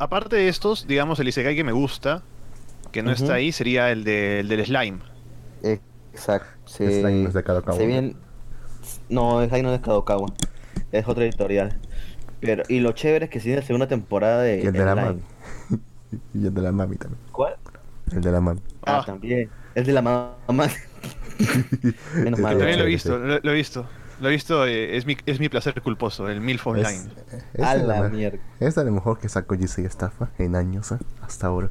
aparte 0.00 0.36
de 0.36 0.48
estos, 0.48 0.86
digamos, 0.88 1.20
el 1.20 1.28
Isekai 1.28 1.54
que 1.54 1.64
me 1.64 1.72
gusta, 1.72 2.22
que 2.92 3.02
no 3.02 3.12
está 3.12 3.34
ahí, 3.34 3.52
sería 3.52 3.92
el, 3.92 4.02
de- 4.04 4.40
el 4.40 4.48
del 4.48 4.64
slime. 4.66 4.98
Exacto. 5.62 6.48
Se, 6.64 6.88
Slime 7.00 7.22
no 7.22 7.28
es 7.28 7.34
de 7.34 7.42
Kadokawa. 7.44 7.78
bien... 7.78 8.16
No, 9.08 9.40
Slime 9.46 9.62
no 9.62 9.74
es 9.74 9.80
Kadokawa. 9.80 10.26
Es 10.90 11.06
otra 11.06 11.24
editorial. 11.24 11.78
Pero, 12.40 12.62
y 12.68 12.80
lo 12.80 12.92
chévere 12.92 13.26
es 13.26 13.30
que 13.30 13.38
sigue 13.38 13.56
la 13.56 13.62
segunda 13.62 13.86
temporada 13.86 14.42
de 14.42 14.62
Y 14.62 14.66
el 14.66 14.72
de 14.72 14.84
la 14.84 14.94
mami. 14.96 15.20
y 16.34 16.46
el 16.46 16.54
de 16.54 16.62
la 16.62 16.72
mami 16.72 16.96
también. 16.96 17.20
¿Cuál? 17.30 17.56
El 18.12 18.20
de 18.22 18.32
la 18.32 18.40
mami. 18.40 18.60
Ah, 18.82 18.98
Ah. 18.98 19.04
también. 19.06 19.48
Es 19.74 19.86
de 19.86 19.92
la 19.92 20.02
mamá. 20.02 20.34
Menos 22.14 22.38
Sí, 22.38 22.42
mal. 22.42 22.58
También 22.58 22.78
lo 22.78 22.84
he 22.84 22.88
visto, 22.88 23.16
sí. 23.20 23.26
lo, 23.26 23.38
lo 23.40 23.50
he 23.50 23.54
visto. 23.54 23.86
Lo 24.20 24.28
he 24.28 24.32
visto, 24.32 24.66
eh, 24.66 24.96
es, 24.96 25.06
mi, 25.06 25.16
es 25.26 25.40
mi 25.40 25.48
placer 25.48 25.80
culposo, 25.82 26.28
el 26.28 26.40
MILF 26.40 26.66
Online. 26.66 26.88
Es, 27.32 27.44
es 27.54 27.64
A 27.64 27.74
la 27.76 28.02
ma- 28.02 28.08
mierda. 28.08 28.38
es 28.60 28.74
de 28.74 28.84
lo 28.84 28.92
mejor 28.92 29.18
que 29.18 29.28
sacó 29.28 29.56
GC 29.56 29.78
Estafa 29.86 30.28
en 30.38 30.56
años, 30.56 30.92
¿eh? 30.92 30.98
hasta 31.22 31.46
ahora. 31.46 31.70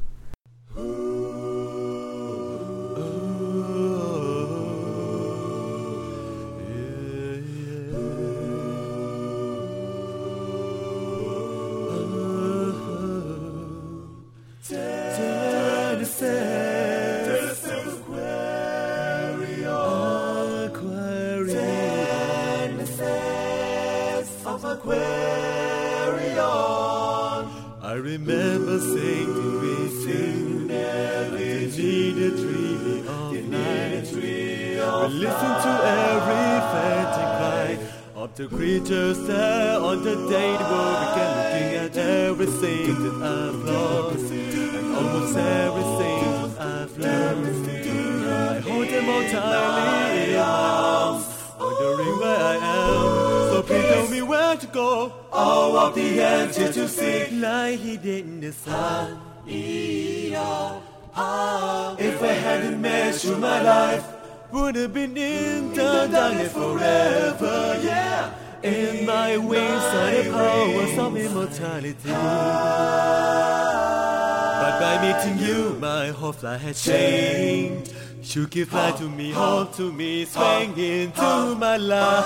Life 76.62 76.82
changed. 76.84 77.92
You 78.22 78.46
give 78.46 78.72
life 78.72 78.96
to 78.98 79.08
me, 79.08 79.32
hope 79.32 79.74
to 79.76 79.92
me, 79.92 80.24
swing 80.24 80.76
into 80.78 81.54
my 81.56 81.76
life. 81.76 82.16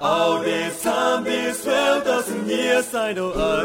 All 0.00 0.40
this 0.40 0.82
time, 0.82 1.24
this 1.24 1.62
12,000 1.62 2.48
years, 2.48 2.94
I 2.94 3.12
know 3.12 3.32
I 3.32 3.64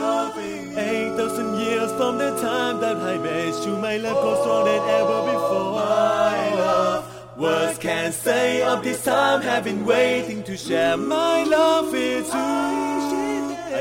loving. 0.00 0.78
8,000 0.78 1.60
years 1.60 1.92
from 1.92 2.18
the 2.18 2.36
time 2.40 2.80
that 2.80 2.96
I 2.96 3.18
met 3.18 3.66
you, 3.66 3.76
my 3.76 3.96
love 3.96 4.22
goes 4.22 4.40
stronger 4.42 4.70
than 4.70 4.88
ever 4.88 5.22
before. 5.32 5.72
My 5.74 6.54
love, 6.54 7.04
words 7.38 7.78
can't 7.78 8.14
say 8.14 8.62
of 8.62 8.82
this 8.84 9.04
time, 9.04 9.42
have 9.42 9.64
been 9.64 9.84
waiting 9.84 10.42
to 10.44 10.56
share 10.56 10.96
my 10.96 11.42
love 11.44 11.90
with 11.92 12.32
you. 12.32 12.91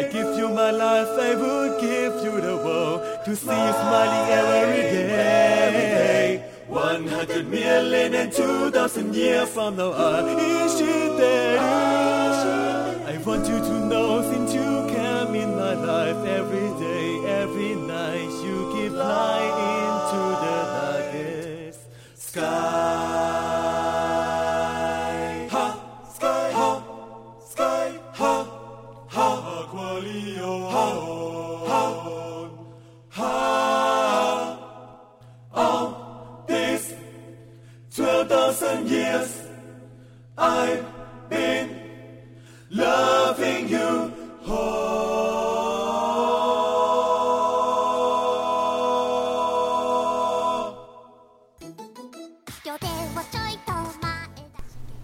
I 0.02 0.06
give 0.06 0.36
you 0.36 0.50
my 0.50 0.72
life, 0.72 1.10
I 1.10 1.36
would 1.36 1.80
give 1.80 2.24
you 2.24 2.42
the 2.42 2.58
world 2.58 3.24
to 3.24 3.36
see 3.36 3.46
you 3.46 3.74
smiling 3.82 4.32
every 4.32 4.82
day. 4.82 6.44
100 6.68 7.48
million 7.48 8.16
and 8.16 8.32
2,000 8.34 9.14
years 9.14 9.48
from 9.50 9.76
now 9.76 9.92
on, 9.92 10.40
is 10.40 10.80
she 10.80 10.86
there? 11.22 11.60
I 11.60 13.16
want 13.24 13.48
you 13.48 13.60
to 13.60 13.86
know 13.86 14.24
since 14.24 14.56
you 14.56 14.88
came 14.90 15.36
in 15.36 15.56
my 15.56 15.76
life 15.76 16.26
every 16.26 16.70
day, 16.80 17.24
every 17.44 17.76
night, 17.76 18.32
you 18.44 18.74
give 18.74 18.94
light 18.94 19.54
into 19.86 20.22
the 20.42 20.58
darkest 20.80 21.80
sky. 22.16 23.11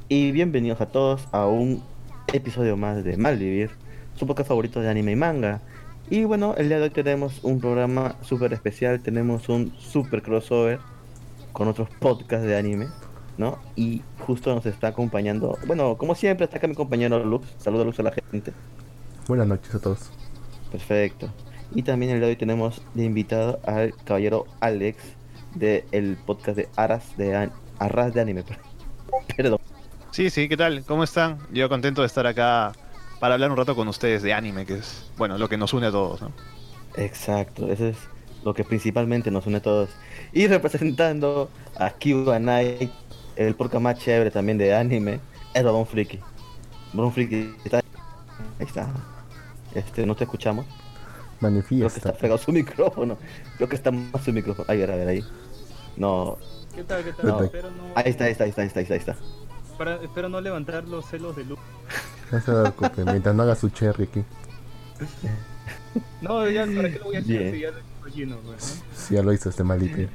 Y 0.10 0.32
bienvenidos 0.32 0.80
a 0.82 0.88
todos 0.88 1.28
a 1.32 1.46
un 1.48 1.84
episodio 2.34 2.78
más 2.78 3.04
de 3.04 3.18
Malvivir, 3.18 3.72
su 4.16 4.26
podcast 4.26 4.48
favorito 4.50 4.80
de 4.82 4.90
anime 4.90 5.12
y 5.14 5.16
manga. 5.16 5.62
Y 6.10 6.24
bueno, 6.24 6.56
el 6.58 6.70
día 6.70 6.78
de 6.78 6.84
hoy 6.84 6.90
tenemos 6.90 7.44
un 7.44 7.60
programa 7.60 8.16
súper 8.22 8.54
especial, 8.54 9.02
tenemos 9.02 9.50
un 9.50 9.74
super 9.78 10.22
crossover 10.22 10.80
con 11.52 11.68
otros 11.68 11.90
podcasts 12.00 12.46
de 12.48 12.56
anime, 12.56 12.88
¿no? 13.38 13.60
Y 13.76 14.02
justo 14.20 14.54
nos 14.56 14.66
está 14.66 14.88
acompañando, 14.88 15.58
bueno, 15.68 15.98
como 15.98 16.16
siempre 16.16 16.46
está 16.46 16.58
acá 16.58 16.68
mi 16.68 16.76
compañero 16.76 17.24
Lux, 17.26 17.48
saluda 17.58 17.84
Lux 17.84 18.00
a 18.00 18.04
la 18.04 18.12
gente, 18.12 18.54
Buenas 19.28 19.48
noches 19.48 19.76
a 19.76 19.80
todos. 19.80 20.10
perfecto. 20.72 21.30
Y 21.76 21.84
también 21.84 22.14
el 22.14 22.20
día 22.20 22.28
de 22.28 22.32
hoy 22.34 22.38
tenemos 22.38 22.82
de 22.94 23.04
invitado 23.04 23.60
al 23.66 23.94
caballero 24.06 24.46
Alex 24.62 25.04
del 25.56 26.16
podcast 26.26 26.56
de 26.58 26.70
Aras 26.78 27.18
de 27.18 27.36
An- 27.36 27.52
Arras 27.78 28.14
de 28.14 28.22
Anime, 28.22 28.44
perdón. 29.36 29.57
Sí, 30.18 30.32
sí, 30.32 30.50
¿qué 30.50 30.58
tal? 30.58 30.84
¿Cómo 30.84 31.04
están? 31.04 31.38
Yo 31.52 31.70
contento 31.70 32.02
de 32.02 32.08
estar 32.08 32.26
acá 32.26 32.72
para 33.20 33.36
hablar 33.36 33.52
un 33.52 33.58
rato 33.58 33.76
con 33.76 33.88
ustedes 33.88 34.24
de 34.24 34.34
anime, 34.34 34.66
que 34.66 34.78
es, 34.78 35.06
bueno, 35.16 35.38
lo 35.38 35.48
que 35.48 35.58
nos 35.58 35.74
une 35.74 35.86
a 35.86 35.92
todos, 35.92 36.24
¿no? 36.24 36.32
Exacto, 36.96 37.72
eso 37.72 37.86
es 37.86 37.98
lo 38.44 38.56
que 38.56 38.64
principalmente 38.64 39.30
nos 39.30 39.46
une 39.46 39.58
a 39.58 39.62
todos. 39.62 39.92
Y 40.34 40.48
representando 40.48 41.52
a 41.76 41.92
Kiba 41.92 42.40
Night, 42.40 42.90
el 43.36 43.54
podcast 43.54 43.84
más 43.84 44.00
chévere 44.00 44.32
también 44.32 44.58
de 44.58 44.74
anime, 44.74 45.20
es 45.54 45.64
Don 45.64 45.86
Friki. 45.86 46.20
Don 46.94 47.14
Friki 47.14 47.54
está 47.64 47.78
ahí 47.78 48.66
está. 48.66 48.90
Este, 49.76 50.04
no 50.08 50.16
te 50.16 50.24
escuchamos. 50.24 50.66
Creo 50.66 51.52
que 51.52 51.60
está 51.60 52.10
Manifiesta. 52.10 52.14
pegado 52.14 52.40
su 52.40 52.52
micrófono. 52.52 53.20
Creo 53.58 53.70
que 53.70 53.76
está 53.76 53.92
más 53.92 54.24
su 54.24 54.34
micrófono. 54.34 54.66
Ay, 54.68 54.82
a 54.82 54.88
ver, 54.88 54.92
a 54.94 54.96
ver 54.96 55.08
ahí. 55.10 55.24
No. 55.96 56.40
¿Qué 56.76 56.84
tal? 56.84 57.04
¿Qué 57.04 57.14
tal? 57.14 57.28
No. 57.28 57.44
Espero 57.44 57.70
no, 57.70 57.84
Ahí 57.94 58.10
está, 58.10 58.24
ahí 58.24 58.32
está, 58.32 58.46
ahí 58.46 58.50
está, 58.50 58.62
ahí 58.64 58.68
está, 58.68 58.94
ahí 58.96 59.00
está. 59.00 59.16
Para- 59.78 59.96
espero 60.04 60.30
no 60.30 60.42
levantar 60.42 60.86
los 60.88 61.06
celos 61.06 61.36
de 61.36 61.46
luz. 61.46 61.60
No 62.32 62.42
se 62.42 62.52
preocupe, 62.52 63.06
mientras 63.06 63.34
no 63.34 63.44
haga 63.44 63.56
su 63.56 63.70
cherry 63.70 64.04
aquí. 64.04 64.22
No, 66.22 66.50
ya, 66.50 66.66
¿para 66.66 66.90
qué 66.92 67.00
lo 67.00 67.06
voy 67.06 67.16
a 67.16 67.20
hacer 67.20 67.40
Bien. 67.40 67.54
si 67.54 67.60
ya 67.62 67.72
lo 67.72 68.42
¿no? 68.42 68.60
Si 68.96 69.14
ya 69.16 69.24
lo 69.24 69.32
hizo 69.34 69.50
este 69.50 69.64
maldito. 69.64 70.12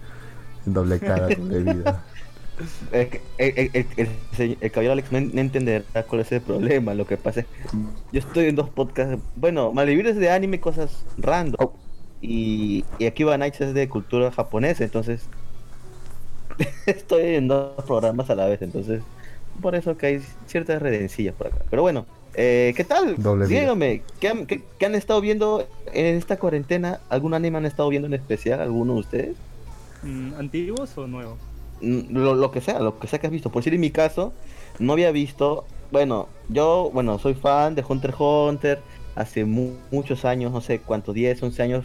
Doble 0.67 0.99
cara, 1.01 1.29
doble 1.29 1.73
vida. 1.75 2.05
Es 2.93 3.09
que 3.09 3.23
El, 3.39 3.59
el, 3.59 3.71
el, 3.73 3.87
el, 3.97 4.09
señor- 4.37 4.59
el 4.61 4.71
caballero 4.71 4.93
Alex 4.93 5.11
no, 5.11 5.19
en- 5.19 5.35
no 5.35 5.41
entenderá 5.41 5.85
cuál 6.07 6.21
es 6.21 6.33
el 6.33 6.43
problema. 6.43 6.93
Lo 6.95 7.07
que 7.07 7.17
pasa 7.17 7.41
es 7.41 7.47
yo 8.13 8.21
estoy 8.21 8.47
en 8.47 8.57
dos 8.57 8.69
podcasts. 8.69 9.23
Bueno, 9.37 9.73
Malvivir 9.73 10.07
es 10.07 10.17
de 10.17 10.31
anime, 10.31 10.61
cosas 10.61 11.05
random. 11.17 11.71
Y, 12.21 12.85
y 12.99 13.07
aquí 13.07 13.25
va 13.25 13.39
Nights 13.39 13.61
es 13.63 13.75
de 13.75 13.89
cultura 13.89 14.31
japonesa. 14.31 14.85
Entonces, 14.85 15.27
estoy 16.87 17.37
en 17.37 17.49
dos 17.49 17.83
programas 17.87 18.31
a 18.31 18.35
la 18.35 18.47
vez. 18.47 18.63
Entonces, 18.63 19.03
por 19.61 19.75
eso 19.75 19.97
que 19.97 20.07
hay 20.07 20.23
ciertas 20.47 20.81
redencillas 20.81 21.35
por 21.35 21.49
acá. 21.49 21.59
Pero 21.71 21.83
bueno, 21.83 22.07
eh, 22.35 22.73
¿qué 22.77 22.85
tal? 22.85 23.17
Doble. 23.17 23.47
Díganme, 23.47 24.03
¿qué 24.21 24.29
han, 24.29 24.47
qué- 24.47 24.63
qué 24.79 24.87
han 24.87 24.95
estado 24.95 25.21
viendo 25.21 25.67
en 25.93 26.17
esta 26.17 26.39
cuarentena? 26.39 27.01
¿Algún 27.11 27.35
anime 27.35 27.59
han 27.59 27.67
estado 27.67 27.89
viendo 27.89 28.07
en 28.09 28.15
especial? 28.15 28.61
¿Alguno 28.61 28.95
de 28.95 29.01
ustedes? 29.01 29.37
Mm, 30.03 30.35
¿Antiguos 30.35 30.97
o 30.99 31.07
nuevos? 31.07 31.39
Mm, 31.81 32.17
lo, 32.17 32.35
lo 32.35 32.51
que 32.51 32.61
sea, 32.61 32.81
lo 32.81 32.99
que 32.99 33.07
sea 33.07 33.19
que 33.21 33.27
has 33.27 33.33
visto. 33.33 33.51
Por 33.51 33.61
decir, 33.63 33.75
en 33.75 33.81
mi 33.81 33.91
caso, 33.91 34.33
no 34.79 34.93
había 34.95 35.11
visto 35.13 35.65
bueno, 35.91 36.27
yo, 36.49 36.91
bueno, 36.95 37.19
soy 37.19 37.35
fan 37.35 37.75
de 37.75 37.85
Hunter 37.87 38.11
x 38.13 38.21
Hunter. 38.21 38.81
Hace 39.15 39.45
mu- 39.45 39.75
muchos 39.91 40.25
años, 40.25 40.51
no 40.53 40.63
sé 40.63 40.79
cuántos, 40.79 41.15
10, 41.15 41.43
11 41.43 41.63
años, 41.63 41.85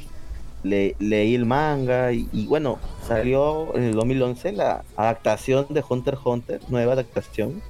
le- 0.63 0.95
leí 0.99 1.35
el 1.35 1.45
manga 1.45 2.11
y, 2.11 2.27
y, 2.31 2.45
bueno, 2.47 2.77
salió 3.07 3.75
en 3.75 3.83
el 3.83 3.93
2011 3.95 4.51
la 4.51 4.83
adaptación 4.95 5.67
de 5.69 5.83
Hunter 5.87 6.15
x 6.15 6.25
Hunter, 6.25 6.61
nueva 6.69 6.93
adaptación, 6.93 7.61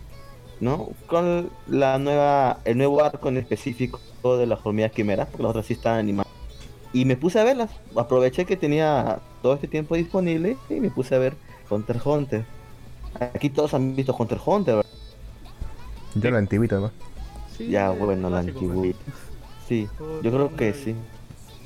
¿no? 0.59 0.89
Con 1.07 1.49
la 1.67 1.97
nueva, 1.99 2.59
el 2.65 2.77
nuevo 2.77 3.03
arco 3.03 3.29
en 3.29 3.37
específico 3.37 3.99
de 4.37 4.47
las 4.47 4.59
hormigas 4.65 4.91
quimeras, 4.91 5.27
porque 5.27 5.43
las 5.43 5.49
otras 5.51 5.65
sí 5.65 5.73
están 5.73 5.99
animadas. 5.99 6.31
Y 6.93 7.05
me 7.05 7.15
puse 7.17 7.39
a 7.39 7.43
verlas, 7.43 7.69
aproveché 7.95 8.45
que 8.45 8.57
tenía 8.57 9.19
todo 9.41 9.53
este 9.53 9.67
tiempo 9.67 9.95
disponible 9.95 10.57
y 10.69 10.75
me 10.79 10.89
puse 10.89 11.13
a 11.15 11.19
ver 11.19 11.35
Hunter 11.69 11.97
x 11.97 12.05
Hunter. 12.05 12.45
Aquí 13.19 13.49
todos 13.49 13.73
han 13.73 13.95
visto 13.95 14.15
Hunter 14.17 14.37
x 14.37 14.47
Hunter, 14.47 14.75
¿verdad? 14.77 14.89
Yo 16.15 16.31
la 16.31 16.37
antiguita, 16.39 16.79
¿no? 16.79 16.91
Sí, 17.55 17.67
Ya, 17.69 17.89
bueno, 17.91 18.29
la 18.29 18.41
pues. 18.41 18.95
Sí, 19.67 19.87
Todo 19.97 20.21
yo 20.21 20.31
creo 20.31 20.55
que 20.55 20.73
sí. 20.73 20.95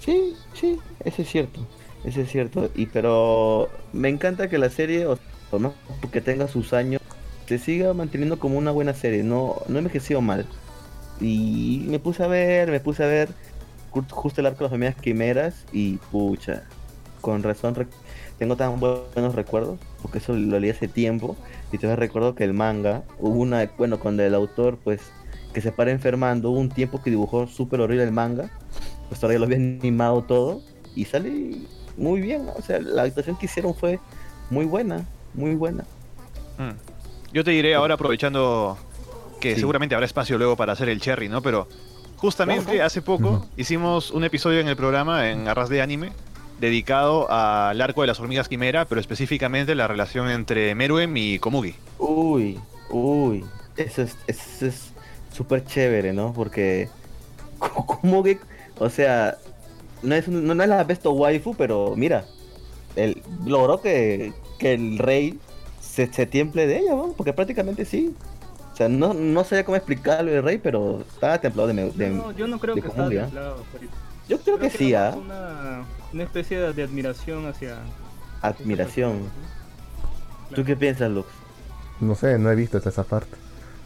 Sí, 0.03 0.33
sí, 0.53 0.79
eso 1.05 1.21
es 1.21 1.29
cierto. 1.29 1.67
Eso 2.03 2.21
es 2.21 2.29
cierto. 2.31 2.69
Y 2.75 2.87
pero 2.87 3.69
me 3.93 4.09
encanta 4.09 4.49
que 4.49 4.57
la 4.57 4.69
serie, 4.69 5.05
o 5.05 5.17
no, 5.59 5.73
porque 6.01 6.21
tenga 6.21 6.47
sus 6.47 6.73
años, 6.73 7.01
se 7.47 7.59
siga 7.59 7.93
manteniendo 7.93 8.39
como 8.39 8.57
una 8.57 8.71
buena 8.71 8.93
serie. 8.93 9.23
No, 9.23 9.57
no 9.67 9.77
envejeció 9.77 10.21
mal. 10.21 10.45
Y 11.19 11.85
me 11.87 11.99
puse 11.99 12.23
a 12.23 12.27
ver, 12.27 12.71
me 12.71 12.79
puse 12.79 13.03
a 13.03 13.07
ver 13.07 13.29
ju- 13.91 14.09
justo 14.11 14.41
el 14.41 14.47
arco 14.47 14.59
de 14.59 14.63
las 14.65 14.73
hormigas 14.73 14.95
quimeras 14.95 15.65
y 15.73 15.97
pucha, 16.11 16.63
con 17.21 17.43
razón 17.43 17.75
tengo 18.39 18.55
tan 18.57 18.79
bu- 18.79 19.03
buenos 19.13 19.35
recuerdos, 19.35 19.79
porque 20.01 20.17
eso 20.19 20.33
lo 20.33 20.59
leí 20.59 20.71
hace 20.71 20.87
tiempo 20.87 21.35
y 21.71 21.77
todavía 21.77 21.97
recuerdo 21.97 22.35
que 22.35 22.43
el 22.43 22.53
manga, 22.53 23.03
hubo 23.19 23.39
una, 23.39 23.69
bueno, 23.77 23.99
cuando 23.99 24.23
el 24.23 24.33
autor 24.33 24.79
pues 24.83 25.01
que 25.53 25.61
se 25.61 25.71
para 25.71 25.91
enfermando, 25.91 26.51
hubo 26.51 26.59
un 26.59 26.69
tiempo 26.69 27.01
que 27.01 27.09
dibujó 27.11 27.47
súper 27.47 27.81
horrible 27.81 28.03
el 28.03 28.11
manga, 28.11 28.49
pues 29.11 29.19
todavía 29.19 29.39
lo 29.39 29.45
había 29.45 29.57
animado 29.57 30.21
todo 30.21 30.61
y 30.95 31.03
sale 31.03 31.57
muy 31.97 32.21
bien, 32.21 32.45
¿no? 32.45 32.53
o 32.53 32.61
sea, 32.61 32.79
la 32.79 33.01
actuación 33.03 33.35
que 33.37 33.47
hicieron 33.47 33.75
fue 33.75 33.99
muy 34.49 34.63
buena, 34.63 35.05
muy 35.33 35.53
buena. 35.53 35.83
Mm. 36.57 37.33
Yo 37.33 37.43
te 37.43 37.51
diré 37.51 37.75
ahora 37.75 37.95
aprovechando 37.95 38.77
que 39.41 39.55
Sí. 39.55 39.59
seguramente 39.59 39.95
habrá 39.95 40.05
espacio 40.05 40.37
luego 40.37 40.55
para 40.55 40.71
hacer 40.71 40.87
el 40.87 41.01
cherry, 41.01 41.27
¿no? 41.27 41.41
Pero 41.41 41.67
justamente 42.15 42.77
Ajá. 42.77 42.85
hace 42.85 43.01
poco 43.01 43.45
hicimos 43.57 44.11
un 44.11 44.23
episodio 44.23 44.61
en 44.61 44.69
el 44.69 44.77
programa 44.77 45.29
en 45.29 45.49
Arras 45.49 45.67
de 45.67 45.81
Anime 45.81 46.13
dedicado 46.61 47.29
al 47.29 47.81
arco 47.81 47.99
de 47.99 48.07
las 48.07 48.21
hormigas 48.21 48.47
quimera, 48.47 48.85
pero 48.85 49.01
específicamente 49.01 49.75
la 49.75 49.89
relación 49.89 50.29
entre 50.29 50.73
Meruem 50.73 51.17
y 51.17 51.37
Komugi. 51.37 51.75
Uy, 51.99 52.57
uy, 52.89 53.43
eso 53.75 54.03
es 54.03 54.15
eso 54.25 54.67
es 54.67 54.93
súper 55.33 55.65
chévere, 55.65 56.13
¿no? 56.13 56.31
Porque 56.31 56.87
que, 58.23 58.39
o 58.81 58.89
sea, 58.89 59.37
no 60.03 60.15
es, 60.15 60.27
un- 60.27 60.45
no 60.47 60.63
es 60.63 60.69
la 60.69 60.83
best 60.83 61.05
waifu, 61.05 61.53
pero 61.55 61.93
mira, 61.95 62.25
él 62.95 63.21
logró 63.45 63.79
que, 63.81 64.33
que 64.57 64.73
el 64.73 64.97
rey 64.97 65.39
se, 65.79 66.11
se 66.11 66.25
tiemple 66.25 66.65
de 66.67 66.79
ella, 66.79 66.95
¿no? 66.95 67.13
Porque 67.15 67.33
prácticamente 67.33 67.85
sí. 67.85 68.15
O 68.73 68.75
sea, 68.75 68.89
no, 68.89 69.13
no 69.13 69.43
sabía 69.43 69.63
cómo 69.65 69.75
explicarlo 69.75 70.31
el 70.31 70.41
rey, 70.43 70.57
pero 70.57 71.01
estaba 71.01 71.39
templado 71.39 71.67
de... 71.67 71.91
de- 71.91 72.09
No, 72.09 72.31
yo 72.31 72.47
no 72.47 72.57
creo 72.59 72.73
de 72.73 72.81
que 72.81 72.87
¿ah? 72.87 73.07
templado. 73.09 73.63
yo 74.27 74.39
creo 74.39 74.57
que 74.57 74.69
sí, 74.69 74.95
¿ah? 74.95 75.13
Una, 75.15 75.83
una 76.13 76.23
especie 76.23 76.59
de, 76.59 76.83
admiración 76.83 77.45
hacia. 77.47 77.77
Admiración. 78.41 79.19
¿Tú 80.55 80.63
qué 80.63 80.75
piensas, 80.75 81.11
Lux? 81.11 81.27
No 81.99 82.15
sé, 82.15 82.39
no 82.39 82.49
he 82.49 82.55
visto 82.55 82.77
hasta 82.77 82.89
esa 82.89 83.03
parte. 83.03 83.37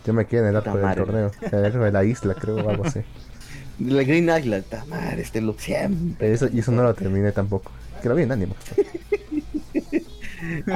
Yo 0.06 0.14
me 0.14 0.26
quedé 0.26 0.42
en 0.42 0.48
el 0.48 0.56
arco 0.56 0.78
del 0.78 0.96
torneo. 0.96 1.32
El 1.52 1.66
arco 1.66 1.80
de 1.80 1.92
la 1.92 2.04
isla, 2.06 2.34
creo, 2.36 2.58
o 2.58 2.70
algo 2.70 2.86
así. 2.86 3.02
La 3.80 4.04
Green 4.04 4.30
Island, 4.30 4.64
ta 4.66 4.86
madre, 4.86 5.22
este 5.22 5.42
Lux 5.42 5.64
siempre. 5.64 6.32
Eso, 6.32 6.48
y 6.52 6.60
eso 6.60 6.72
no 6.72 6.84
lo 6.84 6.94
terminé 6.94 7.32
tampoco. 7.32 7.72
Que 8.02 8.10
lo 8.10 8.16
vi 8.16 8.24
en 8.24 8.32
ánimo. 8.32 8.56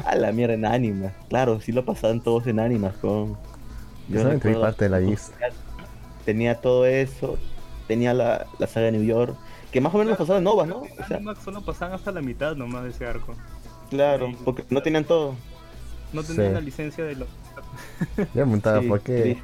A 0.05 0.15
la 0.15 0.31
mierda 0.31 0.55
en 0.55 0.65
Anima. 0.65 1.11
Claro, 1.29 1.61
sí 1.61 1.71
lo 1.71 1.85
pasaban 1.85 2.21
todos 2.21 2.47
en 2.47 2.59
Animas 2.59 2.95
con. 2.97 3.37
Yo 4.07 4.19
solamente 4.19 4.47
vi 4.47 4.53
recuerdo- 4.55 4.61
parte 4.61 4.85
de 4.85 4.89
la 4.89 5.01
isla. 5.01 5.35
Tenía 6.25 6.55
todo 6.55 6.85
eso. 6.85 7.37
Tenía 7.87 8.13
la, 8.13 8.47
la 8.57 8.67
saga 8.67 8.87
de 8.87 8.93
New 8.93 9.03
York. 9.03 9.35
Que 9.71 9.81
más 9.81 9.93
o 9.93 9.97
menos 9.99 10.11
lo 10.11 10.17
pasaban 10.17 10.39
en 10.39 10.43
Novas, 10.45 10.67
¿no? 10.67 10.77
O 10.81 11.05
sea, 11.07 11.17
Animax 11.17 11.43
solo 11.43 11.63
pasaban 11.63 11.93
hasta 11.93 12.11
la 12.11 12.21
mitad 12.21 12.55
nomás 12.55 12.83
de 12.83 12.89
ese 12.89 13.05
arco. 13.05 13.35
claro, 13.89 14.31
porque 14.43 14.63
no 14.69 14.81
tenían 14.81 15.03
todo. 15.05 15.35
No 16.11 16.23
tenían 16.23 16.47
Sí. 16.47 16.53
la 16.53 16.61
licencia 16.61 17.03
de 17.03 17.15
los. 17.15 17.27
Yo 18.17 18.23
me 18.25 18.33
preguntaba 18.33 18.81
Sí, 18.81 18.87
por 18.87 19.01
qué, 19.01 19.37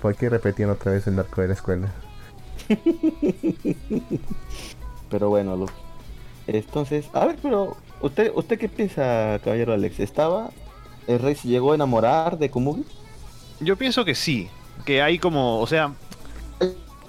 por 0.00 0.16
qué 0.16 0.28
repetían 0.28 0.70
otra 0.70 0.92
vez 0.92 1.06
el 1.06 1.18
arco 1.18 1.40
de 1.42 1.48
la 1.48 1.54
escuela. 1.54 1.88
Pero 5.10 5.28
bueno, 5.28 5.56
Lux. 5.56 5.72
Entonces, 6.46 7.06
a 7.12 7.26
ver, 7.26 7.36
pero. 7.42 7.76
¿Usted, 8.00 8.32
usted 8.34 8.58
qué 8.58 8.68
piensa, 8.68 9.38
caballero 9.44 9.72
Alex? 9.72 10.00
¿Estaba. 10.00 10.50
¿El 11.06 11.20
rey 11.20 11.34
se 11.36 11.46
llegó 11.48 11.72
a 11.72 11.74
enamorar 11.76 12.38
de 12.38 12.50
Komugi? 12.50 12.84
Yo 13.60 13.76
pienso 13.76 14.04
que 14.04 14.14
sí, 14.14 14.48
que 14.84 15.02
hay 15.02 15.18
como, 15.20 15.60
o 15.60 15.66
sea, 15.68 15.92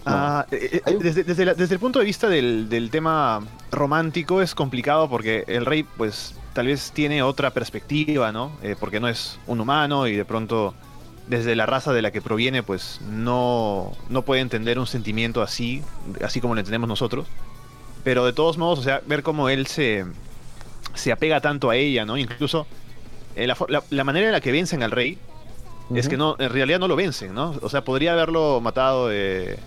ah, 0.05 0.45
eh, 0.51 0.81
eh, 0.85 0.97
desde, 0.99 1.23
desde 1.23 1.45
la- 1.45 1.53
desde 1.55 1.73
el 1.75 1.79
punto 1.79 1.97
de 1.99 2.05
vista 2.05 2.27
del, 2.27 2.69
del 2.69 2.91
tema 2.91 3.41
romántico 3.71 4.41
es 4.41 4.53
complicado 4.53 5.09
porque 5.09 5.43
el 5.47 5.65
rey 5.65 5.83
pues 5.83 6.35
tal 6.53 6.67
vez 6.67 6.91
tiene 6.91 7.23
otra 7.23 7.49
perspectiva, 7.51 8.31
¿no? 8.31 8.51
Eh, 8.61 8.75
porque 8.79 8.99
no 8.99 9.07
es 9.07 9.39
un 9.47 9.59
humano 9.59 10.05
y 10.07 10.15
de 10.15 10.25
pronto 10.25 10.75
desde 11.27 11.55
la 11.55 11.65
raza 11.65 11.93
de 11.93 12.01
la 12.01 12.11
que 12.11 12.21
proviene 12.21 12.63
pues 12.63 12.99
no, 13.09 13.93
no 14.09 14.23
puede 14.23 14.41
entender 14.41 14.79
un 14.79 14.87
sentimiento 14.87 15.41
así, 15.41 15.81
así 16.23 16.41
como 16.41 16.53
lo 16.55 16.59
entendemos 16.59 16.87
nosotros. 16.89 17.27
Pero 18.03 18.25
de 18.25 18.33
todos 18.33 18.57
modos, 18.57 18.79
o 18.79 18.83
sea, 18.83 19.01
ver 19.05 19.23
cómo 19.23 19.47
él 19.49 19.67
se, 19.67 20.05
se 20.93 21.11
apega 21.11 21.39
tanto 21.39 21.69
a 21.69 21.75
ella, 21.77 22.05
¿no? 22.05 22.17
Incluso 22.17 22.67
eh, 23.35 23.47
la, 23.47 23.55
la 23.89 24.03
manera 24.03 24.27
en 24.27 24.33
la 24.33 24.41
que 24.41 24.51
vencen 24.51 24.83
al 24.83 24.91
rey 24.91 25.17
es 25.95 26.07
que 26.07 26.17
no, 26.17 26.35
en 26.39 26.49
realidad 26.49 26.79
no 26.79 26.87
lo 26.87 26.95
vencen, 26.95 27.33
¿no? 27.33 27.55
O 27.61 27.69
sea, 27.69 27.83
podría 27.83 28.13
haberlo 28.13 28.59
matado 28.61 29.11
eh, 29.11 29.57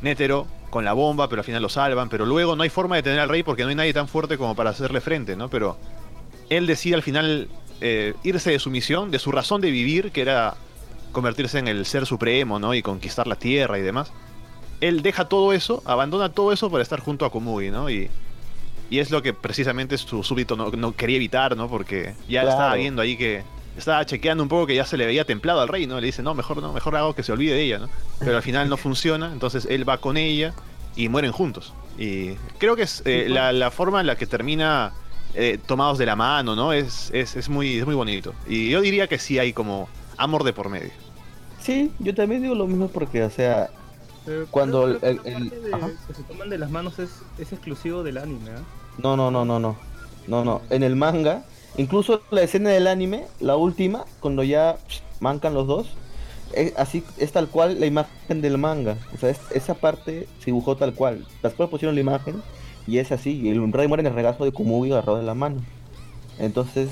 Nétero 0.00 0.46
con 0.70 0.84
la 0.84 0.92
bomba, 0.92 1.28
pero 1.28 1.40
al 1.40 1.44
final 1.44 1.62
lo 1.62 1.68
salvan, 1.68 2.08
pero 2.08 2.24
luego 2.24 2.56
no 2.56 2.62
hay 2.62 2.70
forma 2.70 2.96
de 2.96 3.02
tener 3.02 3.20
al 3.20 3.28
rey 3.28 3.42
porque 3.42 3.62
no 3.62 3.68
hay 3.68 3.74
nadie 3.74 3.92
tan 3.92 4.08
fuerte 4.08 4.38
como 4.38 4.54
para 4.54 4.70
hacerle 4.70 5.00
frente, 5.00 5.36
¿no? 5.36 5.48
Pero 5.48 5.76
él 6.48 6.66
decide 6.66 6.94
al 6.94 7.02
final 7.02 7.48
eh, 7.80 8.14
irse 8.22 8.50
de 8.50 8.58
su 8.58 8.70
misión, 8.70 9.10
de 9.10 9.18
su 9.18 9.32
razón 9.32 9.60
de 9.60 9.70
vivir, 9.70 10.12
que 10.12 10.22
era 10.22 10.54
convertirse 11.16 11.58
en 11.58 11.66
el 11.66 11.86
ser 11.86 12.04
supremo, 12.04 12.58
¿no? 12.58 12.74
Y 12.74 12.82
conquistar 12.82 13.26
la 13.26 13.36
tierra 13.36 13.78
y 13.78 13.82
demás. 13.82 14.12
Él 14.82 15.00
deja 15.00 15.24
todo 15.30 15.54
eso, 15.54 15.82
abandona 15.86 16.28
todo 16.28 16.52
eso 16.52 16.70
para 16.70 16.82
estar 16.82 17.00
junto 17.00 17.24
a 17.24 17.30
Komugi, 17.30 17.70
¿no? 17.70 17.88
Y, 17.88 18.10
y 18.90 18.98
es 18.98 19.10
lo 19.10 19.22
que 19.22 19.32
precisamente 19.32 19.96
su 19.96 20.22
súbdito 20.22 20.56
no, 20.56 20.70
no 20.72 20.94
quería 20.94 21.16
evitar, 21.16 21.56
¿no? 21.56 21.68
Porque 21.70 22.14
ya 22.28 22.42
Claro. 22.42 22.50
estaba 22.50 22.74
viendo 22.74 23.00
ahí 23.00 23.16
que 23.16 23.42
estaba 23.78 24.04
chequeando 24.04 24.42
un 24.42 24.50
poco 24.50 24.66
que 24.66 24.74
ya 24.74 24.84
se 24.84 24.98
le 24.98 25.06
veía 25.06 25.24
templado 25.24 25.62
al 25.62 25.68
rey, 25.68 25.86
¿no? 25.86 25.98
Le 25.98 26.06
dice, 26.06 26.22
no, 26.22 26.34
mejor 26.34 26.60
no, 26.60 26.74
mejor 26.74 26.94
hago 26.96 27.14
que 27.14 27.22
se 27.22 27.32
olvide 27.32 27.54
de 27.54 27.62
ella, 27.62 27.78
¿no? 27.78 27.88
Pero 28.18 28.36
al 28.36 28.42
final 28.42 28.68
no 28.68 28.76
funciona, 28.86 29.32
entonces 29.32 29.66
él 29.70 29.88
va 29.88 29.96
con 29.96 30.18
ella 30.18 30.52
y 30.96 31.08
mueren 31.08 31.32
juntos. 31.32 31.72
Y 31.98 32.34
creo 32.58 32.76
que 32.76 32.82
es 32.82 33.02
eh, 33.06 33.24
la, 33.30 33.52
la 33.52 33.70
forma 33.70 34.02
en 34.02 34.06
la 34.06 34.16
que 34.16 34.26
termina 34.26 34.92
eh, 35.34 35.58
tomados 35.66 35.96
de 35.96 36.04
la 36.04 36.14
mano, 36.16 36.54
¿no? 36.54 36.74
Es, 36.74 37.10
es, 37.14 37.34
es 37.36 37.48
muy, 37.48 37.78
es 37.78 37.86
muy 37.86 37.94
bonito. 37.94 38.34
Y 38.46 38.68
yo 38.68 38.82
diría 38.82 39.06
que 39.06 39.18
sí 39.18 39.38
hay 39.38 39.54
como 39.54 39.88
amor 40.18 40.44
de 40.44 40.52
por 40.52 40.68
medio. 40.68 40.90
Sí, 41.66 41.92
yo 41.98 42.14
también 42.14 42.42
digo 42.42 42.54
lo 42.54 42.66
mismo 42.66 42.88
porque, 42.88 43.24
o 43.24 43.30
sea, 43.30 43.68
Cuando 44.50 44.86
el- 44.86 45.00
de 45.00 45.20
que 46.08 46.14
se 46.14 46.22
toman 46.24 46.48
de 46.48 46.58
las 46.58 46.70
manos 46.70 46.98
es, 46.98 47.10
es 47.38 47.52
exclusivo 47.52 48.02
del 48.02 48.18
anime, 48.18 48.50
¿ah? 48.56 48.60
no, 48.98 49.16
no, 49.16 49.30
no, 49.30 49.44
no, 49.44 49.58
no. 49.58 49.76
No, 50.26 50.44
no. 50.44 50.62
En 50.70 50.82
el 50.82 50.96
manga, 50.96 51.44
incluso 51.76 52.20
la 52.30 52.42
escena 52.42 52.70
del 52.70 52.86
anime, 52.88 53.26
la 53.38 53.56
última, 53.56 54.04
cuando 54.20 54.42
ya 54.42 54.76
psh, 54.88 55.00
mancan 55.20 55.54
los 55.54 55.66
dos, 55.68 55.86
es, 56.52 56.72
así 56.76 57.04
es 57.18 57.30
tal 57.30 57.48
cual 57.48 57.78
la 57.78 57.86
imagen 57.86 58.40
del 58.42 58.58
manga. 58.58 58.96
O 59.14 59.18
sea, 59.18 59.30
es- 59.30 59.40
esa 59.52 59.74
parte 59.74 60.26
se 60.40 60.46
dibujó 60.46 60.76
tal 60.76 60.94
cual. 60.94 61.24
Cual 61.56 61.68
pusieron 61.68 61.94
la 61.94 62.00
imagen 62.00 62.42
y 62.88 62.98
es 62.98 63.12
así. 63.12 63.40
Y 63.40 63.50
el 63.50 63.72
rey 63.72 63.86
muere 63.86 64.00
en 64.00 64.06
el 64.08 64.14
regazo 64.14 64.44
de 64.44 64.50
Komugi 64.52 64.90
agarrado 64.92 65.18
de 65.18 65.24
la 65.24 65.34
mano. 65.34 65.60
Entonces, 66.40 66.88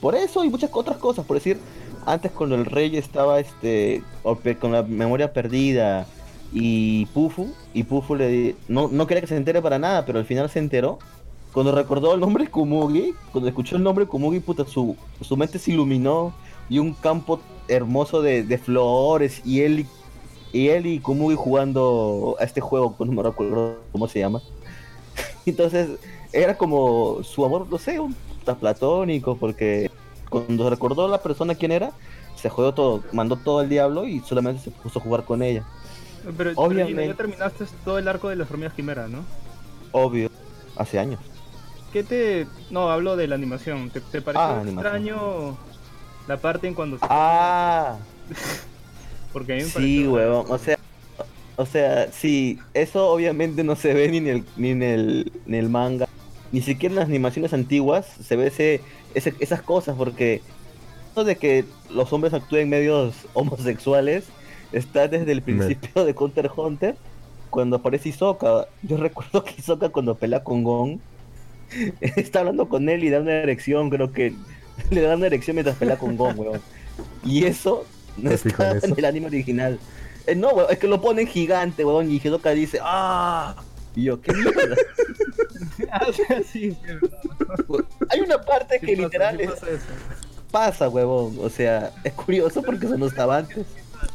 por 0.00 0.14
eso 0.16 0.44
y 0.44 0.50
muchas 0.50 0.70
otras 0.72 0.96
cosas. 0.98 1.24
Por 1.24 1.36
decir, 1.36 1.58
antes 2.06 2.32
cuando 2.32 2.54
el 2.54 2.64
rey 2.64 2.96
estaba 2.96 3.40
este 3.40 4.02
con 4.60 4.72
la 4.72 4.82
memoria 4.82 5.32
perdida 5.32 6.06
y 6.52 7.06
Pufu, 7.06 7.52
y 7.72 7.82
Pufu 7.82 8.14
le 8.14 8.54
no, 8.68 8.88
no 8.88 9.06
quería 9.06 9.22
que 9.22 9.26
se 9.26 9.36
entere 9.36 9.60
para 9.60 9.78
nada, 9.78 10.06
pero 10.06 10.18
al 10.18 10.24
final 10.24 10.48
se 10.48 10.60
enteró. 10.60 10.98
Cuando 11.52 11.72
recordó 11.72 12.14
el 12.14 12.20
nombre 12.20 12.48
Kumugi, 12.48 13.14
cuando 13.32 13.48
escuchó 13.48 13.76
el 13.76 13.82
nombre 13.82 14.06
Kumugi, 14.06 14.40
puta, 14.40 14.64
su, 14.64 14.96
su 15.20 15.36
mente 15.36 15.58
se 15.58 15.72
iluminó 15.72 16.32
y 16.68 16.78
un 16.78 16.94
campo 16.94 17.40
hermoso 17.68 18.22
de, 18.22 18.42
de 18.42 18.58
flores 18.58 19.40
y 19.44 19.60
él 19.60 19.86
y, 20.52 20.68
él 20.68 20.86
y 20.86 21.00
Kumugi 21.00 21.36
jugando 21.36 22.36
a 22.40 22.44
este 22.44 22.60
juego, 22.60 22.94
no 22.98 23.12
me 23.12 23.22
recuerdo 23.22 23.78
cómo 23.92 24.08
se 24.08 24.20
llama. 24.20 24.42
Entonces, 25.46 25.90
era 26.32 26.56
como 26.56 27.22
su 27.22 27.44
amor, 27.44 27.66
no 27.70 27.78
sé, 27.78 28.00
un 28.00 28.16
platónico, 28.60 29.36
porque 29.36 29.90
cuando 30.42 30.68
recordó 30.68 31.06
la 31.08 31.22
persona 31.22 31.54
quién 31.54 31.70
era, 31.72 31.92
se 32.34 32.48
jodió 32.48 32.74
todo, 32.74 33.02
mandó 33.12 33.36
todo 33.36 33.60
al 33.60 33.68
diablo 33.68 34.06
y 34.06 34.20
solamente 34.20 34.62
se 34.62 34.70
puso 34.72 34.98
a 34.98 35.02
jugar 35.02 35.24
con 35.24 35.42
ella. 35.42 35.64
Pero, 36.22 36.34
pero 36.36 36.52
Obviamente. 36.56 37.02
Gina, 37.02 37.12
ya 37.12 37.14
terminaste 37.16 37.64
todo 37.84 37.98
el 37.98 38.08
arco 38.08 38.28
de 38.28 38.36
las 38.36 38.50
hormigas 38.50 38.74
quimera, 38.74 39.06
¿no? 39.08 39.24
Obvio, 39.92 40.28
hace 40.76 40.98
años. 40.98 41.20
¿Qué 41.92 42.02
te...? 42.02 42.48
No, 42.70 42.90
hablo 42.90 43.16
de 43.16 43.28
la 43.28 43.36
animación. 43.36 43.90
¿Te, 43.90 44.00
te 44.00 44.20
pareció 44.20 44.56
Ah, 44.56 44.60
animación. 44.60 44.96
extraño 44.96 45.58
la 46.26 46.36
parte 46.38 46.66
en 46.66 46.74
cuando 46.74 46.98
se... 46.98 47.06
Ah, 47.08 47.96
Porque 49.32 49.52
a 49.52 49.56
mí 49.56 49.62
me 49.62 49.68
sí, 49.68 50.06
huevón. 50.06 50.46
O 50.48 50.58
sea, 50.58 50.78
o 51.56 51.66
sea, 51.66 52.10
sí, 52.12 52.58
eso 52.72 53.08
obviamente 53.08 53.62
no 53.62 53.76
se 53.76 53.94
ve 53.94 54.08
ni 54.08 54.18
en 54.18 54.26
el, 54.28 54.44
ni 54.56 54.70
en 54.70 54.82
el, 54.82 55.32
ni 55.46 55.58
en 55.58 55.64
el 55.64 55.70
manga. 55.70 56.08
Ni 56.52 56.62
siquiera 56.62 56.92
en 56.94 56.98
las 57.00 57.08
animaciones 57.08 57.52
antiguas 57.52 58.06
se 58.22 58.36
ve 58.36 58.46
ese, 58.48 58.80
ese- 59.14 59.34
esas 59.40 59.62
cosas, 59.62 59.96
porque 59.96 60.42
eso 61.12 61.24
de 61.24 61.36
que 61.36 61.64
los 61.90 62.12
hombres 62.12 62.34
actúen 62.34 62.68
medios 62.68 63.14
homosexuales 63.34 64.24
está 64.72 65.06
desde 65.08 65.30
el 65.32 65.42
principio 65.42 66.04
de 66.04 66.14
Counter 66.14 66.50
Hunter, 66.54 66.96
cuando 67.50 67.76
aparece 67.76 68.08
Hisoka. 68.10 68.66
Yo 68.82 68.96
recuerdo 69.08 69.44
que 69.44 69.54
Hisoka 69.58 69.88
cuando 69.90 70.14
pelea 70.16 70.42
con 70.42 70.64
Gon, 70.64 71.00
está 72.00 72.40
hablando 72.40 72.68
con 72.68 72.88
él 72.88 73.04
y 73.04 73.10
da 73.10 73.20
una 73.20 73.32
erección, 73.34 73.90
creo 73.90 74.12
que 74.12 74.34
le 74.90 75.00
da 75.00 75.16
una 75.16 75.26
erección 75.26 75.54
mientras 75.56 75.76
pelea 75.76 75.96
con 75.96 76.16
Gon, 76.16 76.38
weón. 76.38 76.60
Y 77.24 77.44
eso 77.44 77.84
no 78.16 78.30
¿Te 78.30 78.38
fijo 78.38 78.62
está 78.62 78.86
en 78.86 78.94
el 78.98 79.04
anime 79.04 79.26
original. 79.26 79.78
Eh, 80.26 80.34
no, 80.34 80.48
weón, 80.50 80.66
es 80.70 80.78
que 80.78 80.88
lo 80.88 81.00
ponen 81.00 81.26
gigante, 81.26 81.84
weón, 81.84 82.10
y 82.10 82.16
Hisoka 82.16 82.50
dice, 82.50 82.78
¡ah! 82.82 83.54
Y 83.94 84.04
yo, 84.04 84.20
¿qué 84.20 84.32
mierda? 84.32 84.76
Ah, 85.90 86.06
sí. 86.50 86.76
Hay 88.10 88.20
una 88.20 88.38
parte 88.40 88.78
Sí 88.80 88.86
que 88.86 88.92
pasa, 88.96 89.02
literal 89.04 89.40
es- 89.40 89.50
pasa 90.50 90.88
huevón. 90.88 91.36
O 91.40 91.48
sea, 91.50 91.92
es 92.04 92.12
curioso 92.12 92.62
porque 92.62 92.86
eso 92.86 92.96
no 92.98 93.06
estaba 93.06 93.38
antes. 93.38 93.66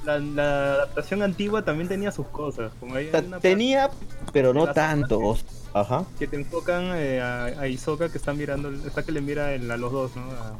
La, 0.05 0.19
la 0.19 0.73
adaptación 0.73 1.21
antigua 1.21 1.63
también 1.63 1.87
tenía 1.89 2.11
sus 2.11 2.27
cosas. 2.27 2.71
Como 2.79 2.95
hay 2.95 3.07
O 3.07 3.11
sea, 3.11 3.19
una 3.21 3.29
parte 3.31 3.49
tenía, 3.49 3.89
pero 4.33 4.53
no 4.53 4.71
tanto. 4.73 5.37
Ajá. 5.73 6.05
que 6.17 6.27
te 6.27 6.35
enfocan 6.37 6.91
eh, 6.95 7.21
a, 7.21 7.45
a 7.45 7.67
Hisoka 7.67 8.09
que 8.09 8.17
está 8.17 8.33
mirando, 8.33 8.71
está 8.87 9.03
que 9.03 9.11
le 9.11 9.21
mira 9.21 9.53
el- 9.53 9.69
a 9.69 9.77
los 9.77 9.91
dos, 9.91 10.15
¿no? 10.15 10.23
A- 10.31 10.55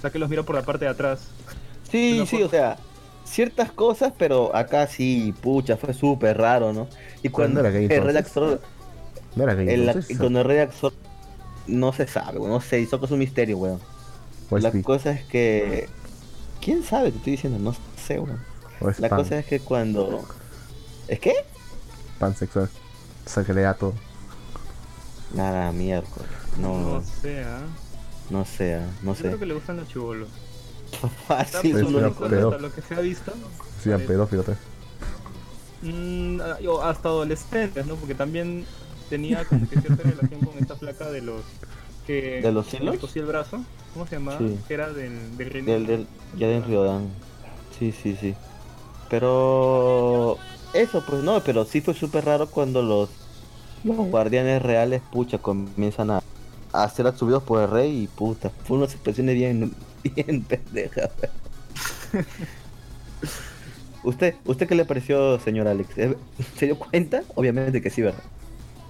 sea, 0.00 0.10
que 0.10 0.18
los 0.18 0.28
mira 0.28 0.42
por 0.42 0.54
la 0.56 0.62
parte 0.62 0.84
de 0.84 0.90
atrás. 0.90 1.28
Sí, 1.90 2.24
sí, 2.26 2.42
o 2.42 2.48
sea, 2.48 2.76
ciertas 3.24 3.72
cosas, 3.72 4.12
pero 4.18 4.54
acá 4.56 4.86
sí, 4.88 5.34
pucha, 5.40 5.76
fue 5.76 5.94
súper 5.94 6.38
raro, 6.38 6.72
¿no? 6.72 6.88
Y 7.22 7.30
cuando 7.30 7.54
¿Cuándo 7.54 7.60
era 7.60 7.70
gay, 7.70 7.88
el 7.88 8.02
redactor, 8.02 8.62
No 9.34 9.44
era 9.44 9.54
gay, 9.54 9.70
el, 9.70 9.82
entonces. 9.82 10.18
cuando 10.18 10.40
el 10.40 10.46
redactor, 10.46 10.94
no 11.66 11.92
se 11.92 12.06
sabe, 12.08 12.38
weón, 12.38 12.52
no 12.52 12.60
sé, 12.60 12.80
Hisoka 12.80 13.06
es 13.06 13.12
un 13.12 13.20
misterio, 13.20 13.58
weón. 13.58 13.82
La 14.50 14.72
cosa 14.82 15.12
es 15.12 15.24
que, 15.24 15.94
¿quién 16.60 16.84
sabe? 16.84 17.12
Te 17.12 17.18
estoy 17.18 17.32
diciendo, 17.32 17.58
no 17.58 17.74
sé, 17.96 18.20
weón. 18.20 18.46
La 18.96 19.10
pan, 19.10 19.10
cosa 19.10 19.38
es 19.38 19.46
que 19.46 19.62
cuando, 19.64 20.28
¿es 21.08 21.20
qué? 21.20 21.34
pansexual. 22.18 22.70
Se 23.26 23.44
crea 23.44 23.74
todo. 23.78 24.02
Nada, 25.30 25.72
miércoles, 25.72 26.30
No 26.54 26.78
no, 26.78 27.02
sé, 27.02 27.42
¿ah? 27.44 27.78
no 28.28 28.44
sé, 28.44 28.74
ah, 28.76 28.98
no 29.00 29.14
Yo 29.16 29.24
sé. 29.24 29.28
creo 29.28 29.38
que 29.38 29.46
le 29.46 29.54
gustan 29.54 29.76
los 29.78 29.88
chivolos. 29.88 30.30
Fácil, 31.28 31.76
una 31.84 32.10
pedo- 32.10 32.50
hasta 32.50 32.62
lo 32.62 32.72
que 32.72 32.82
se 32.82 32.94
ha 32.94 33.00
visto. 33.00 33.32
Sí, 33.82 33.90
parece- 33.90 34.06
pedófilo 34.06 34.42
también. 34.42 34.64
Mm, 35.82 36.40
ah, 36.40 36.88
hasta 36.88 37.08
adolescentes, 37.08 37.86
¿no? 37.86 37.96
Porque 37.96 38.14
también 38.14 38.64
tenía 39.10 39.44
como 39.44 39.68
que 39.68 39.80
cierta 39.80 40.02
relación 40.02 40.40
con 40.40 40.58
esta 40.58 40.74
placa 40.76 41.10
de 41.10 41.20
los 41.20 41.42
que 42.06 42.40
¿De 42.42 42.52
los 42.52 42.72
hilos? 42.72 42.94
le 42.94 43.00
cosía 43.00 43.22
el 43.22 43.28
brazo. 43.28 43.60
¿Cómo 43.92 44.06
se 44.06 44.16
llamaba? 44.16 44.38
Sí. 44.38 44.58
Que 44.66 44.74
era 44.74 44.90
del, 44.90 45.36
del 45.36 45.50
reino. 45.50 45.72
Del, 45.72 45.86
del, 45.86 46.06
ya 46.38 46.48
del 46.48 46.64
Riodan. 46.64 47.08
Sí, 47.78 47.92
sí, 47.92 48.16
sí. 48.20 48.34
Pero 49.10 50.36
eso, 50.72 51.04
pues 51.06 51.22
no, 51.22 51.40
pero 51.44 51.64
sí 51.64 51.80
fue 51.80 51.94
súper 51.94 52.24
raro 52.24 52.48
cuando 52.48 52.82
los, 52.82 53.08
los 53.84 53.96
guardianes 53.96 54.62
reales, 54.62 55.02
pucha, 55.12 55.38
comienzan 55.38 56.10
a, 56.10 56.22
a 56.72 56.88
ser 56.88 57.06
absorbidos 57.06 57.42
por 57.42 57.62
el 57.62 57.70
rey 57.70 58.02
y 58.02 58.06
puta, 58.08 58.50
fue 58.66 58.76
unas 58.78 58.92
expresiones 58.92 59.34
bien, 59.34 59.72
bien 60.04 60.42
pendejas. 60.44 61.10
¿Usted, 64.02 64.34
¿Usted 64.44 64.68
qué 64.68 64.74
le 64.74 64.84
pareció, 64.84 65.38
señor 65.40 65.66
Alex? 65.66 65.96
¿Eh? 65.98 66.16
¿Se 66.56 66.66
dio 66.66 66.78
cuenta? 66.78 67.22
Obviamente 67.34 67.80
que 67.80 67.90
sí, 67.90 68.02
¿verdad? 68.02 68.22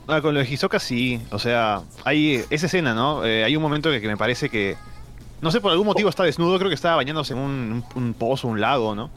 Ah, 0.07 0.21
con 0.21 0.35
lo 0.35 0.41
de 0.41 0.51
Hisoka 0.51 0.79
sí. 0.81 1.21
O 1.31 1.39
sea, 1.39 1.83
hay 2.05 2.45
esa 2.51 2.67
escena, 2.67 2.95
¿no? 2.95 3.25
Eh, 3.25 3.45
hay 3.45 3.57
un 3.57 3.63
momento 3.63 3.91
que, 3.91 4.01
que 4.01 4.09
me 4.09 4.17
parece 4.17 4.51
que. 4.51 4.77
No 5.41 5.51
sé, 5.51 5.61
por 5.61 5.71
algún 5.71 5.87
motivo 5.87 6.09
está 6.09 6.25
desnudo, 6.25 6.59
creo 6.59 6.69
que 6.69 6.75
estaba 6.75 6.97
bañándose 6.97 7.33
en 7.33 7.39
un, 7.39 7.85
un, 7.95 8.03
un 8.03 8.15
pozo, 8.15 8.49
un 8.49 8.61
lago, 8.61 8.95
¿no? 8.95 9.11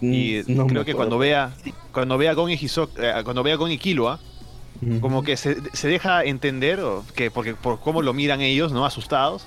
Y 0.00 0.42
Mm, 0.46 0.56
no 0.56 0.64
me 0.64 0.70
creo 0.70 0.84
que 0.84 0.94
cuando 0.94 1.18
vea. 1.18 1.52
Cuando 1.92 2.18
vea 2.18 2.34
Gon 2.34 2.50
y 2.50 2.54
Hisoka, 2.54 3.20
eh, 3.20 3.24
cuando 3.24 3.42
vea 3.42 3.56
Gon 3.56 3.70
y 3.70 3.78
Killua, 3.78 4.18
como 5.00 5.24
que 5.24 5.36
se, 5.36 5.56
se 5.72 5.88
deja 5.88 6.24
entender, 6.24 6.80
o 6.80 7.04
que 7.14 7.30
porque 7.30 7.54
por 7.54 7.80
cómo 7.80 8.02
lo 8.02 8.12
miran 8.12 8.40
ellos, 8.40 8.72
¿no? 8.72 8.86
Asustados, 8.86 9.46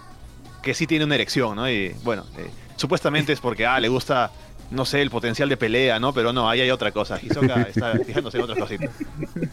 que 0.62 0.74
sí 0.74 0.88
tiene 0.88 1.06
una 1.06 1.16
erección, 1.16 1.56
¿no? 1.56 1.70
Y 1.70 1.96
bueno, 2.04 2.26
eh, 2.38 2.50
supuestamente 2.76 3.34
es 3.34 3.40
porque, 3.40 3.66
ah, 3.66 3.80
le 3.80 3.90
gusta, 3.90 4.32
no 4.70 4.86
sé, 4.86 5.02
el 5.02 5.10
potencial 5.10 5.50
de 5.50 5.58
pelea, 5.58 6.00
¿no? 6.00 6.14
Pero 6.14 6.34
no, 6.34 6.50
ahí 6.50 6.62
hay 6.62 6.72
otra 6.72 6.92
cosa. 6.92 7.20
Hisoka 7.22 7.62
está 7.70 7.94
fijándose 8.06 8.38
en 8.38 8.44
otras 8.44 8.60
cositas. 8.60 8.90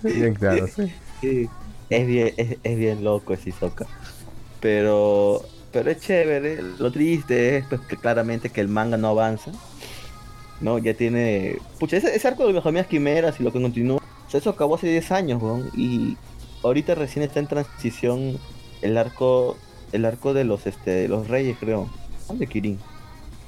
Bien 0.03 0.35
claro, 0.35 0.67
sí. 0.67 0.93
Sí, 1.21 1.49
es 1.91 2.07
bien, 2.07 2.35
es, 2.37 2.57
es 2.63 2.79
bien 2.79 3.03
loco 3.05 3.33
ese 3.33 3.51
Hisoka. 3.51 3.87
Pero, 4.61 5.43
pero 5.73 5.91
es 5.91 6.01
chévere. 6.01 6.63
Lo 6.79 6.91
triste 6.91 7.59
es 7.59 7.65
pues, 7.67 7.81
que 7.83 7.97
claramente 7.97 8.51
que 8.51 8.61
el 8.61 8.69
manga 8.69 8.97
no 8.97 9.09
avanza. 9.09 9.53
No, 10.61 10.79
ya 10.79 10.95
tiene. 10.95 11.59
Pucha, 11.79 11.97
ese, 11.97 12.15
ese 12.15 12.29
arco 12.29 12.47
de 12.47 12.53
las 12.53 12.67
hormigas 12.67 12.89
quimeras 12.89 13.39
y 13.39 13.45
lo 13.45 13.53
que 13.53 13.61
continúa. 13.61 13.99
o 13.99 14.31
sea, 14.31 14.41
eso 14.41 14.51
acabó 14.51 14.75
hace 14.75 14.89
10 14.89 15.13
años, 15.13 15.43
weón. 15.43 15.71
Y 15.77 16.17
ahorita 16.63 16.95
recién 16.95 17.25
está 17.25 17.41
en 17.41 17.47
transición 17.47 18.39
el 18.83 18.99
arco. 18.99 19.57
El 19.93 20.05
arco 20.05 20.35
de 20.35 20.45
los 20.45 20.67
este 20.67 20.91
de 20.91 21.09
los 21.09 21.29
reyes, 21.29 21.57
creo. 21.59 21.89
De 22.33 22.47
Kirin. 22.47 22.79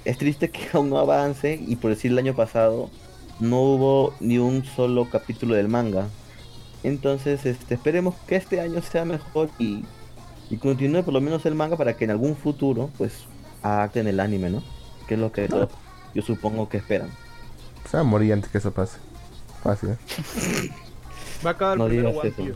Es 0.04 0.18
triste 0.18 0.50
que 0.50 0.68
aún 0.72 0.90
no 0.90 0.98
avance. 0.98 1.60
Y 1.66 1.76
por 1.76 1.90
decir 1.90 2.10
el 2.10 2.18
año 2.18 2.34
pasado. 2.34 2.90
No 3.38 3.62
hubo 3.62 4.14
ni 4.20 4.36
un 4.36 4.64
solo 4.64 5.08
capítulo 5.08 5.54
del 5.54 5.68
manga. 5.68 6.08
Entonces, 6.82 7.46
este, 7.46 7.74
esperemos 7.74 8.14
que 8.26 8.36
este 8.36 8.60
año 8.60 8.82
sea 8.82 9.06
mejor 9.06 9.48
y, 9.58 9.84
y 10.50 10.56
continúe 10.58 11.02
por 11.02 11.14
lo 11.14 11.22
menos 11.22 11.46
el 11.46 11.54
manga 11.54 11.76
para 11.76 11.96
que 11.96 12.04
en 12.04 12.10
algún 12.10 12.36
futuro, 12.36 12.90
pues, 12.98 13.24
adapten 13.62 14.06
el 14.08 14.20
anime, 14.20 14.50
¿no? 14.50 14.62
Que 15.08 15.14
es 15.14 15.20
lo 15.20 15.32
que 15.32 15.48
yo 16.14 16.22
supongo 16.22 16.68
que 16.68 16.78
esperan. 16.78 17.10
Se 17.90 17.96
va 17.96 18.02
a 18.02 18.04
morir 18.04 18.32
antes 18.32 18.50
que 18.50 18.58
eso 18.58 18.72
pase. 18.72 18.98
Fácil, 19.62 19.90
¿eh? 19.90 19.96
Va 21.44 21.50
a 21.50 21.52
acabar 21.54 21.78
No 21.78 21.86
primero 21.86 22.10
One. 22.10 22.30
Piece. 22.30 22.54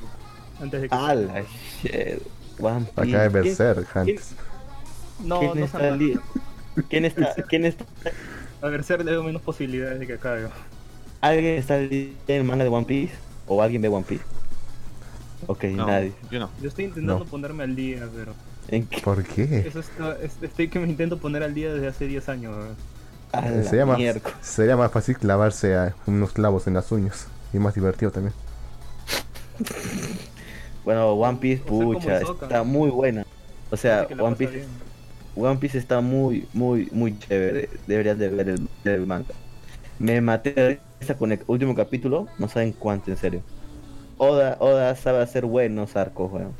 Antes 0.60 0.82
de 0.82 0.88
que. 0.88 0.94
¡Hala, 0.94 1.44
shit! 1.82 2.22
One 2.58 2.86
Acá 2.94 3.02
de. 3.02 3.10
¿Quién- 3.12 3.32
Berserk 3.32 3.96
antes. 3.96 4.30
No, 5.24 5.40
¿Quién, 5.40 5.58
no 5.60 5.64
está 5.66 5.90
li- 5.96 6.18
¿Quién 6.88 7.04
está, 7.04 7.34
quién 7.48 7.64
está, 7.64 7.84
A 8.62 8.68
ver, 8.68 8.82
ser 8.84 9.04
le 9.04 9.12
doy 9.12 9.24
menos 9.26 9.42
posibilidades 9.42 9.98
de 10.00 10.06
que 10.06 10.14
acabe. 10.14 10.48
¿Alguien 11.20 11.54
está 11.58 11.74
al 11.74 11.88
día 11.88 12.08
en 12.28 12.36
el 12.36 12.44
manga 12.44 12.64
de 12.64 12.70
One 12.70 12.84
Piece? 12.86 13.14
¿O 13.46 13.62
alguien 13.62 13.80
ve 13.82 13.88
One 13.88 14.04
Piece? 14.08 14.24
Ok, 15.46 15.64
No, 15.64 15.86
nadie. 15.86 16.12
yo 16.30 16.38
no. 16.40 16.50
Yo 16.60 16.68
estoy 16.68 16.86
intentando 16.86 17.24
No. 17.24 17.30
ponerme 17.30 17.64
al 17.64 17.76
día, 17.76 18.08
pero. 18.14 18.32
¿En 18.68 18.86
qué? 18.86 19.00
¿Por 19.02 19.22
qué? 19.24 19.64
Eso 19.66 19.80
está, 19.80 20.16
es- 20.22 20.42
estoy 20.42 20.68
que 20.68 20.78
me 20.78 20.88
intento 20.88 21.18
poner 21.18 21.42
al 21.42 21.54
día 21.54 21.72
desde 21.72 21.86
hace 21.88 22.06
10 22.06 22.28
años. 22.28 22.54
la 23.32 23.62
Sería 23.64 23.84
más, 23.86 23.98
sería 24.42 24.76
más 24.76 24.90
fácil 24.90 25.16
clavarse 25.18 25.74
a 25.76 25.94
unos 26.06 26.32
clavos 26.32 26.66
en 26.66 26.74
las 26.74 26.90
uñas. 26.92 27.26
Y 27.52 27.58
más 27.58 27.74
divertido 27.74 28.10
también. 28.10 28.34
Bueno, 30.84 31.12
One 31.14 31.38
Piece, 31.38 31.62
pucha, 31.62 32.18
está 32.20 32.62
muy 32.62 32.90
buena. 32.90 33.24
O 33.70 33.76
sea, 33.76 34.06
One 34.18 34.36
Piece 34.36 34.52
bien. 34.54 34.66
One 35.36 35.56
Piece 35.56 35.78
está 35.78 36.00
muy, 36.00 36.46
muy, 36.52 36.88
muy 36.92 37.18
chévere. 37.18 37.68
Deberías 37.86 38.18
de 38.18 38.28
ver 38.28 38.48
el, 38.50 38.68
el 38.84 39.06
manga. 39.06 39.34
Me 39.98 40.20
maté 40.20 40.52
de 40.52 40.80
risa 41.00 41.16
con 41.16 41.32
el 41.32 41.40
último 41.46 41.74
capítulo. 41.74 42.28
No 42.38 42.48
saben 42.48 42.72
cuánto, 42.72 43.10
en 43.10 43.16
serio. 43.16 43.40
Oda, 44.18 44.56
Oda 44.60 44.94
sabe 44.94 45.22
hacer 45.22 45.44
buenos 45.46 45.96
arcos, 45.96 46.30
weón. 46.32 46.52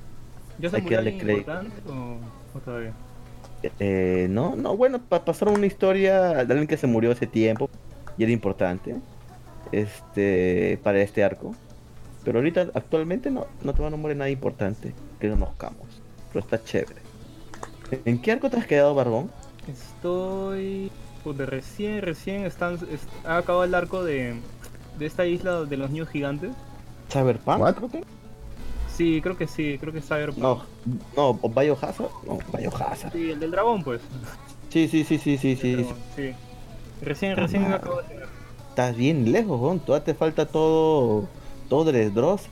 ¿Ya 0.59 0.71
se 0.71 0.77
hay 0.77 0.83
que 0.83 0.95
darle 0.95 1.19
crédito. 1.19 1.51
importante 1.53 1.83
o, 1.89 2.57
o 2.57 2.61
todavía? 2.61 2.93
Eh, 3.79 4.27
no, 4.31 4.57
no, 4.57 4.77
bueno, 4.77 5.01
pa- 5.01 5.25
pasaron 5.25 5.55
una 5.55 5.67
historia 5.67 6.21
de 6.35 6.41
alguien 6.41 6.67
que 6.67 6.77
se 6.77 6.87
murió 6.87 7.13
hace 7.13 7.27
tiempo. 7.27 7.69
Y 8.17 8.23
era 8.23 8.33
importante. 8.33 8.97
Este, 9.73 10.79
para 10.83 11.01
este 11.01 11.25
arco. 11.25 11.55
Pero 12.25 12.39
ahorita, 12.39 12.69
actualmente, 12.75 13.31
no, 13.31 13.47
no 13.63 13.75
te 13.75 13.83
va 13.83 13.89
a 13.89 13.91
nombrar 13.91 14.17
nada 14.17 14.31
importante. 14.31 14.95
Que 15.21 15.29
conozcamos. 15.31 15.87
Pero 16.33 16.41
está 16.41 16.63
chévere. 16.63 17.03
¿En 18.05 18.21
qué 18.21 18.33
arco 18.33 18.49
te 18.51 18.57
has 18.57 18.67
quedado, 18.67 18.95
Barbón? 18.95 19.31
Estoy. 19.69 20.91
Pues 21.23 21.39
de 21.39 21.47
recién, 21.47 22.03
recién 22.03 22.45
están. 22.45 22.75
es- 22.75 23.07
ha 23.25 23.39
acabado 23.39 23.65
el 23.65 23.75
arco 23.75 24.03
de. 24.05 24.35
De 24.99 25.07
esta 25.07 25.27
isla 25.27 25.65
de 25.65 25.77
los 25.77 25.91
niños 25.91 26.09
gigantes. 26.09 26.51
¿Cyberpunk? 27.11 27.61
What? 27.61 27.75
creo 27.75 27.91
que? 27.91 28.05
Sí, 28.95 29.21
creo 29.23 29.37
que 29.37 29.49
sí, 29.49 29.77
creo 29.81 29.93
que 29.93 29.99
es 29.99 30.07
Cyberpunk. 30.07 30.39
No, 30.39 30.63
no, 31.17 31.39
o 31.43 31.49
Biohazard. 31.49 32.11
No, 32.27 32.39
Biohazard. 32.57 33.13
Sí, 33.13 33.31
el 33.31 33.41
del 33.41 33.51
dragón, 33.51 33.83
pues. 33.83 34.01
Sí, 34.71 34.87
sí, 34.89 35.03
sí, 35.05 35.19
sí, 35.19 35.37
sí, 35.37 35.57
sí. 35.57 35.71
El 35.73 35.77
dragón, 35.85 35.97
sí. 36.15 36.31
Recién, 37.03 37.37
recién 37.37 37.69
me 37.69 37.75
acabo 37.75 38.01
de 38.03 38.09
cenar. 38.09 38.29
Estás 38.71 38.97
bien 38.97 39.33
lejos, 39.33 39.61
weón. 39.61 39.81
Todavía 39.81 40.05
te 40.05 40.15
falta 40.15 40.47
todo. 40.47 41.27
Todo 41.69 41.93
de 41.93 42.11
Dross. 42.11 42.43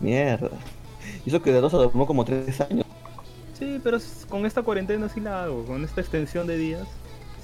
Mierda. 0.00 0.50
Hizo 1.26 1.42
que 1.42 1.52
de 1.52 1.58
Dross 1.58 1.72
tomó 1.72 2.06
como 2.06 2.24
tres 2.24 2.60
años. 2.60 2.86
Sí, 3.58 3.80
pero 3.82 3.98
con 4.28 4.46
esta 4.46 4.62
cuarentena 4.62 5.08
sí 5.08 5.20
la 5.20 5.44
hago, 5.44 5.64
con 5.64 5.84
esta 5.84 6.00
extensión 6.00 6.46
de 6.46 6.56
días. 6.56 6.86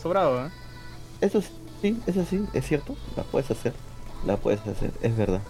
Sobrado, 0.00 0.46
¿eh? 0.46 0.50
Eso 1.20 1.42
sí, 1.82 1.98
eso 2.06 2.24
sí, 2.24 2.44
es 2.52 2.66
cierto. 2.66 2.94
La 3.16 3.24
puedes 3.24 3.50
hacer. 3.50 3.72
La 4.24 4.36
puedes 4.36 4.60
hacer, 4.66 4.92
es 5.02 5.16
verdad. 5.16 5.40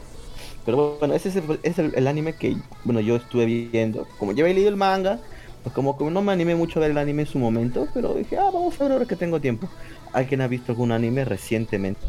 Pero 0.65 0.97
bueno, 0.99 1.15
ese 1.15 1.29
es 1.29 1.37
el, 1.37 1.61
es 1.63 1.79
el, 1.79 1.93
el 1.95 2.07
anime 2.07 2.35
que 2.35 2.57
bueno 2.85 3.01
yo 3.01 3.17
estuve 3.17 3.45
viendo. 3.45 4.07
Como 4.19 4.33
ya 4.33 4.45
había 4.45 4.55
leído 4.55 4.71
el 4.71 4.77
manga, 4.77 5.21
pues 5.63 5.75
como, 5.75 5.97
como 5.97 6.11
no 6.11 6.23
me 6.23 6.33
animé 6.33 6.55
mucho 6.55 6.79
a 6.79 6.83
ver 6.83 6.91
el 6.93 6.99
anime 6.99 7.23
en 7.23 7.29
su 7.29 7.39
momento, 7.39 7.89
pero 7.93 8.15
dije, 8.15 8.39
ah, 8.39 8.51
vamos 8.53 8.81
a 8.81 8.85
ver 8.85 8.93
ahora 8.93 9.07
que 9.07 9.17
tengo 9.17 9.41
tiempo. 9.41 9.69
¿Alguien 10.13 10.41
ha 10.41 10.49
visto 10.49 10.73
algún 10.73 10.93
anime 10.93 11.25
recientemente? 11.25 12.01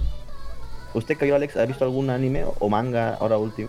¿Usted, 0.96 1.18
cayó 1.18 1.36
Alex, 1.36 1.58
ha 1.58 1.66
visto 1.66 1.84
algún 1.84 2.10
anime 2.10 2.46
o 2.60 2.70
manga 2.70 3.16
ahora 3.16 3.38
último? 3.38 3.68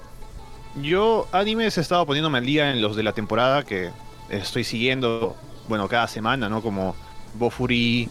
Yo 0.81 1.27
animes 1.33 1.77
he 1.77 1.81
estado 1.81 2.07
poniéndome 2.07 2.39
al 2.39 2.47
día 2.47 2.71
en 2.71 2.81
los 2.81 2.97
de 2.97 3.03
la 3.03 3.13
temporada 3.13 3.65
que 3.65 3.91
estoy 4.31 4.63
siguiendo, 4.63 5.35
bueno, 5.69 5.89
cada 5.89 6.07
semana, 6.07 6.49
¿no? 6.49 6.63
Como 6.63 6.95
Bofuri 7.35 8.09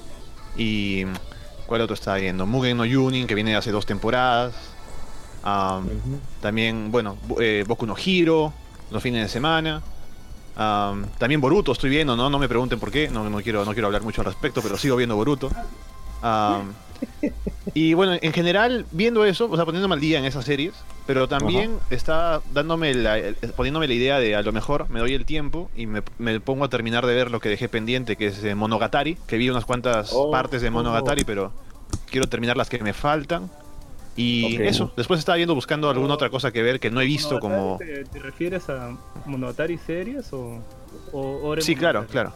y... 0.57 1.05
¿Cuál 1.65 1.81
otro 1.81 1.95
estaba 1.95 2.17
viendo? 2.17 2.45
Mugen 2.45 2.77
no 2.77 2.85
Yunin, 2.85 3.25
que 3.25 3.33
viene 3.33 3.51
de 3.51 3.57
hace 3.57 3.71
dos 3.71 3.87
temporadas. 3.87 4.53
Am, 5.43 5.87
También, 6.41 6.91
bueno, 6.91 7.17
eh, 7.39 7.63
Boku 7.67 7.87
no 7.87 7.95
Hiro, 7.97 8.53
los 8.91 9.01
fines 9.01 9.23
de 9.23 9.29
semana. 9.29 9.81
Am, 10.55 11.07
también 11.17 11.41
Boruto 11.41 11.71
estoy 11.71 11.89
viendo, 11.89 12.15
¿no? 12.15 12.29
No 12.29 12.37
me 12.37 12.47
pregunten 12.47 12.79
por 12.79 12.91
qué, 12.91 13.09
no, 13.09 13.27
no, 13.27 13.41
quiero, 13.41 13.65
no 13.65 13.73
quiero 13.73 13.87
hablar 13.87 14.03
mucho 14.03 14.21
al 14.21 14.25
respecto, 14.25 14.61
pero 14.61 14.77
sigo 14.77 14.95
viendo 14.95 15.15
Boruto. 15.15 15.49
Y 17.73 17.93
bueno, 17.93 18.13
en 18.21 18.31
general, 18.33 18.85
viendo 18.91 19.25
eso, 19.25 19.49
o 19.49 19.55
sea, 19.55 19.65
poniéndome 19.65 19.95
al 19.95 19.99
día 20.01 20.19
en 20.19 20.25
esas 20.25 20.45
series, 20.45 20.73
pero 21.05 21.27
también 21.27 21.77
está 21.89 22.41
dándome 22.53 22.93
la, 22.93 23.17
el- 23.17 23.35
poniéndome 23.55 23.87
la 23.87 23.93
idea 23.93 24.19
de 24.19 24.35
a 24.35 24.41
lo 24.41 24.51
mejor 24.51 24.89
me 24.89 24.99
doy 24.99 25.13
el 25.13 25.25
tiempo 25.25 25.69
y 25.75 25.85
me, 25.87 26.01
me 26.19 26.39
pongo 26.39 26.65
a 26.65 26.69
terminar 26.69 27.05
de 27.05 27.13
ver 27.15 27.31
lo 27.31 27.39
que 27.39 27.49
dejé 27.49 27.67
pendiente, 27.69 28.15
que 28.15 28.27
es 28.27 28.43
eh, 28.43 28.55
Monogatari, 28.55 29.17
que 29.27 29.37
vi 29.37 29.49
unas 29.49 29.65
cuantas 29.65 30.11
Oh, 30.13 30.31
partes 30.31 30.61
de 30.61 30.69
oh. 30.69 30.71
Monogatari, 30.71 31.23
pero 31.25 31.51
quiero 32.09 32.27
terminar 32.27 32.55
las 32.57 32.69
que 32.69 32.79
me 32.79 32.93
faltan. 32.93 33.49
Y 34.17 34.61
eso, 34.61 34.93
después 34.95 35.19
estaba 35.19 35.35
viendo 35.35 35.53
buscando 35.55 35.89
alguna 35.89 36.13
otra 36.13 36.29
cosa 36.29 36.49
que 36.51 36.63
ver 36.63 36.79
que 36.79 36.89
no 36.89 37.01
he 37.01 37.05
visto 37.05 37.41
como... 37.41 37.75
¿Te, 37.79 38.05
te 38.05 38.19
refieres 38.19 38.69
a 38.69 38.95
Monogatari 39.25 39.77
series 39.77 40.29
o, 40.31 40.61
Sí, 41.59 41.75
claro, 41.75 42.05
claro. 42.07 42.31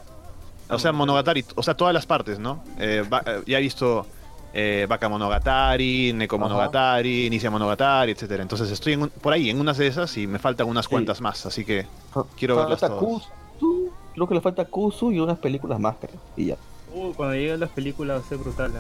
O 0.70 0.78
sea, 0.78 0.92
Monogatari, 0.92 1.46
o 1.56 1.64
sea, 1.64 1.76
todas 1.76 1.94
las 1.94 2.06
partes, 2.06 2.38
¿no? 2.38 2.62
Eh, 2.78 3.04
va- 3.12 3.24
eh, 3.26 3.42
ya 3.48 3.58
he 3.60 3.62
visto 3.62 4.06
eh, 4.54 4.86
Baka 4.90 5.10
Monogatari, 5.10 6.14
Neko 6.14 6.36
Ajá. 6.38 6.46
Monogatari, 6.46 7.26
Inicia 7.28 7.50
Monogatari, 7.52 8.12
etcétera. 8.14 8.42
Entonces 8.44 8.70
estoy 8.72 8.94
en 8.94 9.04
un- 9.04 9.10
por 9.10 9.34
ahí, 9.34 9.50
en 9.50 9.60
unas 9.60 9.78
de 9.78 9.88
esas 9.88 10.16
y 10.18 10.28
me 10.28 10.40
faltan 10.40 10.68
unas 10.68 10.86
Sí. 10.86 10.90
cuantas 10.92 11.22
más, 11.22 11.46
así 11.46 11.64
que 11.66 11.86
Fa- 12.12 12.26
Quiero 12.38 12.56
verlas 12.56 12.80
falta 12.80 12.98
todas. 13.00 13.24
Kusu, 13.60 13.92
creo 14.14 14.28
que 14.28 14.34
le 14.36 14.42
falta 14.42 14.66
Kusu 14.66 15.12
y 15.12 15.20
unas 15.20 15.38
películas 15.40 15.80
más, 15.80 15.96
creo. 16.00 16.20
Y 16.38 16.46
ya. 16.48 16.58
Uh, 16.94 17.14
cuando 17.14 17.36
lleguen 17.36 17.60
las 17.60 17.70
películas 17.70 18.22
va 18.22 18.26
a 18.26 18.28
ser 18.30 18.38
brutal, 18.40 18.72
¿eh? 18.72 18.80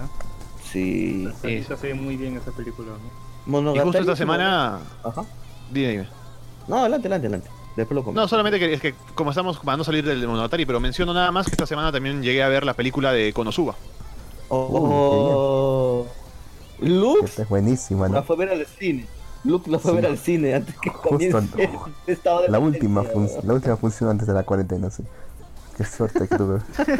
Sí. 0.63 1.27
Sí. 1.41 1.63
Se 1.63 1.75
ve 1.75 1.93
muy 1.93 2.15
bien 2.17 2.37
esa 2.37 2.51
película, 2.51 2.89
¿no? 2.89 2.95
y 3.45 3.49
Monogatari 3.51 3.85
justo 3.87 3.99
esta 4.01 4.15
semana, 4.15 4.79
Ajá. 5.03 5.23
dime, 5.71 5.89
dime. 5.89 6.07
No, 6.67 6.77
adelante, 6.77 7.07
adelante, 7.07 7.27
adelante. 7.27 7.49
Después 7.75 7.95
lo 7.95 8.03
comento. 8.03 8.21
No, 8.21 8.27
solamente 8.27 8.59
que 8.59 8.73
es 8.73 8.81
que 8.81 8.93
como 9.15 9.29
estamos 9.31 9.57
para 9.59 9.77
no 9.77 9.83
salir 9.83 10.03
del 10.05 10.27
Monogatari, 10.27 10.65
pero 10.65 10.79
menciono 10.79 11.13
nada 11.13 11.31
más 11.31 11.45
que 11.45 11.51
esta 11.53 11.65
semana 11.65 11.91
también 11.91 12.21
llegué 12.21 12.43
a 12.43 12.49
ver 12.49 12.63
la 12.65 12.73
película 12.73 13.11
de 13.13 13.31
Konosuba. 13.33 13.75
Oh, 14.49 16.05
Lux 16.81 17.29
Esta 17.29 17.43
es 17.43 17.49
buenísima, 17.49 18.07
la 18.07 18.19
¿no? 18.19 18.23
fue 18.23 18.35
a 18.35 18.39
ver 18.39 18.49
al 18.49 18.65
cine. 18.65 19.05
Lux 19.43 19.67
la 19.67 19.79
fue 19.79 19.91
a 19.91 19.95
Sí. 19.95 20.01
ver 20.01 20.11
al 20.11 20.17
cine 20.17 20.53
antes 20.55 20.75
que 20.79 20.89
Justo 20.89 21.37
antes. 21.37 21.69
de 22.07 22.17
La 22.49 22.59
última, 22.59 23.03
la 23.43 23.53
última 23.53 23.77
función 23.77 24.09
antes 24.09 24.27
de 24.27 24.33
la 24.33 24.43
cuarentena, 24.43 24.89
sí. 24.89 25.03
Qué 25.77 25.85
suerte 25.85 26.27
que 26.27 26.35
tuve. 26.35 26.59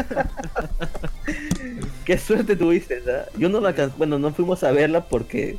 Qué 2.06 2.18
suerte 2.18 2.56
tuviste, 2.56 3.00
¿verdad? 3.02 3.28
Yo 3.38 3.50
no 3.50 3.60
la 3.60 3.74
bueno, 3.98 4.18
no 4.20 4.32
fuimos 4.34 4.64
a 4.64 4.72
verla 4.72 5.06
porque 5.06 5.58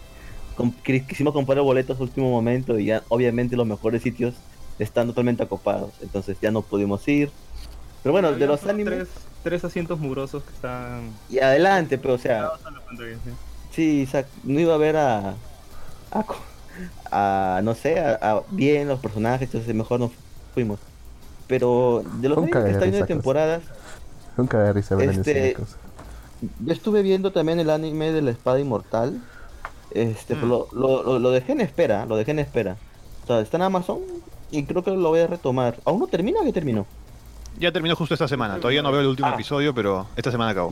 quisimos 1.09 1.33
comprar 1.33 1.61
boletos 1.61 1.99
a 1.99 2.03
último 2.03 2.31
momento 2.31 2.79
y 2.79 2.87
ya 2.87 3.03
obviamente 3.09 3.57
los 3.57 3.67
mejores 3.67 4.03
sitios 4.03 4.35
están 4.79 5.09
totalmente 5.09 5.43
acopados, 5.43 5.93
entonces 6.01 6.39
ya 6.41 6.51
no 6.51 6.63
pudimos 6.63 7.07
ir. 7.09 7.31
Pero 8.03 8.13
bueno, 8.13 8.33
de 8.33 8.47
los 8.47 8.65
animes 8.67 8.95
Tres, 8.95 9.09
tres 9.43 9.65
asientos 9.65 9.99
murosos 9.99 10.43
que 10.45 10.53
están 10.55 11.11
y 11.29 11.39
adelante, 11.39 11.99
pero 11.99 12.15
o 12.15 12.19
sea, 12.19 12.51
sí. 13.73 14.03
Isaac, 14.03 14.27
no 14.45 14.59
iba 14.61 14.75
a 14.75 14.79
ver 14.79 14.97
a. 14.97 15.35
a, 17.11 17.61
no 17.63 17.75
sé, 17.75 17.99
a, 18.01 18.15
a 18.21 18.43
bien 18.51 18.89
los 18.89 19.01
personajes, 19.01 19.49
entonces 19.49 19.75
mejor 19.75 20.01
no 20.01 20.11
fuimos. 20.55 20.79
Pero 21.47 22.03
de 22.21 22.29
los 22.29 22.39
animes 22.39 22.53
que 22.65 22.71
están 22.71 22.83
viendo 22.83 22.97
de 22.97 23.03
risa, 23.03 23.07
temporadas, 23.07 23.63
Nunca 24.37 24.59
de 24.63 24.73
risa 24.73 24.95
ver 24.95 25.09
en 25.11 25.15
el 25.15 25.21
Este- 25.21 25.57
yo 26.65 26.73
estuve 26.73 27.03
viendo 27.03 27.33
también 27.33 27.61
el 27.61 27.69
anime 27.69 28.13
de 28.13 28.23
la 28.23 28.31
espada 28.31 28.59
inmortal. 28.61 29.21
Este, 29.91 30.37
Mm. 30.37 30.49
lo, 30.49 30.69
lo, 30.73 31.03
lo, 31.03 31.19
lo 31.19 31.31
dejé 31.33 31.53
en 31.53 31.61
espera, 31.61 32.07
lo 32.07 32.17
dejé 32.17 32.31
en 32.31 32.39
espera. 32.39 32.77
O 33.25 33.27
sea, 33.27 33.41
está 33.41 33.57
en 33.59 33.65
Amazon 33.65 33.99
y 34.51 34.63
creo 34.65 34.83
que 34.83 34.91
lo 34.93 35.09
voy 35.11 35.21
a 35.21 35.27
retomar. 35.27 35.77
¿Aún 35.85 36.01
no 36.01 36.07
termina 36.07 36.41
o 36.41 36.45
ya 36.45 36.53
terminó? 36.53 36.87
Ya 37.59 37.73
terminó 37.73 37.95
justo 37.97 38.15
esta 38.15 38.29
semana. 38.29 38.57
Todavía 38.57 38.83
no 38.83 38.91
veo 38.93 39.01
el 39.03 39.07
último 39.09 39.29
Ah. 39.29 39.35
episodio, 39.35 39.75
pero 39.75 40.07
esta 40.17 40.31
semana 40.31 40.51
acabó. 40.53 40.71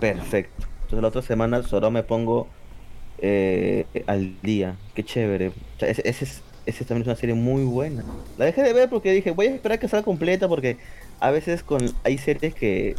Perfecto. 0.00 0.66
Entonces 0.82 1.02
la 1.02 1.08
otra 1.08 1.22
semana 1.22 1.62
solo 1.62 1.90
me 1.90 2.02
pongo 2.02 2.48
eh, 3.18 3.86
al 4.06 4.40
día. 4.42 4.76
Qué 4.94 5.04
chévere. 5.04 5.48
O 5.48 5.52
sea, 5.80 5.88
ese, 5.88 6.02
ese 6.08 6.24
es, 6.24 6.42
ese 6.66 6.84
también 6.84 7.02
es 7.02 7.08
una 7.08 7.16
serie 7.16 7.34
muy 7.34 7.64
buena. 7.64 8.02
La 8.38 8.44
dejé 8.46 8.62
de 8.62 8.72
ver 8.72 8.88
porque 8.88 9.12
dije, 9.12 9.30
voy 9.32 9.46
a 9.46 9.54
esperar 9.54 9.78
que 9.78 9.88
salga 9.88 10.04
completa 10.04 10.48
porque 10.48 10.78
a 11.20 11.30
veces 11.30 11.62
con 11.62 11.80
hay 12.04 12.16
series 12.18 12.54
que 12.54 12.94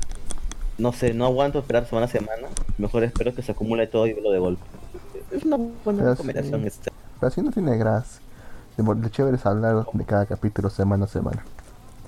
no 0.78 0.94
sé, 0.94 1.14
no 1.14 1.26
aguanto 1.26 1.60
esperar 1.60 1.86
semana 1.88 2.06
a 2.06 2.10
semana. 2.10 2.48
Mejor 2.78 3.04
espero 3.04 3.34
que 3.34 3.42
se 3.42 3.52
acumule 3.52 3.88
todo 3.88 4.08
y 4.08 4.14
verlo 4.14 4.32
de 4.32 4.40
golpe. 4.40 4.64
Es 5.32 5.44
una 5.44 5.58
buena 5.58 5.74
Pero 6.04 6.16
sí. 6.16 6.22
recomendación 6.24 6.66
esta. 6.68 6.92
Pero 7.20 7.28
así 7.28 7.42
no 7.42 7.52
tiene 7.52 7.78
gracia. 7.78 8.22
Lo 8.78 8.94
lo 8.94 9.10
chévere 9.10 9.36
es 9.36 9.46
hablar 9.46 9.86
de 9.92 10.06
cada 10.06 10.26
capítulo 10.26 10.70
semana 10.70 11.06
a 11.06 11.08
semana. 11.08 11.44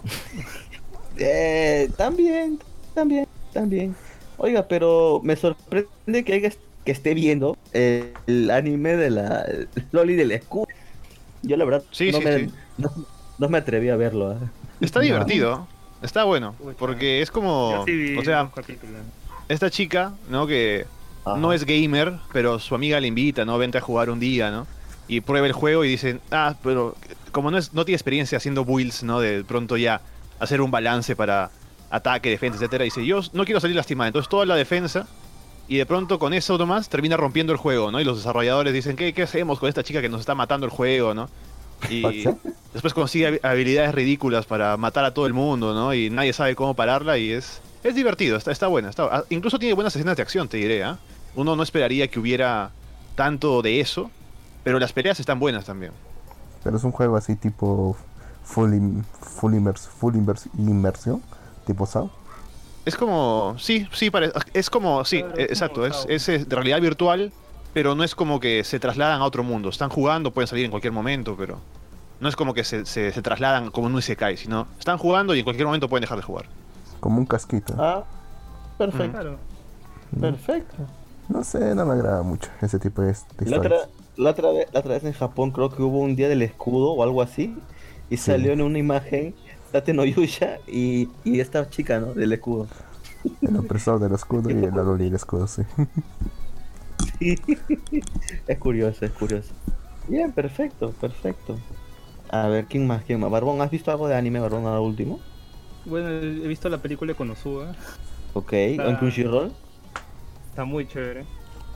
Eh, 1.17 1.89
también, 1.97 2.57
también, 2.95 3.27
también. 3.53 3.95
Oiga, 4.37 4.67
pero 4.67 5.19
me 5.23 5.35
sorprende 5.35 6.23
que, 6.25 6.33
haya- 6.33 6.53
que 6.85 6.91
esté 6.91 7.13
viendo 7.13 7.57
el, 7.73 8.13
el 8.27 8.49
anime 8.49 8.95
de 8.95 9.09
la 9.11 9.45
Loli 9.91 10.15
del 10.15 10.31
escudo. 10.31 10.67
Yo 11.43 11.57
la 11.57 11.65
verdad 11.65 11.83
Sí, 11.91 12.11
no, 12.11 12.19
sí, 12.19 12.23
me, 12.23 12.39
sí. 12.39 12.49
No, 12.77 12.91
no 13.37 13.49
me 13.49 13.57
atreví 13.57 13.89
a 13.89 13.97
verlo. 13.97 14.31
¿eh? 14.31 14.37
Está 14.79 14.99
No. 14.99 15.05
divertido. 15.05 15.67
Está 16.01 16.23
bueno. 16.23 16.55
Porque 16.79 17.21
es 17.21 17.29
como... 17.29 17.85
O 18.17 18.23
sea, 18.23 18.49
esta 19.49 19.69
chica, 19.69 20.13
¿no? 20.29 20.47
Que 20.47 20.87
no 21.37 21.53
es 21.53 21.65
gamer, 21.65 22.13
pero 22.33 22.57
su 22.57 22.73
amiga 22.73 22.99
le 22.99 23.07
invita, 23.07 23.45
¿no? 23.45 23.57
Vente 23.59 23.77
a 23.77 23.81
jugar 23.81 24.09
un 24.09 24.19
día, 24.19 24.49
¿no? 24.49 24.65
Y 25.11 25.19
prueba 25.21 25.45
el 25.45 25.51
juego 25.53 25.83
y 25.83 25.89
dicen, 25.89 26.21
ah, 26.31 26.55
pero 26.63 26.95
como 27.33 27.51
no, 27.51 27.57
es, 27.57 27.73
no 27.73 27.83
tiene 27.83 27.97
experiencia 27.97 28.37
haciendo 28.37 28.63
builds, 28.63 29.03
¿no? 29.03 29.19
De 29.19 29.43
pronto 29.43 29.75
ya 29.75 29.99
hacer 30.39 30.61
un 30.61 30.71
balance 30.71 31.15
para 31.17 31.51
ataque, 31.89 32.29
defensa, 32.29 32.55
etcétera. 32.57 32.85
Dice, 32.85 33.05
yo 33.05 33.19
no 33.33 33.43
quiero 33.43 33.59
salir 33.59 33.75
lastimada. 33.75 34.07
Entonces 34.07 34.29
toda 34.29 34.45
la 34.45 34.55
defensa 34.55 35.07
y 35.67 35.75
de 35.77 35.85
pronto 35.85 36.17
con 36.17 36.33
eso 36.33 36.57
nomás 36.57 36.87
termina 36.87 37.17
rompiendo 37.17 37.51
el 37.51 37.57
juego, 37.57 37.91
¿no? 37.91 37.99
Y 37.99 38.05
los 38.05 38.17
desarrolladores 38.17 38.73
dicen, 38.73 38.95
¿qué, 38.95 39.13
qué 39.13 39.23
hacemos 39.23 39.59
con 39.59 39.67
esta 39.67 39.83
chica 39.83 40.01
que 40.01 40.07
nos 40.09 40.21
está 40.21 40.33
matando 40.33 40.65
el 40.65 40.71
juego, 40.71 41.13
¿no? 41.13 41.29
Y 41.89 42.23
después 42.73 42.93
consigue 42.93 43.27
habi- 43.33 43.39
habilidades 43.43 43.93
ridículas 43.93 44.45
para 44.45 44.77
matar 44.77 45.03
a 45.03 45.13
todo 45.13 45.25
el 45.27 45.33
mundo, 45.33 45.73
¿no? 45.73 45.93
Y 45.93 46.09
nadie 46.09 46.31
sabe 46.31 46.55
cómo 46.55 46.73
pararla 46.73 47.17
y 47.17 47.31
es 47.31 47.59
es 47.83 47.95
divertido, 47.95 48.37
está, 48.37 48.51
está 48.51 48.67
buena. 48.67 48.89
Está, 48.89 49.09
ah, 49.11 49.23
incluso 49.29 49.59
tiene 49.59 49.73
buenas 49.73 49.93
escenas 49.95 50.15
de 50.15 50.21
acción, 50.21 50.47
te 50.47 50.55
diré, 50.57 50.83
¿ah? 50.85 50.97
Uno 51.35 51.55
no 51.57 51.63
esperaría 51.63 52.07
que 52.07 52.19
hubiera 52.19 52.69
tanto 53.15 53.61
de 53.61 53.79
eso, 53.81 54.09
pero 54.63 54.79
las 54.79 54.93
peleas 54.93 55.19
están 55.19 55.39
buenas 55.39 55.65
también. 55.65 55.91
Pero 56.63 56.77
es 56.77 56.83
un 56.83 56.91
juego 56.91 57.17
así 57.17 57.35
tipo 57.35 57.95
full, 58.43 58.73
im- 58.73 59.03
full, 59.19 59.53
immers- 59.53 59.87
full 59.87 60.15
inmersión, 60.15 61.21
tipo 61.65 61.85
SAO. 61.85 62.09
Es 62.85 62.95
como, 62.95 63.55
sí, 63.59 63.87
sí, 63.93 64.09
pare- 64.09 64.31
es 64.53 64.69
como, 64.69 65.05
sí, 65.05 65.19
Claro, 65.21 65.35
eh, 65.37 65.43
es 65.45 65.51
exacto, 65.51 65.81
como 65.81 65.85
es, 66.09 66.27
es, 66.29 66.47
de 66.49 66.55
realidad 66.55 66.81
virtual, 66.81 67.31
pero 67.73 67.93
no 67.95 68.03
es 68.03 68.15
como 68.15 68.39
que 68.39 68.63
se 68.63 68.79
trasladan 68.79 69.21
a 69.21 69.25
otro 69.25 69.43
mundo. 69.43 69.69
Están 69.69 69.89
jugando, 69.89 70.31
pueden 70.31 70.47
salir 70.47 70.65
en 70.65 70.71
cualquier 70.71 70.91
momento, 70.93 71.35
pero 71.37 71.59
no 72.19 72.27
es 72.29 72.35
como 72.35 72.53
que 72.53 72.63
se, 72.63 72.85
se, 72.85 73.11
se 73.11 73.21
trasladan 73.21 73.71
como 73.71 73.87
en 73.87 73.93
un 73.93 73.99
Isekai, 73.99 74.35
sino 74.37 74.67
están 74.79 74.97
jugando 74.97 75.33
y 75.35 75.39
en 75.39 75.43
cualquier 75.43 75.65
momento 75.67 75.87
pueden 75.89 76.01
dejar 76.01 76.17
de 76.17 76.23
jugar. 76.23 76.45
Como 76.99 77.17
un 77.19 77.25
casquito. 77.25 77.75
Ah, 77.77 78.03
perfecto, 78.77 79.11
Claro. 79.11 79.37
perfecto. 80.19 80.75
No 81.31 81.43
sé, 81.43 81.75
no 81.75 81.85
me 81.85 81.93
agrada 81.93 82.23
mucho 82.23 82.49
ese 82.61 82.77
tipo 82.79 83.01
de, 83.01 83.15
de 83.37 83.49
La 83.49 83.57
otra, 83.57 83.77
la, 84.17 84.29
otra 84.31 84.51
vez, 84.51 84.67
la 84.73 84.79
otra 84.81 84.93
vez 84.95 85.03
en 85.03 85.13
Japón 85.13 85.51
creo 85.51 85.69
que 85.69 85.81
hubo 85.81 85.99
un 85.99 86.15
día 86.15 86.27
del 86.29 86.41
escudo 86.41 86.91
o 86.93 87.03
algo 87.03 87.21
así. 87.21 87.55
Y 88.09 88.17
Sí. 88.17 88.23
salió 88.23 88.51
en 88.51 88.61
una 88.61 88.77
imagen 88.77 89.33
Tate 89.71 89.93
no 89.93 90.03
Yusha 90.03 90.57
y, 90.67 91.07
y 91.23 91.39
esta 91.39 91.69
chica, 91.69 91.99
¿no? 91.99 92.13
Del 92.13 92.33
escudo. 92.33 92.67
El 93.41 93.55
opresor 93.57 93.99
del 93.99 94.13
escudo 94.13 94.49
y 94.49 94.53
el 94.53 94.71
Loli 94.73 95.05
del 95.05 95.15
escudo, 95.15 95.47
sí. 95.47 95.61
es 98.47 98.57
curioso, 98.59 99.05
es 99.05 99.11
curioso. 99.11 99.53
Bien, 100.07 100.31
perfecto, 100.31 100.91
perfecto. 100.99 101.57
A 102.29 102.47
ver, 102.47 102.65
¿quién 102.65 102.87
más? 102.87 103.03
¿Quién 103.03 103.19
más? 103.19 103.29
Barbón, 103.31 103.61
¿has 103.61 103.71
visto 103.71 103.91
algo 103.91 104.07
de 104.07 104.15
anime, 104.15 104.39
Barbón, 104.39 104.65
a 104.65 104.75
lo 104.75 104.83
último? 104.83 105.19
Bueno, 105.85 106.09
he 106.09 106.47
visto 106.47 106.69
la 106.69 106.81
película 106.81 107.11
de 107.11 107.15
Konosuba. 107.17 107.73
Ok, 108.33 108.53
Ah. 108.53 108.89
¿en 108.89 108.95
Crunchyroll? 108.97 109.51
Está 110.51 110.65
muy 110.65 110.87
chévere. 110.87 111.25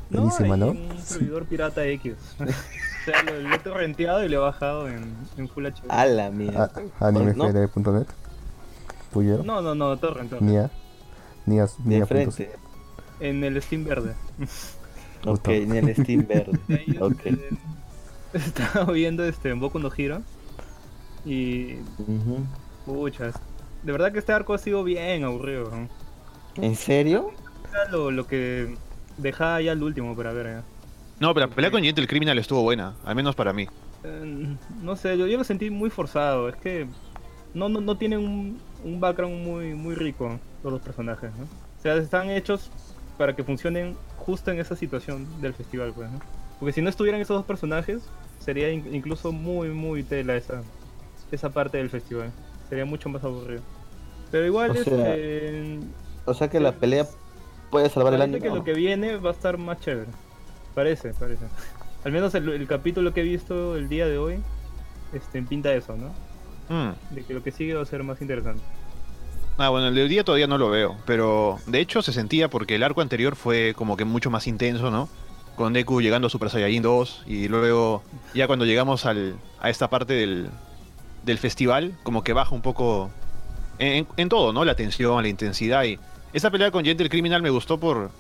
Buenísima, 0.09 0.53
hay 0.53 0.59
¿no? 0.59 0.67
Un 0.67 0.99
servidor 0.99 1.45
pirata 1.45 1.83
X. 1.88 2.13
o 2.39 2.45
sea, 3.05 3.23
lo, 3.23 3.39
lo 3.39 3.55
he 3.55 3.59
torrenteado 3.59 4.23
y 4.23 4.29
lo 4.29 4.35
he 4.38 4.39
bajado 4.39 4.88
en, 4.88 5.15
en 5.38 5.49
Full 5.49 5.65
HD. 5.65 5.85
A 5.89 6.05
la 6.05 6.29
mía. 6.29 6.69
A- 6.99 7.07
Animefede.net. 7.07 8.05
Puyero. 9.11 9.43
No, 9.43 9.61
no, 9.61 9.73
no, 9.73 9.97
torrent, 9.97 10.29
torrent. 10.29 10.47
Nia. 10.51 10.69
Nia. 11.47 11.65
De 11.79 11.95
Nia. 11.95 12.05
frente. 12.05 12.51
En 13.19 13.43
el 13.43 13.59
Steam 13.61 13.83
verde. 13.85 14.13
Ok, 15.25 15.47
en 15.47 15.73
el 15.88 15.95
Steam 15.95 16.27
verde. 16.27 16.59
De 16.67 16.75
ahí, 16.75 16.97
Ok. 16.99 17.21
este, 17.25 17.49
Estaba 18.33 18.91
viendo 18.91 19.23
este 19.23 19.53
Boku 19.53 19.79
no 19.79 19.89
Hero. 19.97 20.21
Y. 21.25 21.77
Puchas. 22.85 23.35
De 23.83 23.91
verdad 23.91 24.11
que 24.11 24.19
este 24.19 24.33
arco 24.33 24.53
ha 24.53 24.57
sido 24.57 24.83
bien 24.83 25.23
aburrido. 25.23 25.71
¿no? 25.71 25.88
¿En 26.61 26.75
serio? 26.75 27.31
Era 27.75 27.91
Lo, 27.91 28.11
lo 28.11 28.27
que 28.27 28.75
dejaba 29.17 29.61
ya 29.61 29.71
el 29.73 29.83
último 29.83 30.15
para 30.15 30.31
ver. 30.33 30.47
¿eh? 30.47 30.61
No, 31.19 31.33
pero 31.33 31.47
la 31.47 31.53
pelea 31.53 31.71
con 31.71 31.83
Gentle 31.83 32.07
Criminal 32.07 32.38
estuvo 32.39 32.61
buena, 32.61 32.93
al 33.05 33.15
menos 33.15 33.35
para 33.35 33.53
mí. 33.53 33.67
Eh, 34.03 34.55
no 34.81 34.95
sé, 34.95 35.17
yo, 35.17 35.27
yo 35.27 35.38
lo 35.38 35.43
sentí 35.43 35.69
muy 35.69 35.89
forzado. 35.89 36.49
Es 36.49 36.55
que 36.55 36.88
no, 37.53 37.69
no, 37.69 37.81
no 37.81 37.97
tienen 37.97 38.19
un, 38.19 38.59
un 38.83 38.99
background 38.99 39.43
muy, 39.45 39.73
muy 39.73 39.95
rico 39.95 40.39
los 40.63 40.73
dos 40.73 40.81
personajes. 40.81 41.31
¿no? 41.38 41.43
O 41.45 41.81
sea, 41.81 41.95
están 41.95 42.29
hechos 42.29 42.71
para 43.17 43.35
que 43.35 43.43
funcionen 43.43 43.95
justo 44.17 44.51
en 44.51 44.59
esa 44.59 44.75
situación 44.75 45.25
del 45.41 45.53
festival. 45.53 45.93
Pues, 45.95 46.11
¿no? 46.11 46.19
Porque 46.59 46.73
si 46.73 46.81
no 46.81 46.89
estuvieran 46.89 47.21
esos 47.21 47.38
dos 47.38 47.45
personajes, 47.45 48.01
sería 48.39 48.71
in- 48.71 48.93
incluso 48.93 49.31
muy, 49.31 49.69
muy 49.69 50.03
tela 50.03 50.35
esa, 50.35 50.61
esa 51.31 51.49
parte 51.49 51.77
del 51.77 51.89
festival. 51.89 52.31
Sería 52.69 52.85
mucho 52.85 53.09
más 53.09 53.23
aburrido. 53.23 53.61
Pero 54.31 54.45
igual, 54.45 54.71
O 54.71 54.73
sea, 54.73 54.83
este, 55.15 55.79
O 56.25 56.33
sea 56.33 56.49
que 56.49 56.59
la 56.59 56.71
pelea 56.73 57.05
puede 57.69 57.89
salvar 57.89 58.13
el 58.13 58.19
Parece 58.19 58.38
anime. 58.38 58.49
que 58.49 58.56
lo 58.58 58.63
que 58.63 58.73
viene 58.73 59.17
va 59.17 59.30
a 59.32 59.34
estar 59.34 59.58
más 59.58 59.80
chévere. 59.82 60.10
Parece, 60.73 61.13
parece. 61.13 61.45
Al 62.04 62.12
menos 62.12 62.36
el, 62.36 62.47
el 62.49 62.67
capítulo 62.67 63.13
que 63.13 63.21
he 63.21 63.23
visto 63.23 63.75
el 63.75 63.89
día 63.89 64.06
de 64.08 64.17
hoy 64.17 64.39
este, 65.13 65.41
pinta 65.41 65.73
eso, 65.73 65.95
¿no? 65.95 66.10
Mm. 66.69 67.13
De 67.15 67.23
que 67.23 67.34
lo 67.34 67.41
que 67.43 67.51
sigue 67.51 67.73
va 67.73 67.82
a 67.82 67.86
ser 67.86 68.04
más 68.04 68.21
interesante. 68.21 68.62
Ah, 69.58 69.69
bueno, 69.69 69.88
el 69.88 69.95
de 69.95 70.01
hoy 70.04 70.10
día 70.10 70.23
todavía 70.25 70.47
no 70.47 70.58
lo 70.58 70.69
veo, 70.69 70.97
pero 71.06 71.60
de 71.65 71.80
hecho 71.80 72.01
se 72.01 72.12
sentía 72.12 72.49
porque 72.49 72.75
el 72.75 72.84
arco 72.84 73.01
anterior 73.01 73.36
fue 73.38 73.73
como 73.75 73.95
que 73.95 74.04
mucho 74.04 74.30
más 74.30 74.47
intenso, 74.47 74.91
¿no? 74.91 75.08
Con 75.56 75.71
Deku 75.71 76.01
llegando 76.01 76.28
a 76.28 76.30
Super 76.30 76.49
Saiyajin 76.49 76.84
2 76.84 77.23
y 77.28 77.47
luego 77.47 78.04
ya 78.34 78.47
cuando 78.47 78.65
llegamos 78.65 79.06
al, 79.06 79.36
a 79.62 79.69
esta 79.69 79.89
parte 79.89 80.13
del, 80.13 80.49
del 81.23 81.38
festival, 81.38 81.93
como 82.04 82.21
que 82.23 82.34
baja 82.34 82.54
un 82.54 82.62
poco 82.62 83.10
en, 83.80 84.06
en 84.17 84.28
todo, 84.28 84.51
¿no? 84.51 84.65
La 84.65 84.75
tensión, 84.75 85.23
la 85.23 85.30
intensidad 85.30 85.86
y 85.86 85.97
esa 86.36 86.52
pelea 86.52 86.69
con 86.71 86.84
Gentle 86.86 87.10
Criminal 87.10 87.41
me 87.41 87.50
gustó 87.50 87.80
por, 87.80 88.12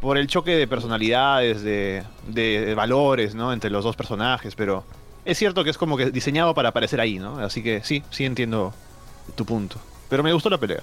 por 0.00 0.18
el 0.18 0.26
choque 0.26 0.52
de 0.56 0.66
personalidades, 0.66 1.62
de, 1.62 2.02
de- 2.26 2.66
de 2.66 2.74
valores, 2.74 3.34
¿no? 3.34 3.52
Entre 3.52 3.70
los 3.70 3.84
dos 3.84 3.96
personajes, 3.96 4.54
pero 4.54 4.84
es 5.24 5.38
cierto 5.38 5.64
que 5.64 5.70
es 5.70 5.78
como 5.78 5.96
que 5.96 6.10
diseñado 6.10 6.54
para 6.54 6.70
aparecer 6.70 7.00
ahí, 7.00 7.18
¿no? 7.18 7.38
Así 7.38 7.62
que 7.62 7.82
sí, 7.84 8.02
sí 8.10 8.24
entiendo 8.24 8.74
tu 9.36 9.44
punto. 9.46 9.78
Pero 10.10 10.22
me 10.22 10.32
gustó 10.32 10.50
la 10.50 10.58
pelea. 10.58 10.82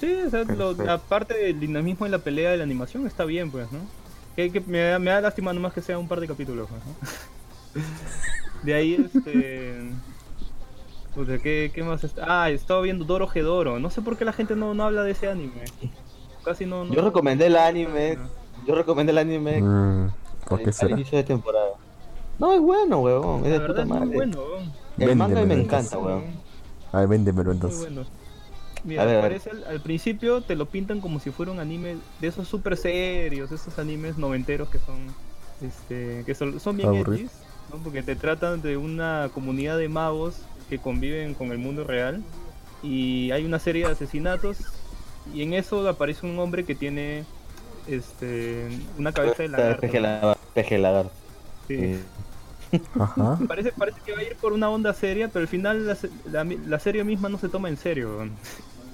Sí, 0.00 0.12
o 0.26 0.30
sea, 0.30 0.40
lo- 0.40 0.46
Perfecto. 0.46 0.84
la 0.84 0.98
parte 0.98 1.34
del 1.34 1.60
dinamismo 1.60 2.06
en 2.06 2.12
la 2.12 2.18
pelea 2.18 2.50
de 2.50 2.56
la 2.58 2.64
animación 2.64 3.06
está 3.06 3.24
bien, 3.24 3.50
pues, 3.50 3.70
¿no? 3.72 3.78
Que, 4.36 4.50
que 4.50 4.60
me, 4.60 4.78
da, 4.78 4.98
me 4.98 5.10
da 5.10 5.20
lástima 5.20 5.52
nomás 5.52 5.72
que 5.72 5.82
sea 5.82 5.98
un 5.98 6.08
par 6.08 6.20
de 6.20 6.26
capítulos, 6.28 6.68
pues, 6.70 6.82
¿no? 6.84 7.82
De 8.62 8.74
ahí, 8.74 8.94
este... 8.94 9.80
Puta, 11.14 11.38
¿qué, 11.40 11.70
¿qué 11.74 11.82
más 11.84 12.04
está? 12.04 12.42
Ah, 12.44 12.50
estaba 12.50 12.80
viendo 12.82 13.04
Doro 13.04 13.26
Gedoro. 13.28 13.78
No 13.78 13.90
sé 13.90 14.02
por 14.02 14.16
qué 14.16 14.24
la 14.24 14.32
gente 14.32 14.56
no, 14.56 14.74
no 14.74 14.84
habla 14.84 15.02
de 15.02 15.12
ese 15.12 15.28
anime. 15.28 15.72
Casi 16.44 16.66
no... 16.66 16.84
no 16.84 16.94
Yo 16.94 17.02
recomendé 17.02 17.46
el 17.46 17.56
anime. 17.56 18.18
Yo 18.66 18.74
recomendé 18.74 19.12
el 19.12 19.18
anime 19.18 19.62
Mm, 19.62 20.14
¿Por 20.46 20.60
al, 20.60 20.64
qué 20.64 20.72
al 20.80 20.88
será? 20.88 20.90
inicio 20.90 21.18
de 21.18 21.24
temporada. 21.24 21.80
No, 22.38 22.52
es 22.52 22.60
bueno, 22.60 23.00
huevón. 23.00 23.44
Es 23.46 23.50
La 23.50 23.52
de 23.52 23.58
verdad 23.58 23.60
puta 23.60 23.84
es 23.84 23.88
muy 23.88 24.08
madre. 24.08 24.10
bueno, 24.10 24.40
weón. 24.44 24.76
El 24.98 25.12
manga 25.12 25.44
me 25.44 25.56
Véndemelo, 25.56 25.56
encanta, 25.56 25.98
weón. 25.98 26.42
Ay, 26.92 27.06
véndemelo 27.06 27.52
Muy 27.52 27.54
entonces. 27.54 27.78
bueno. 27.78 28.06
Mira, 28.82 29.02
A 29.02 29.04
ver, 29.04 29.16
a 29.18 29.20
ver. 29.20 29.20
parece 29.20 29.50
al, 29.50 29.64
al 29.64 29.82
principio 29.82 30.42
te 30.42 30.56
lo 30.56 30.70
pintan 30.70 31.00
como 31.00 31.20
si 31.20 31.30
fuera 31.30 31.52
un 31.52 31.60
anime 31.60 32.02
de 32.18 32.28
esos 32.28 32.48
super 32.48 32.76
serios, 32.76 33.52
esos 33.52 33.78
animes 33.78 34.18
noventeros 34.18 34.68
que 34.70 34.78
son 34.80 35.16
este 35.60 36.24
que 36.26 36.34
son, 36.34 36.60
son 36.60 36.76
bien 36.76 36.94
edgys, 36.94 37.32
¿no? 37.68 37.78
Porque 37.82 38.02
te 38.02 38.16
tratan 38.16 38.62
de 38.62 38.76
una 38.76 39.30
comunidad 39.32 39.78
de 39.78 39.88
magos 39.88 40.48
que 40.72 40.78
conviven 40.78 41.34
con 41.34 41.52
el 41.52 41.58
mundo 41.58 41.84
real 41.84 42.22
y 42.82 43.30
hay 43.30 43.44
una 43.44 43.58
serie 43.58 43.84
de 43.84 43.92
asesinatos 43.92 44.56
y 45.34 45.42
en 45.42 45.52
eso 45.52 45.86
aparece 45.86 46.24
un 46.24 46.38
hombre 46.38 46.64
que 46.64 46.74
tiene 46.74 47.24
este 47.86 48.68
una 48.96 49.12
cabeza 49.12 49.42
de 49.42 49.50
lagarto. 49.50 49.82
Peje 49.82 50.00
lagarto. 50.00 50.40
Peje 50.54 50.78
lagarto. 50.78 51.12
Sí. 51.68 51.76
Sí. 52.70 52.80
Ajá. 52.98 53.38
Parece, 53.48 53.72
parece 53.72 54.00
que 54.00 54.12
va 54.12 54.20
a 54.20 54.22
ir 54.22 54.34
por 54.36 54.54
una 54.54 54.70
onda 54.70 54.94
seria, 54.94 55.28
pero 55.28 55.42
al 55.42 55.48
final 55.48 55.86
la, 55.86 55.98
la 56.32 56.44
la 56.44 56.78
serie 56.78 57.04
misma 57.04 57.28
no 57.28 57.36
se 57.36 57.50
toma 57.50 57.68
en 57.68 57.76
serio. 57.76 58.26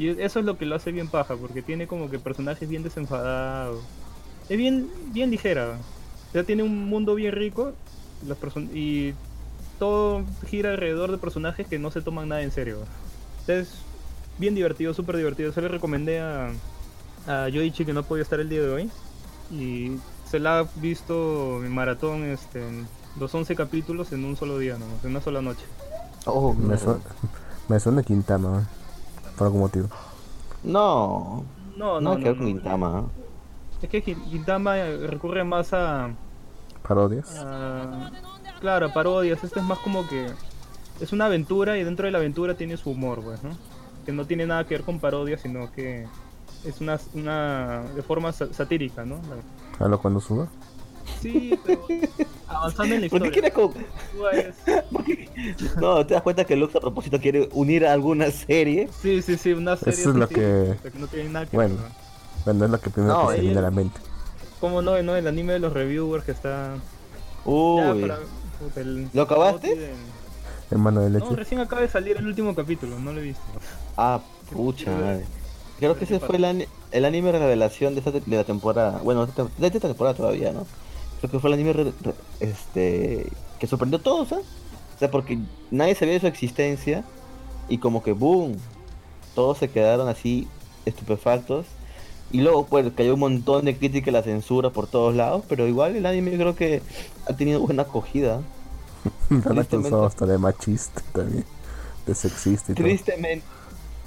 Y 0.00 0.08
eso 0.20 0.40
es 0.40 0.44
lo 0.44 0.58
que 0.58 0.66
lo 0.66 0.74
hace 0.74 0.90
bien 0.90 1.06
paja, 1.06 1.36
porque 1.36 1.62
tiene 1.62 1.86
como 1.86 2.10
que 2.10 2.18
personajes 2.18 2.68
bien 2.68 2.82
desenfadados. 2.82 3.84
Es 4.48 4.58
bien, 4.58 4.88
bien 5.12 5.30
ligera. 5.30 5.78
O 6.28 6.32
sea, 6.32 6.42
tiene 6.42 6.64
un 6.64 6.86
mundo 6.86 7.14
bien 7.14 7.30
rico 7.32 7.72
las 8.26 8.36
y 8.74 9.14
todo 9.78 10.22
gira 10.46 10.70
alrededor 10.70 11.10
de 11.10 11.18
personajes 11.18 11.66
que 11.66 11.78
no 11.78 11.90
se 11.90 12.02
toman 12.02 12.28
nada 12.28 12.42
en 12.42 12.50
serio. 12.52 12.78
Es 13.46 13.70
bien 14.38 14.54
divertido, 14.54 14.94
súper 14.94 15.16
divertido. 15.16 15.52
Se 15.52 15.60
le 15.62 15.68
recomendé 15.68 16.20
a, 16.20 16.50
a 17.26 17.48
Yoichi 17.48 17.84
que 17.84 17.92
no 17.92 18.02
podía 18.02 18.22
estar 18.22 18.40
el 18.40 18.48
día 18.48 18.62
de 18.62 18.70
hoy. 18.70 18.90
Y 19.50 19.96
se 20.26 20.38
la 20.38 20.58
ha 20.60 20.66
visto 20.76 21.64
en 21.64 21.72
maratón 21.72 22.24
este, 22.24 22.66
en 22.66 22.86
los 23.18 23.34
11 23.34 23.56
capítulos 23.56 24.12
en 24.12 24.24
un 24.24 24.36
solo 24.36 24.58
día, 24.58 24.76
¿no? 24.78 24.84
en 25.02 25.10
una 25.10 25.20
sola 25.20 25.40
noche. 25.40 25.64
Oh, 26.26 26.52
Me, 26.52 26.76
suena, 26.76 27.00
me 27.68 27.80
suena 27.80 28.02
Quintana, 28.02 28.60
¿eh? 28.60 29.28
por 29.38 29.46
algún 29.46 29.60
motivo. 29.62 29.88
No, 30.62 31.44
No, 31.76 32.00
no, 32.00 32.18
no, 32.18 32.22
que 32.22 32.34
no. 32.34 32.98
¿eh? 33.00 33.04
Es 33.80 33.88
que 33.88 33.98
eh, 33.98 35.06
recurre 35.06 35.44
más 35.44 35.72
a, 35.72 36.10
¿Parodias? 36.86 37.36
a- 37.38 38.10
Claro, 38.60 38.92
parodias. 38.92 39.42
Esto 39.44 39.60
es 39.60 39.66
más 39.66 39.78
como 39.78 40.06
que... 40.08 40.26
Es 41.00 41.12
una 41.12 41.26
aventura 41.26 41.78
y 41.78 41.84
dentro 41.84 42.06
de 42.06 42.12
la 42.12 42.18
aventura 42.18 42.54
tiene 42.54 42.76
su 42.76 42.90
humor, 42.90 43.22
pues, 43.22 43.42
¿no? 43.44 43.50
Que 44.04 44.12
no 44.12 44.26
tiene 44.26 44.46
nada 44.46 44.64
que 44.66 44.74
ver 44.74 44.82
con 44.84 44.98
parodias, 44.98 45.40
sino 45.40 45.70
que 45.72 46.06
es 46.64 46.80
una, 46.80 46.98
una 47.14 47.82
de 47.94 48.02
forma 48.02 48.32
sa- 48.32 48.52
satírica, 48.52 49.04
¿no? 49.04 49.20
¿A 49.78 49.86
lo 49.86 50.00
cuando 50.00 50.20
suba? 50.20 50.48
Sí, 51.20 51.58
pero 51.64 51.86
avanzando 52.48 52.94
en 52.96 53.02
la 53.02 53.08
¿Por 53.08 53.22
qué 53.22 53.28
historia. 53.28 53.32
quieres 53.32 53.52
co- 53.52 53.72
Cuba 54.16 54.30
es- 54.32 55.76
No, 55.80 56.04
te 56.04 56.14
das 56.14 56.22
cuenta 56.22 56.44
que 56.44 56.56
Lux 56.56 56.74
a 56.74 56.80
propósito 56.80 57.20
quiere 57.20 57.48
unir 57.52 57.86
a 57.86 57.92
alguna 57.92 58.30
serie. 58.30 58.88
Sí, 59.00 59.22
sí, 59.22 59.36
sí, 59.38 59.52
una 59.52 59.76
serie 59.76 59.94
Eso 60.00 60.10
es 60.10 60.16
lo 60.16 60.26
satírica, 60.26 60.90
que- 60.90 60.98
no 60.98 61.06
tiene 61.06 61.28
nada 61.30 61.46
que 61.46 61.56
Bueno. 61.56 61.76
ver. 61.76 61.84
¿no? 61.84 61.94
Bueno, 62.44 62.64
es 62.64 62.70
lo 62.72 62.80
que 62.80 62.90
primero 62.90 63.14
No, 63.14 63.28
que 63.28 63.36
se 63.36 63.40
viene 63.42 63.58
a 63.58 63.62
la 63.62 63.70
mente. 63.70 64.00
¿Cómo 64.60 64.82
no? 64.82 65.00
no? 65.02 65.14
El 65.16 65.26
anime 65.28 65.52
de 65.54 65.58
los 65.60 65.72
reviewers 65.72 66.24
que 66.24 66.32
está... 66.32 66.74
Ya, 66.74 66.80
Uy, 67.50 68.00
para- 68.02 68.18
puta, 68.58 68.80
el- 68.80 69.08
¿Lo 69.12 69.22
acabaste? 69.22 69.74
de- 69.74 69.92
Hermano 70.70 71.00
de 71.00 71.10
No, 71.10 71.18
leche. 71.18 71.34
recién 71.36 71.60
acaba 71.60 71.80
de 71.82 71.88
salir 71.88 72.16
el 72.18 72.26
último 72.26 72.54
capítulo, 72.54 72.98
no 72.98 73.12
lo 73.12 73.20
he 73.20 73.24
visto. 73.24 73.42
ah, 73.96 74.20
pucha 74.52 74.90
madre. 74.90 75.24
Creo 75.78 75.96
que 75.96 76.04
ese 76.04 76.18
fue 76.20 76.36
el, 76.36 76.44
ani- 76.44 76.66
el 76.90 77.04
anime 77.04 77.32
revelación 77.32 77.94
de, 77.94 78.00
esta 78.00 78.12
te- 78.12 78.20
de 78.20 78.36
la 78.36 78.44
temporada. 78.44 79.00
Bueno, 79.02 79.26
de 79.26 79.66
esta, 79.66 79.80
temporada 79.80 80.14
todavía, 80.16 80.52
¿no? 80.52 80.66
Creo 81.20 81.30
que 81.30 81.38
fue 81.38 81.48
el 81.50 81.54
anime 81.54 81.72
re- 81.72 81.92
re- 82.02 82.14
este 82.40 83.26
que 83.58 83.66
sorprendió 83.66 83.98
a 83.98 84.02
todos, 84.02 84.32
¿ah? 84.32 84.40
O 84.94 84.98
sea, 84.98 85.10
porque 85.10 85.38
nadie 85.70 85.94
sabía 85.94 86.14
de 86.14 86.20
su 86.20 86.26
existencia 86.26 87.04
y 87.68 87.78
como 87.78 88.02
que 88.02 88.12
boom, 88.12 88.56
todos 89.34 89.58
se 89.58 89.70
quedaron 89.70 90.08
así 90.08 90.48
estupefactos. 90.84 91.66
Y 92.30 92.42
luego 92.42 92.66
pues 92.66 92.92
cayó 92.94 93.14
un 93.14 93.20
montón 93.20 93.64
de 93.64 93.76
crítica 93.76 94.10
y 94.10 94.12
la 94.12 94.22
censura 94.22 94.70
por 94.70 94.86
todos 94.86 95.14
lados, 95.14 95.44
pero 95.48 95.66
igual 95.66 95.96
el 95.96 96.04
anime 96.04 96.32
creo 96.36 96.54
que 96.54 96.82
ha 97.26 97.32
tenido 97.34 97.60
buena 97.60 97.82
acogida. 97.82 98.40
Han 99.30 99.40
tristemente- 99.42 99.76
acusado 99.76 100.04
hasta 100.06 100.26
de 100.26 100.38
machista 100.38 101.00
también. 101.12 101.44
De 102.06 102.14
sexista 102.14 102.72
y 102.72 102.74
todo. 102.74 102.84
Tristemente, 102.84 103.44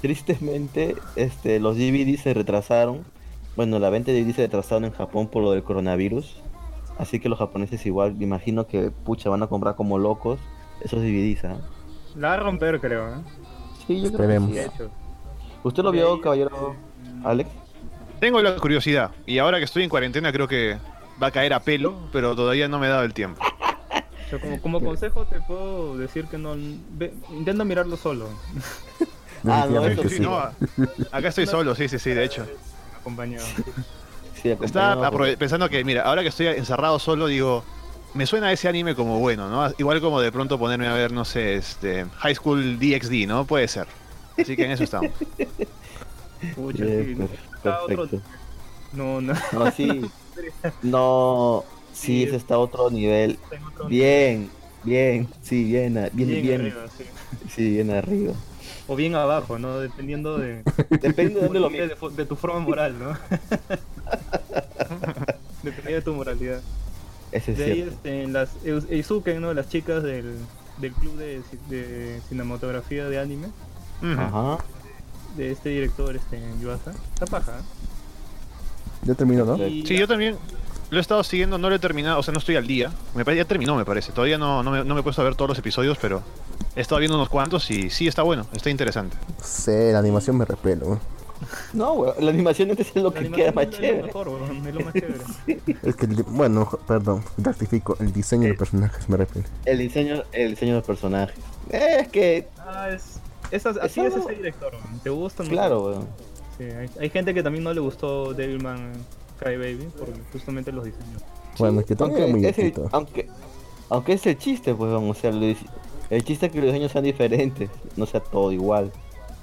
tristemente, 0.00 0.96
este, 1.16 1.60
los 1.60 1.76
DVD 1.76 2.16
se 2.20 2.34
retrasaron. 2.34 3.04
Bueno, 3.56 3.78
la 3.78 3.90
venta 3.90 4.10
de 4.12 4.22
DVD 4.24 4.34
se 4.34 4.42
retrasaron 4.42 4.84
en 4.84 4.92
Japón 4.92 5.28
por 5.28 5.42
lo 5.42 5.52
del 5.52 5.62
coronavirus. 5.62 6.36
Así 6.98 7.20
que 7.20 7.28
los 7.28 7.38
japoneses 7.38 7.84
igual, 7.86 8.14
me 8.14 8.24
imagino 8.24 8.66
que 8.66 8.90
pucha 8.90 9.30
van 9.30 9.42
a 9.42 9.46
comprar 9.46 9.76
como 9.76 9.98
locos 9.98 10.38
esos 10.82 11.00
DVDs, 11.00 11.44
¿ah? 11.44 11.56
La 12.16 12.28
va 12.28 12.34
a 12.34 12.36
romper, 12.38 12.80
creo, 12.80 13.08
¿eh? 13.08 13.20
Sí, 13.86 14.00
yo 14.00 14.06
Esperemos. 14.06 14.50
creo 14.50 14.64
que 14.64 14.70
sí. 14.70 14.74
hecho. 14.82 14.90
¿Usted 15.64 15.82
lo 15.82 15.90
vio, 15.92 16.20
caballero 16.20 16.74
Alex? 17.24 17.48
Tengo 18.22 18.40
la 18.40 18.54
curiosidad. 18.54 19.10
Y 19.26 19.38
ahora 19.38 19.58
que 19.58 19.64
estoy 19.64 19.82
en 19.82 19.88
cuarentena 19.88 20.30
creo 20.30 20.46
que 20.46 20.78
va 21.20 21.26
a 21.26 21.30
caer 21.32 21.52
a 21.54 21.58
pelo, 21.58 22.08
pero 22.12 22.36
todavía 22.36 22.68
no 22.68 22.78
me 22.78 22.86
he 22.86 22.88
dado 22.88 23.02
el 23.02 23.12
tiempo. 23.12 23.42
O 23.44 24.30
sea, 24.30 24.38
como, 24.38 24.60
como 24.62 24.80
consejo 24.80 25.24
te 25.24 25.40
puedo 25.40 25.98
decir 25.98 26.26
que 26.26 26.38
no... 26.38 26.54
ve- 26.90 27.12
intenta 27.32 27.64
mirarlo 27.64 27.96
solo, 27.96 28.28
Ah, 29.44 29.66
no, 29.68 29.84
eso 29.84 30.04
Sí, 30.04 30.08
sí. 30.18 30.20
no, 30.20 30.36
a- 30.38 30.54
acá 31.10 31.28
estoy 31.30 31.46
solo, 31.48 31.74
sí, 31.74 31.88
sí, 31.88 31.98
sí, 31.98 32.10
de 32.10 32.22
hecho. 32.24 32.46
acompañado. 33.00 33.44
Sí, 34.40 34.56
Estaba 34.62 35.10
pensando 35.36 35.68
que, 35.68 35.82
mira, 35.82 36.02
ahora 36.02 36.22
que 36.22 36.28
estoy 36.28 36.46
encerrado 36.46 37.00
solo, 37.00 37.26
digo, 37.26 37.64
me 38.14 38.24
suena 38.26 38.52
ese 38.52 38.68
anime 38.68 38.94
como 38.94 39.18
bueno, 39.18 39.48
¿no? 39.48 39.68
Igual 39.78 40.00
como 40.00 40.20
de 40.20 40.30
pronto 40.30 40.60
ponerme 40.60 40.86
a 40.86 40.94
ver, 40.94 41.10
no 41.10 41.24
sé, 41.24 41.56
este, 41.56 42.06
High 42.18 42.36
School 42.36 42.78
DxD, 42.78 43.26
¿no? 43.26 43.44
Puede 43.46 43.66
ser. 43.66 43.88
Así 44.38 44.54
que 44.54 44.64
en 44.64 44.70
eso 44.70 44.84
estamos. 44.84 45.10
Pucha, 46.54 46.84
sí, 46.84 47.16
otro- 47.18 47.28
perfecto. 47.86 48.20
No, 48.92 49.20
no, 49.20 49.34
No, 49.52 49.70
sí. 49.70 50.02
No, 50.82 51.64
sí, 51.92 52.06
Sí, 52.06 52.22
ese 52.24 52.36
está 52.36 52.54
a 52.54 52.58
otro 52.58 52.90
nivel. 52.90 53.38
otro 53.68 53.88
Bien, 53.88 54.50
bien, 54.82 55.28
sí, 55.42 55.64
bien, 55.64 55.94
bien, 55.94 56.10
bien 56.14 56.42
bien, 56.42 56.60
arriba, 56.60 56.84
sí. 56.96 57.04
sí, 57.54 57.70
bien 57.70 57.90
arriba. 57.90 58.32
O 58.88 58.96
bien 58.96 59.14
abajo, 59.14 59.58
¿no? 59.58 59.78
Dependiendo 59.78 60.38
de, 60.38 60.62
Depende 60.90 61.34
de 61.34 61.42
dónde 61.42 61.60
lo 61.60 61.68
de, 61.68 61.96
de- 62.16 62.26
tu 62.26 62.36
forma 62.36 62.60
moral, 62.60 62.96
¿no? 62.98 63.16
Depende 65.62 65.92
de 65.92 66.02
tu 66.02 66.12
moralidad. 66.14 66.60
Ese 67.30 67.52
es 67.52 67.58
De 67.58 67.64
ahí 67.64 67.80
este, 67.82 68.26
las 68.26 68.50
Eizuken, 68.90 69.40
¿no? 69.40 69.54
Las 69.54 69.68
chicas 69.68 70.02
del, 70.02 70.34
del 70.78 70.92
club 70.92 71.16
de, 71.16 71.40
de 71.68 72.20
cinematografía 72.28 73.06
de 73.08 73.18
anime. 73.18 73.48
Ajá. 74.02 74.58
De 75.36 75.52
este 75.52 75.70
director, 75.70 76.14
este, 76.16 76.40
Yuasa. 76.60 76.92
Está 77.14 77.26
paja, 77.26 77.52
¿eh? 77.58 77.62
Ya 79.04 79.14
terminó, 79.14 79.44
¿no? 79.44 79.56
Y 79.66 79.84
Sí, 79.86 79.96
yo 79.96 80.06
también 80.06 80.36
lo 80.90 80.98
he 80.98 81.00
estado 81.00 81.24
siguiendo, 81.24 81.58
no 81.58 81.68
lo 81.70 81.74
he 81.76 81.78
terminado, 81.78 82.20
o 82.20 82.22
sea, 82.22 82.32
no 82.32 82.38
estoy 82.38 82.56
al 82.56 82.66
día. 82.66 82.92
Me 83.14 83.24
parece, 83.24 83.42
ya 83.42 83.48
terminó, 83.48 83.74
me 83.76 83.84
parece. 83.84 84.12
Todavía 84.12 84.38
no, 84.38 84.62
no, 84.62 84.70
me, 84.70 84.84
no 84.84 84.94
me 84.94 85.00
he 85.00 85.02
puesto 85.02 85.22
a 85.22 85.24
ver 85.24 85.34
todos 85.34 85.48
los 85.48 85.58
episodios, 85.58 85.98
pero 86.00 86.22
he 86.76 86.80
estado 86.80 86.98
viendo 87.00 87.16
unos 87.16 87.28
cuantos 87.28 87.70
y 87.70 87.90
sí 87.90 88.06
está 88.06 88.22
bueno, 88.22 88.46
está 88.52 88.70
interesante. 88.70 89.16
Sí, 89.42 89.72
la 89.92 89.98
animación 89.98 90.36
me 90.38 90.44
repelo. 90.44 91.00
No, 91.72 92.14
la 92.20 92.30
animación 92.30 92.70
es 92.70 92.94
lo 92.94 93.10
la 93.10 93.18
que 93.18 93.30
queda 93.32 93.50
más 93.50 93.64
es 93.64 93.70
lo 93.72 93.76
chévere. 93.78 94.02
mejor, 94.04 94.28
weón, 94.28 94.64
es 94.66 94.74
lo 94.74 94.80
más 94.84 94.94
chévere. 94.94 95.18
Es 95.82 95.96
que, 95.96 96.06
bueno, 96.28 96.70
perdón, 96.86 97.24
rectifico, 97.38 97.96
el 97.98 98.12
diseño 98.12 98.46
de 98.48 98.54
personajes 98.54 99.08
me 99.08 99.16
repele. 99.16 99.46
El 99.64 99.78
diseño, 99.78 100.22
el 100.30 100.50
diseño 100.50 100.76
de 100.76 100.82
personajes. 100.82 101.36
Eh, 101.70 101.96
es 102.02 102.08
que, 102.08 102.48
Ah, 102.58 102.90
es, 102.90 103.18
esas- 103.52 103.76
así 103.78 104.00
es 104.00 104.14
ese 104.16 104.32
director. 104.34 104.72
¿te 105.02 105.10
gusta 105.10 105.42
o 105.42 105.46
no? 105.46 105.52
claro, 105.52 105.84
weón. 105.84 106.06
Sí, 106.58 106.64
hay, 106.64 106.90
hay 107.00 107.10
gente 107.10 107.32
que 107.34 107.42
también 107.42 107.64
no 107.64 107.72
le 107.72 107.80
gustó 107.80 108.34
Devilman 108.34 108.92
Crybaby 109.38 109.86
por 109.98 110.08
justamente 110.32 110.70
los 110.72 110.84
diseños. 110.84 111.22
Bueno, 111.58 111.80
es 111.80 111.86
que 111.86 111.96
Aunque, 111.98 112.26
muy 112.26 112.40
es 112.46 112.58
el, 112.58 112.64
chiquito. 112.66 112.88
aunque, 112.92 113.28
aunque 113.88 114.12
es 114.14 114.26
el 114.26 114.38
chiste, 114.38 114.74
pues, 114.74 114.92
vamos, 114.92 115.16
o 115.16 115.20
sea, 115.20 115.30
lo 115.32 115.40
el 116.10 116.24
chiste 116.24 116.46
es 116.46 116.52
que 116.52 116.58
los 116.58 116.66
diseños 116.66 116.92
sean 116.92 117.04
diferentes, 117.04 117.70
no 117.96 118.04
sea 118.06 118.20
todo 118.20 118.52
igual. 118.52 118.92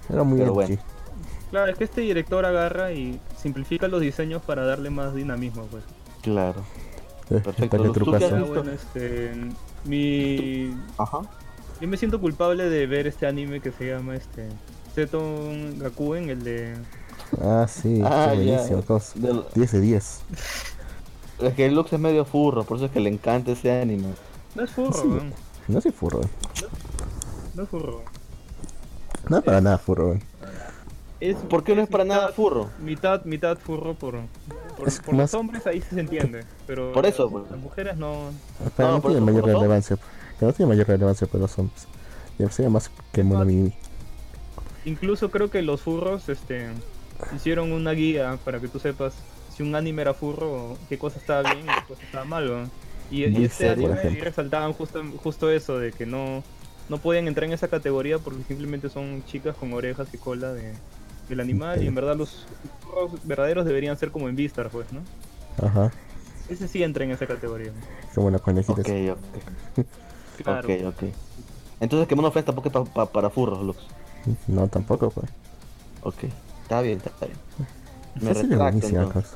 Era 0.07 0.23
muy 0.23 0.39
pero 0.39 0.53
bueno. 0.53 0.77
Claro, 1.49 1.71
es 1.71 1.77
que 1.79 1.83
este 1.85 2.01
director 2.01 2.45
agarra 2.45 2.91
y 2.91 3.19
simplifica 3.37 3.87
los 3.87 4.01
diseños 4.01 4.41
para 4.43 4.63
darle 4.65 4.91
más 4.91 5.15
dinamismo, 5.15 5.63
pues. 5.71 5.83
Claro. 6.21 6.61
Eh, 7.31 7.39
Perfecto, 7.43 7.77
dale 7.77 7.89
¿tú 7.89 8.05
qué 8.11 8.15
has 8.17 8.31
Ah, 8.31 8.35
visto? 8.37 8.53
bueno, 8.53 8.71
este, 8.71 9.31
mi, 9.85 10.75
Ajá. 10.97 11.21
Yo 11.81 11.87
me 11.87 11.97
siento 11.97 12.19
culpable 12.19 12.69
de 12.69 12.87
ver 12.87 13.07
este 13.07 13.25
anime 13.27 13.59
que 13.61 13.71
se 13.71 13.87
llama 13.89 14.15
este 14.15 14.47
Seton 14.95 15.79
Gakuen, 15.79 16.29
el 16.29 16.43
de 16.43 16.75
Ah, 17.41 17.67
sí, 17.69 18.01
Ah, 18.03 18.31
qué 18.33 18.45
ya. 18.45 18.53
buenísimo. 18.55 18.81
todos. 18.81 19.11
Del- 19.15 19.43
10 19.53 19.71
de 19.73 19.81
10. 19.81 20.21
Es 21.41 21.53
que 21.53 21.65
el 21.67 21.75
Lux 21.75 21.93
es 21.93 21.99
medio 21.99 22.25
furro, 22.25 22.63
por 22.63 22.77
eso 22.77 22.87
es 22.87 22.91
que 22.91 22.99
le 22.99 23.09
encanta 23.09 23.51
ese 23.51 23.71
anime. 23.81 24.07
no 24.55 24.63
es 24.63 24.71
furro, 24.71 24.93
Sí. 25.01 25.07
weón, 25.07 25.33
No 25.67 25.79
soy 25.81 25.91
furro. 25.91 26.19
weón. 26.19 26.31
no 27.55 27.63
es 27.63 27.69
furro. 27.69 28.01
No 29.29 29.41
para 29.41 29.61
nada 29.61 29.77
furro. 29.77 30.07
weón. 30.07 30.23
Es, 31.19 31.35
¿Por 31.35 31.63
qué 31.63 31.75
no 31.75 31.81
es 31.81 31.89
para 31.89 32.03
nada 32.05 32.29
furro? 32.29 32.69
Mitad, 32.79 33.23
mitad 33.25 33.57
furro 33.57 33.93
por, 33.93 34.15
por, 34.77 34.87
Es 34.87 34.99
por 35.01 35.13
más- 35.13 35.31
los 35.33 35.39
hombres 35.39 35.67
ahí 35.67 35.81
sí 35.81 35.87
se 35.95 35.99
entiende, 35.99 36.45
pero 36.65 36.93
Por 36.93 37.05
eso, 37.05 37.23
las, 37.25 37.31
pues. 37.33 37.51
las 37.51 37.59
mujeres 37.59 37.97
no. 37.97 38.31
Pero 38.77 38.87
No, 38.89 38.95
no, 38.95 39.01
por 39.01 39.11
tiene 39.11 39.25
mayor 39.25 39.41
por 39.41 39.49
eso. 39.75 39.97
Pero 40.39 40.51
no 40.51 40.53
tiene 40.53 40.69
mayor 40.69 40.87
relevancia 40.87 41.27
para 41.27 41.41
los 41.41 41.59
hombres. 41.59 41.87
Ya 42.37 42.49
sería 42.49 42.69
más 42.69 42.89
que 43.11 43.23
Monami. 43.23 43.73
Incluso 44.85 45.29
creo 45.29 45.51
que 45.51 45.61
los 45.61 45.81
furros 45.81 46.29
este, 46.29 46.67
hicieron 47.35 47.73
una 47.73 47.91
guía 47.91 48.39
para 48.45 48.59
que 48.59 48.69
tú 48.69 48.79
sepas 48.79 49.13
si 49.55 49.63
un 49.63 49.75
anime 49.75 50.03
era 50.03 50.13
furro, 50.13 50.77
qué 50.87 50.97
cosa 50.97 51.19
estaba 51.19 51.53
bien 51.53 51.65
y 51.65 51.67
qué 51.67 51.87
cosa 51.87 52.01
estaba 52.03 52.23
mal. 52.23 52.47
¿no? 52.47 52.69
Y, 53.11 53.21
y 53.21 53.23
¿En 53.25 53.35
este 53.43 53.67
serio? 53.69 53.91
anime 53.91 54.17
y 54.17 54.21
resaltaban 54.21 54.71
justo, 54.71 55.03
justo 55.21 55.51
eso, 55.51 55.77
de 55.77 55.91
que 55.91 56.05
no, 56.05 56.43
no 56.87 56.97
podían 56.99 57.27
entrar 57.27 57.43
en 57.45 57.53
esa 57.53 57.67
categoría 57.67 58.19
porque 58.19 58.43
simplemente 58.43 58.87
son 58.89 59.23
chicas 59.25 59.57
con 59.57 59.73
orejas 59.73 60.07
y 60.13 60.17
cola 60.17 60.53
de, 60.53 60.73
del 61.27 61.39
animal 61.41 61.83
y 61.83 61.87
en 61.87 61.95
verdad 61.95 62.15
los 62.15 62.45
furros 62.79 63.11
verdaderos 63.27 63.65
deberían 63.65 63.97
ser 63.97 64.11
como 64.11 64.29
en 64.29 64.37
Vistar, 64.37 64.69
pues, 64.69 64.87
¿no? 64.93 65.01
Ajá. 65.61 65.91
Ese 66.47 66.69
sí 66.69 66.81
entra 66.81 67.03
en 67.03 67.11
esa 67.11 67.27
categoría. 67.27 67.71
Qué 68.13 68.19
buena 68.19 68.39
conejita. 68.39 68.81
Ok, 68.81 68.89
ok. 69.11 69.85
Claro. 70.43 70.67
Ok, 70.67 70.85
ok. 70.87 71.03
Entonces 71.81 72.07
que 72.07 72.15
Monofest 72.15 72.45
tampoco 72.47 72.67
es 72.67 72.73
pa- 72.73 72.85
pa- 72.85 73.05
para 73.05 73.29
furros, 73.29 73.63
Lux. 73.63 73.79
No, 74.47 74.67
tampoco, 74.67 75.09
pues. 75.09 75.29
Ok. 76.03 76.25
Está 76.63 76.81
bien, 76.81 77.01
está 77.03 77.25
bien. 77.25 77.37
Me 78.15 78.31
Esa 78.31 78.33
serie 78.41 78.41
es 78.41 78.49
retracto, 78.49 78.63
buenísima, 78.79 79.03
entonces. 79.03 79.31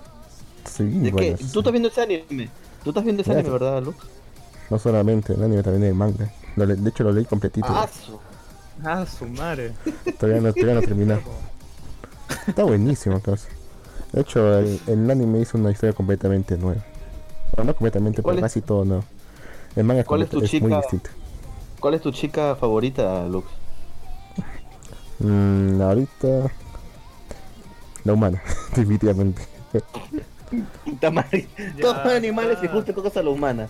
pues. 0.64 0.74
Sí, 0.76 0.84
¿De 0.84 1.06
qué? 1.06 1.12
bueno, 1.12 1.38
¿Tú 1.52 1.60
estás 1.60 1.72
viendo 1.72 1.90
ese 1.90 2.02
anime? 2.02 2.50
¿Tú 2.84 2.90
estás 2.90 3.04
viendo 3.04 3.22
ese 3.22 3.32
anime, 3.32 3.50
pues. 3.50 3.62
verdad, 3.62 3.84
Lux? 3.84 3.98
No 4.70 4.80
solamente 4.80 5.34
el 5.34 5.44
anime, 5.44 5.64
también 5.64 5.84
el 5.86 5.94
manga. 5.94 6.32
Lo 6.56 6.66
le- 6.66 6.76
de 6.76 6.90
hecho, 6.90 7.04
lo 7.04 7.12
leí 7.12 7.26
completito. 7.26 7.68
Ah, 7.70 7.88
su- 7.88 8.20
Ah, 8.84 9.06
su 9.06 9.26
madre. 9.28 9.72
Todavía 10.20 10.42
no, 10.42 10.52
todavía 10.52 10.76
no 10.76 10.82
terminé. 10.82 11.20
Está 12.48 12.64
buenísimo, 12.64 13.20
pues. 13.20 13.48
De 14.12 14.22
hecho, 14.22 14.58
el, 14.60 14.80
el 14.88 15.10
anime 15.12 15.40
hizo 15.40 15.58
una 15.58 15.72
historia 15.72 15.94
completamente 15.94 16.58
nueva. 16.58 16.84
Bueno, 17.56 17.72
no 17.72 17.76
completamente, 17.76 18.22
¿Cuál 18.22 18.36
pero 18.38 18.46
es- 18.48 18.52
casi 18.54 18.62
todo 18.66 18.84
no. 18.84 19.04
El 19.76 19.84
manga 19.84 20.04
¿Cuál 20.04 20.22
es 20.24 20.30
tu 20.30 20.40
es 20.42 20.60
muy 20.60 20.76
chica? 20.76 20.78
distinto. 20.78 21.10
¿Cuál 21.80 21.94
es 21.96 22.02
tu 22.02 22.12
chica 22.12 22.56
favorita, 22.56 23.28
Lux? 23.28 23.48
Mm, 25.20 25.82
ahorita. 25.82 26.52
La 28.04 28.14
humana, 28.14 28.42
definitivamente. 28.76 29.42
Ya, 31.02 31.12
Todos 31.80 32.06
animales 32.06 32.60
juntan 32.70 32.94
con 32.94 33.04
cosas 33.04 33.18
a 33.18 33.24
la 33.24 33.30
humana. 33.30 33.70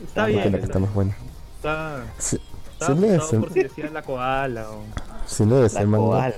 Está 0.00 0.24
Ah, 0.24 0.26
bien. 0.26 0.40
Es 0.42 0.52
la 0.52 0.58
que 0.58 0.64
está 0.64 0.78
más 0.78 0.92
buena. 0.94 1.16
Está, 1.56 2.14
Si, 2.18 2.36
está 2.72 2.86
si 2.86 2.94
lees, 2.94 3.22
asustado 3.22 3.46
el, 3.46 3.52
si 3.52 3.60
decía 3.62 3.90
la 3.90 4.02
koala 4.02 4.70
o... 4.70 4.84
si 5.26 5.44
lees 5.44 5.74
La 5.74 5.82
el 5.82 5.88
manga, 5.88 6.20
koala. 6.20 6.34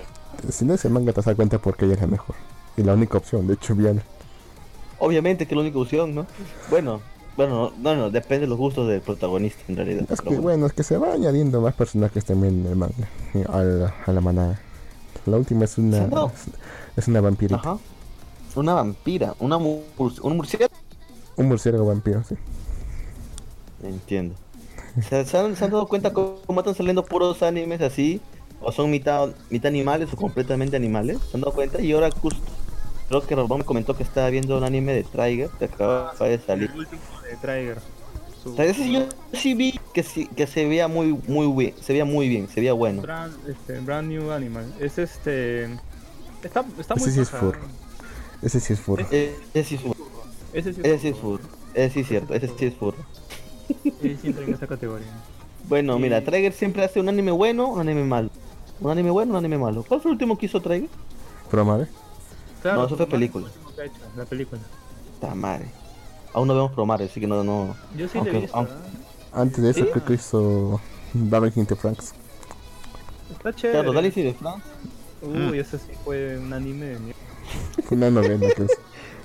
si 0.51 0.65
lees 0.65 0.85
el 0.85 0.93
manga 0.93 1.13
te 1.13 1.23
das 1.23 1.37
cuenta 1.37 1.59
porque 1.59 1.85
ella 1.85 1.95
es 1.95 2.01
la 2.01 2.07
mejor. 2.07 2.37
Y 2.77 2.83
la 2.83 2.95
única 2.95 3.19
opción, 3.19 3.47
de 3.47 3.55
hecho, 3.55 3.75
bien. 3.75 4.03
Obviamente 4.99 5.47
que 5.47 5.55
es 5.55 5.57
la 5.57 5.63
única 5.63 5.79
opción, 5.79 6.15
¿no? 6.15 6.27
Bueno, 6.71 7.01
bueno, 7.37 7.73
no, 7.79 7.95
no, 7.95 8.11
depende 8.11 8.43
de 8.43 8.47
los 8.49 8.59
gustos 8.59 8.89
del 8.89 9.01
protagonista 9.01 9.61
en 9.69 9.77
realidad. 9.77 10.07
Es 10.11 10.21
que 10.21 10.29
bueno. 10.29 10.43
bueno, 10.43 10.67
es 10.67 10.73
que 10.73 10.83
se 10.83 10.97
va 10.97 11.13
añadiendo 11.13 11.61
más 11.61 11.75
personajes 11.75 12.25
también 12.25 12.61
en 12.61 12.67
el 12.67 12.77
manga. 12.77 13.09
A 13.53 13.63
la, 13.63 13.95
a 14.07 14.13
la 14.13 14.21
manada. 14.21 14.61
La 15.27 15.37
última 15.37 15.65
es 15.65 15.77
una. 15.79 16.09
Es 16.97 17.09
una 17.09 17.21
vampirita. 17.21 17.57
Ajá. 17.57 17.79
Una 18.55 18.73
vampira, 18.75 19.35
una 19.39 19.59
mur 19.59 19.83
un 19.99 20.37
murciélago. 20.37 20.73
Un 21.37 21.49
murciélago 21.49 21.85
vampiro, 21.85 22.25
sí. 22.25 22.37
Entiendo. 23.83 24.35
¿Se, 25.07 25.27
se 25.27 25.37
han, 25.37 25.55
se 25.57 25.65
han 25.65 25.71
dado 25.71 25.87
cuenta 25.87 26.15
cómo 26.15 26.61
están 26.61 26.75
saliendo 26.75 27.05
puros 27.05 27.43
animes 27.43 27.83
así? 27.83 28.21
¿O 28.63 28.73
son 28.73 28.91
mitad, 28.91 29.29
mitad 29.51 29.69
animales 29.69 30.09
o 30.13 30.17
completamente 30.17 30.75
animales? 30.75 31.19
¿Se 31.31 31.37
han 31.37 31.43
dado 31.43 31.53
cuenta? 31.53 31.83
Y 31.83 31.93
ahora 31.93 32.11
justo, 32.11 32.41
creo 33.09 33.21
que 33.27 33.35
Robón 33.35 33.59
me 33.59 33.65
comentó 33.65 33.95
que 33.95 34.03
estaba 34.03 34.31
viendo 34.31 34.57
un 34.57 34.65
anime 34.65 34.95
de 34.95 35.05
Trigger 35.05 35.51
que 35.59 35.67
acaba 35.67 36.15
de 36.21 36.39
salir. 36.39 36.71
De 37.31 37.37
Trigger. 37.37 37.79
Su- 38.43 38.61
ese 38.63 38.91
yo 38.93 39.07
sí 39.33 39.55
vi 39.55 39.79
que, 39.93 40.03
sí, 40.03 40.27
que 40.29 40.47
se 40.47 40.67
veía 40.67 40.87
muy, 40.89 41.19
muy 41.27 41.47
bien, 41.65 41.75
se 41.83 41.93
veía 41.93 42.05
muy 42.05 42.29
bien, 42.29 42.49
se 42.49 42.61
veía 42.61 42.73
bueno. 42.73 43.03
Brand, 43.03 43.35
este, 43.49 43.81
brand 43.81 44.09
New 44.09 44.31
Animal. 44.31 44.73
Es 44.81 44.99
este... 44.99 45.65
Está, 46.43 46.65
está 46.79 46.95
muy 46.95 47.03
Ese 47.05 47.13
sí 47.13 47.21
es 47.21 47.29
paja. 47.31 47.45
furro. 47.47 47.61
Ese 48.43 48.61
sí 48.61 48.73
es 48.75 48.81
furro. 48.81 49.07
Eh, 49.11 49.35
Ese 49.55 49.69
sí 49.69 49.75
es 49.77 49.81
furro, 49.81 49.97
Ese 50.53 50.73
sí 50.73 50.81
ese 50.85 50.99
sí 51.01 51.09
es 51.09 51.17
furro, 51.19 51.43
ese 51.75 51.91
sí 51.95 52.01
es 52.01 52.09
cierto, 52.09 52.35
ese 52.35 52.49
sí 52.57 52.67
es 52.67 52.75
furro. 52.75 52.99
Ese 53.69 54.17
sí 54.19 54.27
entra 54.29 54.45
en 54.45 54.55
esa 54.55 54.67
categoría. 54.67 55.09
Bueno, 55.69 55.97
Y- 55.97 56.03
mira, 56.03 56.23
Trigger 56.23 56.53
siempre 56.53 56.85
hace 56.85 57.01
un 57.01 57.09
anime 57.09 57.33
bueno, 57.33 57.67
un 57.69 57.81
anime 57.81 58.05
malo. 58.05 58.31
Un 58.79 58.91
anime 58.91 59.11
bueno, 59.11 59.33
un 59.33 59.39
anime 59.39 59.59
malo. 59.59 59.83
¿Cuál 59.83 60.01
fue 60.01 60.11
el 60.11 60.15
último 60.15 60.39
que 60.39 60.47
hizo 60.47 60.61
Trigger? 60.61 60.89
Promare. 61.51 61.89
Claro, 62.63 62.83
No, 62.83 62.87
eso 62.87 62.97
fue 62.97 63.07
película. 63.07 63.49
es 63.49 63.79
hecho, 63.87 64.01
La 64.17 64.25
película. 64.25 64.61
Ta 65.21 65.35
madre. 65.35 65.67
Aún 66.37 66.49
no 66.49 66.55
vemos 66.55 66.73
Promare, 66.73 67.07
así 67.07 67.19
que 67.19 67.27
no, 67.27 67.43
no. 67.43 67.75
Yo 67.97 68.07
sí 68.09 68.19
Aunque- 68.19 68.33
le 68.33 68.39
he 68.39 68.41
visto, 68.43 68.57
aunque- 68.59 68.73
¿ah? 69.33 69.41
Antes 69.41 69.65
de 69.65 69.71
eso, 69.71 69.81
¿Sí? 69.85 69.87
creo 69.91 70.05
que 70.05 70.13
hizo. 70.15 70.81
Darling 71.15 71.53
in 71.57 71.65
the 71.67 71.75
Franks. 71.77 72.13
Está 73.33 73.55
chévere. 73.55 73.79
Claro, 73.79 73.93
Dale 73.95 74.11
de. 74.11 74.37
Uy, 75.23 75.59
ese 75.59 75.79
sí 75.79 75.93
fue 76.05 76.37
un 76.39 76.53
anime 76.53 76.85
de 76.87 76.99
mierda. 76.99 77.21
Una 77.91 78.11
novela, 78.11 78.51
que 78.55 78.65
es 78.65 78.71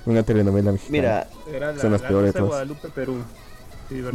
una 0.06 0.22
telenovela 0.22 0.72
mexicana. 0.72 1.26
Mira, 1.46 1.78
Son 1.82 1.92
las 1.92 2.00
la 2.00 2.08
peores 2.08 2.32
Rosa 2.32 2.32
de 2.32 2.32
todas. 2.32 2.48
Guadalupe, 2.48 2.88
Perú. 2.88 3.16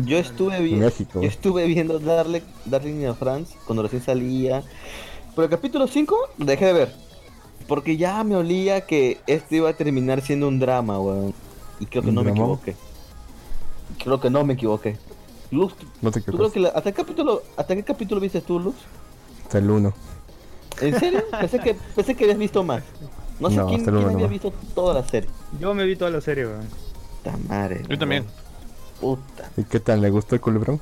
Yo 0.06 0.18
estuve 0.18 0.58
en 0.58 0.64
viendo, 0.64 0.86
México. 0.86 1.22
yo 1.22 1.28
estuve 1.28 1.68
viendo 1.68 2.00
Darle, 2.00 2.42
Darling 2.66 3.02
in 3.04 3.16
France 3.16 3.56
cuando 3.68 3.84
recién 3.84 4.02
salía. 4.02 4.64
Pero 5.36 5.44
el 5.44 5.50
capítulo 5.52 5.86
5 5.86 6.18
lo 6.40 6.46
dejé 6.46 6.66
de 6.66 6.74
ver. 6.74 6.96
Porque 7.68 7.96
ya 7.96 8.24
me 8.24 8.36
olía 8.36 8.82
que 8.82 9.20
esto 9.28 9.54
iba 9.56 9.70
a 9.70 9.74
terminar 9.74 10.22
siendo 10.22 10.48
un 10.48 10.58
drama, 10.60 11.00
weón. 11.00 11.34
Y 11.80 11.86
creo 11.86 12.02
que 12.02 12.10
¿Un 12.10 12.16
no 12.16 12.24
me 12.24 12.32
equivoqué. 12.32 12.76
Creo 14.04 14.20
que 14.20 14.30
no 14.30 14.44
me 14.44 14.54
equivoqué. 14.54 14.98
Luz, 15.52 15.74
No 16.02 16.12
te 16.12 16.20
¿tú 16.22 16.26
creo 16.34 16.48
equivocas. 16.48 16.54
que 16.54 16.60
la- 16.60 16.70
¿hasta, 16.70 16.92
qué 16.92 17.02
capítulo, 17.02 17.42
¿hasta 17.56 17.76
qué 17.76 17.84
capítulo 17.84 18.20
viste 18.22 18.42
tú, 18.42 18.60
Luz? 18.60 18.76
Hasta 19.44 19.58
el 19.60 19.70
1. 19.70 19.94
¿En 20.82 21.00
serio? 21.00 21.24
pensé, 21.40 21.60
que, 21.60 21.76
pensé 21.96 22.16
que 22.16 22.24
habías 22.26 22.38
visto 22.38 22.64
más. 22.64 22.84
No 23.40 23.50
sé 23.50 23.56
No, 23.56 23.68
quién, 23.68 23.84
quién 23.84 23.96
había 23.98 24.28
visto 24.28 24.52
toda 24.76 24.94
la 24.94 25.08
serie. 25.08 25.30
Yo 25.60 25.74
me 25.74 25.86
vi 25.86 25.96
toda 25.96 26.12
la 26.12 26.22
serie, 26.22 26.46
weón. 26.48 26.68
Puta 27.24 27.38
madre. 27.48 27.84
Yo 27.88 27.98
también. 27.98 28.26
Puta. 29.00 29.50
¿Y 29.56 29.64
qué 29.64 29.80
tal? 29.80 30.02
¿Le 30.02 30.10
gustó 30.10 30.36
el 30.36 30.42
culebrón? 30.42 30.82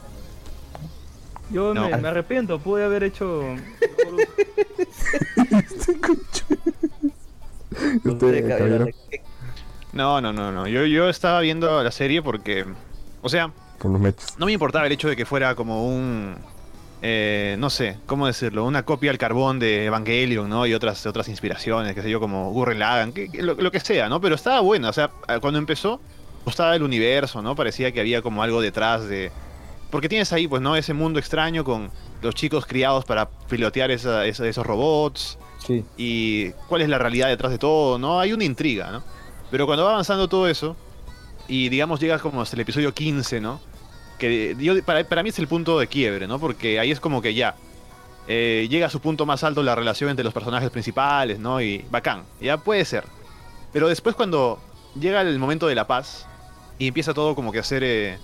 Yo 1.51 1.73
No. 1.75 1.87
me, 1.89 1.97
me 1.97 2.07
arrepiento, 2.07 2.59
pude 2.59 2.83
haber 2.85 3.03
hecho. 3.03 3.43
No 8.03 8.13
¿Usted, 8.13 8.33
sé, 8.43 8.47
caballero? 8.47 8.85
¿qué- 9.09 9.21
No, 9.93 10.21
no, 10.21 10.33
no, 10.33 10.51
no. 10.51 10.67
Yo, 10.67 10.85
yo 10.85 11.09
estaba 11.09 11.39
viendo 11.41 11.83
la 11.83 11.91
serie 11.91 12.21
porque. 12.21 12.65
O 13.25 13.29
sea, 13.29 13.49
Por 13.79 13.89
los 13.89 13.99
mechos. 13.99 14.35
no 14.37 14.45
me 14.45 14.51
importaba 14.51 14.85
el 14.85 14.91
hecho 14.91 15.09
de 15.09 15.15
que 15.15 15.25
fuera 15.25 15.55
como 15.55 15.87
un. 15.87 16.35
eh, 17.01 17.55
no 17.57 17.71
sé, 17.71 17.97
¿cómo 18.05 18.27
decirlo? 18.27 18.65
Una 18.65 18.83
copia 18.83 19.09
al 19.09 19.17
carbón 19.17 19.57
de 19.57 19.85
Evangelion, 19.85 20.47
¿no? 20.47 20.67
Y 20.67 20.75
otras, 20.75 21.03
otras 21.07 21.27
inspiraciones, 21.27 21.95
qué 21.95 22.03
sé 22.03 22.09
yo, 22.11 22.19
como 22.19 22.51
Gurren 22.51 23.11
que, 23.13 23.29
que 23.29 23.41
lo, 23.41 23.55
lo 23.55 23.71
que 23.71 23.79
sea, 23.79 24.09
¿no? 24.09 24.21
Pero 24.21 24.35
estaba 24.35 24.59
bueno, 24.61 24.89
o 24.89 24.93
sea, 24.93 25.09
cuando 25.41 25.57
empezó, 25.57 25.99
gustaba 26.45 26.75
el 26.75 26.83
universo, 26.83 27.41
¿no? 27.41 27.55
Parecía 27.55 27.91
que 27.91 27.99
había 27.99 28.21
como 28.21 28.43
algo 28.43 28.61
detrás 28.61 29.07
de. 29.07 29.31
Porque 29.89 30.07
tienes 30.07 30.31
ahí, 30.31 30.47
pues, 30.47 30.61
¿no? 30.61 30.75
Ese 30.75 30.93
mundo 30.93 31.17
extraño 31.19 31.63
con 31.63 31.89
los 32.21 32.35
chicos 32.35 32.65
criados 32.67 33.05
para 33.05 33.27
pilotear 33.49 33.89
esa- 33.89 34.25
esa- 34.27 34.47
esos 34.47 34.65
robots 34.65 35.37
Sí. 35.65 35.83
y 35.97 36.51
cuál 36.69 36.81
es 36.83 36.89
la 36.89 36.99
realidad 36.99 37.27
detrás 37.29 37.51
de 37.51 37.57
todo, 37.57 37.97
¿no? 37.97 38.19
Hay 38.19 38.33
una 38.33 38.43
intriga, 38.43 38.91
¿no? 38.91 39.03
Pero 39.49 39.65
cuando 39.65 39.83
va 39.83 39.91
avanzando 39.93 40.27
todo 40.27 40.47
eso, 40.47 40.75
y 41.47 41.69
digamos 41.69 41.99
llegas 41.99 42.21
como 42.21 42.41
hasta 42.41 42.55
el 42.55 42.61
episodio 42.61 42.93
15, 42.93 43.41
¿no? 43.41 43.59
Que 44.19 44.55
para 45.05 45.23
mí 45.23 45.29
es 45.29 45.39
el 45.39 45.47
punto 45.47 45.77
de 45.79 45.87
quiebre, 45.87 46.27
¿no? 46.27 46.39
Porque 46.39 46.79
ahí 46.79 46.91
es 46.91 46.99
como 46.99 47.21
que 47.21 47.33
ya, 47.33 47.55
eh, 48.27 48.67
llega 48.69 48.87
a 48.87 48.89
su 48.89 48.99
punto 49.01 49.25
más 49.25 49.43
alto 49.43 49.61
la 49.61 49.75
relación 49.75 50.09
entre 50.09 50.23
los 50.23 50.33
personajes 50.33 50.69
principales, 50.69 51.37
¿no? 51.39 51.61
Y 51.61 51.85
bacán, 51.91 52.23
ya 52.41 52.57
puede 52.57 52.85
ser. 52.85 53.03
Pero 53.73 53.87
después 53.89 54.15
cuando 54.15 54.59
llega 54.99 55.21
el 55.21 55.37
momento 55.37 55.67
de 55.67 55.75
la 55.75 55.85
paz, 55.85 56.25
y 56.79 56.87
empieza 56.87 57.13
todo 57.13 57.35
como 57.35 57.51
que 57.51 57.59
a 57.59 57.63
ser... 57.63 57.83
eh, 57.83 58.17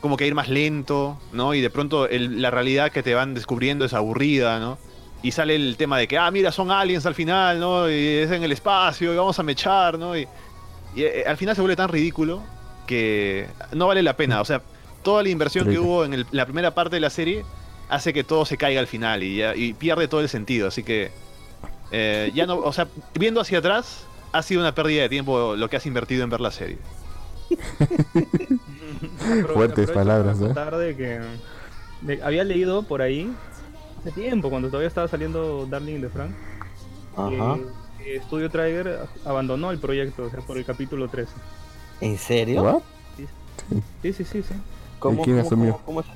como 0.00 0.16
que 0.16 0.26
ir 0.26 0.34
más 0.34 0.48
lento, 0.48 1.18
¿no? 1.32 1.54
Y 1.54 1.60
de 1.60 1.70
pronto 1.70 2.06
el- 2.08 2.40
la 2.40 2.50
realidad 2.50 2.92
que 2.92 3.02
te 3.02 3.14
van 3.14 3.34
descubriendo 3.34 3.84
es 3.84 3.94
aburrida, 3.94 4.60
¿no? 4.60 4.78
Y 5.22 5.32
sale 5.32 5.56
el 5.56 5.76
tema 5.76 5.98
de 5.98 6.06
que, 6.06 6.18
ah, 6.18 6.30
mira, 6.30 6.52
son 6.52 6.70
aliens 6.70 7.06
al 7.06 7.14
final, 7.14 7.58
¿no? 7.58 7.90
Y 7.90 7.94
es 8.18 8.30
en 8.30 8.44
el 8.44 8.52
espacio, 8.52 9.12
y 9.12 9.16
vamos 9.16 9.38
a 9.38 9.42
mechar, 9.42 9.98
¿no? 9.98 10.16
Y, 10.16 10.28
y, 10.96 11.02
eh, 11.04 11.24
al 11.26 11.36
final 11.36 11.54
se 11.54 11.60
vuelve 11.60 11.76
tan 11.76 11.88
ridículo 11.88 12.42
que 12.86 13.46
no 13.72 13.86
vale 13.86 14.02
la 14.02 14.16
pena. 14.16 14.40
O 14.40 14.44
sea, 14.44 14.62
toda 15.02 15.22
la 15.22 15.28
inversión 15.28 15.68
que 15.68 15.78
hubo 15.78 16.04
en 16.04 16.14
el- 16.14 16.26
la 16.32 16.44
primera 16.46 16.74
parte 16.74 16.96
de 16.96 17.00
la 17.00 17.10
serie 17.10 17.44
hace 17.88 18.12
que 18.12 18.24
todo 18.24 18.44
se 18.44 18.56
caiga 18.56 18.80
al 18.80 18.86
final 18.88 19.22
y, 19.22 19.36
ya- 19.36 19.54
y 19.54 19.72
pierde 19.74 20.08
todo 20.08 20.20
el 20.20 20.28
sentido. 20.28 20.68
Así 20.68 20.82
que, 20.82 21.10
eh, 21.92 22.32
ya 22.34 22.46
no, 22.46 22.58
o 22.58 22.72
sea, 22.72 22.88
viendo 23.14 23.40
hacia 23.40 23.58
atrás, 23.58 24.06
ha 24.32 24.42
sido 24.42 24.60
una 24.60 24.74
pérdida 24.74 25.02
de 25.02 25.08
tiempo 25.08 25.54
lo 25.56 25.70
que 25.70 25.76
has 25.76 25.86
invertido 25.86 26.24
en 26.24 26.30
ver 26.30 26.40
la 26.40 26.50
serie. 26.50 26.78
Fuertes 29.54 29.90
palabras, 29.90 30.38
¿eh? 30.40 30.76
de 30.76 30.96
que 30.96 31.20
de- 32.02 32.22
había 32.22 32.44
leído 32.44 32.82
por 32.82 33.02
ahí 33.02 33.32
hace 34.00 34.12
tiempo, 34.12 34.50
cuando 34.50 34.68
todavía 34.68 34.88
estaba 34.88 35.08
saliendo 35.08 35.66
Darling 35.66 35.96
in 35.96 36.00
the 36.02 36.08
Frank, 36.08 36.30
Ajá. 37.16 37.56
Studio 38.26 38.50
Trigger 38.50 39.00
abandonó 39.24 39.70
el 39.70 39.78
proyecto, 39.78 40.24
o 40.24 40.30
sea, 40.30 40.40
por 40.40 40.56
el 40.58 40.64
capítulo 40.64 41.08
13. 41.08 41.32
¿En 42.00 42.18
serio? 42.18 42.82
Sí, 44.02 44.12
sí, 44.12 44.24
sí, 44.24 44.42
sí. 44.42 44.54
¿Cómo, 44.98 45.22
quién 45.22 45.36
cómo- 45.36 45.46
asumió? 45.46 45.72
cómo- 45.84 45.84
cómo 45.84 46.00
es? 46.00 46.06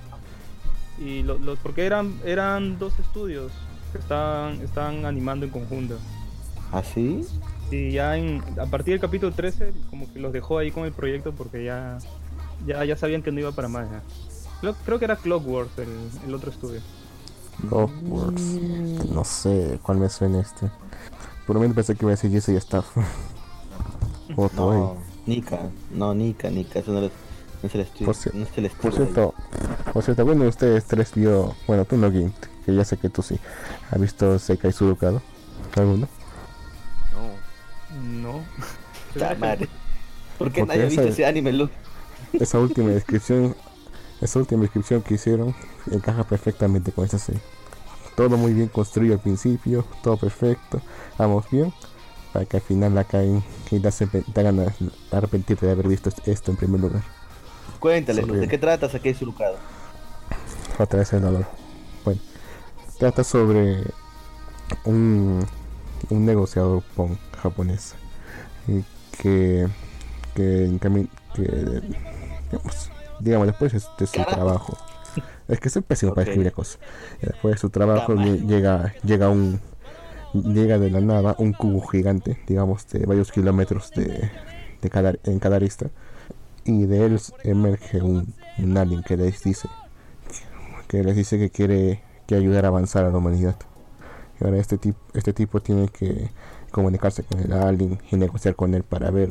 Y 1.04 1.22
lo- 1.22 1.38
lo- 1.38 1.56
porque 1.56 1.86
eran 1.86 2.14
eran 2.24 2.78
dos 2.78 2.98
estudios 2.98 3.52
que 3.92 3.98
estaban 3.98 4.60
estaban 4.60 5.04
animando 5.06 5.46
en 5.46 5.52
conjunto. 5.52 5.96
¿Así? 6.72 7.26
Y 7.70 7.92
ya 7.92 8.16
en, 8.16 8.42
a 8.60 8.66
partir 8.66 8.94
del 8.94 9.00
capítulo 9.00 9.32
13 9.32 9.72
como 9.88 10.12
que 10.12 10.18
los 10.20 10.32
dejó 10.32 10.58
ahí 10.58 10.70
con 10.70 10.84
el 10.84 10.92
proyecto 10.92 11.32
porque 11.32 11.64
ya 11.64 11.98
ya, 12.66 12.84
ya 12.84 12.96
sabían 12.96 13.22
que 13.22 13.32
no 13.32 13.40
iba 13.40 13.52
para 13.52 13.68
más. 13.68 13.90
ya. 13.90 14.02
Creo, 14.60 14.74
creo 14.84 14.98
que 14.98 15.04
era 15.06 15.16
Clockworks 15.16 15.78
el, 15.78 15.88
el 16.26 16.34
otro 16.34 16.50
estudio. 16.50 16.80
Clockworks. 17.68 18.42
No 19.10 19.24
sé 19.24 19.78
cuál 19.82 19.98
me 19.98 20.08
suena 20.10 20.40
este. 20.40 20.68
Por 21.50 21.56
un 21.56 21.62
momento 21.62 21.74
pensé 21.74 21.96
que 21.96 22.04
iba 22.04 22.12
a 22.12 22.14
decir 22.14 22.30
Jesse 22.30 22.50
y 22.50 22.56
Staff. 22.58 22.96
O 24.36 24.48
Toei. 24.48 24.78
No, 24.78 24.96
Nika. 25.26 25.58
No, 25.90 26.14
Nika, 26.14 26.48
Nika. 26.48 26.78
Eso 26.78 26.92
no 26.92 27.00
es, 27.00 27.10
no 27.60 27.66
es 27.68 27.74
el 27.74 27.80
estudio. 27.80 28.06
Por 28.06 28.14
ci- 28.14 28.32
no 28.32 28.44
es 28.44 28.56
el 28.56 28.66
estudio. 28.66 28.82
Por 28.82 28.94
cierto, 28.94 29.34
por 29.92 30.04
cierto, 30.04 30.24
bueno, 30.24 30.44
ustedes 30.44 30.84
tres 30.84 31.12
vio, 31.12 31.56
bueno, 31.66 31.84
tú 31.86 31.96
no, 31.96 32.08
Gint, 32.12 32.36
que 32.64 32.72
ya 32.72 32.84
sé 32.84 32.98
que 32.98 33.08
tú 33.08 33.20
sí. 33.22 33.36
¿Has 33.90 34.00
visto 34.00 34.38
Sekai 34.38 34.70
Surukado? 34.72 35.22
¿Alguno? 35.74 36.06
No. 37.12 38.32
No. 38.32 38.44
Madre. 39.40 39.68
¿Por 40.38 40.52
qué 40.52 40.60
Porque 40.60 40.66
nadie 40.66 40.82
ha 40.82 40.86
visto 40.86 41.02
esa- 41.02 41.10
ese 41.10 41.26
anime? 41.26 41.68
Esa 42.34 42.60
última 42.60 42.90
descripción, 42.90 43.56
esa 44.20 44.38
última 44.38 44.62
descripción 44.62 45.02
que 45.02 45.14
hicieron 45.14 45.52
encaja 45.90 46.22
perfectamente 46.22 46.92
con 46.92 47.06
esta 47.06 47.18
serie. 47.18 47.42
Todo 48.16 48.36
muy 48.36 48.52
bien 48.52 48.68
construido 48.68 49.14
al 49.14 49.20
principio, 49.20 49.84
todo 50.02 50.16
perfecto, 50.16 50.80
vamos 51.16 51.46
bien, 51.50 51.72
para 52.32 52.44
que 52.44 52.58
al 52.58 52.62
final 52.62 52.94
la 52.94 53.04
caen 53.04 53.42
y 53.70 53.78
pe- 53.80 54.22
te 54.32 54.40
hagan 54.40 54.60
a- 54.60 55.16
arrepentirte 55.16 55.66
de 55.66 55.72
haber 55.72 55.88
visto 55.88 56.08
est- 56.10 56.26
esto 56.28 56.50
en 56.50 56.56
primer 56.56 56.80
lugar. 56.80 57.02
Cuéntale, 57.78 58.22
¿de 58.22 58.48
qué 58.48 58.58
trata 58.58 58.88
Sakei 58.88 59.14
Surukado? 59.14 59.56
otra 60.78 60.98
vez 61.00 61.12
el 61.12 61.22
dolor. 61.22 61.46
Bueno, 62.04 62.20
trata 62.98 63.24
sobre 63.24 63.84
un, 64.84 65.46
un 66.10 66.24
negociador 66.26 66.82
pon 66.96 67.18
japonés 67.42 67.94
y 68.68 68.84
que 69.20 69.66
que, 70.34 70.70
cami- 70.80 71.08
que 71.34 71.42
digamos, 72.50 72.90
digamos, 73.18 73.46
después 73.48 73.72
de, 73.72 73.80
de 73.98 74.06
su 74.06 74.12
Carajo. 74.12 74.34
trabajo 74.34 74.78
es 75.50 75.60
que 75.60 75.68
soy 75.68 75.82
pésimo 75.82 76.14
para 76.14 76.28
escribir 76.28 76.52
cosas 76.52 76.78
Y 77.22 77.26
después 77.26 77.54
de 77.54 77.58
su 77.58 77.70
trabajo 77.70 78.14
llega 78.14 78.94
llega 79.02 79.28
un 79.28 79.60
llega 80.32 80.78
de 80.78 80.90
la 80.90 81.00
nada 81.00 81.34
un 81.38 81.52
cubo 81.52 81.80
gigante 81.86 82.38
digamos 82.46 82.88
de 82.88 83.04
varios 83.04 83.32
kilómetros 83.32 83.90
de, 83.90 84.30
de 84.80 84.90
cada 84.90 85.14
en 85.24 85.38
cada 85.38 85.56
arista 85.56 85.90
y 86.64 86.84
de 86.84 87.06
él 87.06 87.20
emerge 87.42 88.02
un, 88.02 88.34
un 88.58 88.76
alien 88.76 89.02
que 89.02 89.16
les 89.16 89.42
dice 89.42 89.68
que 90.90 91.04
les 91.04 91.14
dice 91.14 91.38
que 91.38 91.50
quiere 91.50 92.02
que 92.26 92.34
ayudar 92.34 92.64
a 92.64 92.68
avanzar 92.68 93.04
a 93.04 93.10
la 93.10 93.18
humanidad. 93.18 93.54
Y 94.40 94.44
ahora 94.44 94.58
este 94.58 94.76
tipo, 94.76 94.98
este 95.14 95.32
tipo 95.32 95.60
tiene 95.60 95.88
que 95.88 96.30
comunicarse 96.72 97.22
con 97.22 97.38
el 97.38 97.52
alien 97.52 98.00
y 98.10 98.16
negociar 98.16 98.56
con 98.56 98.74
él 98.74 98.82
para 98.82 99.10
ver, 99.12 99.30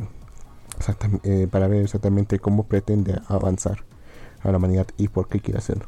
eh, 1.23 1.47
para 1.51 1.67
ver 1.67 1.83
exactamente 1.83 2.39
cómo 2.39 2.63
pretende 2.63 3.19
avanzar 3.27 3.83
a 4.41 4.51
la 4.51 4.57
humanidad 4.57 4.87
y 4.97 5.09
por 5.09 5.27
qué 5.27 5.41
quiere 5.41 5.59
hacerlo. 5.59 5.85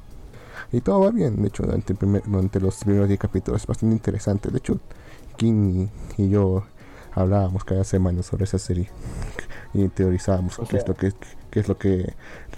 Y 0.72 0.82
todo 0.82 1.02
va 1.02 1.12
bien, 1.12 1.42
de 1.42 1.48
hecho, 1.50 1.64
durante, 1.64 1.94
el 1.94 2.00
primer- 2.00 2.24
durante 2.26 2.60
los 2.60 2.76
primeros 2.84 3.08
10 3.08 3.20
capítulos 3.20 3.62
es 3.62 3.68
bastante 3.68 3.96
interesante. 3.96 4.50
De 4.50 4.58
hecho, 4.60 4.80
Kim 5.38 5.82
y, 6.18 6.22
y 6.24 6.30
yo 6.30 6.64
hablábamos 7.14 7.64
cada 7.66 7.84
semana 7.84 8.24
sobre 8.24 8.46
esa 8.46 8.58
serie 8.58 8.90
y 9.74 9.88
teorizábamos 9.90 10.58
O 10.60 10.66
qué 10.66 10.78
es 10.78 10.88
lo 10.88 10.96
que 10.96 11.12
qué 11.50 11.60
es 11.60 11.68
lo 11.68 11.78
que 11.78 12.14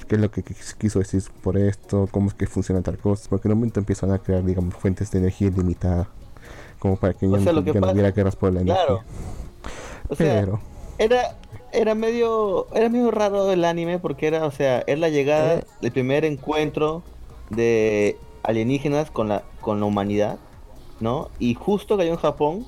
qué 0.08 0.16
es 0.16 0.22
lo 0.22 0.30
que 0.30 0.44
quis- 0.44 0.76
quiso 0.78 1.00
decir 1.00 1.24
por 1.42 1.58
esto, 1.58 2.08
cómo 2.12 2.28
es 2.28 2.36
que 2.36 2.46
funciona 2.46 2.82
tal 2.82 2.98
cosa, 3.00 3.28
porque 3.30 3.48
en 3.48 3.54
un 3.54 3.60
momento 3.60 3.80
empiezan 3.80 4.12
a 4.12 4.20
crear, 4.20 4.44
digamos, 4.44 4.76
fuentes 4.76 5.10
de 5.10 5.18
energía 5.20 5.48
ilimitada, 5.48 6.08
como 6.78 6.98
para 6.98 7.14
que 7.16 7.26
O 7.26 7.32
ya, 7.36 7.40
sea, 7.44 7.52
no, 7.54 7.60
lo 7.60 7.66
que 7.66 7.72
ya 7.74 7.80
no 7.80 7.82
pasa- 7.82 7.94
hubiera 7.94 8.12
guerras 8.12 8.36
por 8.36 8.54
la 8.54 8.62
energía. 8.62 8.86
Claro. 8.86 9.04
O 10.10 10.16
sea, 10.16 10.40
Pero, 10.42 10.60
era, 11.00 11.36
era 11.72 11.96
medio 11.96 12.68
era 12.76 12.90
medio 12.90 13.10
raro 13.10 13.50
el 13.52 13.66
anime 13.66 13.98
porque 13.98 14.28
era, 14.28 14.46
o 14.46 14.52
sea, 14.52 14.80
es 14.86 15.00
la 15.00 15.10
llegada 15.10 15.56
Eh. 15.56 15.64
del 15.82 15.92
primer 15.92 16.26
encuentro 16.26 17.02
de 17.56 18.18
alienígenas 18.44 19.12
con 19.12 19.30
la 19.30 19.44
con 19.62 19.80
la 19.80 19.86
humanidad, 19.86 20.38
¿no? 21.00 21.30
Y 21.40 21.54
justo 21.54 21.98
cayó 21.98 22.12
en 22.12 22.18
Japón 22.18 22.66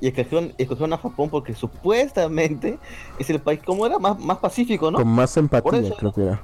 y 0.00 0.08
escogieron, 0.08 0.52
escogieron 0.58 0.92
a 0.92 0.98
Japón 0.98 1.30
porque 1.30 1.54
supuestamente 1.54 2.78
es 3.18 3.30
el 3.30 3.40
país 3.40 3.60
como 3.64 3.86
era 3.86 3.98
más 3.98 4.18
más 4.18 4.38
pacífico, 4.38 4.90
¿no? 4.90 4.98
con 4.98 5.08
más 5.08 5.36
empatía, 5.36 5.80
eso, 5.80 5.96
creo 5.96 6.12
que 6.12 6.22
era. 6.22 6.42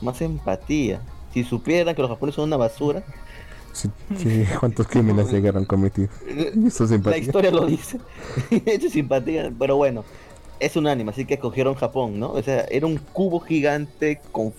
Más 0.00 0.20
empatía. 0.22 1.02
Si 1.32 1.44
supieran 1.44 1.94
que 1.94 2.02
los 2.02 2.10
japoneses 2.10 2.36
son 2.36 2.46
una 2.46 2.56
basura, 2.56 3.04
Sí, 3.72 3.88
sí, 4.16 4.44
¿Cuántos 4.58 4.86
crímenes 4.88 5.28
cometido? 5.66 6.08
Eso 6.66 6.84
es 6.84 7.04
La 7.04 7.18
historia 7.18 7.50
lo 7.50 7.66
dice. 7.66 8.00
Eso 8.50 8.86
es 8.86 8.92
simpatía, 8.92 9.52
pero 9.58 9.76
bueno, 9.76 10.04
es 10.58 10.76
un 10.76 10.86
anime, 10.86 11.10
así 11.10 11.24
que 11.24 11.34
escogieron 11.34 11.74
Japón, 11.74 12.18
¿no? 12.18 12.32
O 12.32 12.42
sea, 12.42 12.64
era 12.70 12.86
un 12.86 12.98
cubo 12.98 13.40
gigante 13.40 14.20
con, 14.32 14.52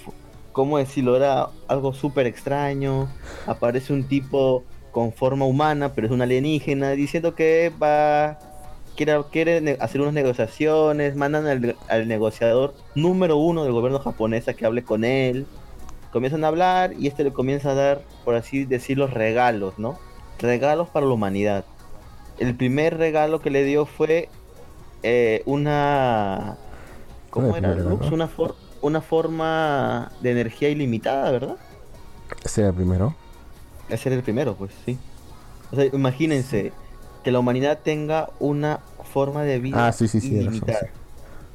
¿cómo 0.52 0.78
decirlo? 0.78 1.16
Era 1.16 1.50
algo 1.68 1.94
súper 1.94 2.28
extraño. 2.28 3.08
Aparece 3.48 3.94
un 3.94 4.04
tipo 4.04 4.64
con 4.92 5.14
forma 5.14 5.46
humana, 5.46 5.94
pero 5.94 6.08
es 6.08 6.14
un 6.14 6.22
alienígena, 6.22 6.92
diciendo 6.92 7.34
que 7.34 7.72
va, 7.82 8.40
quiere, 8.98 9.22
quiere 9.32 9.78
hacer 9.80 10.02
unas 10.02 10.14
negociaciones, 10.14 11.16
mandan 11.16 11.48
al, 11.48 11.76
al 11.88 12.08
negociador 12.08 12.74
número 12.96 13.38
uno 13.38 13.64
del 13.64 13.72
gobierno 13.72 14.00
japonés 14.00 14.48
a 14.48 14.54
que 14.54 14.66
hable 14.66 14.84
con 14.84 15.04
él. 15.04 15.46
Comienzan 16.12 16.44
a 16.44 16.50
hablar 16.50 16.92
y 17.00 17.08
este 17.08 17.24
le 17.24 17.32
comienza 17.32 17.72
a 17.72 17.74
dar, 17.74 18.02
por 18.26 18.36
así 18.36 18.66
decirlo, 18.66 19.08
regalos, 19.08 19.80
¿no? 19.80 19.98
Regalos 20.40 20.90
para 20.90 21.06
la 21.06 21.14
humanidad. 21.14 21.64
El 22.38 22.54
primer 22.56 22.98
regalo 22.98 23.40
que 23.40 23.50
le 23.50 23.64
dio 23.64 23.86
fue 23.86 24.28
eh, 25.04 25.42
una... 25.46 26.58
¿Cómo 27.30 27.48
¿Cuál 27.50 27.64
es 27.64 27.72
el 27.72 27.80
era? 27.80 27.90
Lux? 27.90 28.12
Una, 28.12 28.28
for- 28.28 28.56
una 28.82 29.02
forma 29.02 30.12
de 30.22 30.32
energía 30.32 30.70
ilimitada, 30.70 31.32
¿verdad? 31.32 31.58
Ese 32.44 32.62
era 32.62 32.70
el 32.70 32.76
primero. 32.76 33.16
Ese 33.90 34.10
era 34.10 34.16
el 34.16 34.24
primero, 34.24 34.56
pues 34.56 34.72
sí. 34.86 34.98
O 35.72 35.76
sea, 35.76 35.86
imagínense 35.86 36.74
que 37.24 37.32
la 37.32 37.40
humanidad 37.40 37.80
tenga 37.84 38.30
una 38.40 38.80
forma 39.14 39.44
de 39.44 39.60
vida 39.60 39.88
Ah, 39.88 39.92
sí, 39.92 40.08
sí, 40.08 40.20
sí, 40.20 40.30
razón, 40.42 40.42
ilimitada. 40.54 40.90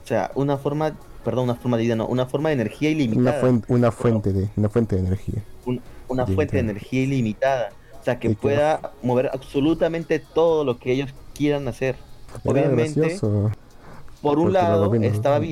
O 0.04 0.06
sea, 0.06 0.30
una 0.34 0.56
forma, 0.58 0.96
perdón, 1.24 1.44
una 1.44 1.54
forma 1.56 1.76
de 1.76 1.82
vida, 1.84 1.96
no, 1.96 2.06
una 2.06 2.26
forma 2.26 2.50
de 2.50 2.54
energía 2.54 2.90
Una 2.90 2.98
ilimitada. 2.98 3.40
fuente, 3.40 3.72
una 3.72 3.90
fuente 3.90 4.32
de, 4.32 4.48
una 4.56 4.68
fuente 4.68 4.96
de 4.96 5.02
energía. 5.02 5.42
un- 5.64 5.82
una 6.08 6.26
fuente 6.26 6.56
de 6.56 6.60
energía 6.60 7.02
ilimitada. 7.02 7.70
O 8.00 8.04
sea, 8.04 8.20
que 8.20 8.30
pueda 8.30 8.92
mover 9.02 9.30
absolutamente 9.32 10.20
todo 10.20 10.64
lo 10.64 10.78
que 10.78 10.92
ellos 10.92 11.12
quieran 11.34 11.66
hacer. 11.66 11.96
Era 12.44 12.52
Obviamente, 12.52 13.00
gracioso. 13.00 13.50
por 14.22 14.38
un 14.38 14.52
lado 14.52 14.94
estaba 14.94 15.36
ujú. 15.38 15.44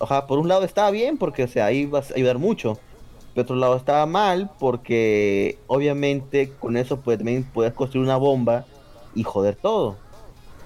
Bien. 0.00 0.06
Ojalá, 0.08 0.26
por 0.26 0.38
un 0.38 0.48
lado 0.48 0.64
estaba 0.64 0.90
bien 0.90 1.18
porque, 1.18 1.44
o 1.44 1.48
sea, 1.48 1.66
ahí 1.66 1.86
vas 1.86 2.10
a 2.10 2.14
ayudar 2.14 2.38
mucho. 2.38 2.78
Por 3.34 3.42
otro 3.44 3.56
lado 3.56 3.76
estaba 3.76 4.06
mal 4.06 4.50
porque, 4.58 5.58
obviamente, 5.66 6.52
con 6.58 6.76
eso 6.76 7.00
pues, 7.00 7.18
también 7.18 7.44
puedes 7.44 7.72
construir 7.74 8.04
una 8.04 8.16
bomba 8.16 8.66
y 9.14 9.22
joder 9.22 9.56
todo. 9.56 9.96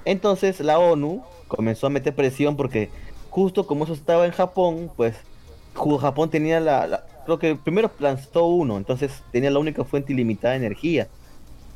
Entonces 0.05 0.61
la 0.61 0.79
ONU 0.79 1.23
comenzó 1.49 1.87
a 1.87 1.91
meter 1.91 2.15
presión 2.15 2.57
porque 2.57 2.91
justo 3.31 3.67
como 3.67 3.85
eso 3.85 3.93
estaba 3.93 4.27
en 4.27 4.33
Japón, 4.33 4.91
pues 4.97 5.17
Japón 6.01 6.31
tenía 6.31 6.61
la, 6.61 6.87
la- 6.87 7.05
creo 7.25 7.39
que 7.39 7.57
primero 7.57 7.91
lanzó 7.99 8.47
uno, 8.47 8.77
entonces 8.77 9.23
tenía 9.33 9.51
la 9.51 9.59
única 9.59 9.85
fuente 9.85 10.13
ilimitada 10.13 10.53
de 10.53 10.59
energía. 10.59 11.09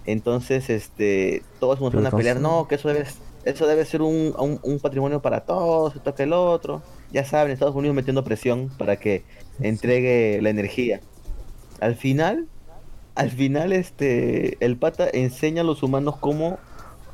Entonces, 0.05 0.71
este, 0.71 1.43
todos 1.61 1.79
comenzaron 1.79 2.07
a 2.07 2.11
Pero 2.11 2.17
pelear, 2.19 2.41
no, 2.41 2.67
que 2.69 2.77
eso 2.77 2.89
debe, 2.89 3.07
eso 3.51 3.67
debe 3.67 3.85
ser 3.85 4.03
un, 4.03 4.35
un- 4.39 4.61
un 4.63 4.79
patrimonio 4.79 5.21
para 5.23 5.41
todos, 5.41 5.97
esto 5.97 6.15
que 6.15 6.25
el 6.25 6.33
otro. 6.33 6.83
Ya 7.13 7.25
saben, 7.25 7.53
Estados 7.53 7.75
Unidos 7.75 7.95
metiendo 7.95 8.23
presión 8.25 8.71
para 8.79 8.97
que 8.97 9.25
entregue 9.61 10.41
la 10.43 10.51
energía. 10.51 11.01
Al 11.81 11.97
final, 11.97 12.47
al 13.15 13.31
final, 13.31 13.73
este, 13.73 14.63
el 14.65 14.77
pata 14.77 15.09
enseña 15.13 15.63
a 15.63 15.65
los 15.65 15.83
humanos 15.83 16.17
cómo, 16.21 16.59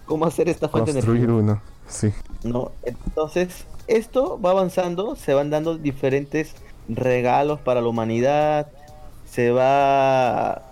cómo 0.07 0.27
hacer 0.27 0.49
esta 0.49 0.69
fuente 0.69 0.93
de 0.93 0.99
Construir 1.01 1.25
energía. 1.25 1.43
uno. 1.43 1.63
Sí. 1.87 2.13
¿no? 2.43 2.73
Entonces, 2.83 3.67
esto 3.87 4.41
va 4.41 4.51
avanzando, 4.51 5.17
se 5.17 5.35
van 5.35 5.51
dando 5.51 5.77
diferentes 5.77 6.55
regalos 6.89 7.61
para 7.61 7.81
la 7.81 7.89
humanidad, 7.89 8.69
se 9.31 9.51
va 9.51 10.63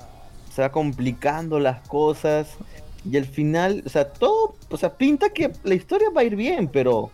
se 0.54 0.60
va 0.62 0.70
complicando 0.70 1.58
las 1.58 1.86
cosas 1.88 2.46
y 3.10 3.16
al 3.16 3.24
final, 3.26 3.82
o 3.86 3.88
sea, 3.88 4.08
todo, 4.12 4.54
o 4.70 4.76
sea, 4.76 4.96
pinta 4.96 5.30
que 5.30 5.52
la 5.64 5.74
historia 5.74 6.08
va 6.16 6.20
a 6.20 6.24
ir 6.24 6.36
bien, 6.36 6.68
pero 6.68 7.10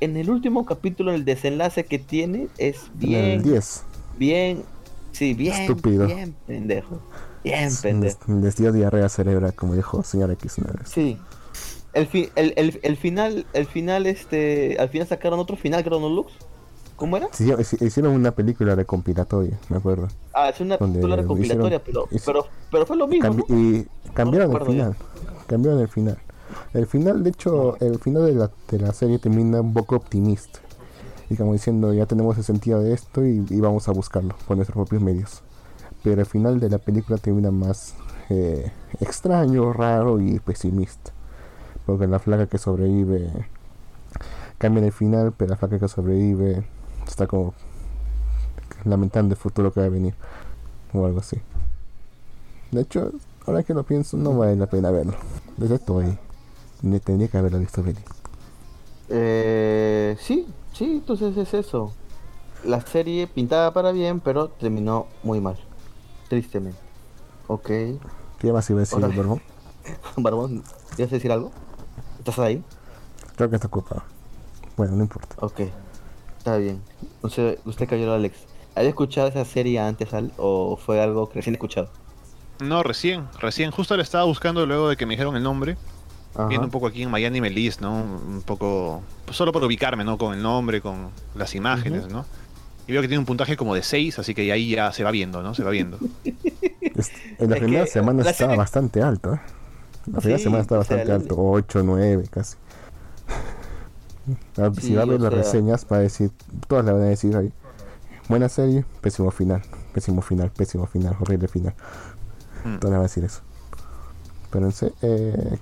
en 0.00 0.16
el 0.16 0.30
último 0.30 0.64
capítulo 0.66 1.12
el 1.12 1.24
desenlace 1.24 1.84
que 1.84 1.98
tiene 1.98 2.48
es 2.58 2.76
En 3.00 3.14
el 3.14 3.38
bien 3.38 3.42
10. 3.42 3.82
bien 4.18 4.62
sí, 5.12 5.34
bien 5.34 5.54
Estúpido. 5.62 6.06
bien 6.06 6.34
pendejo. 6.46 7.00
Bien 7.44 7.70
pendejo. 7.82 8.18
les 8.40 8.56
dio 8.56 8.72
diarrea 8.72 9.08
cerebral, 9.08 9.52
como 9.54 9.74
dijo 9.74 10.02
señor 10.04 10.30
X 10.32 10.58
una 10.58 10.72
vez. 10.72 10.88
Sí. 10.88 11.18
El, 11.92 12.06
fi- 12.06 12.30
el, 12.36 12.54
el, 12.56 12.78
el 12.82 12.96
final, 12.96 13.44
el 13.52 13.66
final, 13.66 14.06
este, 14.06 14.76
al 14.78 14.88
final 14.88 15.06
sacaron 15.08 15.38
otro 15.40 15.56
final, 15.56 15.82
creo, 15.84 16.00
¿no, 16.00 16.08
Lux? 16.08 16.32
¿Cómo 16.96 17.16
era? 17.16 17.28
Sí, 17.32 17.44
hici- 17.46 17.84
hicieron 17.84 18.12
una 18.14 18.30
película 18.30 18.74
recompilatoria, 18.76 19.58
me 19.68 19.76
acuerdo. 19.78 20.08
Ah, 20.32 20.48
es 20.50 20.60
una 20.60 20.78
película 20.78 21.16
lo 21.16 21.22
recopilatoria, 21.22 21.78
hicieron- 21.78 22.06
pero, 22.08 22.22
pero, 22.24 22.46
pero 22.70 22.86
fue 22.86 22.96
lo 22.96 23.06
mismo, 23.08 23.28
Cambi- 23.28 23.44
¿no? 23.48 23.58
y 23.58 23.86
cambiaron 24.14 24.52
el 24.56 24.64
final. 24.66 24.96
Cambiaron 25.52 25.82
el 25.82 25.88
final. 25.88 26.16
El 26.72 26.86
final, 26.86 27.22
de 27.22 27.28
hecho, 27.28 27.76
el 27.80 27.98
final 27.98 28.24
de 28.24 28.32
la, 28.32 28.50
de 28.70 28.78
la 28.78 28.94
serie 28.94 29.18
termina 29.18 29.60
un 29.60 29.74
poco 29.74 29.96
optimista. 29.96 30.60
Y 31.28 31.36
como 31.36 31.52
diciendo, 31.52 31.92
ya 31.92 32.06
tenemos 32.06 32.38
el 32.38 32.44
sentido 32.44 32.80
de 32.80 32.94
esto 32.94 33.22
y, 33.22 33.60
vamos 33.60 33.86
a 33.86 33.92
buscarlo 33.92 34.34
por 34.48 34.56
nuestros 34.56 34.76
propios 34.76 35.02
medios. 35.02 35.42
Pero 36.02 36.22
el 36.22 36.26
final 36.26 36.58
de 36.58 36.70
la 36.70 36.78
película 36.78 37.18
termina 37.18 37.50
más 37.50 37.96
eh, 38.30 38.72
extraño, 39.00 39.74
raro 39.74 40.22
y 40.22 40.38
pesimista. 40.38 41.12
Porque 41.84 42.06
la 42.06 42.18
flaca 42.18 42.46
que 42.46 42.56
sobrevive 42.56 43.30
cambia 44.56 44.86
el 44.86 44.92
final, 44.92 45.34
pero 45.36 45.50
la 45.50 45.56
flaca 45.58 45.78
que 45.78 45.88
sobrevive 45.88 46.64
está 47.06 47.26
como 47.26 47.52
lamentando 48.84 49.34
el 49.34 49.38
futuro 49.38 49.70
que 49.70 49.80
va 49.80 49.86
a 49.86 49.90
venir. 49.90 50.14
O 50.94 51.04
algo 51.04 51.18
así. 51.18 51.36
De 52.70 52.80
hecho, 52.80 53.12
ahora 53.46 53.62
que 53.62 53.74
lo 53.74 53.82
pienso, 53.84 54.16
no 54.16 54.36
vale 54.36 54.56
la 54.56 54.66
pena 54.66 54.90
verlo. 54.90 55.14
Desde 55.56 55.76
estoy. 55.76 56.18
Ne- 56.82 57.00
Tendría 57.00 57.28
que 57.28 57.38
haberlo 57.38 57.58
visto 57.58 57.82
venir. 57.82 58.02
Eh, 59.08 60.16
sí, 60.20 60.46
sí, 60.72 60.84
entonces 60.84 61.36
es 61.36 61.54
eso. 61.54 61.92
La 62.64 62.80
serie 62.80 63.26
pintaba 63.26 63.72
para 63.72 63.92
bien, 63.92 64.20
pero 64.20 64.48
terminó 64.48 65.06
muy 65.22 65.40
mal. 65.40 65.56
Tristemente. 66.28 66.78
Ok. 67.48 67.66
¿Qué 68.38 68.52
más 68.52 68.68
iba 68.70 68.78
a 68.78 68.80
decir, 68.80 68.98
Órale. 68.98 69.14
Borbón? 69.14 69.42
Barbón, 70.16 70.62
¿quieres 70.96 71.10
decir 71.10 71.32
algo? 71.32 71.50
¿Estás 72.18 72.38
ahí? 72.38 72.62
Creo 73.36 73.50
que 73.50 73.56
está 73.56 73.66
ocupado. 73.68 74.02
Bueno, 74.76 74.96
no 74.96 75.02
importa. 75.02 75.36
Ok. 75.40 75.60
Está 76.38 76.56
bien. 76.56 76.80
Usted, 77.22 77.58
usted 77.64 77.88
cayó 77.88 78.12
Alex. 78.12 78.36
¿Había 78.74 78.90
escuchado 78.90 79.28
esa 79.28 79.44
serie 79.44 79.78
antes 79.80 80.14
Al, 80.14 80.32
o 80.38 80.76
fue 80.76 81.00
algo 81.00 81.28
que 81.28 81.36
recién 81.36 81.54
escuchado? 81.54 81.90
No, 82.60 82.82
recién, 82.82 83.26
recién. 83.40 83.70
Justo 83.70 83.96
lo 83.96 84.02
estaba 84.02 84.24
buscando 84.24 84.64
luego 84.66 84.88
de 84.88 84.96
que 84.96 85.06
me 85.06 85.14
dijeron 85.14 85.36
el 85.36 85.42
nombre. 85.42 85.76
Ajá. 86.34 86.46
Viendo 86.46 86.66
un 86.66 86.70
poco 86.70 86.86
aquí 86.86 87.02
en 87.02 87.10
Miami 87.10 87.40
Me 87.40 87.50
List, 87.50 87.80
¿no? 87.80 87.92
Un 87.94 88.42
poco. 88.46 89.02
pues, 89.26 89.36
solo 89.36 89.52
por 89.52 89.62
ubicarme, 89.64 90.04
¿no? 90.04 90.16
Con 90.16 90.32
el 90.34 90.42
nombre, 90.42 90.80
con 90.80 91.10
las 91.34 91.54
imágenes, 91.54 92.08
¿no? 92.08 92.24
Y 92.86 92.92
veo 92.92 93.02
que 93.02 93.08
tiene 93.08 93.18
un 93.20 93.26
puntaje 93.26 93.56
como 93.56 93.74
de 93.74 93.82
6, 93.82 94.18
así 94.18 94.34
que 94.34 94.50
ahí 94.50 94.70
ya 94.70 94.92
se 94.92 95.04
va 95.04 95.10
viendo, 95.10 95.42
¿no? 95.42 95.54
Se 95.54 95.62
va 95.62 95.70
viendo. 95.70 95.98
Es- 96.80 97.10
en 97.38 97.48
la 97.48 97.56
Es 97.56 97.62
primera 97.62 97.86
semana 97.86 98.22
la 98.22 98.30
estaba 98.30 98.50
serie- 98.50 98.58
bastante 98.58 99.02
alto, 99.02 99.34
¿eh? 99.34 99.40
La 100.12 100.18
primera 100.18 100.38
Sí, 100.38 100.44
semana 100.44 100.62
estaba 100.62 100.84
sea, 100.84 100.96
bastante 100.98 101.12
alto. 101.22 101.36
8, 101.38 101.82
9, 101.84 102.24
casi. 102.30 102.56
Si 104.80 104.86
Sí, 104.88 104.94
va 104.94 105.02
a 105.02 105.06
ver 105.06 105.20
las 105.20 105.32
sea- 105.32 105.42
reseñas, 105.42 105.86
va 105.90 105.96
a 105.96 106.00
decir. 106.00 106.30
Todas 106.68 106.84
le 106.84 106.92
van 106.92 107.02
a 107.02 107.06
decir 107.06 107.36
ahí. 107.36 107.52
Buena 108.28 108.48
serie, 108.48 108.84
pésimo 109.00 109.30
final. 109.30 109.62
Pésimo 109.94 110.22
final, 110.22 110.50
pésimo 110.50 110.86
final, 110.86 111.16
horrible 111.20 111.48
final. 111.48 111.74
Mm. 112.64 112.78
Le 112.82 112.90
van 112.90 112.98
a 112.98 113.02
decir 113.02 113.24
eso. 113.24 113.40
Pero 114.50 114.66
en 114.66 114.72
se- 114.72 114.92
eh, 115.02 115.58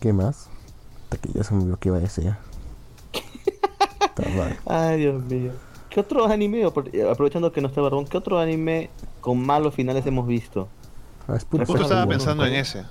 ¿Qué 0.00 0.12
más? 0.12 0.48
Hasta 1.04 1.16
que 1.18 1.32
ya 1.32 1.42
se 1.44 1.54
me 1.54 1.60
olvidó 1.62 1.76
qué 1.78 1.88
iba 1.88 1.98
a 1.98 2.00
decir. 2.00 2.24
ya. 2.24 2.38
Está 4.00 4.28
mal. 4.30 4.56
Ay, 4.66 4.98
Dios 5.00 5.22
mío. 5.24 5.52
¿Qué 5.90 6.00
otro 6.00 6.26
anime, 6.26 6.64
apro- 6.66 7.10
aprovechando 7.10 7.50
que 7.52 7.60
no 7.60 7.68
está 7.68 7.80
Barbón, 7.80 8.06
qué 8.06 8.16
otro 8.18 8.38
anime 8.38 8.90
con 9.20 9.44
malos 9.44 9.74
finales 9.74 10.04
hemos 10.06 10.26
visto? 10.26 10.68
Ah, 11.26 11.36
es 11.36 11.44
puro 11.44 11.64
Justo 11.66 11.82
estaba 11.82 12.04
bueno, 12.04 12.18
pensando 12.18 12.44
en 12.46 12.54
ese. 12.54 12.84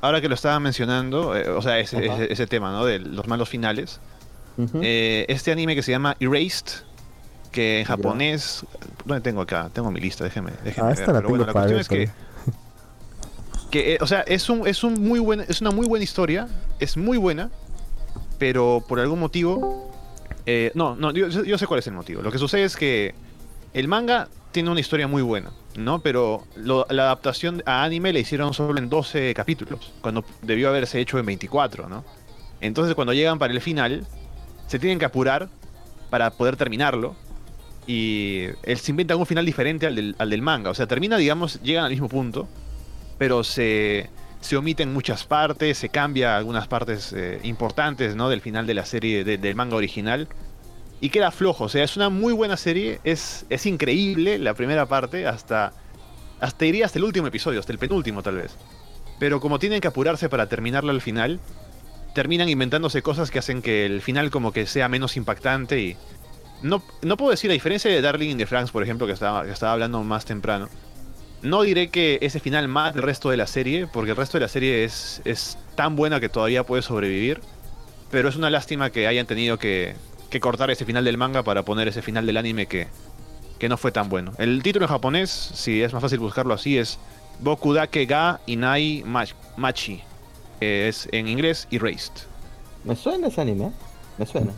Ahora 0.00 0.20
que 0.20 0.28
lo 0.28 0.34
estaba 0.34 0.58
mencionando, 0.60 1.34
eh, 1.36 1.48
o 1.48 1.62
sea, 1.62 1.78
ese, 1.78 2.04
ese, 2.06 2.32
ese 2.32 2.46
tema, 2.46 2.72
¿no? 2.72 2.84
De 2.84 2.98
los 2.98 3.26
malos 3.26 3.48
finales. 3.48 4.00
Ujú. 4.58 4.80
Eh, 4.82 5.24
este 5.28 5.50
anime 5.52 5.74
que 5.74 5.82
se 5.82 5.92
llama 5.92 6.16
Erased, 6.20 6.82
que 7.52 7.80
en 7.80 7.86
japonés. 7.86 8.66
¿Dónde 9.04 9.22
tengo 9.22 9.40
acá? 9.40 9.70
Tengo 9.72 9.90
mi 9.90 10.00
lista, 10.00 10.24
déjeme. 10.24 10.50
déjeme 10.64 10.86
Ah, 10.88 10.90
ver. 10.90 10.98
esta 10.98 11.12
la 11.12 11.18
Pero 11.20 11.28
bueno, 11.30 11.46
tengo 11.46 11.58
la 11.58 11.66
cuestión 11.68 11.98
ver 11.98 12.06
es 12.06 12.10
que. 12.10 12.33
Que 13.74 13.94
eh, 13.94 13.98
o 14.00 14.06
sea, 14.06 14.20
es, 14.20 14.48
un, 14.48 14.68
es, 14.68 14.84
un 14.84 14.94
muy 15.02 15.18
buen, 15.18 15.40
es 15.40 15.60
una 15.60 15.72
muy 15.72 15.86
buena 15.88 16.04
historia. 16.04 16.46
Es 16.78 16.96
muy 16.96 17.18
buena. 17.18 17.50
Pero 18.38 18.84
por 18.86 19.00
algún 19.00 19.18
motivo. 19.18 19.90
eh, 20.46 20.70
no, 20.74 20.94
no, 20.94 21.10
yo, 21.10 21.58
sé 21.58 21.66
cuál 21.66 21.80
es 21.80 21.86
el 21.88 21.94
motivo. 21.94 22.22
Lo 22.22 22.30
que 22.30 22.38
sucede 22.38 22.62
es 22.62 22.76
que 22.76 23.14
el 23.72 23.88
manga 23.88 24.28
tiene 24.52 24.70
una 24.70 24.78
historia 24.78 25.08
muy 25.08 25.22
buena, 25.22 25.50
¿no? 25.76 25.98
Pero 25.98 26.44
la 26.54 27.02
adaptación 27.02 27.64
a 27.66 27.82
anime 27.82 28.12
la 28.12 28.20
hicieron 28.20 28.54
solo 28.54 28.78
en 28.78 28.88
12 28.88 29.34
capítulos, 29.34 29.92
cuando 30.00 30.24
debió 30.42 30.68
haberse 30.68 31.00
hecho 31.00 31.18
en 31.18 31.26
24, 31.26 31.88
¿no? 31.88 32.04
Entonces 32.60 32.94
cuando 32.94 33.12
llegan 33.12 33.40
para 33.40 33.52
el 33.52 33.60
final, 33.60 34.06
se 34.68 34.78
tienen 34.78 35.00
que 35.00 35.06
apurar 35.06 35.48
para 36.10 36.30
poder 36.30 36.56
terminarlo. 36.56 37.16
Y 37.88 38.44
él 38.62 38.78
se 38.78 38.92
inventa 38.92 39.16
un 39.16 39.26
final 39.26 39.44
diferente 39.44 39.86
al 39.86 39.96
del, 39.96 40.14
al 40.18 40.30
del 40.30 40.42
manga. 40.42 40.70
O 40.70 40.74
sea, 40.74 40.86
termina, 40.86 41.16
digamos, 41.16 41.60
llegan 41.62 41.84
al 41.84 41.90
mismo 41.90 42.08
punto. 42.08 42.48
Pero 43.18 43.44
se, 43.44 44.10
se 44.40 44.56
omiten 44.56 44.92
muchas 44.92 45.24
partes, 45.24 45.78
se 45.78 45.88
cambia 45.88 46.36
algunas 46.36 46.66
partes 46.68 47.12
eh, 47.12 47.40
importantes 47.44 48.16
¿no? 48.16 48.28
del 48.28 48.40
final 48.40 48.66
de 48.66 48.74
la 48.74 48.84
serie 48.84 49.24
de- 49.24 49.38
del 49.38 49.54
manga 49.54 49.76
original. 49.76 50.28
Y 51.00 51.10
queda 51.10 51.30
flojo, 51.30 51.64
o 51.64 51.68
sea, 51.68 51.84
es 51.84 51.96
una 51.96 52.08
muy 52.08 52.32
buena 52.32 52.56
serie, 52.56 53.00
es, 53.04 53.44
es 53.50 53.66
increíble 53.66 54.38
la 54.38 54.54
primera 54.54 54.86
parte, 54.86 55.26
hasta, 55.26 55.72
hasta 56.40 56.64
iría 56.64 56.86
hasta 56.86 56.98
el 56.98 57.04
último 57.04 57.26
episodio, 57.26 57.60
hasta 57.60 57.72
el 57.72 57.78
penúltimo 57.78 58.22
tal 58.22 58.36
vez. 58.36 58.56
Pero 59.18 59.40
como 59.40 59.58
tienen 59.58 59.80
que 59.80 59.88
apurarse 59.88 60.28
para 60.28 60.48
terminarla 60.48 60.92
al 60.92 61.00
final, 61.02 61.40
terminan 62.14 62.48
inventándose 62.48 63.02
cosas 63.02 63.30
que 63.30 63.38
hacen 63.38 63.60
que 63.60 63.84
el 63.86 64.00
final 64.02 64.30
como 64.30 64.52
que 64.52 64.66
sea 64.66 64.88
menos 64.88 65.16
impactante 65.16 65.80
y... 65.80 65.96
No, 66.62 66.82
no 67.02 67.16
puedo 67.18 67.32
decir, 67.32 67.50
a 67.50 67.52
diferencia 67.54 67.90
de 67.90 68.00
Darling 68.00 68.30
in 68.30 68.38
the 68.38 68.46
Franks, 68.46 68.70
por 68.70 68.82
ejemplo, 68.82 69.06
que 69.06 69.12
estaba, 69.12 69.44
que 69.44 69.50
estaba 69.50 69.72
hablando 69.72 70.02
más 70.04 70.24
temprano, 70.24 70.68
no 71.44 71.62
diré 71.62 71.88
que 71.88 72.18
ese 72.22 72.40
final 72.40 72.66
mate 72.68 72.98
el 72.98 73.02
resto 73.04 73.30
de 73.30 73.36
la 73.36 73.46
serie, 73.46 73.86
porque 73.86 74.10
el 74.12 74.16
resto 74.16 74.38
de 74.38 74.42
la 74.42 74.48
serie 74.48 74.84
es, 74.84 75.22
es 75.24 75.56
tan 75.76 75.94
buena 75.96 76.18
que 76.20 76.28
todavía 76.28 76.64
puede 76.64 76.82
sobrevivir, 76.82 77.40
pero 78.10 78.28
es 78.28 78.36
una 78.36 78.50
lástima 78.50 78.90
que 78.90 79.06
hayan 79.06 79.26
tenido 79.26 79.58
que, 79.58 79.94
que 80.30 80.40
cortar 80.40 80.70
ese 80.70 80.84
final 80.84 81.04
del 81.04 81.16
manga 81.18 81.42
para 81.42 81.62
poner 81.64 81.86
ese 81.88 82.02
final 82.02 82.26
del 82.26 82.36
anime 82.36 82.66
que, 82.66 82.88
que 83.58 83.68
no 83.68 83.76
fue 83.76 83.92
tan 83.92 84.08
bueno. 84.08 84.32
El 84.38 84.62
título 84.62 84.86
en 84.86 84.90
japonés, 84.90 85.30
si 85.30 85.82
es 85.82 85.92
más 85.92 86.02
fácil 86.02 86.18
buscarlo 86.18 86.54
así, 86.54 86.78
es 86.78 86.98
Bokudake 87.40 88.06
ga 88.06 88.40
Inai 88.46 89.02
Mach- 89.06 89.34
Machi. 89.56 90.02
que 90.60 90.88
es 90.88 91.08
en 91.12 91.28
inglés 91.28 91.66
Erased. 91.70 92.12
Me 92.84 92.94
suena 92.96 93.28
ese 93.28 93.40
anime, 93.40 93.66
¿eh? 93.66 93.70
Me 94.18 94.26
suena. 94.26 94.52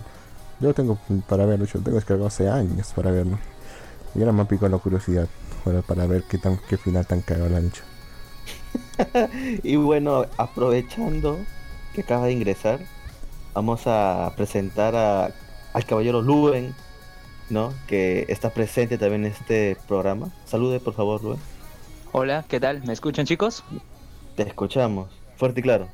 Yo 0.61 0.73
tengo 0.75 0.99
para 1.29 1.47
verlo, 1.47 1.65
yo 1.67 1.81
tengo 1.81 1.97
descargado 1.97 2.27
hace 2.29 2.49
años 2.49 2.93
para 2.95 3.11
verlo. 3.11 3.39
Y 4.15 4.21
ahora 4.21 4.33
me 4.33 4.43
ha 4.43 4.45
picado 4.49 4.69
la 4.69 4.79
curiosidad 4.79 5.27
para, 5.67 5.83
para 5.83 6.07
ver 6.07 6.23
qué 6.23 6.39
tan 6.39 6.59
qué 6.69 6.77
final 6.77 7.05
tan 7.07 7.21
cagado 7.21 7.49
le 7.49 7.57
han 7.57 7.67
hecho. 7.67 7.83
Y 9.65 9.77
bueno, 9.77 10.27
aprovechando 10.39 11.39
que 11.93 12.03
acaba 12.03 12.27
de 12.27 12.33
ingresar, 12.33 12.79
vamos 13.53 13.83
a 13.87 14.33
presentar 14.37 14.95
a, 14.95 15.31
al 15.73 15.85
caballero 15.85 16.23
Luen, 16.23 16.75
¿no? 17.51 17.75
Que 17.89 18.27
está 18.29 18.51
presente 18.51 18.97
también 18.97 19.27
en 19.27 19.33
este 19.33 19.77
programa. 19.89 20.33
Salude, 20.45 20.79
por 20.79 20.95
favor, 20.95 21.23
Luen. 21.23 21.41
Hola, 22.13 22.45
¿qué 22.49 22.61
tal? 22.61 22.83
¿Me 22.85 22.93
escuchan 22.93 23.27
chicos? 23.27 23.65
Te 24.37 24.45
escuchamos. 24.45 25.11
Fuerte 25.37 25.61
y 25.61 25.63
claro. 25.65 25.89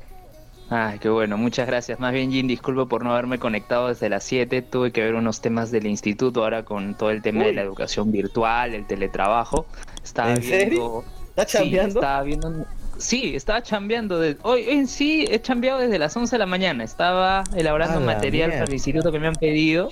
Ay, 0.75 0.97
qué 0.97 1.07
bueno, 1.09 1.37
muchas 1.37 1.67
gracias. 1.67 1.99
Más 1.99 2.13
bien, 2.13 2.31
Jin, 2.31 2.47
disculpo 2.47 2.87
por 2.87 3.03
no 3.03 3.11
haberme 3.11 3.37
conectado 3.37 3.89
desde 3.89 4.09
las 4.09 4.23
7. 4.23 4.63
Tuve 4.63 4.91
que 4.91 5.01
ver 5.03 5.13
unos 5.13 5.39
temas 5.39 5.69
del 5.69 5.85
instituto 5.85 6.41
ahora 6.41 6.63
con 6.65 6.95
todo 6.95 7.11
el 7.11 7.21
tema 7.21 7.43
de 7.43 7.53
la 7.53 7.61
educación 7.61 8.11
virtual, 8.11 8.73
el 8.73 8.87
teletrabajo. 8.87 9.67
Estaba 10.03 10.33
¿En 10.33 10.39
viendo... 10.39 10.57
serio? 10.57 11.03
¿Estás 11.35 11.51
Sí, 11.61 11.77
estaba 11.77 12.23
viendo... 12.23 12.65
Sí, 12.97 13.35
estaba 13.35 13.61
chambeando. 13.61 14.19
de- 14.19 14.37
Hoy 14.41 14.65
en 14.67 14.87
sí 14.87 15.27
he 15.29 15.39
chambeado 15.39 15.79
desde 15.79 15.99
las 15.99 16.17
11 16.17 16.33
de 16.35 16.39
la 16.39 16.45
mañana. 16.47 16.83
Estaba 16.83 17.43
elaborando 17.55 17.99
material 17.99 18.47
mierda. 18.49 18.63
para 18.63 18.69
el 18.69 18.73
instituto 18.73 19.11
que 19.11 19.19
me 19.19 19.27
han 19.27 19.35
pedido. 19.35 19.89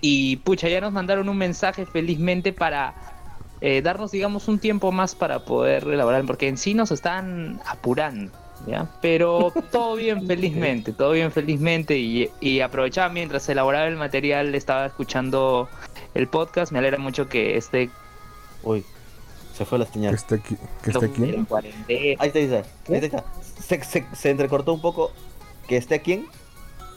Y 0.00 0.36
pucha, 0.36 0.68
ya 0.68 0.80
nos 0.80 0.92
mandaron 0.92 1.28
un 1.28 1.36
mensaje 1.36 1.84
felizmente 1.84 2.52
para 2.52 2.94
eh, 3.60 3.82
darnos, 3.82 4.12
digamos, 4.12 4.46
un 4.46 4.60
tiempo 4.60 4.92
más 4.92 5.16
para 5.16 5.40
poder 5.44 5.82
elaborar, 5.84 6.24
porque 6.26 6.46
en 6.46 6.58
sí 6.58 6.74
nos 6.74 6.92
están 6.92 7.60
apurando. 7.66 8.30
¿Ya? 8.66 8.86
Pero 9.00 9.52
todo 9.72 9.96
bien 9.96 10.26
felizmente, 10.26 10.92
todo 10.92 11.12
bien 11.12 11.32
felizmente 11.32 11.96
y, 11.98 12.30
y 12.40 12.60
aprovechaba 12.60 13.08
mientras 13.08 13.48
elaboraba 13.48 13.86
el 13.86 13.96
material, 13.96 14.54
estaba 14.54 14.86
escuchando 14.86 15.68
el 16.14 16.28
podcast, 16.28 16.70
me 16.72 16.78
alegra 16.78 16.98
mucho 16.98 17.28
que 17.28 17.56
esté 17.56 17.90
Uy, 18.62 18.84
se 19.54 19.64
fue 19.64 19.78
la 19.78 19.86
Que 19.86 19.92
señal. 19.94 20.14
esté 20.14 20.34
aquí, 20.36 20.56
que 20.82 20.90
esté 20.90 21.06
aquí. 21.06 21.24
Ahí 21.24 22.16
está, 22.18 22.38
ahí 22.38 22.44
está. 22.44 22.62
Ahí 22.88 22.98
está. 23.04 23.24
Se, 23.58 23.82
se, 23.82 24.06
se 24.12 24.30
entrecortó 24.30 24.74
un 24.74 24.80
poco. 24.82 25.10
¿Que 25.66 25.76
esté 25.78 26.00
quién? 26.02 26.26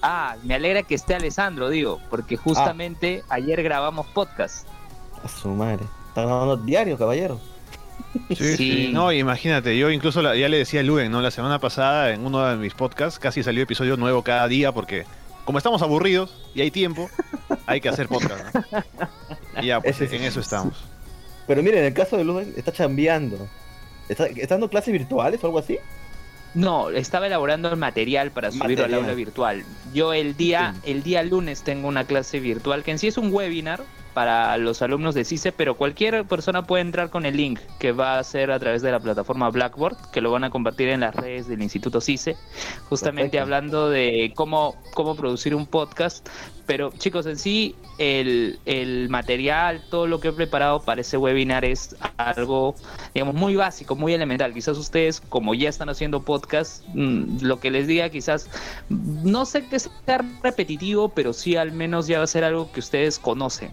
Ah, 0.02 0.36
me 0.44 0.56
alegra 0.56 0.84
que 0.84 0.96
esté 0.96 1.16
Alessandro, 1.16 1.70
digo, 1.70 2.02
porque 2.10 2.36
justamente 2.36 3.24
ayer 3.30 3.64
grabamos 3.64 4.06
podcast. 4.08 4.68
A 5.24 5.30
su 5.30 5.48
madre. 5.50 5.86
Está 6.10 6.24
grabando 6.24 6.58
diario, 6.58 6.98
caballero. 6.98 7.40
Sí, 8.36 8.58
sí. 8.58 8.90
No, 8.94 9.12
imagínate, 9.12 9.78
yo 9.78 9.90
incluso 9.92 10.22
la- 10.22 10.36
ya 10.36 10.48
le 10.50 10.58
decía 10.58 10.80
a 10.82 10.84
Luen, 10.84 11.12
¿no? 11.12 11.22
La 11.22 11.32
semana 11.32 11.60
pasada 11.60 12.12
en 12.14 12.26
uno 12.26 12.46
de 12.48 12.56
mis 12.58 12.74
podcasts 12.74 13.20
casi 13.20 13.44
salió 13.44 13.64
episodio 13.64 13.98
nuevo 13.98 14.22
cada 14.24 14.48
día 14.48 14.72
porque 14.72 15.06
como 15.46 15.58
estamos 15.58 15.82
aburridos 15.82 16.34
y 16.56 16.62
hay 16.62 16.72
tiempo, 16.72 17.10
hay 17.66 17.82
que 17.82 17.90
hacer 17.90 18.08
podcast, 18.08 18.54
¿no? 18.56 18.64
Y 19.62 19.68
ya, 19.68 19.82
pues 19.82 20.00
en 20.02 20.24
eso 20.24 20.40
estamos. 20.40 20.76
Pero 21.48 21.62
miren, 21.62 21.80
en 21.80 21.86
el 21.86 21.94
caso 21.94 22.16
de 22.18 22.24
Luen, 22.24 22.54
está 22.56 22.72
chambeando. 22.72 23.38
¿Está, 24.10 24.28
está 24.28 24.56
dando 24.56 24.70
clases 24.70 24.94
virtuales 24.94 25.44
o 25.44 25.48
algo 25.48 25.60
así? 25.60 25.78
No, 26.54 26.90
estaba 26.92 27.26
elaborando 27.28 27.70
el 27.70 27.78
material 27.78 28.32
para 28.32 28.52
subirlo 28.52 28.68
al 28.68 28.92
Material. 28.92 29.00
aula 29.02 29.14
virtual. 29.16 29.64
Yo 29.94 30.14
el 30.14 30.38
día, 30.38 30.76
el 30.86 31.02
día 31.04 31.24
lunes 31.24 31.64
tengo 31.64 31.88
una 31.88 32.06
clase 32.06 32.40
virtual 32.40 32.84
que 32.84 32.92
en 32.92 33.00
sí 33.00 33.08
es 33.08 33.18
un 33.18 33.34
webinar 33.34 33.82
para 34.14 34.58
los 34.58 34.82
alumnos 34.82 35.16
de 35.16 35.26
CICE, 35.26 35.52
pero 35.52 35.76
cualquier 35.76 36.26
persona 36.26 36.66
puede 36.66 36.82
entrar 36.82 37.10
con 37.10 37.26
el 37.26 37.38
link 37.38 37.60
que 37.80 37.92
va 37.92 38.20
a 38.20 38.24
ser 38.24 38.52
a 38.52 38.60
través 38.60 38.82
de 38.82 38.92
la 38.92 39.00
plataforma 39.00 39.50
Blackboard, 39.50 40.12
que 40.12 40.22
lo 40.22 40.32
van 40.32 40.44
a 40.44 40.50
compartir 40.50 40.90
en 40.90 41.02
las 41.02 41.16
redes 41.16 41.48
del 41.48 41.62
Instituto 41.62 42.02
CICE, 42.02 42.36
justamente 42.90 43.38
Perfecto. 43.38 43.44
hablando 43.44 43.90
de 43.90 44.32
cómo, 44.36 44.76
cómo 44.94 45.16
producir 45.16 45.56
un 45.56 45.66
podcast. 45.66 46.28
Pero 46.66 46.92
chicos, 46.98 47.26
en 47.26 47.38
sí, 47.38 47.76
el, 47.98 48.58
el 48.66 49.10
material, 49.10 49.84
todo 49.90 50.08
lo 50.08 50.22
que 50.22 50.30
he 50.30 50.32
preparado 50.32 50.82
para 50.82 51.02
ese 51.02 51.18
webinar 51.18 51.66
es 51.66 51.96
algo, 52.16 52.76
digamos, 53.14 53.36
muy 53.36 53.58
básico, 53.58 53.96
muy 53.96 54.14
elemental. 54.14 54.54
Quizás 54.54 54.78
ustedes, 54.78 55.20
como 55.20 55.54
ya 55.56 55.68
están 55.68 55.90
haciendo 55.90 56.22
podcast, 56.24 56.86
mm, 56.94 57.40
lo 57.42 57.60
que 57.60 57.70
les 57.70 57.88
diga 57.88 58.10
quizás, 58.10 58.50
no 58.90 59.46
sé 59.46 59.68
que 59.68 59.78
sea 59.78 59.92
repetitivo, 60.42 61.10
pero 61.10 61.34
sí 61.34 61.58
al 61.58 61.74
menos 61.74 62.08
ya 62.08 62.20
va 62.20 62.24
a 62.24 62.28
ser 62.28 62.46
algo 62.46 62.72
que 62.72 62.80
ustedes 62.80 63.20
conocen. 63.20 63.72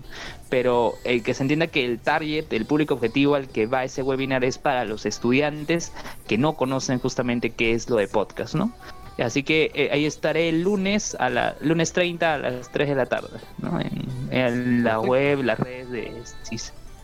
Pero 0.48 0.94
el 1.04 1.22
que 1.22 1.34
se 1.34 1.42
entienda 1.44 1.66
que 1.68 1.84
el 1.84 1.98
target, 2.00 2.52
el 2.52 2.66
público 2.66 2.94
objetivo 2.94 3.34
al 3.36 3.48
que 3.48 3.66
va 3.66 3.84
ese 3.84 4.02
webinar 4.02 4.44
es 4.44 4.58
para 4.58 4.84
los 4.84 5.06
estudiantes 5.06 5.92
que 6.26 6.38
no 6.38 6.54
conocen 6.56 6.98
justamente 6.98 7.50
qué 7.50 7.72
es 7.72 7.88
lo 7.88 7.96
de 7.96 8.08
podcast, 8.08 8.54
¿no? 8.54 8.72
Así 9.18 9.42
que 9.42 9.70
eh, 9.74 9.90
ahí 9.92 10.06
estaré 10.06 10.48
el 10.48 10.62
lunes 10.62 11.14
a 11.20 11.28
la 11.28 11.54
lunes 11.60 11.92
30 11.92 12.34
a 12.34 12.38
las 12.38 12.72
3 12.72 12.88
de 12.88 12.94
la 12.94 13.06
tarde, 13.06 13.38
¿no? 13.58 13.78
En, 13.80 14.08
en 14.30 14.82
la 14.84 14.98
web, 14.98 15.42
las 15.42 15.58
redes 15.60 15.90
de 15.90 16.22
sí, 16.42 16.56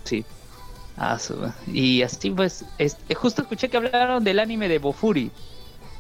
sí. 0.05 0.25
Ah, 0.97 1.19
su- 1.19 1.53
y 1.71 2.01
así 2.03 2.31
pues, 2.31 2.65
es- 2.79 2.97
eh, 3.11 3.15
justo 3.15 3.43
escuché 3.43 3.69
que 3.69 3.77
hablaron 3.77 4.25
del 4.25 4.39
anime 4.39 4.67
de 4.69 4.79
Bofuri. 4.79 5.31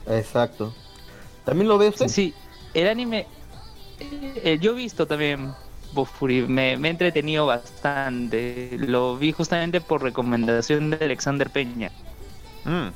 Exacto. 0.09 0.73
¿También 1.45 1.69
lo 1.69 1.77
ve 1.79 1.89
usted? 1.91 2.09
Sí, 2.09 2.33
el 2.73 2.89
anime 2.89 3.27
eh, 4.01 4.41
eh, 4.43 4.59
yo 4.61 4.73
he 4.73 4.75
visto 4.75 5.07
también 5.07 5.53
Bofuri, 5.97 6.43
me, 6.43 6.77
me 6.77 6.89
he 6.89 6.91
entretenido 6.93 7.47
bastante. 7.47 8.71
Lo 8.79 9.17
vi 9.17 9.33
justamente 9.33 9.81
por 9.81 10.03
recomendación 10.03 10.91
de 10.91 11.05
Alexander 11.05 11.51
Peña. 11.51 11.91
Mm. 12.65 12.89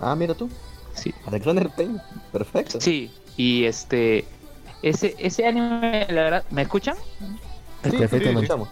Ah, 0.00 0.16
mira 0.16 0.34
tú. 0.34 0.50
Sí. 0.94 1.14
Alexander 1.26 1.68
Peña. 1.70 2.02
Perfecto. 2.32 2.80
Sí, 2.80 3.10
y 3.36 3.64
este 3.64 4.24
ese 4.82 5.14
ese 5.18 5.46
anime 5.46 6.06
la 6.08 6.22
verdad, 6.24 6.44
¿me 6.50 6.62
escuchan? 6.62 6.96
Sí, 7.84 7.90
sí, 7.90 8.16
escuchamos. 8.16 8.68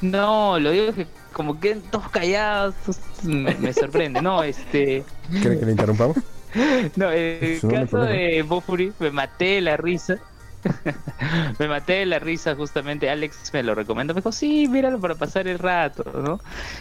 No, 0.00 0.58
lo 0.58 0.70
digo 0.70 0.92
que 0.92 1.06
como 1.32 1.60
que 1.60 1.76
todos 1.76 2.08
callados 2.08 2.74
me, 3.22 3.54
me 3.56 3.72
sorprende. 3.72 4.22
No, 4.22 4.42
este, 4.42 5.04
¿Quiere 5.30 5.58
que 5.58 5.66
le 5.66 5.72
interrumpamos? 5.72 6.16
no, 6.96 7.10
el 7.10 7.58
no 7.62 7.68
caso 7.68 7.98
de 7.98 8.42
Bofuri 8.42 8.92
me 8.98 9.10
maté 9.10 9.60
la 9.60 9.76
risa. 9.76 10.18
me 11.58 11.68
maté 11.68 11.94
de 11.94 12.06
la 12.06 12.18
risa 12.18 12.54
justamente, 12.56 13.08
Alex 13.10 13.50
me 13.52 13.62
lo 13.62 13.74
recomendó, 13.74 14.14
me 14.14 14.20
dijo, 14.20 14.32
sí, 14.32 14.68
míralo 14.68 15.00
para 15.00 15.16
pasar 15.16 15.46
el 15.48 15.58
rato, 15.58 16.02
¿no? 16.22 16.40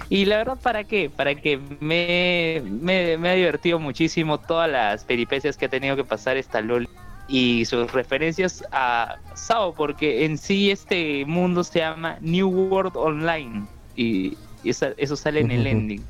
Y 0.10 0.26
la 0.26 0.38
verdad, 0.38 0.60
¿para 0.62 0.86
qué? 0.86 1.10
Para 1.10 1.36
que 1.36 1.58
me, 1.58 2.62
me, 2.66 3.18
me 3.18 3.30
ha 3.30 3.34
divertido 3.34 3.80
muchísimo 3.80 4.40
todas 4.40 4.70
las 4.70 5.06
peripecias 5.06 5.58
que 5.58 5.66
ha 5.66 5.70
tenido 5.70 5.96
que 5.96 6.06
pasar 6.06 6.38
esta 6.38 6.62
LOL 6.62 6.90
y 7.28 7.66
sus 7.66 7.92
referencias 7.92 8.64
a 8.72 9.16
Sao, 9.34 9.74
porque 9.76 10.26
en 10.26 10.38
sí 10.38 10.72
este 10.72 11.26
mundo 11.26 11.64
se 11.64 11.80
llama 11.80 12.18
New 12.22 12.50
World 12.50 12.96
Online 12.98 13.68
y 13.96 14.40
esa- 14.64 14.94
eso 14.98 15.16
sale 15.16 15.42
en 15.42 15.52
el 15.52 15.66
ending. 15.68 16.10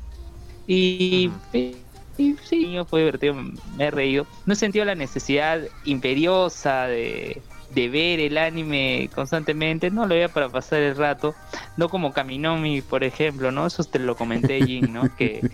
Y, 0.66 1.42
y- 1.52 1.86
y 2.18 2.36
sí, 2.38 2.76
fue 2.88 3.00
divertido, 3.00 3.34
me 3.34 3.84
he 3.86 3.90
reído. 3.90 4.26
No 4.46 4.54
he 4.54 4.56
sentido 4.56 4.84
la 4.84 4.94
necesidad 4.94 5.62
imperiosa 5.82 6.86
de, 6.86 7.46
de 7.76 7.88
ver 7.90 8.20
el 8.20 8.38
anime 8.38 9.10
constantemente, 9.14 9.90
no 9.92 10.02
lo 10.06 10.14
veía 10.16 10.28
para 10.30 10.48
pasar 10.48 10.80
el 10.80 10.96
rato, 10.96 11.36
no 11.76 11.88
como 11.88 12.12
Kaminomi, 12.12 12.82
por 12.82 13.04
ejemplo, 13.04 13.52
¿no? 13.52 13.66
Eso 13.66 13.84
te 13.84 14.00
lo 14.00 14.16
comenté, 14.16 14.60
Jin, 14.66 14.92
¿no? 14.92 15.14
Que 15.16 15.44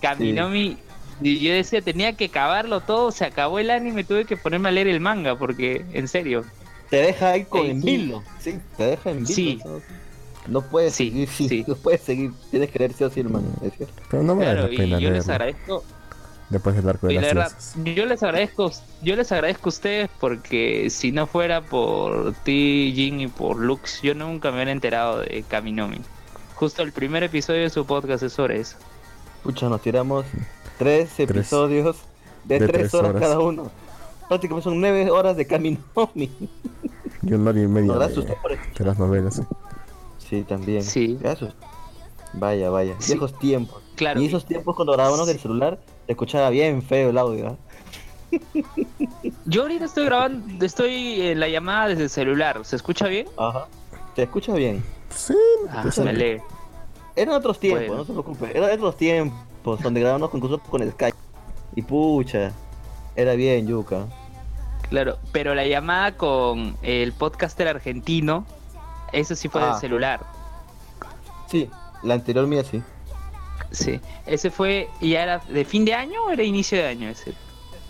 Kaminomi, 0.00 0.78
y 1.20 1.38
yo 1.40 1.52
decía, 1.54 1.80
tenía 1.82 2.14
que 2.14 2.26
acabarlo 2.26 2.80
todo, 2.82 3.10
se 3.12 3.24
acabó 3.24 3.58
el 3.58 3.70
anime, 3.70 4.04
tuve 4.04 4.26
que 4.26 4.36
ponerme 4.36 4.68
a 4.68 4.72
leer 4.72 4.88
el 4.88 5.00
manga, 5.00 5.36
porque, 5.38 5.86
en 5.92 6.08
serio, 6.08 6.44
Te 6.90 6.96
deja 6.98 7.30
ahí 7.30 7.44
con 7.46 7.70
en 7.70 7.82
sí. 7.82 7.86
vilo. 7.98 8.22
Sí, 8.38 8.58
te 8.76 8.84
deja 8.84 9.10
en 9.10 9.24
vilo. 9.24 9.34
Sí. 9.34 9.58
No 10.46 10.62
puedes 10.62 10.94
Sí, 10.94 11.10
seguir, 11.10 11.28
sí, 11.28 11.48
sí. 11.48 11.64
no 11.66 11.74
puedes 11.76 12.02
seguir. 12.02 12.32
Tienes 12.50 12.70
que 12.70 12.78
leer 12.78 12.92
sí 12.92 13.04
o 13.04 13.10
sí 13.10 13.20
el 13.20 13.30
manga, 13.30 13.48
es 13.62 13.72
cierto. 13.76 14.02
Pero 14.10 14.22
no 14.22 14.36
vale 14.36 14.52
Claro, 14.52 14.68
la 14.68 14.72
y 14.72 14.76
pena 14.76 14.98
yo 14.98 15.10
les 15.10 15.28
agradezco, 15.28 15.84
después 16.50 16.76
del 16.76 16.88
arco 16.88 17.06
de 17.06 17.14
y 17.14 17.16
la 17.16 17.22
verdad, 17.22 17.52
yo 17.84 18.06
les 18.06 18.22
agradezco, 18.22 18.70
yo 19.02 19.16
les 19.16 19.32
agradezco 19.32 19.68
a 19.68 19.70
ustedes 19.70 20.10
porque 20.20 20.88
si 20.90 21.12
no 21.12 21.26
fuera 21.26 21.62
por 21.62 22.34
ti, 22.44 22.92
Jin 22.94 23.20
y 23.20 23.26
por 23.28 23.58
Lux, 23.58 24.00
yo 24.02 24.14
nunca 24.14 24.50
me 24.50 24.56
hubiera 24.56 24.72
enterado 24.72 25.20
de 25.20 25.44
Kaminomi. 25.48 26.00
Justo 26.54 26.82
el 26.82 26.92
primer 26.92 27.22
episodio 27.22 27.62
de 27.62 27.70
su 27.70 27.84
podcast 27.84 28.22
es 28.22 28.32
sobre 28.32 28.60
eso. 28.60 28.76
Pucha, 29.42 29.68
nos 29.68 29.82
tiramos 29.82 30.24
tres 30.78 31.18
episodios 31.20 31.96
de, 32.44 32.58
de 32.58 32.66
tres, 32.66 32.80
tres 32.80 32.94
horas, 32.94 33.10
horas. 33.10 33.22
cada 33.22 33.38
uno. 33.40 33.70
Prácticamente 34.28 34.64
son 34.64 34.80
nueve 34.80 35.10
horas 35.10 35.36
de 35.36 35.46
Kaminomi. 35.46 36.30
Y 37.22 37.32
una 37.32 37.50
hora 37.50 37.60
y 37.60 37.66
media 37.66 37.92
de, 37.94 38.84
las 38.84 38.98
novelas. 38.98 39.36
sí. 39.36 39.42
Sí, 40.18 40.42
también. 40.42 40.82
Sí. 40.82 41.18
Gracias. 41.20 41.54
Vaya, 42.32 42.70
vaya. 42.70 42.94
Sí. 42.98 43.12
Viejos 43.12 43.38
tiempos. 43.38 43.82
Claro. 43.96 44.20
Y 44.20 44.26
esos 44.26 44.44
tiempos 44.44 44.76
cuando 44.76 44.92
grabábamos 44.92 45.26
del 45.26 45.38
celular, 45.40 45.78
se 46.06 46.12
escuchaba 46.12 46.50
bien 46.50 46.82
feo 46.82 47.10
el 47.10 47.18
audio. 47.18 47.48
¿ah? 47.48 47.56
Yo 49.46 49.62
ahorita 49.62 49.84
estoy 49.86 50.04
grabando, 50.04 50.64
estoy 50.64 51.22
en 51.22 51.40
la 51.40 51.48
llamada 51.48 51.88
desde 51.88 52.04
el 52.04 52.10
celular. 52.10 52.60
¿Se 52.64 52.76
escucha 52.76 53.06
bien? 53.08 53.26
Ajá. 53.36 53.66
Se 54.14 54.22
escucha 54.24 54.52
bien. 54.54 54.84
Sí, 55.10 55.34
Ah, 55.70 55.84
me 56.02 56.10
alegro. 56.10 56.44
Eran 57.14 57.34
otros 57.34 57.58
tiempos, 57.58 57.86
Bueno. 57.86 58.02
no 58.02 58.04
se 58.04 58.12
preocupe. 58.12 58.56
Eran 58.58 58.70
otros 58.72 58.96
tiempos 58.96 59.80
donde 59.80 60.00
grabábamos 60.00 60.30
concursos 60.30 60.60
con 60.68 60.88
Skype. 60.90 61.16
Y 61.74 61.82
pucha, 61.82 62.52
era 63.14 63.34
bien, 63.34 63.66
Yuka. 63.66 64.06
Claro, 64.90 65.16
pero 65.32 65.54
la 65.54 65.66
llamada 65.66 66.12
con 66.16 66.76
el 66.82 67.12
podcaster 67.12 67.66
argentino, 67.68 68.44
eso 69.12 69.34
sí 69.34 69.48
fue 69.48 69.62
Ah. 69.62 69.70
del 69.72 69.80
celular. 69.80 70.20
Sí, 71.48 71.70
la 72.02 72.14
anterior 72.14 72.46
mía 72.46 72.62
sí. 72.64 72.82
Sí, 73.70 74.00
ese 74.26 74.50
fue, 74.50 74.88
¿ya 75.00 75.22
era 75.22 75.38
de 75.48 75.64
fin 75.64 75.84
de 75.84 75.94
año 75.94 76.24
o 76.24 76.30
era 76.30 76.42
inicio 76.44 76.78
de 76.78 76.86
año 76.88 77.08
ese? 77.08 77.36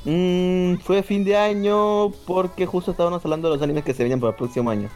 Mm, 0.04 0.76
fue 0.78 1.02
fin 1.02 1.24
de 1.24 1.36
año 1.36 2.10
porque 2.26 2.66
justo 2.66 2.92
estábamos 2.92 3.24
hablando 3.24 3.48
de 3.48 3.54
los 3.56 3.62
animes 3.62 3.84
que 3.84 3.94
se 3.94 4.02
venían 4.04 4.20
para 4.20 4.30
el 4.30 4.36
próximo 4.36 4.70
año. 4.70 4.90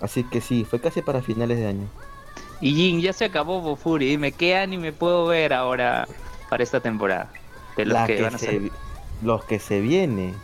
Así 0.00 0.24
que 0.24 0.40
sí, 0.40 0.64
fue 0.64 0.80
casi 0.80 1.02
para 1.02 1.22
finales 1.22 1.58
de 1.58 1.66
año. 1.66 1.92
Y 2.60 2.74
Jin, 2.74 3.00
ya 3.00 3.12
se 3.12 3.24
acabó 3.26 3.60
Bofuri, 3.60 4.06
dime, 4.06 4.32
¿qué 4.32 4.56
anime 4.56 4.92
puedo 4.92 5.26
ver 5.26 5.52
ahora 5.52 6.08
para 6.48 6.62
esta 6.62 6.80
temporada? 6.80 7.30
De 7.76 7.84
los 7.86 7.98
La 7.98 8.06
que, 8.06 8.16
que 8.16 8.22
van 8.22 8.34
a 8.34 8.38
se, 8.38 8.46
salir. 8.46 8.72
los 9.20 9.44
que 9.44 9.58
se 9.58 9.80
viene. 9.80 10.34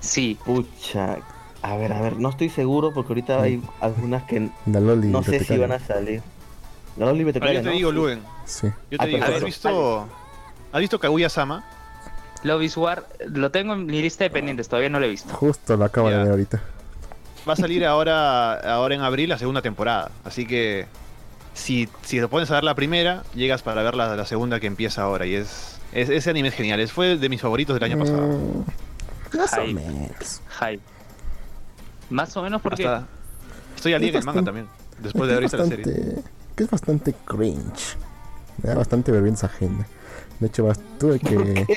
Sí, 0.00 0.38
Pucha. 0.44 1.18
A 1.62 1.76
ver, 1.76 1.92
a 1.94 2.00
ver, 2.00 2.18
no 2.18 2.28
estoy 2.28 2.50
seguro 2.50 2.92
porque 2.92 3.12
ahorita 3.12 3.40
hay 3.40 3.62
algunas 3.80 4.24
que 4.24 4.50
no 4.66 5.22
sé 5.22 5.40
si 5.40 5.56
van 5.56 5.72
a 5.72 5.78
salir. 5.78 6.22
Yo 6.96 7.12
te 7.32 7.62
¿no? 7.62 7.70
digo, 7.72 7.90
Luen, 7.92 8.20
Sí. 8.44 8.68
yo 8.90 8.98
te 8.98 9.04
Ah, 9.04 9.06
digo, 9.06 9.18
¿has 9.18 9.24
perfecto. 9.30 9.46
visto, 9.46 10.08
¿has 10.72 10.80
visto 10.80 10.98
Kaguya-sama? 11.00 11.64
Love 12.44 12.62
is 12.62 12.76
War, 12.76 13.06
lo 13.26 13.50
tengo 13.50 13.72
en 13.74 13.86
mi 13.86 14.00
lista 14.02 14.22
de 14.24 14.30
pendientes, 14.30 14.68
todavía 14.68 14.90
no 14.90 15.00
lo 15.00 15.06
he 15.06 15.08
visto. 15.08 15.32
Justo 15.34 15.76
lo 15.76 15.84
acabo 15.86 16.10
Ya. 16.10 16.18
de 16.18 16.22
ver 16.24 16.30
ahorita. 16.32 16.62
Va 17.48 17.54
a 17.54 17.56
salir 17.56 17.84
ahora, 17.84 18.54
ahora 18.74 18.94
en 18.94 19.00
abril 19.00 19.28
la 19.30 19.38
segunda 19.38 19.60
temporada. 19.62 20.10
Así 20.24 20.46
que 20.46 20.86
si, 21.54 21.88
si 22.02 22.20
te 22.20 22.28
pones 22.28 22.50
a 22.50 22.54
ver 22.54 22.64
la 22.64 22.74
primera, 22.74 23.22
llegas 23.34 23.62
para 23.62 23.82
ver 23.82 23.94
la, 23.94 24.14
la 24.16 24.24
segunda 24.26 24.60
que 24.60 24.66
empieza 24.66 25.02
ahora. 25.02 25.26
Y 25.26 25.34
es, 25.34 25.78
es- 25.92 26.10
ese 26.10 26.30
anime 26.30 26.48
es 26.48 26.54
genial. 26.54 26.80
Es- 26.80 26.92
Fue 26.92 27.16
de 27.16 27.28
mis 27.28 27.40
favoritos 27.40 27.74
del 27.74 27.84
año 27.84 27.98
pasado. 27.98 28.22
Mm, 28.22 29.36
Más 29.38 29.52
o 29.58 29.64
menos. 29.66 30.40
Hype. 30.60 30.82
Más 32.10 32.36
o 32.36 32.42
menos 32.42 32.62
porque... 32.62 32.86
Hasta- 32.86 33.06
estoy 33.76 33.94
al 33.94 34.00
día 34.00 34.10
en 34.10 34.16
el 34.16 34.24
manga 34.24 34.42
también. 34.44 34.66
Después 35.00 35.26
de 35.28 35.32
haber 35.34 35.42
visto 35.44 35.56
la 35.56 35.64
serie. 35.66 35.84
bastante, 35.84 36.22
que 36.56 36.64
es 36.64 36.70
bastante 36.70 37.14
cringe. 37.24 37.98
Me 38.62 38.70
da 38.70 38.76
bastante 38.76 39.12
vergüenza 39.12 39.46
ajena. 39.46 39.88
De 40.40 40.46
hecho, 40.48 40.70
tuve 40.98 41.20
que. 41.20 41.68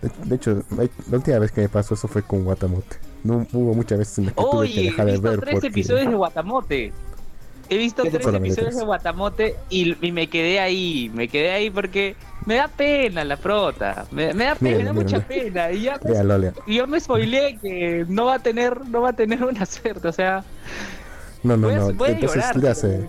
De, 0.00 0.12
de 0.24 0.36
hecho, 0.36 0.64
la 0.70 0.88
última 1.16 1.38
vez 1.40 1.52
que 1.52 1.62
me 1.62 1.68
pasó 1.68 1.94
eso 1.94 2.08
fue 2.08 2.22
con 2.22 2.44
Guatamote. 2.44 2.98
No 3.24 3.46
hubo 3.52 3.74
muchas 3.74 3.98
veces 3.98 4.18
en 4.18 4.26
las 4.26 4.34
que 4.34 4.44
tuve 4.46 4.70
que 4.70 4.80
Oye, 4.80 4.82
dejar 4.82 5.08
de 5.10 5.12
visto 5.12 5.30
ver 5.30 5.40
tres 5.40 5.58
porque. 5.60 5.68
episodios 5.68 6.08
de 6.08 6.14
Guatamote. 6.14 6.94
He 7.68 7.76
visto 7.78 8.02
¿Qué 8.02 8.10
te 8.10 8.18
tres 8.18 8.32
episodios 8.32 8.76
de 8.76 8.84
Guatamote 8.84 9.64
y, 9.68 10.06
y 10.06 10.12
me 10.12 10.28
quedé 10.30 10.60
ahí. 10.60 11.10
Me 11.14 11.28
quedé 11.28 11.50
ahí 11.52 11.70
porque 11.70 12.16
me 12.44 12.56
da 12.56 12.68
pena 12.68 13.24
la 13.24 13.36
prota. 13.38 14.08
Me, 14.10 14.32
me 14.34 14.44
da 14.44 14.56
pena, 14.56 14.78
Mira, 14.78 14.78
me 14.78 14.84
da 14.84 14.92
mira, 14.92 14.94
mucha 14.94 15.18
mira. 15.18 15.26
pena. 15.28 15.72
Y 15.72 15.82
ya, 15.82 16.00
y 16.66 16.76
yo 16.76 16.86
me 16.86 17.00
spoileé 17.00 17.58
que 17.58 18.04
no 18.08 18.26
va 18.26 18.34
a 18.36 18.42
tener, 18.42 18.86
no 18.86 19.02
va 19.02 19.10
a 19.10 19.12
tener 19.14 19.44
una 19.44 19.66
suerte. 19.66 20.08
O 20.08 20.12
sea, 20.12 20.46
No, 21.42 21.56
no, 21.56 21.70
no. 21.70 21.90
Entonces 21.90 22.36
llorar. 22.36 22.56
le 22.56 22.68
hace. 22.68 23.08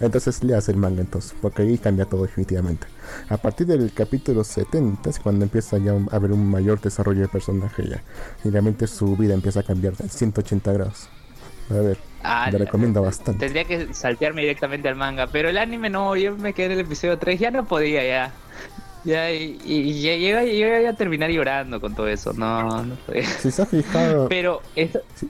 Entonces 0.00 0.42
le 0.44 0.54
hace 0.54 0.72
el 0.72 0.76
manga 0.76 1.00
entonces, 1.00 1.34
porque 1.40 1.62
ahí 1.62 1.78
cambia 1.78 2.04
todo 2.04 2.22
definitivamente. 2.22 2.86
A 3.28 3.36
partir 3.36 3.66
del 3.66 3.92
capítulo 3.92 4.44
70 4.44 5.08
es 5.08 5.18
cuando 5.18 5.44
empieza 5.44 5.78
ya 5.78 5.92
a 5.92 6.16
haber 6.16 6.32
un 6.32 6.50
mayor 6.50 6.80
desarrollo 6.80 7.22
de 7.22 7.28
personaje 7.28 7.88
ya. 7.88 8.02
Y 8.44 8.50
realmente 8.50 8.86
su 8.86 9.16
vida 9.16 9.34
empieza 9.34 9.60
a 9.60 9.62
cambiar 9.62 9.96
de 9.96 10.08
180 10.08 10.72
grados. 10.72 11.08
A 11.70 11.74
ver, 11.74 11.98
Ah, 12.26 12.48
le 12.50 12.56
recomiendo 12.56 13.02
bastante. 13.02 13.40
Tendría 13.40 13.64
que 13.64 13.92
saltearme 13.92 14.40
directamente 14.40 14.88
al 14.88 14.96
manga, 14.96 15.26
pero 15.26 15.50
el 15.50 15.58
anime 15.58 15.90
no, 15.90 16.16
yo 16.16 16.34
me 16.36 16.54
quedé 16.54 16.66
en 16.66 16.72
el 16.72 16.80
episodio 16.80 17.18
3, 17.18 17.38
ya 17.38 17.50
no 17.50 17.66
podía 17.66 18.02
ya. 18.02 18.32
Ya, 19.04 19.30
y, 19.30 19.60
y 19.62 20.00
ya 20.00 20.16
llega 20.16 20.88
a 20.88 20.94
terminar 20.94 21.30
llorando 21.30 21.78
con 21.82 21.94
todo 21.94 22.08
eso, 22.08 22.32
no, 22.32 22.82
no 22.82 22.94
podía. 23.06 23.26
Si 23.26 23.50
se 23.50 23.60
ha 23.60 23.66
fijado, 23.66 24.30
Pero 24.30 24.62
esto, 24.74 25.00
si 25.14 25.28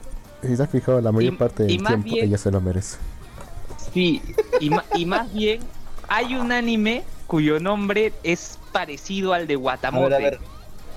se 0.56 0.62
ha 0.62 0.66
fijado 0.66 1.00
la 1.00 1.12
mayor 1.12 1.34
Y- 1.34 1.36
parte 1.36 1.62
del 1.64 1.76
tiempo, 1.84 2.04
bien- 2.04 2.24
ella 2.26 2.38
se 2.38 2.50
lo 2.50 2.60
merece. 2.60 2.96
sí, 3.92 4.20
y, 4.60 4.70
ma- 4.70 4.84
y 4.94 5.06
más 5.06 5.32
bien 5.32 5.60
hay 6.08 6.34
un 6.36 6.52
anime 6.52 7.02
cuyo 7.26 7.58
nombre 7.60 8.12
es 8.22 8.58
parecido 8.72 9.32
al 9.32 9.46
de 9.46 9.54
A 9.54 9.56
ver, 9.56 9.64
Watamote, 9.64 10.14
a 10.14 10.18
ver. 10.18 10.38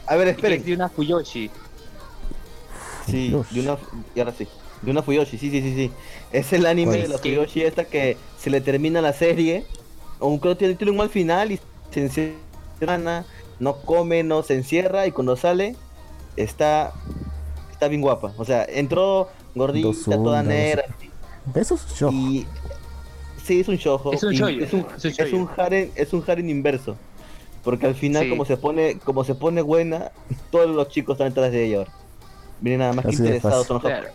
A 0.07 0.15
ver, 0.15 0.27
esperen. 0.29 0.59
es 0.59 0.65
de 0.65 0.73
una 0.73 0.89
Fuyoshi. 0.89 1.49
Sí, 3.05 3.29
Dios. 3.29 3.47
de 3.53 3.61
una, 3.61 3.77
y 4.15 4.19
ahora 4.19 4.33
sí. 4.37 4.47
De 4.81 4.91
una 4.91 5.01
Fuyoshi, 5.01 5.37
sí, 5.37 5.49
sí, 5.49 5.61
sí, 5.61 5.73
sí. 5.75 5.91
Es 6.31 6.51
el 6.53 6.65
anime 6.65 6.91
¿Cuál 6.91 7.01
de 7.03 7.07
la 7.09 7.17
Fuyoshi 7.17 7.61
esta 7.63 7.85
que 7.85 8.17
se 8.39 8.49
le 8.49 8.61
termina 8.61 9.01
la 9.01 9.13
serie. 9.13 9.65
Aunque 10.19 10.55
tiene, 10.55 10.75
tiene 10.75 10.91
un 10.91 10.97
mal 10.97 11.09
final 11.09 11.51
y 11.51 11.59
se 11.91 12.01
encierra, 12.01 13.23
no 13.59 13.75
come, 13.77 14.23
no 14.23 14.43
se 14.43 14.55
encierra 14.55 15.07
y 15.07 15.11
cuando 15.11 15.35
sale 15.37 15.75
está 16.35 16.93
está 17.77 17.87
bien 17.87 18.01
guapa. 18.01 18.33
O 18.37 18.43
sea, 18.45 18.65
entró 18.67 19.29
gordita, 19.55 19.87
Dos 19.87 20.03
toda 20.03 20.41
negra 20.43 20.83
Eso 21.55 21.75
es 21.75 21.85
show. 21.95 22.11
y 22.11 22.45
sí 23.43 23.59
es 23.61 23.67
un 23.67 23.75
shoujo. 23.77 24.11
Es 24.13 24.23
un 24.23 24.33
y 24.33 24.37
shoujo, 24.37 24.49
Es 24.63 24.73
un, 24.73 24.79
es 24.95 25.05
un 25.05 25.11
es 25.11 25.33
un 25.33 25.91
es 25.95 26.13
un 26.13 26.23
harem 26.27 26.49
inverso. 26.49 26.95
Porque 27.63 27.85
al 27.85 27.95
final 27.95 28.23
Sí. 28.23 28.29
como 28.29 28.45
se 28.45 28.57
pone 28.57 28.97
como 28.99 29.23
se 29.23 29.35
pone 29.35 29.61
buena, 29.61 30.11
todos 30.51 30.69
los 30.69 30.89
chicos 30.89 31.15
están 31.15 31.29
detrás 31.29 31.51
de 31.51 31.65
ella 31.65 31.77
ahora. 31.79 31.91
Miren 32.61 32.79
nada 32.79 32.93
más 32.93 33.05
que 33.05 33.09
Así 33.11 33.17
interesados 33.23 33.67
son 33.67 33.75
los 33.75 33.83
Claro. 33.83 34.07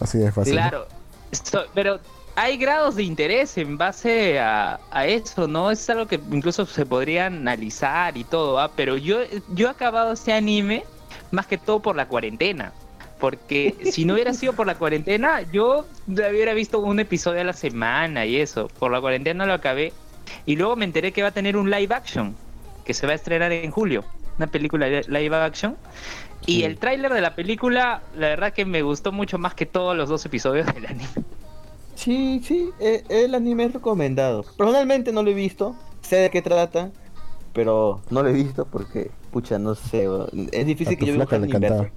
Así 0.00 0.18
de 0.18 0.30
fácil. 0.32 0.52
Claro, 0.54 0.86
esto- 1.30 1.64
pero 1.74 1.98
hay 2.34 2.56
grados 2.56 2.96
de 2.96 3.02
interés 3.02 3.56
en 3.58 3.76
base 3.78 4.38
a, 4.40 4.78
a 4.90 5.06
eso, 5.06 5.46
¿no? 5.48 5.70
Es 5.70 5.88
algo 5.90 6.06
que 6.06 6.20
incluso 6.30 6.64
se 6.66 6.86
podría 6.86 7.26
analizar 7.26 8.16
y 8.16 8.24
todo, 8.24 8.58
¿ah? 8.58 8.70
Pero 8.76 8.96
yo, 8.96 9.18
yo 9.54 9.66
he 9.68 9.70
acabado 9.70 10.12
ese 10.12 10.32
anime 10.32 10.84
más 11.30 11.46
que 11.46 11.58
todo 11.58 11.80
por 11.80 11.96
la 11.96 12.08
cuarentena. 12.08 12.72
Porque 13.22 13.76
si 13.92 14.04
no 14.04 14.14
hubiera 14.14 14.34
sido 14.34 14.52
por 14.52 14.66
la 14.66 14.74
cuarentena, 14.74 15.42
yo 15.52 15.86
hubiera 16.08 16.54
visto 16.54 16.80
un 16.80 16.98
episodio 16.98 17.40
a 17.40 17.44
la 17.44 17.52
semana 17.52 18.26
y 18.26 18.34
eso. 18.36 18.66
Por 18.80 18.90
la 18.90 19.00
cuarentena 19.00 19.46
lo 19.46 19.52
acabé. 19.52 19.92
Y 20.44 20.56
luego 20.56 20.74
me 20.74 20.84
enteré 20.84 21.12
que 21.12 21.22
va 21.22 21.28
a 21.28 21.32
tener 21.32 21.56
un 21.56 21.70
live 21.70 21.94
action, 21.94 22.34
que 22.84 22.92
se 22.94 23.06
va 23.06 23.12
a 23.12 23.14
estrenar 23.14 23.52
en 23.52 23.70
julio. 23.70 24.04
Una 24.38 24.48
película 24.48 24.88
li- 24.88 25.02
live 25.06 25.36
action. 25.36 25.76
Y 26.46 26.54
Sí. 26.56 26.64
el 26.64 26.78
tráiler 26.78 27.12
de 27.12 27.20
la 27.20 27.36
película, 27.36 28.02
la 28.16 28.26
verdad 28.26 28.52
que 28.52 28.64
me 28.64 28.82
gustó 28.82 29.12
mucho 29.12 29.38
más 29.38 29.54
que 29.54 29.66
todos 29.66 29.96
los 29.96 30.08
dos 30.08 30.26
episodios 30.26 30.66
del 30.74 30.84
anime. 30.86 31.06
Sí, 31.94 32.40
sí, 32.44 32.70
eh, 32.80 33.04
el 33.08 33.36
anime 33.36 33.66
es 33.66 33.72
recomendado. 33.74 34.42
Personalmente 34.56 35.12
no 35.12 35.22
lo 35.22 35.30
he 35.30 35.34
visto, 35.34 35.76
sé 36.00 36.16
de 36.16 36.30
qué 36.30 36.42
trata, 36.42 36.90
pero 37.52 38.02
no 38.10 38.24
lo 38.24 38.30
he 38.30 38.32
visto 38.32 38.64
porque, 38.64 39.12
pucha, 39.30 39.60
no 39.60 39.76
sé, 39.76 40.08
es 40.50 40.66
difícil 40.66 40.98
que 40.98 41.06
yo 41.06 41.12
vea 41.16 41.28
un 41.30 41.44
anime. 41.44 41.92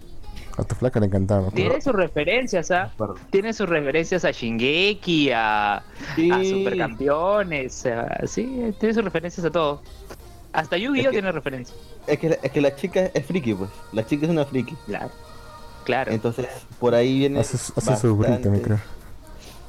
A 0.57 0.63
tu 0.63 0.73
flaca 0.75 0.99
le 0.99 1.07
encantaba. 1.07 1.49
Tiene 1.51 1.81
sus 1.81 1.93
referencias, 1.93 2.71
¿ah? 2.71 2.91
Perdón. 2.97 3.17
Tiene 3.29 3.51
sus 3.53 3.67
referencias 3.67 4.23
a 4.23 4.31
Shingeki, 4.31 5.31
a, 5.33 5.83
Sí. 6.15 6.31
a 6.31 6.43
Supercampeones, 6.43 7.85
a- 7.85 8.25
sí, 8.27 8.73
tiene 8.79 8.93
sus 8.95 9.03
referencias 9.03 9.45
a 9.45 9.51
todo. 9.51 9.81
Hasta 10.53 10.77
Yu-Gi-Oh 10.77 11.11
tiene 11.11 11.31
referencias. 11.33 11.77
Es 12.07 12.17
que, 12.19 12.39
es 12.41 12.51
que 12.51 12.61
la 12.61 12.73
chica 12.75 13.07
es 13.13 13.25
friki, 13.25 13.53
pues. 13.53 13.69
La 13.91 14.05
chica 14.05 14.25
es 14.25 14.31
una 14.31 14.45
friki. 14.45 14.75
Claro. 14.85 15.09
Claro. 15.83 16.11
Entonces, 16.11 16.47
por 16.79 16.95
ahí 16.95 17.19
viene. 17.19 17.39
Hace, 17.41 17.57
su- 17.57 17.73
hace 17.75 17.95
su 17.97 18.15
brillo 18.15 18.39
también, 18.39 18.63
creo. 18.63 18.79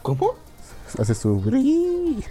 ¿Cómo? 0.03 0.35
Hace 0.99 1.15
su 1.17 1.41
brillo. 1.41 2.23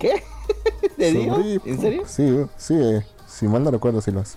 ¿Qué? 0.00 0.22
¿Te 0.98 1.12
su 1.12 1.18
digo? 1.18 1.36
brillo. 1.36 1.60
¿En 1.64 1.80
serio? 1.80 2.02
Sí, 2.06 2.36
sí. 2.56 2.74
eh, 2.74 3.06
Si 3.28 3.46
mal 3.46 3.62
no 3.62 3.70
recuerdo, 3.70 4.00
sí 4.00 4.10
lo 4.10 4.20
hace. 4.20 4.36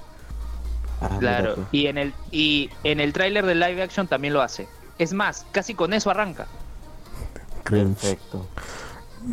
Ah, 1.01 1.17
Claro. 1.19 1.55
Y 1.71 1.87
en 1.87 1.97
el 1.97 2.13
y 2.31 2.69
en 2.83 2.99
el 2.99 3.13
tráiler 3.13 3.45
del 3.45 3.59
live 3.59 3.81
action 3.81 4.07
también 4.07 4.33
lo 4.33 4.41
hace. 4.41 4.67
Es 4.97 5.13
más, 5.13 5.45
casi 5.51 5.73
con 5.75 5.93
eso 5.93 6.09
arranca. 6.09 6.47
Cringe. 7.63 7.95
Perfecto. 7.95 8.47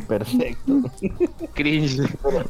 Perfecto. 0.09 0.73
Cringe. 1.55 2.01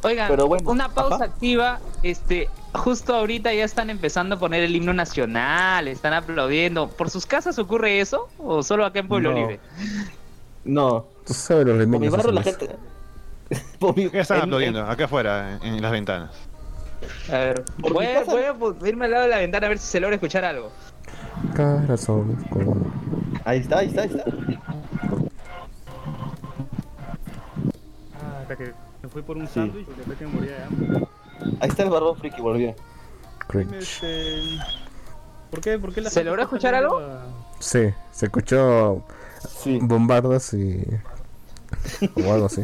Oigan, 0.03 0.27
pero 0.27 0.47
bueno, 0.47 0.69
una 0.69 0.89
pausa 0.89 1.15
ajá. 1.15 1.23
activa. 1.25 1.79
Este, 2.03 2.49
justo 2.73 3.15
ahorita 3.15 3.53
ya 3.53 3.63
están 3.63 3.89
empezando 3.89 4.35
a 4.35 4.39
poner 4.39 4.63
el 4.63 4.75
himno 4.75 4.93
nacional, 4.93 5.87
están 5.87 6.13
aplaudiendo. 6.13 6.89
¿Por 6.89 7.09
sus 7.09 7.25
casas 7.25 7.57
ocurre 7.59 7.99
eso? 7.99 8.29
¿O 8.39 8.63
solo 8.63 8.85
acá 8.85 8.99
en 8.99 9.07
Pueblo 9.07 9.31
No. 9.31 9.37
Libre? 9.37 9.59
No, 10.65 11.05
Tú 11.25 11.33
sabes 11.33 11.65
los 11.65 11.75
por 11.77 11.87
mi 11.87 11.93
remedios. 11.93 12.11
barrio 12.17 12.31
la 12.33 12.43
gente. 12.43 12.75
por 13.79 13.95
mi- 13.95 14.09
¿Qué 14.09 14.19
están 14.19 14.37
en- 14.37 14.43
aplaudiendo? 14.43 14.81
Acá 14.85 15.05
afuera, 15.05 15.57
en, 15.61 15.75
en 15.75 15.81
las 15.81 15.91
ventanas. 15.91 16.31
A 17.29 17.37
ver, 17.37 17.63
voy 17.77 18.05
a, 18.05 18.23
voy 18.23 18.75
a 18.83 18.87
irme 18.89 19.05
al 19.05 19.11
lado 19.11 19.23
de 19.23 19.29
la 19.29 19.37
ventana 19.37 19.65
a 19.67 19.69
ver 19.69 19.79
si 19.79 19.85
se 19.87 19.99
logra 19.99 20.15
escuchar 20.15 20.45
algo. 20.45 20.71
Corazón. 21.55 22.37
Ahí 23.45 23.59
está, 23.59 23.79
ahí 23.79 23.87
está, 23.87 24.01
ahí 24.03 24.09
está. 24.09 24.23
Ah, 28.21 28.39
hasta 28.41 28.55
que 28.55 28.73
me 29.03 29.09
fui 29.09 29.21
por 29.21 29.37
un 29.37 29.47
Sí. 29.47 29.53
sándwich 29.55 29.85
porque 29.85 29.97
después 29.99 30.17
que 30.17 30.27
moría 30.27 30.51
de 30.57 30.63
hambre. 30.63 31.07
Ahí 31.59 31.69
está 31.69 31.83
el 31.83 31.89
barbón 31.89 32.17
friki, 32.17 32.41
volvió. 32.41 32.75
Este, 33.79 34.57
¿Por 35.51 35.61
qué? 35.61 35.79
¿Por 35.79 35.93
qué 35.93 36.01
la 36.01 36.09
¿Se 36.09 36.23
logró 36.23 36.41
escuchar 36.41 36.75
algo? 36.75 36.99
a- 36.99 37.25
Sí, 37.59 37.89
se 38.11 38.25
escuchó 38.25 39.03
Sí. 39.63 39.79
bombardas 39.81 40.53
y... 40.53 40.83
o 42.25 42.33
algo 42.33 42.47
así. 42.47 42.63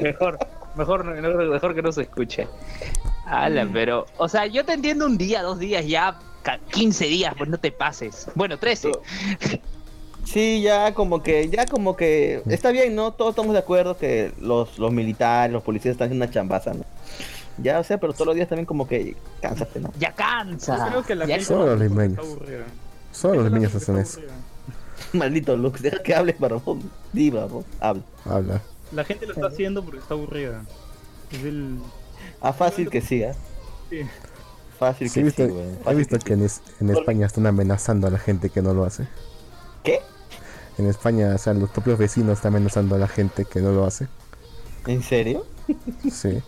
Mejor, 0.00 0.38
mejor, 0.76 1.04
no- 1.04 1.50
mejor 1.50 1.74
que 1.74 1.82
no 1.82 1.92
se 1.92 2.02
escuche. 2.02 2.46
Ala, 3.26 3.68
pero, 3.72 4.06
o 4.18 4.28
sea, 4.28 4.46
yo 4.46 4.64
te 4.64 4.72
entiendo 4.72 5.06
un 5.06 5.18
día, 5.18 5.42
dos 5.42 5.58
días, 5.58 5.86
ya 5.86 6.18
ca- 6.42 6.60
15 6.70 7.06
días, 7.06 7.34
pues 7.36 7.50
no 7.50 7.58
te 7.58 7.72
pases. 7.72 8.28
Bueno, 8.34 8.58
13. 8.58 8.92
Sí, 10.24 10.60
ya 10.60 10.92
como 10.92 11.22
que, 11.22 11.48
ya 11.48 11.66
como 11.66 11.94
que 11.96 12.42
está 12.48 12.72
bien, 12.72 12.96
¿no? 12.96 13.12
Todos 13.12 13.30
estamos 13.30 13.52
de 13.52 13.60
acuerdo 13.60 13.96
que 13.96 14.32
los, 14.40 14.76
los 14.76 14.90
militares, 14.92 15.52
los 15.52 15.62
policías 15.62 15.92
están 15.92 16.06
haciendo 16.06 16.24
una 16.24 16.32
chambaza, 16.34 16.74
¿no? 16.74 16.84
Ya, 17.58 17.78
o 17.78 17.84
sea, 17.84 17.98
pero 17.98 18.12
todos 18.12 18.26
los 18.26 18.34
días 18.34 18.48
también 18.48 18.66
como 18.66 18.88
que 18.88 19.14
cánsaste, 19.40 19.78
¿no? 19.78 19.92
Ya 20.00 20.10
Yo 20.10 20.16
cansa. 20.16 20.88
creo 20.90 21.04
que 21.04 21.14
la 21.14 21.26
Ya 21.26 21.34
gente 21.36 21.46
Solo 21.46 21.66
los 21.66 21.80
limeños. 21.80 22.26
Solo 23.12 23.42
los 23.44 23.52
niños 23.52 23.72
hacen 23.76 23.94
que 23.94 24.00
eso. 24.00 24.20
Maldito 25.12 25.56
Lux, 25.56 25.80
deja 25.80 26.02
que 26.02 26.12
hables, 26.12 26.36
barbón. 26.40 26.90
Di, 27.12 27.30
barbón, 27.30 27.64
habla. 27.78 28.02
Habla. 28.24 28.62
La 28.90 29.04
gente 29.04 29.26
lo 29.26 29.32
está 29.32 29.46
haciendo 29.48 29.84
porque 29.84 30.00
está 30.00 30.14
aburrida. 30.14 30.64
Es 31.30 31.44
el... 31.44 31.80
Ah, 32.40 32.52
fácil 32.52 32.90
que 32.90 33.00
sí, 33.00 33.22
¿eh? 33.22 33.34
Sí. 33.90 34.12
Fácil 34.78 35.10
Sí, 35.10 35.20
que 35.20 35.24
visto, 35.24 35.44
sí, 35.44 35.48
güey. 35.48 35.80
he 35.86 35.94
Fácil 35.94 35.96
visto 35.96 36.18
que 36.20 36.24
que 36.24 36.34
en, 36.34 36.42
es- 36.42 36.62
en 36.80 36.90
España 36.90 37.26
están 37.26 37.46
amenazando 37.46 38.06
a 38.06 38.10
la 38.10 38.18
gente 38.18 38.50
que 38.50 38.62
no 38.62 38.74
lo 38.74 38.84
hace. 38.84 39.08
¿Qué? 39.82 40.00
En 40.78 40.86
España, 40.86 41.34
o 41.34 41.38
sea, 41.38 41.54
los 41.54 41.70
propios 41.70 41.98
vecinos 41.98 42.38
están 42.38 42.54
amenazando 42.54 42.94
a 42.94 42.98
la 42.98 43.08
gente 43.08 43.46
que 43.46 43.60
no 43.60 43.72
lo 43.72 43.84
hace. 43.84 44.08
¿En 44.86 45.02
serio? 45.02 45.46
Sí. 46.08 46.42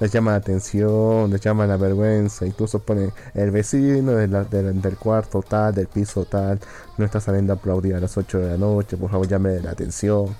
Les 0.00 0.12
llama 0.12 0.32
la 0.32 0.36
atención, 0.38 1.30
les 1.30 1.40
llama 1.40 1.66
la 1.66 1.76
vergüenza. 1.76 2.46
Incluso 2.46 2.80
pone 2.84 3.12
el 3.34 3.50
vecino 3.50 4.12
de 4.12 4.28
la- 4.28 4.44
del- 4.44 4.80
del 4.80 4.98
cuarto 4.98 5.42
tal, 5.42 5.74
del 5.74 5.88
piso 5.88 6.26
tal, 6.26 6.60
no 6.96 7.04
está 7.04 7.20
saliendo 7.20 7.52
a 7.52 7.56
aplaudir 7.56 7.94
a 7.94 8.00
las 8.00 8.16
8 8.16 8.38
de 8.38 8.48
la 8.50 8.56
noche, 8.58 8.96
por 8.96 9.10
favor 9.10 9.26
llame 9.28 9.60
la 9.60 9.72
atención. 9.72 10.36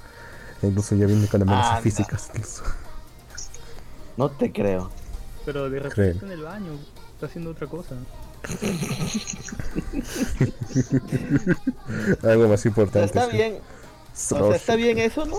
Incluso 0.63 0.95
ya 0.97 1.07
viene 1.07 1.27
con 1.29 1.43
amenazas 1.43 1.71
Anda. 1.71 1.83
físicas. 1.83 2.31
incluso. 2.35 2.65
No 4.17 4.31
te 4.31 4.53
creo. 4.53 4.91
Pero 5.45 5.69
de 5.71 5.81
repente 5.81 6.11
está 6.11 6.27
en 6.27 6.33
el 6.33 6.43
baño, 6.43 6.73
está 7.15 7.27
haciendo 7.27 7.51
otra 7.51 7.67
cosa. 7.67 7.95
Algo 12.23 12.49
más 12.49 12.65
importante. 12.67 13.07
está 13.07 13.31
sí. 13.31 13.37
bien, 13.37 13.57
o 13.57 13.61
sea, 14.15 14.57
está 14.57 14.77
bien 14.77 14.99
eso, 14.99 15.27
¿no? 15.27 15.39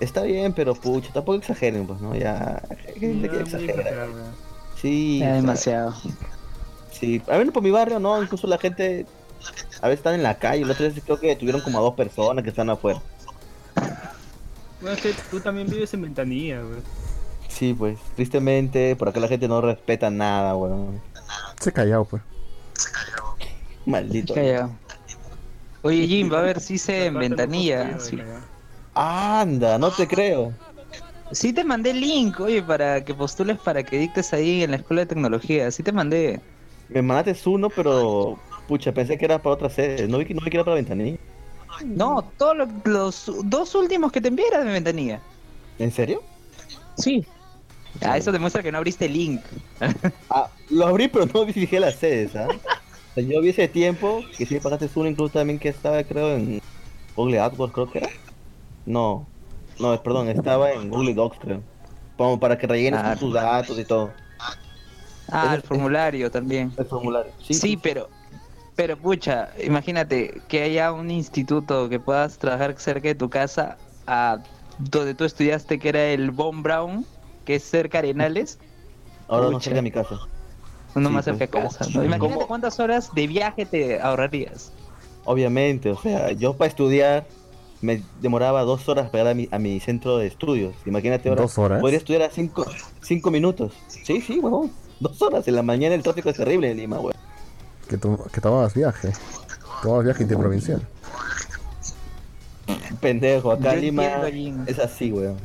Está 0.00 0.22
bien, 0.22 0.52
pero 0.52 0.74
pucha, 0.74 1.12
tampoco 1.12 1.38
exageren, 1.38 1.86
pues, 1.86 2.00
¿no? 2.00 2.16
Ya, 2.16 2.60
hay 2.70 3.00
gente 3.00 3.28
que 3.28 3.40
exagera. 3.40 4.06
Sí, 4.80 5.18
sea, 5.20 5.34
demasiado. 5.34 5.94
Sí, 6.92 7.22
a 7.28 7.36
ver 7.38 7.52
por 7.52 7.62
mi 7.62 7.70
barrio 7.70 7.98
no, 7.98 8.22
incluso 8.22 8.46
la 8.46 8.58
gente 8.58 9.06
a 9.80 9.88
veces 9.88 10.00
están 10.00 10.14
en 10.14 10.22
la 10.22 10.38
calle, 10.38 10.62
el 10.62 10.70
otro 10.70 10.88
día 10.88 11.02
creo 11.04 11.18
que 11.18 11.34
tuvieron 11.36 11.60
como 11.60 11.78
a 11.78 11.82
dos 11.82 11.94
personas 11.94 12.42
que 12.42 12.50
están 12.50 12.70
afuera. 12.70 13.00
Bueno, 14.84 14.98
es 14.98 15.02
que 15.02 15.14
tú 15.30 15.40
también 15.40 15.66
vives 15.66 15.94
en 15.94 16.02
ventanilla, 16.02 16.60
güey. 16.60 16.80
Sí, 17.48 17.72
pues, 17.72 17.98
tristemente, 18.16 18.94
por 18.96 19.08
acá 19.08 19.18
la 19.18 19.28
gente 19.28 19.48
no 19.48 19.62
respeta 19.62 20.10
nada, 20.10 20.54
weón. 20.54 21.00
Se 21.58 21.72
callado, 21.72 22.04
pues. 22.04 22.20
Maldito. 23.86 24.34
Callado. 24.34 24.72
Oye, 25.80 26.06
Jim, 26.06 26.30
va 26.30 26.40
a 26.40 26.42
ver 26.42 26.60
si 26.60 26.76
se 26.76 27.06
en 27.06 27.18
ventanilla. 27.18 27.98
Sí. 27.98 28.18
Anda, 28.92 29.78
no 29.78 29.90
te 29.90 30.06
creo. 30.06 30.52
Sí 31.32 31.54
te 31.54 31.64
mandé 31.64 31.92
el 31.92 32.00
link, 32.00 32.38
oye, 32.40 32.62
para 32.62 33.02
que 33.02 33.14
postules 33.14 33.56
para 33.58 33.82
que 33.82 33.98
dictes 33.98 34.34
ahí 34.34 34.64
en 34.64 34.72
la 34.72 34.76
escuela 34.76 35.00
de 35.00 35.06
tecnología. 35.06 35.70
Sí 35.70 35.82
te 35.82 35.92
mandé. 35.92 36.40
Me 36.90 37.00
mandaste 37.00 37.48
uno, 37.48 37.70
pero 37.70 38.38
pucha, 38.68 38.92
pensé 38.92 39.16
que 39.16 39.24
era 39.24 39.40
para 39.40 39.54
otra 39.54 39.70
sede. 39.70 40.06
No 40.08 40.18
vi 40.18 40.26
que, 40.26 40.34
no 40.34 40.42
vi 40.42 40.50
que 40.50 40.58
era 40.58 40.64
para 40.64 40.74
ventanilla. 40.74 41.16
No, 41.84 42.22
todos 42.38 42.56
lo- 42.56 42.68
los 42.84 43.30
dos 43.44 43.74
últimos 43.74 44.12
que 44.12 44.20
te 44.20 44.28
envié 44.28 44.46
eran 44.48 44.66
de 44.66 44.72
ventanilla. 44.72 45.20
¿En 45.78 45.90
serio? 45.90 46.22
Sí. 46.96 47.24
Ah, 48.00 48.16
eso 48.16 48.32
demuestra 48.32 48.62
que 48.62 48.70
no 48.72 48.78
abriste 48.78 49.06
el 49.06 49.12
link. 49.12 49.40
Ah, 50.30 50.48
lo 50.70 50.86
abrí, 50.86 51.08
pero 51.08 51.26
no 51.26 51.46
fijé 51.52 51.78
las 51.80 51.96
sedes, 51.96 52.34
¿ah? 52.36 52.48
O 52.48 53.14
sea, 53.14 53.22
yo 53.24 53.40
vi 53.40 53.50
ese 53.50 53.68
tiempo 53.68 54.22
que 54.36 54.44
sí 54.46 54.58
pasaste 54.58 54.88
uno, 54.96 55.08
incluso 55.08 55.32
también 55.34 55.58
que 55.58 55.68
estaba, 55.68 56.02
creo, 56.02 56.36
en 56.36 56.60
Google 57.14 57.38
AdWords, 57.40 57.72
creo 57.72 57.90
que 57.90 57.98
era. 57.98 58.08
No, 58.86 59.26
no, 59.78 60.02
perdón, 60.02 60.28
estaba 60.28 60.72
en 60.72 60.90
Google 60.90 61.14
Docs, 61.14 61.38
creo. 61.40 61.62
Como 62.16 62.38
para 62.40 62.58
que 62.58 62.66
rellenes 62.66 63.00
Ah. 63.02 63.16
tus 63.18 63.32
datos 63.32 63.78
y 63.78 63.84
todo. 63.84 64.10
Ah, 65.30 65.54
el 65.54 65.62
formulario 65.62 66.30
también. 66.30 66.72
El 66.76 66.84
formulario. 66.86 67.32
Sí, 67.42 67.54
Sí, 67.54 67.76
pero, 67.76 68.08
pero 68.76 68.96
pucha, 68.96 69.50
imagínate 69.62 70.40
que 70.48 70.62
haya 70.62 70.92
un 70.92 71.10
instituto 71.10 71.88
que 71.88 72.00
puedas 72.00 72.38
trabajar 72.38 72.74
cerca 72.78 73.08
de 73.08 73.14
tu 73.14 73.28
casa, 73.30 73.76
a 74.06 74.38
donde 74.78 75.14
tú 75.14 75.24
estudiaste, 75.24 75.78
que 75.78 75.88
era 75.88 76.04
el 76.06 76.30
Von 76.30 76.62
Brown, 76.62 77.06
que 77.44 77.56
es 77.56 77.62
cerca 77.62 78.02
de 78.02 78.08
Arenales, 78.10 78.58
Ahora 79.28 79.46
no 79.46 79.52
Pucha. 79.52 79.64
cerca 79.64 79.76
de 79.76 79.82
mi 79.82 79.90
casa. 79.90 80.18
uno 80.94 81.08
Sí, 81.08 81.14
más 81.14 81.24
pues, 81.24 81.38
cerca 81.38 81.44
de 81.46 81.50
¿cómo? 81.50 81.68
casa. 81.72 81.84
¿no? 81.94 82.04
Imagínate 82.04 82.34
¿Cómo? 82.34 82.46
cuántas 82.46 82.78
horas 82.78 83.10
de 83.14 83.26
viaje 83.26 83.64
te 83.64 84.00
ahorrarías. 84.00 84.70
Obviamente, 85.24 85.90
o 85.90 85.96
sea, 85.96 86.32
yo 86.32 86.56
para 86.56 86.68
estudiar 86.68 87.26
me 87.80 88.02
demoraba 88.20 88.62
dos 88.62 88.86
horas 88.88 89.08
para 89.10 89.24
llegar 89.24 89.32
a 89.32 89.34
mi, 89.34 89.48
a 89.50 89.58
mi 89.58 89.80
centro 89.80 90.18
de 90.18 90.26
estudios. 90.26 90.74
Imagínate 90.84 91.28
ahora. 91.30 91.42
¿Dos 91.42 91.56
horas? 91.58 91.80
Podría 91.80 91.98
estudiar 91.98 92.22
a 92.22 92.30
cinco, 92.30 92.66
cinco 93.02 93.30
minutos. 93.30 93.72
Sí, 93.88 94.20
sí, 94.20 94.38
huevón. 94.40 94.70
Dos 95.00 95.20
horas. 95.22 95.48
En 95.48 95.54
la 95.56 95.62
mañana 95.62 95.94
el 95.94 96.02
tráfico 96.02 96.28
es 96.30 96.36
terrible 96.36 96.70
en 96.70 96.76
Lima, 96.76 96.96
huevón. 96.96 97.14
Que, 97.88 97.96
to- 97.98 98.24
que 98.32 98.40
tomabas 98.40 98.74
viaje. 98.74 99.12
Tomabas 99.82 100.04
viaje 100.04 100.22
interprovincial. 100.22 100.86
Pendejo, 103.00 103.52
acá 103.52 103.74
Yo 103.74 103.80
Lima 103.80 104.04
entiendo, 104.04 104.28
Jim. 104.32 104.64
es 104.66 104.78
así, 104.78 105.12
weón. 105.12 105.36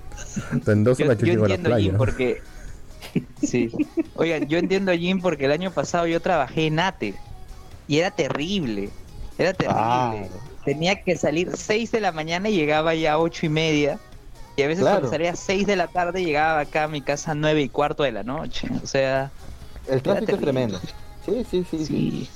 En 0.68 0.84
dos 0.84 0.98
Yo, 0.98 1.06
horas 1.06 1.18
yo, 1.18 1.26
yo 1.26 1.32
llego 1.34 1.46
a 1.46 1.50
la 1.50 1.56
entiendo, 1.56 1.78
Jim, 1.80 1.98
porque... 1.98 2.42
Sí. 3.42 3.70
Oigan, 4.16 4.48
yo 4.48 4.58
entiendo, 4.60 4.92
Jim, 4.94 5.20
porque 5.22 5.46
el 5.46 5.52
año 5.52 5.72
pasado 5.72 6.06
yo 6.08 6.22
trabajé 6.22 6.68
en 6.68 6.80
ATE. 6.80 7.16
Y 7.88 7.98
era 8.00 8.12
terrible. 8.12 8.90
Era 9.38 9.54
terrible. 9.54 10.30
Tenía 10.64 11.02
que 11.02 11.18
salir 11.18 11.50
6 11.56 11.92
de 11.92 12.02
la 12.02 12.12
mañana 12.12 12.50
y 12.50 12.56
llegaba 12.56 12.94
ya 12.94 13.14
a 13.14 13.20
8 13.20 13.48
y 13.48 13.50
media. 13.50 14.00
Y 14.56 14.62
a 14.62 14.68
veces 14.68 14.82
Claro. 14.84 14.98
cuando 15.00 15.10
salía 15.12 15.32
a 15.32 15.36
6 15.36 15.66
de 15.66 15.76
la 15.76 15.88
tarde 15.88 16.24
llegaba 16.24 16.60
acá 16.60 16.84
a 16.84 16.88
mi 16.88 17.02
casa 17.02 17.32
a 17.32 17.36
9 17.36 17.62
y 17.62 17.70
cuarto 17.70 18.04
de 18.04 18.12
la 18.12 18.24
noche. 18.24 18.68
O 18.84 18.86
sea, 18.88 19.32
El 19.88 20.02
tráfico 20.04 20.34
es 20.34 20.42
tremendo. 20.42 20.80
Sí, 21.26 21.46
sí, 21.50 21.66
sí, 21.70 21.86
sí. 21.86 22.30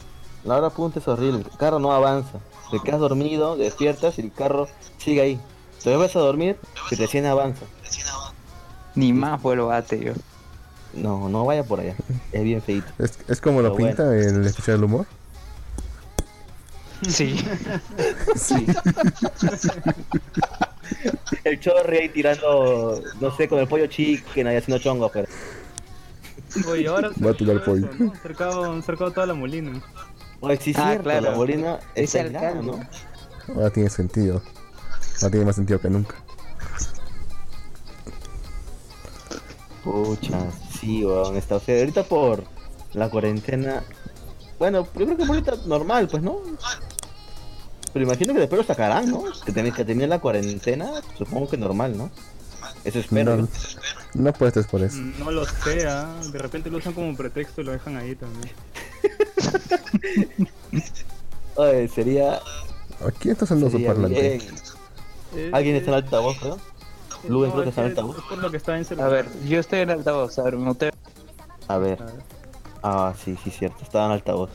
La 0.44 0.58
hora 0.58 0.70
punta 0.70 1.00
es 1.00 1.08
horrible. 1.08 1.46
El 1.50 1.58
carro 1.58 1.80
no 1.80 1.94
avanza. 1.94 2.40
Te 2.72 2.80
quedas 2.80 3.00
dormido, 3.00 3.56
despiertas 3.56 4.18
y 4.18 4.22
el 4.22 4.32
carro 4.32 4.68
sigue 4.98 5.22
ahí. 5.22 5.40
Te 5.84 5.96
vas 5.96 6.16
a 6.16 6.20
dormir 6.20 6.58
y 6.92 6.96
recién 6.96 7.26
avanza. 7.26 7.66
Ni 8.96 9.14
más 9.14 9.42
vuelvo 9.42 9.72
a 9.72 9.86
yo. 9.86 10.14
No, 10.94 11.28
no 11.30 11.46
vaya 11.46 11.64
por 11.64 11.80
allá. 11.80 11.96
Es 12.32 12.44
bien 12.44 12.62
feito. 12.62 12.88
Es, 13.00 13.18
es 13.28 13.42
como 13.42 13.62
lo 13.62 13.76
Pero 13.76 13.88
pinta 13.88 14.16
el 14.16 14.46
especial 14.46 14.78
del 14.78 14.86
humor. 14.86 15.08
Sí. 17.10 17.36
sí. 18.36 18.66
El 21.44 21.60
chorri 21.60 21.98
ahí 21.98 22.10
tirando, 22.10 23.02
no 23.20 23.36
sé, 23.36 23.48
con 23.48 23.60
el 23.60 23.68
pollo 23.68 23.88
chicken 23.88 24.48
ahí 24.48 24.58
haciendo 24.58 24.82
chongo, 24.82 25.10
pero. 25.10 25.28
Oye, 26.68 26.88
ahora 26.88 27.10
Va 27.24 27.32
a 27.32 27.34
tirar 27.34 27.64
pollo. 27.64 27.89
¿no? 27.99 28.14
Cercado, 28.22 28.82
cercado 28.82 29.12
toda 29.12 29.26
la 29.28 29.34
molina. 29.34 29.82
Oye, 30.39 30.58
sí, 30.58 30.74
Ah, 30.76 30.89
cierto, 30.89 31.04
claro. 31.04 31.45
la 31.45 31.80
Ese 31.95 32.04
está 32.04 32.20
aislada, 32.22 32.47
alcalde. 32.49 32.72
¿no? 33.47 33.54
Ahora 33.56 33.70
tiene 33.72 33.89
sentido. 33.89 34.41
Ahora 35.22 35.32
tiene 35.32 35.45
más 35.45 35.56
sentido 35.56 35.80
que 35.80 35.89
nunca. 35.89 36.16
Pucha, 39.84 40.39
sí, 40.80 41.04
weón, 41.06 41.36
está, 41.36 41.58
o 41.58 41.60
sea, 41.60 41.78
ahorita 41.80 42.04
por 42.04 42.43
la 42.93 43.10
cuarentena. 43.10 43.84
Bueno, 44.58 44.88
yo 44.97 45.06
creo 45.06 45.18
que 45.18 45.24
ahorita 45.24 45.54
normal, 45.66 46.08
pues, 46.10 46.24
¿no? 46.24 46.38
Pero 47.91 48.06
imagino 48.06 48.34
que 48.34 48.39
después 48.39 48.62
lo 48.62 48.66
sacarán, 48.68 49.10
¿no? 49.12 49.24
Que 49.45 49.51
tenés 49.51 49.74
que 49.74 49.84
tener 49.84 50.08
la 50.10 50.20
cuarentena, 50.20 50.89
supongo 51.18 51.49
que 51.49 51.58
normal, 51.58 51.97
¿no? 51.97 52.10
Eso 52.84 53.00
espero. 53.00 53.38
No, 53.38 53.48
no 54.14 54.30
apuestes 54.30 54.68
por 54.68 54.82
eso. 54.82 54.98
No 55.20 55.32
lo 55.32 55.46
sé, 55.46 55.88
¿ah? 55.88 56.14
de 56.32 56.38
repente 56.40 56.70
lo 56.70 56.78
usan 56.80 56.94
como 56.94 57.16
pretexto 57.16 57.62
y 57.62 57.64
lo 57.64 57.72
dejan 57.72 57.96
ahí 57.98 58.16
también. 58.16 58.52
Oye, 61.56 61.88
sería. 61.88 62.40
Aquí 63.06 63.30
está 63.30 63.46
sonando 63.46 63.70
su 63.78 63.84
parlante. 63.86 64.42
bien. 65.34 65.54
¿Alguien 65.54 65.76
está 65.76 65.92
en 65.92 65.96
altavoz, 65.98 66.38
creo? 66.40 66.58
Luen, 67.28 67.52
creo 67.52 67.64
que 67.64 67.70
está 67.70 67.82
en 67.82 67.88
es, 67.88 67.92
altavoz. 67.98 68.18
es 68.18 68.24
por 68.26 68.38
lo 68.40 68.52
que 68.52 68.58
está 68.58 68.78
en 68.78 69.02
A 69.02 69.08
ver, 69.08 69.28
yo 69.48 69.60
estoy 69.60 69.80
en 69.80 69.90
altavoz, 69.92 70.38
a 70.40 70.44
ver, 70.44 70.58
me 70.58 70.66
muteo. 70.66 70.92
A 71.68 71.78
ver. 71.78 72.02
A 72.02 72.06
ver. 72.06 72.16
Ah, 72.84 73.14
sí, 73.24 73.38
sí, 73.44 73.50
cierto. 73.50 73.78
Estaba 73.82 74.06
en 74.08 74.12
altavoz. 74.12 74.50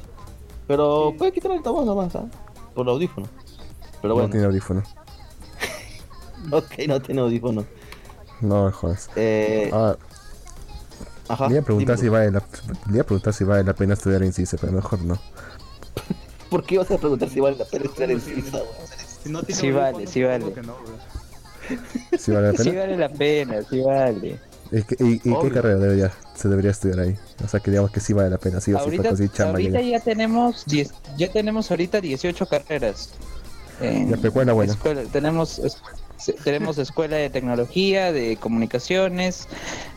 Pero 0.66 1.10
Sí. 1.12 1.18
puede 1.18 1.32
quitar 1.32 1.50
el 1.52 1.58
altavoz 1.58 1.86
nomás, 1.86 2.14
¿ah? 2.16 2.26
Por 2.74 2.86
el 2.86 2.92
audífono. 2.92 3.26
Pero 4.02 4.08
No 4.10 4.14
bueno, 4.14 4.30
tiene 4.30 4.46
audífono. 4.46 4.82
ok, 6.52 6.72
no 6.86 7.00
tiene 7.00 7.20
audífono. 7.22 7.64
No 8.40 8.70
jodas. 8.72 9.10
Eh, 9.16 9.70
Ah, 9.72 9.96
ajá. 11.28 11.46
le 11.48 11.54
iba 11.54 11.62
a 11.62 11.64
preguntar 11.64 11.98
si 11.98 12.08
vale 12.08 12.30
la, 12.30 12.42
le 12.86 12.92
iba 12.94 13.02
a 13.02 13.06
preguntar 13.06 13.32
si 13.34 13.44
vale 13.44 13.64
la 13.64 13.74
pena 13.74 13.94
estudiar 13.94 14.22
en 14.22 14.32
CICE, 14.32 14.56
pero 14.58 14.72
mejor 14.72 15.00
no. 15.02 15.18
¿Por 16.50 16.64
qué 16.64 16.78
vas 16.78 16.90
a 16.90 16.98
preguntar 16.98 17.28
si 17.28 17.40
vale 17.40 17.56
la 17.56 17.64
pena 17.64 17.84
estar 17.86 18.10
en 18.10 18.18
weón? 18.18 18.52
Si 19.22 19.30
no 19.30 19.42
tiene 19.42 19.60
Sí 19.60 19.70
vale, 19.72 19.88
audífonos, 20.06 20.10
sí 20.12 20.22
vale. 20.22 20.44
no. 20.62 20.76
Si 22.18 22.30
vale 22.32 22.52
la 22.52 22.58
Sí 22.58 22.64
pena. 22.70 22.80
vale 22.80 22.96
la 22.96 23.08
pena, 23.10 23.62
sí 23.68 23.80
vale. 23.80 24.40
¿Y, 24.70 24.82
qué- 24.82 24.96
y- 25.02 25.12
y 25.14 25.18
qué 25.20 25.30
Obvio. 25.32 25.52
carrera 25.54 25.78
debería, 25.78 26.12
se 26.34 26.48
debería 26.48 26.70
estudiar 26.70 27.00
ahí? 27.00 27.16
O 27.44 27.48
sea, 27.48 27.58
que 27.60 27.70
digamos 27.70 27.90
que 27.90 28.00
sí 28.00 28.12
vale 28.12 28.30
la 28.30 28.38
pena, 28.38 28.60
sí 28.60 28.72
o 28.72 28.78
sí, 28.78 28.84
Ahorita, 28.84 29.14
chamba. 29.32 29.52
ahorita 29.52 29.80
ya. 29.80 29.98
ya 29.98 30.00
tenemos 30.00 30.64
10, 30.66 30.92
ya 31.16 31.32
tenemos 31.32 31.70
ahorita 31.70 32.00
18 32.00 32.46
carreras. 32.46 33.10
En 33.80 34.10
Ya, 34.10 34.16
pero 34.16 34.32
¿cuál 34.32 34.42
es 34.42 34.46
la 34.48 34.52
buena? 34.54 34.72
escuela- 34.74 35.02
tenemos 35.12 35.58
tenemos 36.44 36.78
escuela 36.78 37.16
de 37.16 37.30
tecnología, 37.30 38.12
de 38.12 38.36
comunicaciones, 38.36 39.48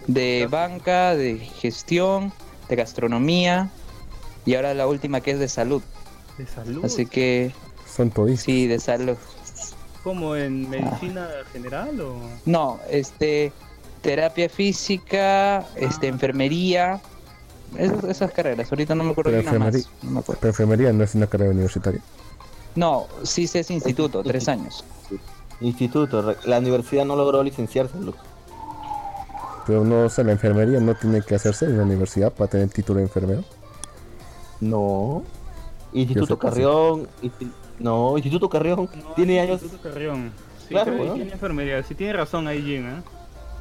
de 0.08 0.48
banca, 0.50 1.16
de 1.16 1.38
gestión, 1.38 2.32
de 2.70 2.76
gastronomía 2.76 3.70
y 4.46 4.56
ahora 4.56 4.74
la 4.74 4.88
última 4.88 5.22
que 5.22 5.32
es 5.32 5.40
de 5.40 5.48
salud. 5.48 5.82
De 6.38 6.48
salud. 6.48 6.86
Así 6.86 7.06
que 7.06 7.52
Son 7.94 8.10
todistas. 8.10 8.46
sí, 8.46 8.68
de 8.68 8.80
salud. 8.80 9.18
¿Como 10.04 10.36
en 10.36 10.68
medicina 10.70 11.28
general 11.54 12.00
o...? 12.02 12.16
No, 12.46 12.80
este 12.90 13.52
terapia 14.02 14.50
física, 14.50 15.64
este 15.76 16.08
enfermería, 16.08 17.00
esas, 17.78 18.04
esas 18.06 18.32
carreras. 18.32 18.72
Ahorita 18.72 18.96
no 18.96 19.04
me 19.04 19.12
acuerdo 19.12 19.30
Pero 19.32 19.44
más. 19.44 19.54
enfermería- 19.54 19.88
No, 20.02 20.12
me 20.12 20.20
acuerdo. 20.22 20.40
Pero 20.42 20.50
enfermería 20.50 20.92
no 20.94 21.04
es 21.04 21.14
una 21.14 21.28
carrera 21.28 21.52
universitaria. 21.52 22.02
no, 22.76 23.06
sí 23.24 23.48
es 23.54 23.70
instituto, 23.70 24.24
tres 24.24 24.48
años. 24.48 24.84
Instituto, 25.62 26.36
la 26.46 26.58
universidad 26.60 27.06
no 27.06 27.16
logró 27.16 27.44
licenciarse, 27.44 27.98
loco. 28.00 28.18
Pero 29.68 29.84
no, 29.84 30.06
o 30.06 30.10
sea, 30.10 30.24
la 30.24 30.32
enfermería 30.32 30.80
no 30.80 30.96
tiene 30.96 31.22
que 31.22 31.36
hacerse 31.36 31.66
en 31.66 31.78
la 31.78 31.84
universidad 31.84 32.34
para 32.34 32.50
tener 32.50 32.70
título 32.70 32.98
de 32.98 33.06
enfermero. 33.06 33.44
No. 34.60 35.24
Instituto. 35.94 36.38
Carrión. 36.40 37.08
insti- 37.22 37.52
No, 37.80 38.18
Instituto 38.18 38.50
Carrión. 38.50 38.90
No, 38.96 39.14
tiene 39.16 39.40
años. 39.40 39.62
Instituto 39.62 39.90
Carrión. 39.90 40.32
Sí, 40.60 40.70
Claro, 40.70 40.94
weón. 40.94 41.16
tiene 41.16 41.32
enfermería. 41.32 41.84
Sí 41.84 41.96
tiene 41.96 42.14
razón 42.14 42.48
ahí, 42.48 42.62
Jim, 42.62 42.88
¿eh? 42.88 43.02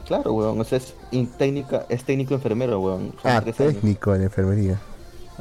Claro, 0.07 0.32
weón. 0.32 0.61
O 0.61 0.64
sea, 0.64 0.78
es 0.78 0.94
in- 1.11 1.26
técnica, 1.28 1.86
es 1.88 2.05
técnico 2.05 2.34
enfermero, 2.34 2.80
weón. 2.80 3.12
Son 3.22 3.30
Ah, 3.30 3.38
años. 3.38 3.57
técnico 3.57 4.14
en 4.14 4.22
enfermería. 4.22 4.78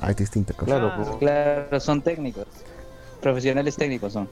Ah, 0.02 0.12
es 0.12 0.18
distinta 0.18 0.54
cosa. 0.54 0.66
Claro, 0.66 0.92
Ah, 0.94 1.00
weón. 1.02 1.20
Claro, 1.20 1.80
son 1.80 2.02
técnicos. 2.02 2.46
Profesionales 3.22 3.76
técnicos 3.76 4.14
son. 4.14 4.30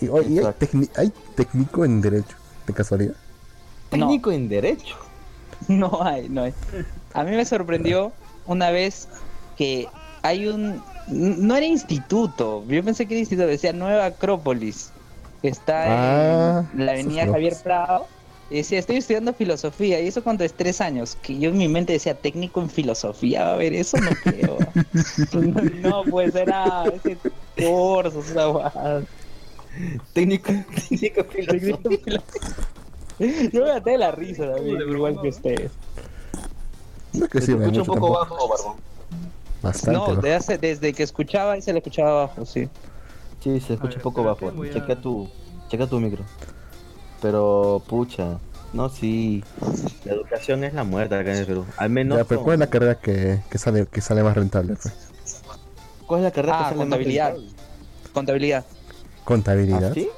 Y, 0.00 0.08
oye, 0.08 0.28
¿y 0.28 0.32
hay, 0.32 0.38
Exacto. 0.38 0.66
tecni- 0.66 0.90
hay 0.96 1.12
técnico 1.36 1.84
en 1.84 2.00
derecho, 2.00 2.36
de 2.66 2.72
casualidad. 2.72 3.14
Técnico 3.90 4.30
en 4.32 4.48
Derecho. 4.48 4.96
No 5.68 6.02
hay, 6.02 6.28
no 6.28 6.42
hay. 6.42 6.52
A 7.14 7.22
mí 7.24 7.30
me 7.30 7.44
sorprendió 7.46 8.12
una 8.44 8.70
vez 8.70 9.08
que 9.56 9.88
hay 10.22 10.46
un... 10.48 10.82
No 11.06 11.54
era 11.56 11.64
instituto, 11.64 12.64
yo 12.66 12.82
pensé 12.84 13.06
que 13.06 13.14
era 13.14 13.20
instituto, 13.20 13.46
decía 13.46 13.72
Nueva 13.72 14.06
Acrópolis. 14.06 14.90
que 15.40 15.48
Está 15.48 15.84
Ah, 15.86 16.64
en 16.74 16.84
la 16.86 16.92
avenida 16.92 17.26
Javier. 17.26 17.54
Prado. 17.62 18.06
Y 18.50 18.56
decía, 18.56 18.78
estoy 18.78 18.96
estudiando 18.96 19.32
filosofía. 19.32 20.00
Y 20.00 20.08
eso 20.08 20.22
cuando 20.22 20.44
es 20.44 20.52
tres 20.52 20.80
años. 20.80 21.16
Que 21.22 21.38
yo 21.38 21.50
en 21.50 21.56
mi 21.58 21.66
mente 21.68 21.94
decía, 21.94 22.14
técnico 22.14 22.60
en 22.60 22.68
filosofía. 22.70 23.44
Va 23.44 23.52
a 23.54 23.56
ver, 23.56 23.72
eso 23.72 23.96
no 23.98 24.10
creo. 24.22 24.58
no, 25.82 26.02
pues 26.04 26.34
era 26.34 26.84
ese 26.86 27.16
curso, 27.56 28.20
esa 28.20 28.46
guada. 28.46 29.02
Técnico, 30.12 30.52
técnico 30.88 31.20
en 31.20 31.30
filosofía. 31.30 32.22
Yo 33.52 33.64
me 33.64 33.72
maté 33.74 33.90
de 33.92 33.98
la 33.98 34.10
risa 34.10 34.52
también, 34.54 34.80
igual 34.90 35.20
que 35.20 35.28
ustedes. 35.28 35.70
Es 37.14 37.28
que 37.28 37.40
sí, 37.40 37.54
me 37.54 37.66
un 37.68 37.72
poco 37.78 37.92
tampoco. 37.92 38.12
bajo, 38.12 38.48
Barbón. 38.48 38.76
Bastante. 39.62 39.98
No, 39.98 40.06
bajo. 40.08 40.20
de 40.20 40.34
hace- 40.34 40.58
desde 40.58 40.92
que 40.92 41.04
escuchaba 41.04 41.56
y 41.56 41.62
se 41.62 41.72
le 41.72 41.78
escuchaba 41.78 42.10
abajo, 42.24 42.44
sí. 42.44 42.68
Sí, 43.40 43.60
se 43.60 43.74
escucha 43.74 43.88
ver, 43.90 43.96
un 43.98 44.02
poco 44.02 44.24
bajo. 44.24 44.48
a- 44.48 44.72
Checa 44.72 45.00
tu, 45.00 45.28
checa 45.68 45.86
tu 45.86 46.00
micro. 46.00 46.24
Pero, 47.24 47.82
pucha. 47.86 48.38
No, 48.74 48.90
sí. 48.90 49.42
La 50.04 50.12
educación 50.12 50.62
es 50.62 50.74
la 50.74 50.84
muerte 50.84 51.14
acá 51.14 51.32
en 51.32 51.38
el 51.38 51.46
Perú. 51.46 51.64
Al 51.78 51.88
menos. 51.88 52.18
Ya, 52.18 52.24
pero 52.24 52.42
¿cuál 52.42 52.54
es 52.54 52.60
la 52.60 52.66
carrera 52.66 52.96
que, 52.96 53.40
que 53.48 53.56
sale 53.56 53.86
que 53.86 54.02
sale 54.02 54.22
más 54.22 54.34
rentable? 54.36 54.74
pues? 54.76 54.92
¿Cuál 56.06 56.20
es 56.20 56.24
la 56.24 56.30
carrera 56.32 56.52
que 56.58 56.64
Ah, 56.64 56.68
sale 56.68 56.76
más 56.76 56.82
contabilidad. 56.84 57.32
rentable? 57.32 57.52
Contabilidad. 58.12 58.64
Contabilidad. 59.24 59.90
¿Ah, 59.90 59.94
sí? 59.94 60.08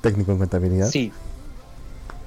Técnico 0.00 0.32
en 0.32 0.38
contabilidad. 0.38 0.88
Sí. 0.88 1.12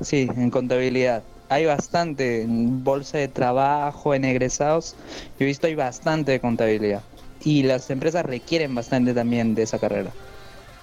Sí, 0.01 0.29
en 0.35 0.51
contabilidad. 0.51 1.23
Hay 1.49 1.65
bastante 1.65 2.43
en 2.43 2.83
bolsa 2.83 3.17
de 3.17 3.27
trabajo, 3.27 4.13
en 4.13 4.23
egresados. 4.25 4.95
Yo 5.39 5.45
he 5.45 5.45
visto 5.45 5.65
hay 5.65 5.73
bastante 5.73 6.33
de 6.33 6.39
contabilidad. 6.39 7.01
Y 7.43 7.63
las 7.63 7.89
empresas 7.89 8.23
requieren 8.23 8.75
bastante 8.75 9.15
también 9.15 9.55
de 9.55 9.63
esa 9.63 9.79
carrera. 9.79 10.11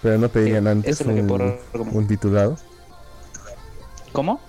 Pero 0.03 0.19
no 0.19 0.29
pedirían 0.29 0.65
Sí, 0.65 0.71
antes 0.71 0.99
que 0.99 1.05
un, 1.09 1.27
puedo 1.29 1.57
un 1.93 2.09
titulado. 2.09 2.59
¿Cómo? 4.13 4.41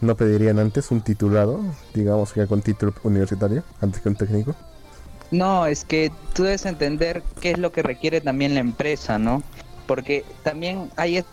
No 0.00 0.16
pedirían 0.16 0.58
antes 0.58 0.90
un 0.90 1.00
titulado, 1.00 1.60
digamos 1.94 2.32
que 2.32 2.46
con 2.46 2.62
título 2.62 2.92
universitario, 3.04 3.62
antes 3.80 4.00
que 4.00 4.08
un 4.08 4.16
técnico. 4.16 4.54
No, 5.30 5.66
es 5.66 5.84
que 5.84 6.12
tú 6.34 6.42
debes 6.42 6.66
entender 6.66 7.22
qué 7.40 7.52
es 7.52 7.58
lo 7.58 7.72
que 7.72 7.82
requiere 7.82 8.20
también 8.20 8.54
la 8.54 8.60
empresa, 8.60 9.18
¿no? 9.18 9.42
Porque 9.86 10.24
también 10.42 10.90
hay 10.96 11.24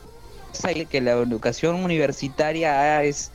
que 0.89 1.01
la 1.01 1.11
educación 1.11 1.75
universitaria 1.83 3.03
es, 3.03 3.31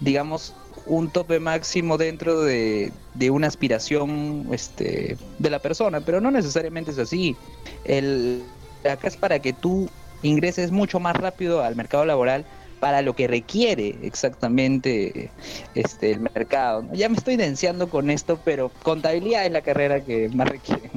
digamos, 0.00 0.54
un 0.86 1.10
tope 1.10 1.40
máximo 1.40 1.96
dentro 1.98 2.40
de, 2.42 2.92
de 3.14 3.30
una 3.30 3.46
aspiración 3.46 4.48
este, 4.52 5.16
de 5.38 5.50
la 5.50 5.58
persona, 5.58 6.00
pero 6.00 6.20
no 6.20 6.30
necesariamente 6.30 6.90
es 6.90 6.98
así. 6.98 7.36
El, 7.84 8.42
acá 8.90 9.08
es 9.08 9.16
para 9.16 9.38
que 9.38 9.52
tú 9.52 9.88
ingreses 10.22 10.70
mucho 10.70 11.00
más 11.00 11.16
rápido 11.16 11.62
al 11.62 11.76
mercado 11.76 12.04
laboral 12.04 12.44
para 12.84 13.00
lo 13.00 13.16
que 13.16 13.26
requiere 13.26 13.96
exactamente 14.02 15.30
este 15.74 16.10
el 16.12 16.20
mercado. 16.20 16.82
¿no? 16.82 16.92
Ya 16.92 17.08
me 17.08 17.16
estoy 17.16 17.36
denciando 17.36 17.88
con 17.88 18.10
esto, 18.10 18.38
pero 18.44 18.70
contabilidad 18.82 19.46
es 19.46 19.52
la 19.52 19.62
carrera 19.62 20.04
que 20.04 20.28
más 20.34 20.46
requiere. 20.50 20.90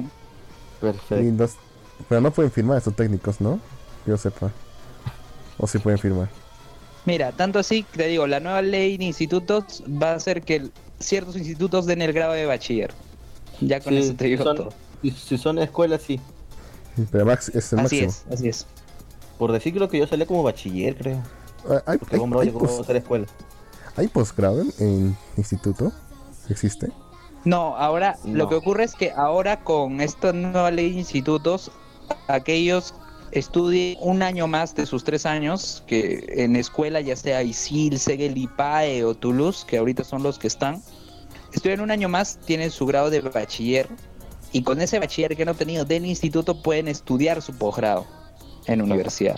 Perfecto. 0.82 1.24
Y 1.24 1.48
pero 2.10 2.20
no 2.20 2.30
pueden 2.30 2.52
firmar 2.52 2.76
estos 2.76 2.94
técnicos, 2.94 3.40
¿no? 3.40 3.58
Yo 4.06 4.18
sepa. 4.18 4.52
O 5.56 5.66
sí 5.66 5.78
pueden 5.78 5.98
firmar. 5.98 6.28
Mira, 7.06 7.32
tanto 7.32 7.58
así, 7.58 7.86
te 7.96 8.06
digo, 8.06 8.26
la 8.26 8.38
nueva 8.38 8.60
ley 8.60 8.98
de 8.98 9.04
institutos 9.06 9.82
va 9.90 10.10
a 10.10 10.16
hacer 10.16 10.42
que 10.42 10.68
ciertos 11.00 11.36
institutos 11.38 11.86
den 11.86 12.02
el 12.02 12.12
grado 12.12 12.34
de 12.34 12.44
bachiller. 12.44 12.90
Ya 13.62 13.80
con 13.80 13.94
Sí, 13.94 14.00
eso 14.00 14.14
te 14.14 14.24
si 14.26 14.30
digo 14.32 14.44
son- 14.44 14.56
todo. 14.58 14.72
Si, 15.00 15.10
si 15.12 15.38
son 15.38 15.58
escuelas, 15.58 16.02
sí. 16.02 16.20
Pero 17.10 17.24
max 17.24 17.48
es 17.54 17.72
el 17.72 17.78
Así 17.78 18.02
máximo. 18.02 18.10
es, 18.10 18.24
así 18.38 18.48
es. 18.50 18.66
Por 19.38 19.52
decir 19.52 19.72
creo 19.72 19.88
que 19.88 19.96
yo 19.98 20.06
salí 20.06 20.26
como 20.26 20.42
bachiller, 20.42 20.94
creo. 20.94 21.22
Ah, 21.68 21.82
Hay, 21.86 21.98
Porque 21.98 22.16
hay, 22.16 22.20
Bomba 22.20 22.40
hay 22.40 22.46
llegó 22.48 22.64
a 22.64 22.68
pos- 22.68 22.86
ser 22.86 22.96
escuela. 22.96 23.26
¿hay 23.96 24.08
posgrado 24.08 24.60
en, 24.60 24.72
en 24.78 25.16
instituto? 25.36 25.92
¿Existe? 26.48 26.88
No, 27.44 27.76
ahora 27.76 28.16
lo 28.24 28.48
que 28.48 28.54
ocurre 28.56 28.84
es 28.84 28.94
que 28.94 29.12
ahora 29.12 29.62
con 29.64 30.00
esta 30.00 30.32
nueva 30.32 30.70
ley 30.70 30.92
de 30.92 30.98
institutos, 30.98 31.70
aquellos 32.26 32.94
estudien 33.32 33.96
un 34.00 34.22
año 34.22 34.46
más 34.46 34.74
de 34.74 34.86
sus 34.86 35.04
tres 35.04 35.26
años, 35.26 35.82
que 35.86 36.24
en 36.28 36.56
escuela 36.56 37.00
ya 37.00 37.16
sea 37.16 37.42
ISIL, 37.42 37.98
Segel, 37.98 38.36
IPAE 38.36 39.04
o 39.04 39.14
Toulouse, 39.14 39.64
que 39.66 39.78
ahorita 39.78 40.04
son 40.04 40.22
los 40.22 40.38
que 40.38 40.46
están, 40.46 40.82
estudian 41.52 41.80
un 41.80 41.90
año 41.90 42.08
más, 42.08 42.38
tienen 42.44 42.70
su 42.70 42.86
grado 42.86 43.10
de 43.10 43.20
bachiller, 43.20 43.88
y 44.52 44.62
con 44.62 44.80
ese 44.80 44.98
bachiller 44.98 45.36
que 45.36 45.42
han 45.42 45.50
obtenido 45.50 45.84
del 45.84 46.06
instituto 46.06 46.62
pueden 46.62 46.88
estudiar 46.88 47.42
su 47.42 47.54
posgrado 47.56 48.06
en 48.66 48.80
universidad. 48.82 49.36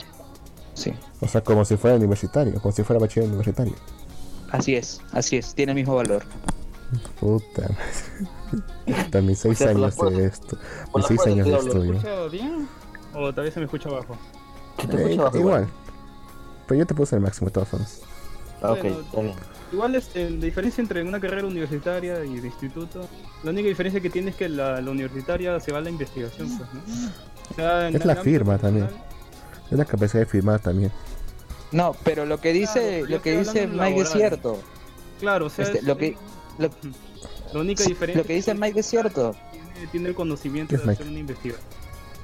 Sí, 0.81 0.93
O 1.21 1.29
sea, 1.29 1.43
como 1.43 1.65
si 1.65 1.77
fuera 1.77 1.97
universitario, 1.97 2.61
como 2.61 2.73
si 2.73 2.83
fuera 2.85 3.01
bachiller 3.01 3.29
universitario. 3.29 3.75
así 4.51 4.75
es, 4.77 5.01
así 5.13 5.37
es, 5.37 5.55
tiene 5.55 5.73
el 5.73 5.77
mismo 5.77 5.95
valor. 5.97 6.25
Puta 7.21 7.69
madre. 7.69 7.77
Puta, 8.87 9.23
mis 9.23 9.39
seis 9.41 9.61
sea, 9.61 9.71
años 9.71 9.97
de 10.11 10.27
esto. 10.27 10.59
Mis 10.95 11.07
seis 11.07 11.27
años 11.27 11.49
de 11.51 11.57
puertas 11.57 11.75
¿Me 11.75 11.81
estudio. 11.81 11.95
escucha 11.97 12.27
bien? 12.29 12.71
¿O 13.13 13.31
todavía 13.33 13.53
se 13.53 13.61
me 13.61 13.67
escucha 13.67 13.91
te 14.89 14.97
Eh, 14.97 14.97
escucha 14.97 15.23
bajo 15.23 15.39
igual. 15.39 15.75
Pero 16.67 16.79
yo 16.81 16.87
te 16.87 16.95
puse 16.95 17.17
el 17.17 17.23
máximo 17.23 17.47
de 17.49 17.53
todas 17.53 17.69
formas. 17.69 18.01
Ah, 18.63 18.73
ok, 18.73 18.85
Bueno. 19.13 19.35
Igual 19.73 19.95
este, 19.95 20.31
la 20.31 20.45
diferencia 20.47 20.83
entre 20.83 21.03
una 21.05 21.21
carrera 21.21 21.47
universitaria 21.47 22.25
y 22.25 22.41
de 22.41 22.49
instituto, 22.49 23.09
la 23.43 23.51
única 23.53 23.69
diferencia 23.69 24.01
que 24.01 24.11
tiene 24.11 24.31
es 24.31 24.37
que 24.37 24.49
la, 24.49 24.81
la 24.81 24.91
universitaria 24.91 25.61
se 25.61 25.73
va 25.73 25.79
a 25.79 25.83
la 25.83 25.91
investigación, 25.91 26.49
pues, 26.59 26.75
¿no? 26.75 26.83
O 27.51 27.55
sea, 27.55 27.89
en 27.89 27.97
Es 27.97 28.05
la 28.05 28.17
firma 28.17 28.59
también. 28.59 28.89
Es 29.71 29.79
la 29.79 29.85
capacidad 29.85 30.21
de 30.21 30.27
firmar 30.27 30.61
también. 30.61 30.91
No, 31.73 31.95
pero 32.05 32.27
lo 32.27 32.41
que 32.41 32.53
dice, 32.53 32.99
Claro, 33.01 33.07
lo 33.17 33.23
que 33.23 33.39
dice 33.39 33.67
Mike 33.67 34.01
es 34.01 34.11
cierto. 34.11 34.59
Claro, 35.21 35.47
o 35.47 35.51
sea, 35.51 35.65
Este, 35.67 35.79
es- 35.79 35.85
lo 35.85 35.97
que 35.97 36.17
lo, 36.59 36.71
la 37.55 37.61
única 37.61 37.85
diferencia 37.85 38.23
lo 38.23 38.27
que 38.27 38.35
dice 38.35 38.55
Mike 38.55 38.81
es 38.81 38.87
cierto. 38.87 39.37
tiene, 39.53 39.87
tiene 39.93 40.09
el 40.09 40.15
conocimiento 40.15 40.71
¿Qué 40.71 40.75
es 40.77 40.81
de 40.83 40.87
Mike? 40.89 41.03
hacer 41.03 41.11
una 41.13 41.21
investigación. 41.21 41.65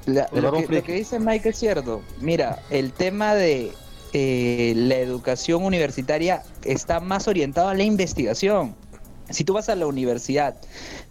La- 0.05 0.29
lo, 0.33 0.51
que, 0.53 0.67
lo 0.75 0.83
que 0.83 0.93
dice 0.93 1.19
Mike 1.19 1.49
es 1.49 1.57
cierto. 1.59 2.01
Mira, 2.21 2.59
el 2.69 2.91
tema 2.93 3.35
de 3.35 3.71
eh, 4.13 4.73
la 4.75 4.95
educación 4.95 5.63
universitaria 5.63 6.43
está 6.63 6.99
más 6.99 7.27
orientado 7.27 7.69
a 7.69 7.73
la 7.73 7.83
investigación. 7.83 8.75
Si 9.29 9.43
tú 9.43 9.53
vas 9.53 9.69
a 9.69 9.75
la 9.75 9.87
universidad, 9.87 10.55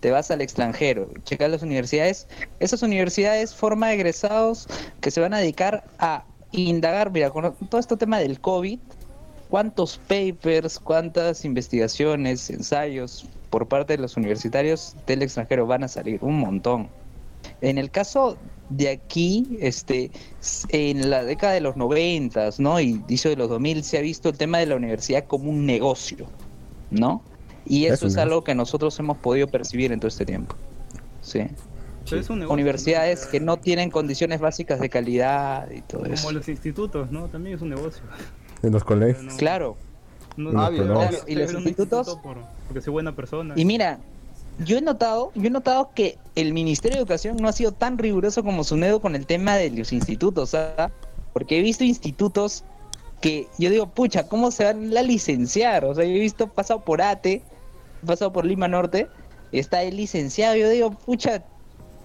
te 0.01 0.11
vas 0.11 0.31
al 0.31 0.41
extranjero, 0.41 1.11
checas 1.25 1.51
las 1.51 1.63
universidades, 1.63 2.27
esas 2.61 2.83
universidades 2.83 3.55
forman 3.55 3.91
egresados 3.91 4.67
que 5.01 5.11
se 5.11 5.21
van 5.21 5.35
a 5.35 5.39
dedicar 5.39 5.85
a 5.99 6.25
indagar, 6.53 7.11
mira, 7.11 7.31
con 7.31 7.55
todo 7.69 7.81
este 7.81 7.97
tema 7.97 8.19
del 8.19 8.41
COVID, 8.41 8.79
cuántos 9.51 9.99
papers, 9.99 10.79
cuántas 10.79 11.45
investigaciones, 11.45 12.51
ensayos 12.51 13.27
por 13.51 13.69
parte 13.69 13.97
de 13.97 14.03
los 14.03 14.17
universitarios 14.17 14.97
del 15.07 15.23
extranjero 15.23 15.67
van 15.67 15.85
a 15.85 15.89
salir, 15.89 16.19
un 16.23 16.39
montón. 16.39 16.89
En 17.61 17.79
el 17.79 17.91
caso 17.91 18.37
de 18.71 18.89
aquí, 18.89 19.57
este, 19.61 20.11
en 20.71 21.11
la 21.11 21.25
década 21.25 21.53
de 21.53 21.61
los 21.61 21.77
noventas, 21.77 22.59
¿no? 22.59 22.81
Y 22.81 23.01
inicio 23.09 23.31
de 23.31 23.37
los 23.37 23.49
2000 23.49 23.85
se 23.85 23.99
ha 23.99 24.01
visto 24.01 24.29
el 24.29 24.37
tema 24.37 24.59
de 24.59 24.67
la 24.67 24.77
universidad 24.77 25.25
como 25.27 25.51
un 25.51 25.65
negocio, 25.65 26.27
¿no? 26.91 27.23
Y 27.67 27.87
Es 27.87 27.95
eso 27.95 28.07
es 28.07 28.17
algo 28.17 28.45
que 28.45 28.55
nosotros 28.55 28.99
hemos 28.99 29.17
podido 29.19 29.49
percibir 29.49 29.93
en 29.93 30.01
todo 30.01 30.09
este 30.09 30.25
tiempo. 30.25 30.55
Sí. 31.23 31.41
Pero 32.09 32.21
es 32.21 32.31
un 32.31 32.39
negocio, 32.39 32.55
Universidades 32.55 33.25
¿no? 33.25 33.31
que 33.33 33.41
no 33.41 33.57
tienen 33.57 33.91
condiciones 33.91 34.41
básicas 34.41 34.79
de 34.79 34.89
calidad 34.89 35.69
y 35.71 35.81
todo 35.83 36.05
eso. 36.07 36.23
Como 36.27 36.39
los 36.39 36.49
institutos, 36.49 37.11
¿no? 37.11 37.27
También 37.27 37.57
es 37.57 37.63
un 37.63 37.71
negocio. 37.71 38.03
En 38.63 38.73
los 38.73 38.85
colegios. 38.85 39.25
No- 39.25 39.37
Claro. 39.37 39.77
no- 40.37 40.51
Ah, 40.61 40.71
bien, 40.71 40.87
no- 40.87 40.95
claro, 40.95 41.17
y 41.27 41.35
los 41.35 41.53
institutos- 41.53 42.07
instituto 42.07 42.23
por- 42.23 42.39
porque 42.69 42.81
soy 42.81 42.93
buena 42.93 43.17
persona. 43.17 43.55
Y 43.57 43.65
mira, 43.65 43.99
yo 44.65 44.79
he 44.79 44.81
notado, 44.83 45.33
yo 45.35 45.49
he 45.49 45.51
notado 45.51 45.91
que 45.95 46.17
el 46.37 46.53
Ministerio 46.53 46.97
de 46.97 47.01
Educación 47.01 47.37
no 47.39 47.49
ha 47.49 47.53
sido 47.53 47.73
tan 47.73 47.99
riguroso 47.99 48.45
como 48.45 48.63
SUNEDO 48.63 49.01
con 49.01 49.17
el 49.17 49.27
tema 49.27 49.57
de 49.57 49.71
los 49.71 49.93
institutos, 49.93 50.55
¿ah? 50.55 50.93
Porque 51.33 51.59
he 51.59 51.63
visto 51.63 51.83
institutos 51.83 52.63
que 53.21 53.49
yo 53.59 53.69
digo, 53.71 53.89
pucha, 53.89 54.29
¿cómo 54.29 54.51
se 54.53 54.65
van 54.65 54.97
a 54.97 55.03
licenciar? 55.03 55.85
O 55.87 55.95
sea, 55.95 56.05
yo 56.05 56.11
he 56.13 56.21
visto 56.21 56.47
pasado 56.47 56.81
por 56.81 57.03
ATE, 57.03 57.43
pasado 58.07 58.33
por 58.33 58.45
Lima 58.47 58.69
Norte, 58.69 59.09
está 59.53 59.83
el 59.83 59.97
licenciado, 59.97 60.57
yo 60.57 60.69
digo, 60.71 60.91
pucha, 60.91 61.43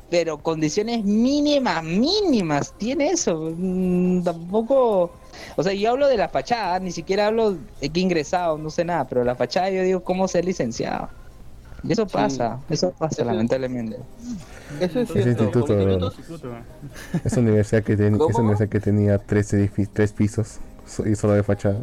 pero 0.09 0.37
condiciones 0.37 1.05
mínimas, 1.05 1.83
mínimas, 1.83 2.73
tiene 2.77 3.09
eso. 3.11 3.53
Mm, 3.55 4.23
tampoco, 4.23 5.11
o 5.55 5.63
sea, 5.63 5.71
yo 5.73 5.91
hablo 5.91 6.07
de 6.07 6.17
la 6.17 6.27
fachada, 6.27 6.79
ni 6.79 6.91
siquiera 6.91 7.27
hablo 7.27 7.55
de 7.79 7.89
que 7.89 7.99
ingresado, 8.01 8.57
no 8.57 8.69
sé 8.69 8.83
nada, 8.83 9.07
pero 9.07 9.23
la 9.23 9.35
fachada 9.35 9.69
yo 9.69 9.83
digo, 9.83 10.03
¿cómo 10.03 10.27
ser 10.27 10.43
licenciado? 10.45 11.07
Y 11.83 11.93
eso 11.93 12.05
pasa, 12.05 12.59
eso 12.69 12.91
pasa 12.91 13.21
Eso- 13.21 13.31
lamentablemente. 13.31 13.97
Eso 14.79 14.99
es 14.99 15.09
instituto- 15.15 16.11
Esa 17.25 17.39
universidad 17.39 17.83
que, 17.83 17.97
ten- 17.97 18.15
esa 18.29 18.41
universidad 18.41 18.69
que 18.69 18.79
tenía 18.79 19.17
tres, 19.17 19.55
tres 19.93 20.11
pisos 20.13 20.59
so- 20.85 21.07
y 21.07 21.15
solo 21.15 21.33
de 21.33 21.43
fachada. 21.43 21.79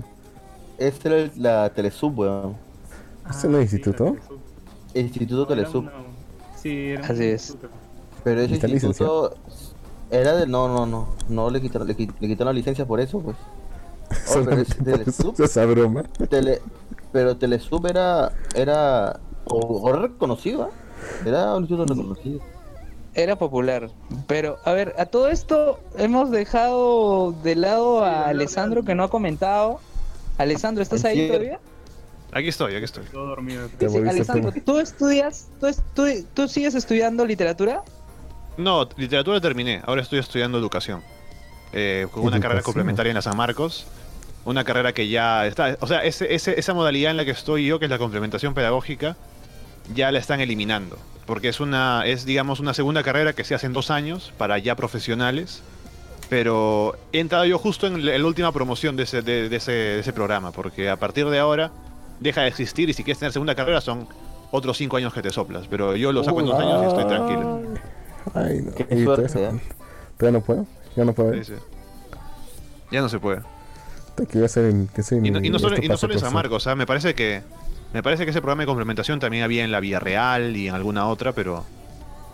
Esta 0.79 1.09
era 1.09 1.31
la 1.37 1.71
Telesub, 1.71 2.16
weón. 2.19 2.57
¿Ese 3.31 3.49
no 3.49 3.59
es 3.59 3.72
instituto? 3.72 4.16
El 4.95 5.03
Instituto 5.07 5.47
Telesub. 5.47 5.83
una- 5.83 5.93
Sí, 6.61 6.89
era 6.91 7.03
un 7.05 7.11
Así 7.11 7.24
es. 7.24 7.57
Pero 8.24 8.41
ese 8.41 8.55
¿Está 8.55 8.68
instituto 8.68 9.35
era 10.11 10.35
de. 10.35 10.47
No, 10.47 10.66
no, 10.68 10.87
no. 10.87 11.09
No 11.29 11.51
le 11.51 11.61
quitaron, 11.61 11.87
le, 11.87 11.95
le 11.95 12.07
quitaron 12.29 12.47
la 12.47 12.53
licencia 12.53 12.87
por 12.87 13.01
eso, 13.01 13.20
pues. 13.20 13.37
Oh, 14.35 14.43
pero 14.45 14.61
es 14.62 14.68
Telesub. 14.68 15.41
Esa 15.41 15.66
broma. 15.66 16.03
Tele, 16.29 16.61
pero 17.12 17.37
Telesub 17.37 17.87
era. 17.87 18.33
Era. 18.55 19.20
O, 19.45 19.83
o 19.89 19.93
reconocido, 19.93 20.64
¿ah? 20.64 20.70
Era 21.26 21.55
un 21.55 21.62
instituto 21.62 21.93
reconocido. 21.95 22.41
Era 23.14 23.37
popular. 23.37 23.91
Pero, 24.26 24.59
a 24.64 24.72
ver, 24.72 24.95
a 24.99 25.07
todo 25.07 25.29
esto 25.29 25.81
hemos 25.97 26.31
dejado 26.31 27.33
de 27.43 27.55
lado 27.57 28.05
a 28.05 28.26
Alessandro 28.29 28.85
que 28.85 28.95
no 28.95 29.05
ha 29.05 29.11
comentado. 29.11 29.81
Alessandro, 30.39 30.83
¿estás 30.83 31.05
ahí 31.05 31.26
todavía? 31.29 31.61
Aquí 32.33 32.49
estoy, 32.49 32.74
aquí 32.74 32.85
estoy. 32.85 33.05
Todo 33.05 33.26
dormido. 33.26 33.68
Sí, 33.68 33.87
volviste 33.87 34.09
Alessandro. 34.11 34.53
¿tú 34.64 34.79
estudias, 34.79 35.49
tú, 35.95 36.07
tú, 36.35 36.49
sigues 36.49 36.74
estudiando 36.74 37.24
literatura? 37.24 37.83
No, 38.57 38.89
literatura 38.97 39.41
terminé. 39.41 39.81
Ahora 39.87 40.03
estoy 40.03 40.18
estudiando 40.18 40.59
educación. 40.59 41.03
Eh, 41.72 42.07
con 42.11 42.24
una 42.24 42.41
carrera 42.41 42.62
complementaria 42.62 43.11
en 43.11 43.14
la 43.16 43.22
San 43.22 43.37
Marcos. 43.37 43.87
Una 44.45 44.64
carrera 44.64 44.93
que 44.93 45.09
ya 45.09 45.47
está. 45.47 45.76
O 45.81 45.87
sea, 45.87 46.05
ese, 46.05 46.35
ese- 46.35 46.59
esa 46.59 46.74
modalidad 46.74 47.11
en 47.11 47.16
la 47.16 47.24
que 47.24 47.31
estoy 47.31 47.66
yo, 47.66 47.79
que 47.79 47.87
es 47.87 47.91
la 47.91 47.99
complementación 47.99 48.55
pedagógica, 48.55 49.16
ya 49.95 50.11
la 50.12 50.18
están 50.18 50.41
eliminando. 50.41 50.99
Porque 51.26 51.49
es 51.49 51.61
una, 51.61 52.07
es 52.07 52.24
digamos 52.24 52.59
una 52.61 52.72
segunda 52.74 53.03
carrera 53.03 53.33
que 53.35 53.45
se 53.45 53.55
hace 53.55 53.66
en 53.66 53.72
dos 53.74 53.91
años 53.91 54.33
para 54.39 54.59
ya 54.59 54.74
profesionales. 54.76 55.62
Pero 56.29 56.95
he 57.12 57.20
entrado 57.20 57.45
yo 57.47 57.59
justo 57.59 57.87
en 57.87 58.05
la 58.05 58.14
en 58.14 58.22
la 58.22 58.29
última 58.29 58.53
promoción 58.53 58.97
de 58.97 59.05
ese, 59.05 59.22
de, 59.22 59.49
de 59.49 59.57
ese, 59.57 59.72
de 59.72 60.01
ese 60.01 60.12
programa. 60.12 60.53
Porque 60.53 60.89
a 60.91 60.97
partir 60.97 61.26
de 61.29 61.39
ahora 61.39 61.70
deja 62.21 62.43
de 62.43 62.49
existir 62.49 62.89
y 62.89 62.93
si 62.93 63.05
quieres 63.05 63.19
tener 63.19 63.33
segunda 63.33 63.55
carrera 63.55 63.81
son 63.81 64.07
otros 64.51 64.77
cinco 64.79 64.97
años 64.97 65.12
que 65.12 65.23
te 65.23 65.31
soplas. 65.31 65.66
Pero 65.69 65.97
yo 65.97 66.12
lo 66.12 66.25
saco 66.25 66.41
en 66.41 66.47
dos 66.47 66.59
años 66.59 66.83
y 66.85 66.87
estoy 66.89 67.05
tranquilo. 67.07 67.61
Ay, 68.35 68.61
no. 68.62 68.75
Qué 68.75 69.05
suerte, 69.05 69.45
¿eh? 69.45 69.61
Ya 70.21 70.31
no 70.31 70.41
puedo. 70.41 70.66
Ya 70.97 71.05
no 71.05 71.12
puedo. 71.12 71.33
Sí, 71.35 71.45
sí. 71.45 71.53
Ya 72.91 73.01
no 73.01 73.09
se 73.09 73.19
puede. 73.19 73.43
Que 74.29 74.39
a 74.39 74.61
en- 74.61 74.89
Y 75.25 75.31
no, 75.31 75.39
y 75.41 75.51
no 75.51 75.59
solo, 75.61 75.75
esto 75.77 75.85
y 75.87 75.89
no 75.89 75.97
solo 75.97 76.14
en 76.14 76.21
San. 76.21 76.33
Marcos, 76.33 76.57
o 76.57 76.64
sea, 76.64 76.75
me 76.75 76.87
parece 76.87 77.14
que 77.14 77.43
me 77.93 78.03
parece 78.03 78.25
que 78.25 78.31
ese 78.31 78.41
programa 78.41 78.62
de 78.62 78.66
complementación 78.66 79.21
también 79.21 79.45
había 79.45 79.64
en 79.64 79.71
la 79.71 79.79
Vía 79.81 80.01
Real 80.01 80.57
y 80.57 80.69
en 80.69 80.75
alguna 80.75 81.07
otra, 81.07 81.33
pero 81.33 81.64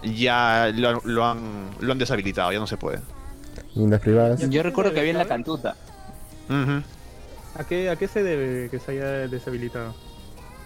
ya 0.03 0.71
lo, 0.75 1.01
lo 1.05 1.25
han, 1.27 1.71
lo 1.81 1.93
han 1.93 1.99
deshabilitado, 1.99 2.51
ya 2.53 2.59
no 2.59 2.67
se 2.67 2.77
puede. 2.79 3.01
Y 3.75 3.85
en 3.85 3.91
las 3.91 4.01
privadas. 4.01 4.49
Yo 4.49 4.63
recuerdo 4.63 4.93
que 4.95 5.01
había 5.01 5.13
en 5.13 5.19
la 5.19 5.27
cantuta. 5.27 5.77
Ujú. 6.49 6.83
¿A 7.57 7.65
qué, 7.65 7.91
¿A 7.91 7.97
qué 7.97 8.09
se 8.09 8.23
debe 8.23 8.69
que 8.69 8.79
se 8.79 8.93
haya 8.93 9.29
deshabilitado? 9.29 9.95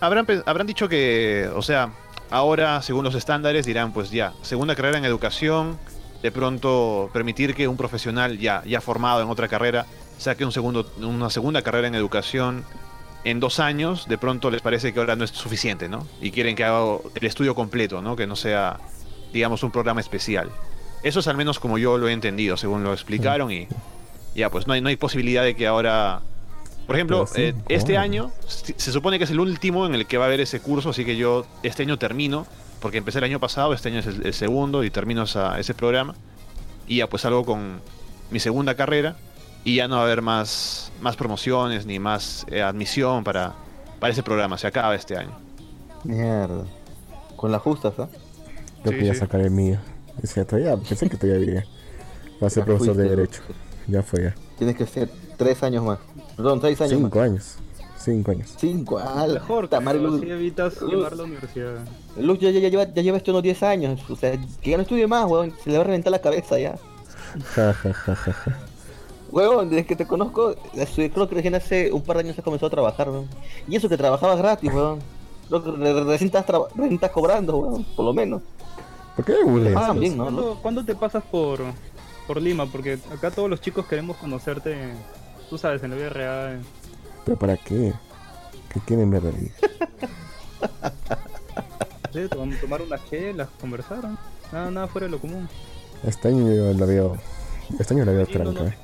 Habrán, 0.01 0.27
habrán 0.47 0.67
dicho 0.67 0.89
que, 0.89 1.51
o 1.55 1.63
sea, 1.63 1.91
ahora, 2.31 2.81
según 2.83 3.05
los 3.05 3.15
estándares, 3.15 3.67
dirán, 3.67 3.93
pues 3.93 4.11
ya, 4.11 4.33
segunda 4.43 4.75
carrera 4.75 4.99
en 4.99 5.05
educación, 5.05 5.79
de 6.23 6.33
pronto 6.33 7.11
permitir 7.13 7.55
que 7.55 7.69
un 7.69 7.77
profesional 7.77 8.39
ya, 8.39 8.63
ya 8.65 8.81
formado 8.81 9.23
en 9.23 9.29
otra 9.29 9.49
carrera 9.49 9.87
saque 10.19 10.45
una 10.45 11.31
segunda 11.31 11.63
carrera 11.63 11.89
en 11.89 11.95
educación 11.95 12.65
en 13.25 13.41
dos 13.41 13.61
años, 13.61 14.09
de 14.09 14.19
pronto 14.19 14.51
les 14.51 14.63
parece 14.63 14.93
que 14.93 15.01
ahora 15.01 15.15
no 15.15 15.25
es 15.25 15.31
suficiente, 15.31 15.89
¿no? 15.89 16.07
Y 16.21 16.31
quieren 16.31 16.57
que 16.57 16.65
haga 16.65 16.99
el 17.15 17.27
estudio 17.27 17.55
completo, 17.55 18.03
¿no? 18.03 18.17
Que 18.17 18.27
no 18.27 18.35
sea, 18.37 18.79
digamos, 19.33 19.63
un 19.63 19.71
programa 19.71 20.01
especial. 20.01 20.51
Eso 21.03 21.21
es 21.21 21.29
al 21.29 21.37
menos 21.37 21.61
como 21.61 21.79
yo 21.79 21.99
lo 21.99 22.09
he 22.09 22.13
entendido, 22.13 22.57
según 22.57 22.83
lo 22.83 22.93
explicaron, 22.93 23.53
y 23.53 23.69
ya, 24.35 24.51
pues 24.51 24.67
no 24.67 24.73
hay, 24.73 24.81
no 24.81 24.89
hay 24.89 24.97
posibilidad 24.97 25.43
de 25.43 25.55
que 25.55 25.67
ahora... 25.67 26.23
Por 26.89 26.97
ejemplo, 26.97 27.29
eh, 27.37 27.55
este 27.69 27.97
año 27.99 28.33
se 28.49 28.91
supone 28.93 29.19
que 29.19 29.25
es 29.25 29.31
el 29.31 29.39
último 29.41 29.85
en 29.87 29.95
el 29.95 30.07
que 30.07 30.17
va 30.17 30.25
a 30.25 30.27
haber 30.29 30.41
ese 30.41 30.59
curso, 30.59 30.89
así 30.89 31.05
que 31.05 31.17
yo 31.17 31.47
este 31.63 31.83
año 31.83 31.99
termino, 31.99 32.47
porque 32.81 32.97
empecé 32.97 33.19
el 33.19 33.25
año 33.25 33.39
pasado, 33.39 33.75
este 33.75 33.91
año 33.91 33.99
es 34.01 34.07
el, 34.07 34.25
el 34.27 34.33
segundo 34.33 34.83
y 34.83 34.91
termino 34.91 35.25
esa- 35.25 35.61
ese 35.61 35.75
programa. 35.75 36.15
Y 36.87 36.97
ya 36.97 37.07
pues 37.07 37.23
salgo 37.23 37.45
con 37.45 37.81
mi 38.31 38.41
segunda 38.41 38.75
carrera 38.75 39.17
y 39.65 39.77
ya 39.77 39.87
no 39.87 39.97
va 39.97 40.01
a 40.01 40.05
haber 40.07 40.23
más, 40.23 40.91
más 41.03 41.15
promociones 41.17 41.85
ni 41.85 41.99
más 41.99 42.47
eh, 42.51 42.63
admisión 42.63 43.23
para, 43.23 43.53
para 44.01 44.11
ese 44.13 44.23
programa, 44.23 44.57
se 44.57 44.67
acaba 44.67 44.95
este 44.95 45.17
año. 45.19 45.39
Mierda. 46.05 46.65
Con 47.37 47.53
las 47.53 47.61
justas, 47.61 47.93
¿ah? 47.99 48.09
Yo 48.83 48.91
Sí, 48.93 48.97
quería 48.97 49.13
sí. 49.13 49.21
sacar 49.21 49.43
el 49.43 49.51
mío. 49.51 49.79
Decía, 50.23 50.47
todavía, 50.47 50.75
pensé 50.77 51.09
que 51.11 51.19
todavía 51.19 51.37
había. 51.47 51.65
Va 52.43 52.47
a 52.47 52.51
ser 52.51 52.63
Ya 52.63 52.67
profesor 52.67 52.97
de 52.97 53.09
Derecho. 53.11 53.43
Ya 53.87 54.03
fue 54.03 54.23
ya. 54.23 54.35
Tienes 54.57 54.75
que 54.77 54.87
ser 54.87 55.11
tres 55.37 55.63
años 55.63 55.85
más. 55.85 55.99
Perdón, 56.39 56.61
seis 56.63 56.81
años 56.81 56.93
Cinco 56.99 57.19
más. 57.19 57.29
años. 57.29 57.57
Cinco 57.99 58.31
años. 58.31 58.55
Cinco, 58.57 58.99
ah, 58.99 59.27
madre, 59.83 59.99
creo, 60.01 60.01
Luz. 60.09 60.23
así 60.23 60.31
evitas 60.31 60.81
Luz. 60.81 60.91
quemar 60.91 61.17
la 61.17 61.25
universidad. 61.25 61.75
Luz 62.17 62.39
ya, 62.39 62.51
ya, 62.51 62.61
ya 62.61 62.69
lleva, 62.71 62.85
ya 62.85 63.03
lleva 63.03 63.17
esto 63.19 63.33
unos 63.33 63.43
10 63.43 63.63
años. 63.65 64.01
O 64.09 64.17
sea, 64.17 64.33
que 64.63 64.71
ya 64.71 64.77
no 64.79 64.83
estudie 64.85 65.07
más, 65.07 65.27
weón. 65.29 65.53
Se 65.63 65.69
le 65.69 65.77
va 65.77 65.83
a 65.83 65.87
reventar 65.87 66.11
la 66.13 66.21
cabeza 66.21 66.59
ya. 66.59 66.77
Ja, 67.55 67.75
ja, 67.75 67.93
ja, 67.93 68.15
ja, 68.15 68.33
ja. 68.33 68.59
Weón, 69.31 69.69
desde 69.69 69.85
que 69.85 69.95
te 69.97 70.07
conozco, 70.07 70.55
estudié- 70.75 71.13
creo 71.13 71.29
que 71.29 71.35
recién 71.35 71.55
hace 71.55 71.93
un 71.93 72.01
par 72.03 72.17
de 72.17 72.23
años 72.23 72.39
has 72.39 72.45
comenzado 72.45 72.69
a 72.69 72.71
trabajar, 72.71 73.11
weón. 73.11 73.27
Y 73.69 73.77
eso 73.77 73.89
que 73.89 73.99
trabajabas 73.99 74.39
gratis, 74.39 74.73
weón. 74.73 75.01
Creo 75.49 75.63
que 75.65 75.71
re- 75.73 75.93
re- 75.93 76.05
recién 76.05 76.27
estás, 76.29 76.47
recién 76.77 76.95
estás 76.95 77.11
cobrando, 77.11 77.57
weón. 77.59 77.85
Por 77.97 78.05
lo 78.07 78.15
menos. 78.15 78.41
¿Por 79.17 79.25
qué 79.25 79.35
burles? 79.45 79.75
Ah, 79.77 79.93
bien, 79.93 80.17
¿no? 80.17 80.25
¿Cuándo, 80.25 80.59
cuándo 80.63 80.85
te 80.85 80.95
pasas 80.95 81.25
por, 81.25 81.59
por 82.29 82.41
Lima, 82.41 82.67
porque 82.67 82.99
acá 83.13 83.33
todos 83.33 83.51
los 83.51 83.61
chicos 83.61 83.85
queremos 83.87 84.17
conocerte, 84.19 84.77
tú 85.51 85.59
sabes, 85.59 85.83
en 85.83 85.91
la 85.91 85.97
vida 85.97 86.09
real. 86.11 86.61
¿Pero 87.25 87.39
para 87.39 87.57
qué? 87.57 87.93
¿Qué 88.73 88.81
quieren 88.81 89.11
ver 89.11 89.23
ahí? 89.27 89.51
Sí, 92.13 92.27
tom- 92.31 92.57
tomar 92.61 92.81
unas 92.81 93.05
chelas, 93.11 93.49
conversar. 93.61 94.03
¿no? 94.03 94.17
Nada, 94.51 94.71
nada 94.71 94.87
fuera 94.87 95.07
de 95.07 95.11
lo 95.11 95.19
común. 95.19 95.47
Este 96.05 96.29
año 96.29 96.53
yo 96.55 96.73
la 96.73 96.87
veo. 96.87 97.17
Este 97.79 97.93
año 97.95 98.05
la 98.07 98.13
veo 98.13 98.25
Sí, 98.27 98.33
no, 98.39 98.45
tranca. 98.45 98.63
no. 98.63 98.69
eh. 98.69 98.75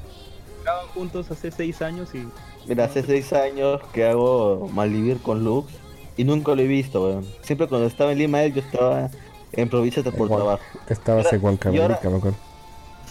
Estaban 0.59 0.87
juntos 0.89 1.31
hace 1.31 1.51
seis 1.51 1.81
años 1.83 2.15
y 2.15 2.29
Mira, 2.69 2.85
hace 2.85 3.03
seis 3.03 3.33
años 3.33 3.81
que 3.93 4.07
hago 4.07 4.69
malvivir 4.73 5.19
con 5.23 5.43
Lux 5.43 5.73
y 6.19 6.25
nunca 6.25 6.55
lo 6.55 6.61
he 6.63 6.67
visto, 6.67 7.03
weón. 7.05 7.27
Siempre 7.43 7.67
cuando 7.67 7.87
estaba 7.87 8.13
en 8.13 8.19
Lima 8.19 8.43
él, 8.43 8.53
yo 8.55 8.61
estaba 8.61 9.09
en 9.53 9.69
provincia 9.71 10.03
por 10.03 10.15
Igual. 10.15 10.29
trabajo. 10.43 10.63
Estabas 10.89 11.33
en 11.33 11.43
Huancavelica, 11.45 12.11
me 12.11 12.17
acuerdo. 12.19 12.37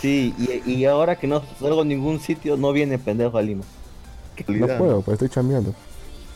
Sí, 0.03 0.35
y, 0.37 0.69
y 0.69 0.83
ahora 0.83 1.15
que 1.15 1.27
no 1.27 1.41
salgo 1.61 1.79
a 1.79 1.85
ningún 1.85 2.19
sitio, 2.19 2.57
no 2.57 2.73
viene 2.73 2.99
pendejo 2.99 3.37
a 3.37 3.41
Lima. 3.41 3.63
No 4.49 4.67
puedo, 4.77 5.01
pues 5.01 5.13
estoy 5.13 5.29
chambeando. 5.29 5.73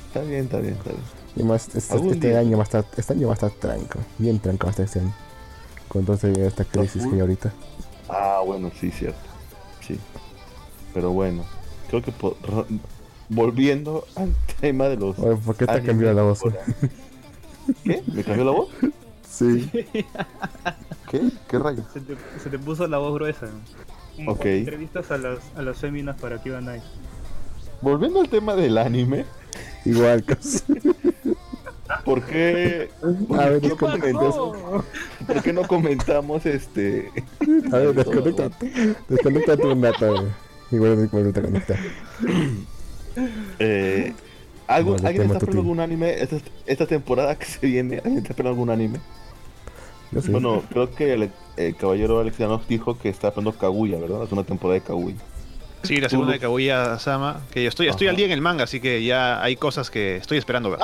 Está 0.07 0.21
bien, 0.21 0.45
está 0.45 0.59
bien, 0.59 0.75
está 0.75 0.91
bien. 0.91 1.03
Y 1.35 1.43
más, 1.43 1.75
este, 1.75 1.97
este 1.97 2.29
día. 2.29 2.39
año 2.39 2.55
va 2.55 2.63
a 2.63 2.65
estar, 2.65 2.85
este 2.95 3.11
año 3.11 3.27
va 3.27 3.33
a 3.33 3.35
estar 3.35 3.51
tranca, 3.51 3.99
bien 4.19 4.39
tranca 4.39 4.67
va 4.67 4.69
a 4.69 4.71
estar 4.71 4.85
este 4.85 5.01
año. 5.01 5.13
Con 5.89 5.99
entonces 5.99 6.37
esta 6.37 6.63
crisis 6.63 7.05
que 7.07 7.15
hay 7.15 7.19
ahorita. 7.19 7.51
Ah, 8.07 8.41
bueno, 8.45 8.71
sí, 8.79 8.89
cierto. 8.89 9.19
Sí. 9.85 9.99
Pero 10.93 11.11
bueno, 11.11 11.43
creo 11.89 12.01
que 12.01 12.13
volviendo 13.27 14.07
al 14.15 14.33
tema 14.61 14.87
de 14.87 14.95
los... 14.95 15.19
Oye, 15.19 15.35
¿por 15.35 15.57
qué 15.57 15.67
te 15.67 15.83
cambiado 15.83 16.13
la 16.13 16.23
voz? 16.23 16.39
¿Qué? 17.83 18.01
¿Me 18.13 18.23
cambió 18.23 18.45
la 18.45 18.51
voz? 18.51 18.69
Sí. 19.29 19.69
¿Qué? 21.09 21.21
¿Qué 21.47 21.59
rayos? 21.59 21.85
se 21.93 22.01
te, 22.01 22.15
se 22.41 22.49
te 22.49 22.59
puso 22.59 22.87
la 22.87 22.97
voz 22.97 23.13
gruesa. 23.13 23.47
Ok. 24.25 24.39
cuando 24.39 24.49
Entrevistas 24.49 25.11
a 25.11 25.17
las, 25.17 25.39
a 25.55 25.61
las 25.61 25.77
féminas 25.77 26.19
para 26.19 26.41
Kiba 26.41 26.61
Night. 26.61 26.83
Volviendo 27.81 28.21
al 28.21 28.29
tema 28.29 28.55
del 28.55 28.77
anime, 28.77 29.25
Igual, 29.85 30.23
casi. 30.25 30.59
¿por 32.03 32.21
qué, 32.23 32.89
por 33.27 33.39
A 33.39 33.49
ver, 33.49 33.61
qué, 33.61 33.69
por 33.75 35.41
qué 35.41 35.53
no 35.53 35.67
comentamos 35.67 36.45
este... 36.45 37.11
A 37.71 37.77
ver, 37.77 37.93
desconecta. 37.93 38.49
Desconecta 39.07 39.57
tu 39.57 39.73
data, 39.75 40.07
güey. 40.07 40.27
Y 40.71 40.77
vuelve 40.77 41.07
vuelve 41.07 41.29
a 41.29 41.41
conectar. 41.41 41.77
Eh, 43.59 44.13
¿algo, 44.67 44.95
¿Alguien 45.03 45.23
está 45.23 45.37
esperando 45.37 45.61
algún 45.61 45.79
anime 45.79 46.21
esta, 46.21 46.37
esta 46.65 46.85
temporada 46.85 47.35
que 47.35 47.45
se 47.45 47.65
viene? 47.65 47.97
¿Alguien 47.97 48.17
está 48.17 48.33
esperando 48.33 48.49
algún 48.49 48.69
anime? 48.69 48.99
Yo 50.11 50.21
sí. 50.21 50.31
Bueno, 50.31 50.63
creo 50.69 50.93
que 50.93 51.13
el, 51.13 51.31
el 51.57 51.75
caballero 51.75 52.19
Alex 52.19 52.37
ya 52.37 52.47
nos 52.47 52.67
dijo 52.67 52.97
que 52.97 53.09
está 53.09 53.27
esperando 53.29 53.51
Kaguya, 53.53 53.97
¿verdad? 53.99 54.23
Es 54.23 54.31
una 54.31 54.43
temporada 54.43 54.79
de 54.79 54.85
Kaguya. 54.85 55.17
Sí, 55.83 55.97
la 55.97 56.09
segunda 56.09 56.33
de 56.33 56.39
Kaguya 56.39 56.97
Sama, 56.99 57.41
que 57.51 57.63
yo 57.63 57.69
estoy, 57.69 57.87
estoy 57.87 58.07
Ajá. 58.07 58.11
al 58.11 58.17
día 58.17 58.25
en 58.25 58.31
el 58.31 58.41
manga, 58.41 58.63
así 58.63 58.79
que 58.79 59.03
ya 59.03 59.41
hay 59.43 59.55
cosas 59.55 59.89
que 59.91 60.15
estoy 60.17 60.37
esperando 60.37 60.69
ver. 60.71 60.79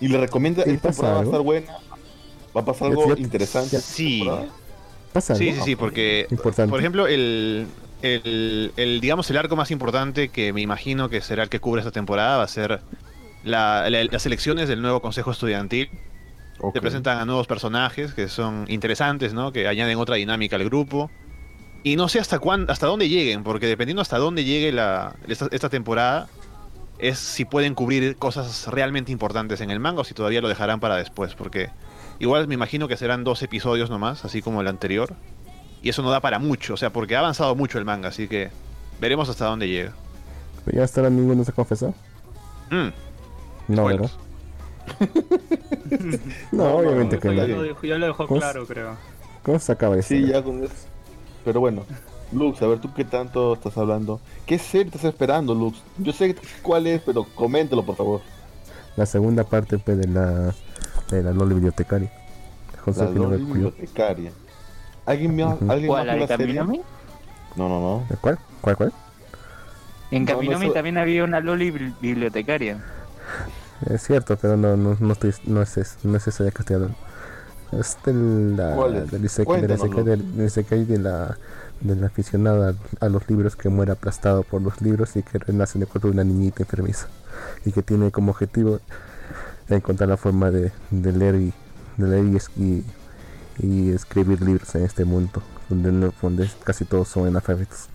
Y 0.00 0.08
le 0.08 0.18
recomienda, 0.18 0.64
¿Y 0.66 0.70
esta 0.70 0.88
temporada 0.90 1.14
va 1.16 1.20
a 1.20 1.24
estar 1.24 1.40
buena. 1.40 1.72
Va 2.56 2.60
a 2.60 2.64
pasar 2.64 2.88
algo 2.88 3.14
ya- 3.14 3.20
interesante. 3.22 3.78
Sí. 3.80 4.28
¿Pasa 5.12 5.34
Sí, 5.34 5.50
algo? 5.50 5.62
sí, 5.64 5.70
sí, 5.70 5.76
porque, 5.76 6.26
Importante. 6.30 6.70
por 6.70 6.80
ejemplo, 6.80 7.06
el, 7.06 7.66
el, 8.02 8.72
el, 8.76 9.00
digamos, 9.00 9.30
el 9.30 9.36
arco 9.36 9.56
más 9.56 9.70
importante 9.70 10.28
que 10.30 10.52
me 10.52 10.60
imagino 10.62 11.08
que 11.08 11.20
será 11.20 11.44
el 11.44 11.48
que 11.48 11.60
cubre 11.60 11.80
esta 11.80 11.92
temporada 11.92 12.38
va 12.38 12.42
a 12.44 12.48
ser 12.48 12.80
la- 13.44 13.88
la- 13.90 14.04
las 14.04 14.26
elecciones 14.26 14.68
del 14.68 14.82
nuevo 14.82 15.00
consejo 15.00 15.30
estudiantil. 15.30 15.90
Ok. 16.58 16.74
Te 16.74 16.80
presentan 16.80 17.18
a 17.18 17.24
nuevos 17.24 17.46
personajes 17.46 18.14
que 18.14 18.28
son 18.28 18.66
interesantes, 18.68 19.34
¿no? 19.34 19.52
Que 19.52 19.66
añaden 19.68 19.98
otra 19.98 20.16
dinámica 20.16 20.56
al 20.56 20.64
grupo. 20.64 21.10
Y 21.82 21.96
no 21.96 22.08
sé 22.08 22.20
hasta 22.20 22.38
cuán, 22.38 22.66
hasta 22.70 22.86
dónde 22.86 23.08
lleguen, 23.08 23.42
porque 23.42 23.66
dependiendo 23.66 24.02
hasta 24.02 24.18
dónde 24.18 24.44
llegue 24.44 24.70
la, 24.70 25.16
esta, 25.26 25.48
esta 25.50 25.68
temporada, 25.68 26.28
es 26.98 27.18
si 27.18 27.44
pueden 27.44 27.74
cubrir 27.74 28.16
cosas 28.16 28.68
realmente 28.68 29.10
importantes 29.10 29.60
en 29.60 29.70
el 29.70 29.80
manga 29.80 30.02
o 30.02 30.04
si 30.04 30.14
todavía 30.14 30.40
lo 30.40 30.48
dejarán 30.48 30.78
para 30.78 30.96
después, 30.96 31.34
porque 31.34 31.70
igual 32.20 32.46
me 32.46 32.54
imagino 32.54 32.86
que 32.86 32.96
serán 32.96 33.24
dos 33.24 33.42
episodios 33.42 33.90
nomás, 33.90 34.24
así 34.24 34.42
como 34.42 34.60
el 34.60 34.68
anterior. 34.68 35.14
Y 35.82 35.88
eso 35.88 36.02
no 36.02 36.10
da 36.10 36.20
para 36.20 36.38
mucho, 36.38 36.74
o 36.74 36.76
sea, 36.76 36.90
porque 36.90 37.16
ha 37.16 37.18
avanzado 37.18 37.56
mucho 37.56 37.78
el 37.78 37.84
manga, 37.84 38.10
así 38.10 38.28
que 38.28 38.50
veremos 39.00 39.28
hasta 39.28 39.46
dónde 39.46 39.66
llega. 39.66 39.92
¿Pero 40.64 40.86
ya 40.86 40.92
ahora 40.96 41.10
ninguno 41.10 41.44
se? 41.44 41.52
Mm, 42.70 42.92
No. 43.66 43.84
¿verdad? 43.84 44.10
No, 46.52 46.76
obviamente 46.76 47.18
que 47.18 47.28
no. 47.28 47.34
lo 47.34 47.46
ya 47.82 47.96
lo 47.98 48.06
dejó 48.06 48.26
claro, 48.26 48.66
creo. 48.66 48.96
¿Cómo 49.42 49.58
se 49.58 49.72
acaba 49.72 49.96
eso? 49.96 50.08
Sí, 50.08 50.26
ya 50.26 50.42
con 50.42 50.62
eso. 50.62 50.72
Pero 51.44 51.60
bueno, 51.60 51.84
Lux, 52.32 52.62
a 52.62 52.66
ver, 52.66 52.78
¿tú 52.78 52.92
qué 52.94 53.04
tanto 53.04 53.54
estás 53.54 53.76
hablando? 53.76 54.20
¿Qué 54.46 54.58
serie 54.58 54.86
estás 54.86 55.04
esperando, 55.04 55.54
Lux? 55.54 55.82
Yo 55.98 56.12
sé 56.12 56.34
cuál 56.62 56.86
es, 56.86 57.02
pero 57.02 57.24
coméntalo, 57.34 57.84
por 57.84 57.96
favor. 57.96 58.20
La 58.96 59.06
segunda 59.06 59.44
parte 59.44 59.78
pues, 59.78 59.98
de 59.98 60.06
la 60.08 60.54
de 61.10 61.22
la 61.22 61.32
Loli 61.32 61.54
bibliotecaria. 61.54 62.10
José 62.84 63.04
La 63.04 63.10
Cuyo. 63.10 63.28
bibliotecaria. 63.38 64.32
¿Alguien 65.04 65.36
más, 65.36 65.56
Ujú. 65.60 65.70
¿alguien 65.70 65.88
¿Cuál? 65.88 66.06
más 66.06 66.06
¿La 66.06 66.14
vio 66.14 66.26
de 66.26 66.32
la 66.32 66.36
serie? 66.36 66.82
No, 67.56 67.68
no, 67.68 67.80
no. 67.80 68.04
¿De 68.08 68.16
¿Cuál? 68.16 68.38
¿Cuál, 68.60 68.76
cuál? 68.76 68.92
En 70.10 70.24
No, 70.24 70.32
no, 70.32 70.38
Kaminomi 70.38 70.66
eso- 70.66 70.74
también 70.74 70.98
había 70.98 71.24
una 71.24 71.40
Loli 71.40 71.70
bibli- 71.70 71.94
bibliotecaria. 72.00 72.82
Es 73.86 74.02
cierto, 74.06 74.36
pero 74.40 74.56
no, 74.56 74.76
no, 74.76 74.96
no, 74.98 75.12
estoy, 75.12 75.34
no, 75.46 75.62
es, 75.62 75.76
es- 75.76 75.96
no 76.04 76.16
es 76.16 76.26
ese 76.26 76.44
de 76.44 76.52
que 76.52 76.62
estoy 76.62 76.74
hablando. 76.76 76.96
Es 77.72 77.96
de 78.04 78.12
la, 78.56 78.74
¿Cuál 78.74 78.96
es? 78.96 79.10
del 79.10 79.22
isekai- 79.22 79.60
de 79.60 79.68
la 79.68 79.76
Cuéntanoslo. 79.76 79.86
isekai 79.86 80.04
del- 80.04 80.36
del 80.36 80.46
isekai 80.46 80.84
de 80.84 80.98
la, 80.98 81.36
de 81.80 81.96
la 81.96 82.06
aficionada 82.06 82.74
a 83.00 83.08
los 83.08 83.28
libros 83.28 83.56
que 83.56 83.68
muere 83.70 83.92
aplastado 83.92 84.42
por 84.42 84.60
los 84.62 84.80
libros 84.82 85.16
y 85.16 85.22
que 85.22 85.38
renace 85.38 85.78
en 85.78 85.82
el 85.82 85.88
cuerpo 85.88 86.08
de 86.08 86.12
una 86.14 86.24
niñita 86.24 86.62
enfermiza. 86.62 87.06
Y 87.64 87.72
que 87.72 87.82
tiene 87.82 88.10
como 88.10 88.30
objetivo 88.32 88.80
encontrar 89.68 90.08
la 90.10 90.16
forma 90.16 90.50
de, 90.50 90.70
de 90.90 91.12
leer 91.12 91.34
y 91.36 91.52
de 91.96 92.06
leer 92.08 92.24
y, 92.56 92.84
y, 93.58 93.90
escribir 93.90 94.42
libros 94.42 94.74
en 94.74 94.84
este 94.84 95.04
mundo 95.04 95.42
donde 95.68 96.50
casi 96.64 96.84
todos 96.84 97.08
son 97.08 97.26
analfabetos. 97.26 97.88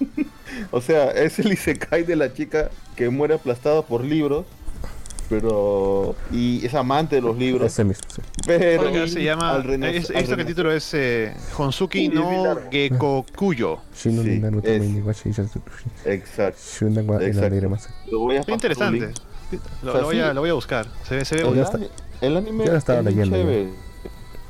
O 0.70 0.80
sea, 0.80 1.10
es 1.10 1.38
el 1.38 1.52
Isekai 1.52 2.04
de 2.04 2.16
la 2.16 2.32
chica 2.32 2.70
que 2.96 3.10
muere 3.10 3.34
aplastada 3.34 3.82
por 3.82 4.02
libros, 4.04 4.46
pero... 5.28 6.14
Y 6.32 6.64
es 6.64 6.74
amante 6.74 7.16
de 7.16 7.22
los 7.22 7.36
libros, 7.36 7.72
Ese 7.72 7.84
mismo, 7.84 8.04
sí. 8.14 8.22
pero... 8.46 8.82
Oiga, 8.88 9.06
se 9.08 9.22
llama. 9.22 9.56
es- 9.84 10.10
al 10.10 10.24
que 10.36 10.40
el 10.42 10.46
título 10.46 10.72
es 10.72 10.94
eh, 10.94 11.34
Honsuki 11.58 12.08
no. 12.08 12.56
Gekokuyo. 12.70 13.78
Sí, 13.92 14.10
Exacto. 16.04 16.58
Exacto. 17.24 17.50
Lo 18.10 18.20
voy 18.20 18.36
a 18.36 18.44
interesante. 18.48 19.10
Lo, 19.82 19.90
O 19.90 19.92
sea, 19.92 20.00
lo 20.00 20.06
voy 20.06 20.20
a, 20.20 20.28
sí. 20.28 20.34
lo 20.34 20.40
voy 20.40 20.50
a 20.50 20.54
buscar. 20.54 20.86
Se 21.06 21.16
ve, 21.16 21.24
se 21.24 21.36
ve 21.36 21.42
El, 21.42 21.58
está. 21.58 21.78
el 22.20 22.36
anime 22.36 22.64
Ya 22.64 22.72
lo 22.72 22.78
estaba 22.78 22.98
es 23.00 23.04
leyendo, 23.04 23.36
chévere. 23.36 23.68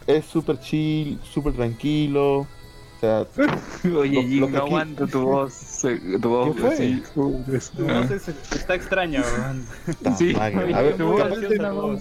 Es 0.07 0.25
súper 0.25 0.61
chill, 0.61 1.19
súper 1.33 1.53
tranquilo. 1.55 2.47
O 2.97 3.01
sea, 3.01 3.27
Oye, 3.97 4.27
que 4.27 4.41
no 4.41 4.47
aquí- 4.47 4.57
aguanto 4.57 5.07
tu 5.07 5.21
voz. 5.27 5.55
Tu 6.21 6.29
voz 6.29 6.55
¿Qué 6.57 6.61
fue? 6.63 6.75
así. 6.75 7.03
No 7.79 8.09
sé, 8.09 8.19
se- 8.19 8.31
está 8.57 8.75
extraña, 8.75 9.21
weón. 9.39 9.67
ta 10.03 10.17
Sí, 10.17 10.33
madre. 10.35 10.65
oye, 10.65 10.75
a 10.75 10.83
ver, 10.83 10.97
tu 10.97 11.05
Muy 11.05 11.13
voz. 11.21 12.01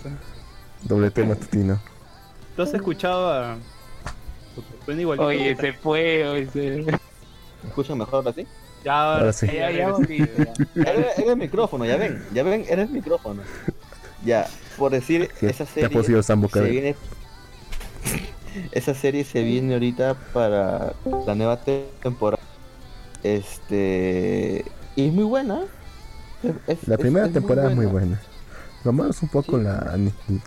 Doble 0.84 1.12
T 1.12 1.24
matutino. 1.26 1.82
¿Tú 2.56 2.62
has 2.62 2.74
escuchado 2.74 3.32
a. 3.34 3.58
Suena 4.86 5.02
igualito. 5.02 5.26
Oye, 5.28 5.56
se 5.58 5.74
fue, 5.74 6.28
oye, 6.30 6.48
se... 6.52 6.60
¿me 6.84 7.70
escuchan 7.70 7.98
mejor 7.98 8.16
ahora 8.16 8.32
sí? 8.34 8.48
Ya, 8.86 9.16
Ahora 9.18 9.34
sí. 9.34 9.48
Ya, 9.48 9.72
ya, 9.72 9.92
regresé, 9.98 10.30
ya. 10.76 10.82
Era, 10.92 11.12
era 11.18 11.32
el 11.32 11.38
micrófono, 11.38 11.86
ya 11.86 11.98
ven, 11.98 12.24
ya 12.34 12.44
ven, 12.44 12.64
era 12.70 12.84
el 12.84 12.90
micrófono. 12.90 13.42
Ya, 14.24 14.48
por 14.78 14.92
decir, 14.92 15.30
Sí, 15.40 15.48
esa 15.48 15.66
te 15.66 15.72
ha 15.72 15.74
serie 15.74 15.90
posido 15.90 16.22
Sambo 16.24 16.48
se 16.50 16.62
viene... 16.62 16.96
Esa 18.72 18.94
serie 18.94 19.24
se 19.24 19.44
viene 19.44 19.74
ahorita 19.74 20.16
para 20.34 20.94
la 21.26 21.36
nueva 21.36 21.58
te- 21.58 21.90
temporada. 22.02 22.42
Este... 23.24 24.64
Y 24.96 25.08
es 25.08 25.14
muy 25.14 25.24
buena. 25.26 25.62
Es- 26.68 26.88
La 26.88 26.96
es- 26.96 27.02
primera 27.02 27.26
muy 27.26 27.34
temporada 27.34 27.70
es 27.70 27.76
muy 27.76 27.86
buena. 27.86 28.20
Lo 28.84 28.94
malo 28.94 29.10
es 29.10 29.22
un 29.24 29.30
poco 29.30 29.58
Sí. 29.58 29.64
la 29.64 29.98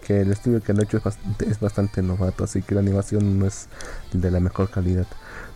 que 0.06 0.20
el 0.20 0.30
estudio 0.30 0.62
que 0.62 0.72
lo 0.72 0.80
ha 0.80 0.85
hecho 0.85 0.98
es 0.98 1.02
bastante, 1.02 1.51
es 1.51 1.59
bastante 1.59 2.02
novato, 2.02 2.44
así 2.44 2.62
que 2.62 2.74
la 2.76 2.80
animación 2.80 3.36
no 3.39 3.47
es 3.47 3.66
de 4.12 4.30
la 4.30 4.39
mejor 4.39 4.70
calidad. 4.70 5.06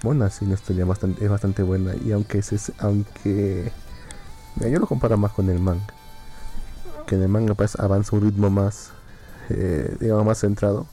Bueno, 0.02 0.28
sí, 0.30 0.46
la 0.46 0.54
historia 0.54 0.84
bastante, 0.84 1.24
es 1.24 1.30
bastante 1.30 1.62
buena 1.62 1.92
y 2.04 2.10
aunque 2.10 2.38
es, 2.38 2.72
aunque 2.78 3.70
mira, 4.56 4.68
yo 4.68 4.80
lo 4.80 4.88
comparo 4.88 5.16
más 5.16 5.30
con 5.30 5.48
el 5.48 5.60
manga, 5.60 5.86
que 7.06 7.14
en 7.14 7.22
el 7.22 7.28
manga 7.28 7.54
pues 7.54 7.76
avanza 7.78 8.16
un 8.16 8.22
ritmo 8.22 8.50
más, 8.50 8.90
eh, 9.48 9.96
digamos 10.00 10.26
más 10.26 10.40
centrado. 10.40 10.88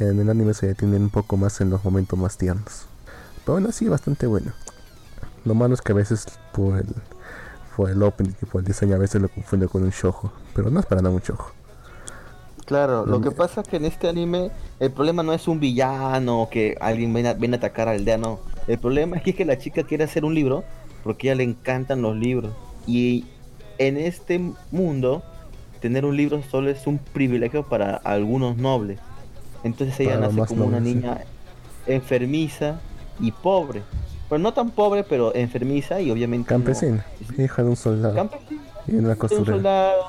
En 0.00 0.18
el 0.18 0.30
anime 0.30 0.54
se 0.54 0.66
detiene 0.66 0.96
un 0.96 1.10
poco 1.10 1.36
más 1.36 1.60
en 1.60 1.70
los 1.70 1.84
momentos 1.84 2.18
más 2.18 2.36
tiernos. 2.38 2.86
Pero 3.44 3.58
aún 3.58 3.66
así 3.66 3.88
bastante 3.88 4.26
bueno. 4.26 4.52
Lo 5.44 5.54
malo 5.54 5.74
es 5.74 5.82
que 5.82 5.92
a 5.92 5.94
veces 5.94 6.26
por 6.52 6.78
el, 6.78 6.86
por 7.76 7.90
el 7.90 8.02
opening 8.02 8.32
y 8.42 8.46
por 8.46 8.60
el 8.60 8.66
diseño 8.66 8.94
a 8.96 8.98
veces 8.98 9.20
lo 9.22 9.28
confunde 9.28 9.68
con 9.68 9.82
un 9.82 9.90
shoujo, 9.90 10.32
pero 10.54 10.70
no 10.70 10.80
es 10.80 10.86
para 10.86 11.02
nada 11.02 11.14
un 11.14 11.20
shoujo. 11.20 11.52
Claro, 12.66 13.04
lo 13.04 13.18
Mm. 13.18 13.22
que 13.24 13.30
pasa 13.32 13.62
es 13.62 13.68
que 13.68 13.76
en 13.76 13.84
este 13.84 14.08
anime 14.08 14.52
el 14.78 14.92
problema 14.92 15.22
no 15.22 15.32
es 15.32 15.48
un 15.48 15.58
villano 15.60 16.42
o 16.42 16.50
que 16.50 16.76
alguien 16.80 17.12
viene 17.12 17.30
a, 17.30 17.34
viene 17.34 17.56
a 17.56 17.58
atacar 17.58 17.88
al 17.88 17.96
aldea, 17.96 18.16
no. 18.18 18.40
El 18.66 18.78
problema 18.78 19.16
es 19.16 19.34
que 19.34 19.44
la 19.44 19.58
chica 19.58 19.82
quiere 19.82 20.04
hacer 20.04 20.24
un 20.24 20.34
libro 20.34 20.64
porque 21.02 21.28
a 21.28 21.32
ella 21.32 21.38
le 21.38 21.44
encantan 21.44 22.02
los 22.02 22.16
libros. 22.16 22.52
Y 22.86 23.26
en 23.78 23.96
este 23.96 24.40
mundo, 24.70 25.22
tener 25.80 26.04
un 26.04 26.16
libro 26.16 26.42
solo 26.42 26.70
es 26.70 26.86
un 26.86 26.98
privilegio 26.98 27.68
para 27.68 27.96
algunos 27.96 28.56
nobles. 28.56 29.00
Entonces 29.64 29.98
ella 30.00 30.14
Para 30.20 30.28
nace 30.28 30.46
como 30.46 30.64
una 30.66 30.80
niña 30.80 31.18
enfermiza 31.86 32.80
y 33.20 33.32
pobre. 33.32 33.82
Pero 34.28 34.38
no 34.38 34.52
tan 34.54 34.70
pobre, 34.70 35.02
pero 35.04 35.34
enfermiza 35.34 36.00
y 36.00 36.10
obviamente... 36.10 36.52
no- 36.52 36.58
Campesina, 36.64 37.04
hija 37.36 37.62
de 37.62 37.68
un 37.68 37.76
soldado 37.76 38.14
Campesina 38.14 38.62
y 38.86 38.92
una 38.94 39.08
de 39.08 39.12
un 39.14 39.18
costurera. 39.18 39.56
soldado. 39.56 40.02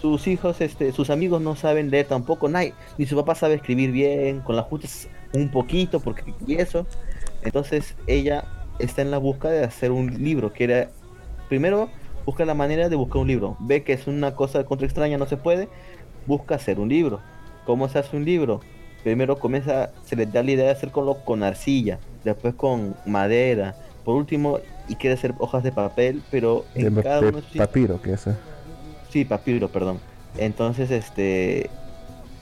Sus 0.00 0.26
hijos, 0.26 0.60
este, 0.60 0.92
sus 0.92 1.08
amigos 1.08 1.40
no 1.40 1.56
saben 1.56 1.90
leer 1.90 2.06
tampoco, 2.06 2.48
nadie, 2.48 2.74
ni 2.98 3.06
su 3.06 3.16
papá 3.16 3.34
sabe 3.34 3.54
escribir 3.54 3.90
bien, 3.90 4.40
con 4.40 4.54
las 4.56 4.66
justas 4.66 5.08
un 5.32 5.50
poquito, 5.50 6.00
porque 6.00 6.34
y 6.46 6.56
eso. 6.56 6.86
Entonces 7.42 7.94
ella 8.06 8.44
está 8.78 9.00
en 9.02 9.10
la 9.10 9.16
busca 9.18 9.48
de 9.48 9.64
hacer 9.64 9.92
un 9.92 10.22
libro, 10.22 10.52
quiere 10.52 10.88
primero 11.48 11.88
busca 12.26 12.44
la 12.44 12.54
manera 12.54 12.88
de 12.88 12.96
buscar 12.96 13.22
un 13.22 13.28
libro, 13.28 13.56
ve 13.60 13.82
que 13.82 13.92
es 13.94 14.06
una 14.06 14.34
cosa 14.34 14.64
contra 14.64 14.86
extraña, 14.86 15.16
no 15.16 15.26
se 15.26 15.36
puede, 15.36 15.68
busca 16.26 16.54
hacer 16.56 16.80
un 16.80 16.88
libro. 16.88 17.20
¿Cómo 17.66 17.88
se 17.88 17.98
hace 17.98 18.16
un 18.16 18.24
libro? 18.26 18.60
Primero 19.04 19.38
comienza, 19.38 19.90
se 20.04 20.16
le 20.16 20.26
da 20.26 20.42
la 20.42 20.50
idea 20.50 20.64
de 20.64 20.70
hacerlo 20.72 21.18
con 21.24 21.42
arcilla, 21.44 21.98
después 22.24 22.54
con 22.54 22.96
madera, 23.06 23.76
por 24.04 24.16
último, 24.16 24.58
y 24.88 24.96
quiere 24.96 25.14
hacer 25.14 25.34
hojas 25.38 25.62
de 25.62 25.70
papel, 25.72 26.22
pero 26.30 26.64
De, 26.74 26.86
en 26.86 26.94
cada 26.96 27.20
de 27.20 27.28
uno 27.28 27.40
de 27.40 27.46
sus 27.46 27.56
papiro, 27.56 28.00
que 28.02 28.14
es. 28.14 28.26
eh. 28.26 28.34
Sí, 29.10 29.24
papiro, 29.24 29.68
perdón. 29.68 30.00
Entonces, 30.38 30.90
este 30.90 31.70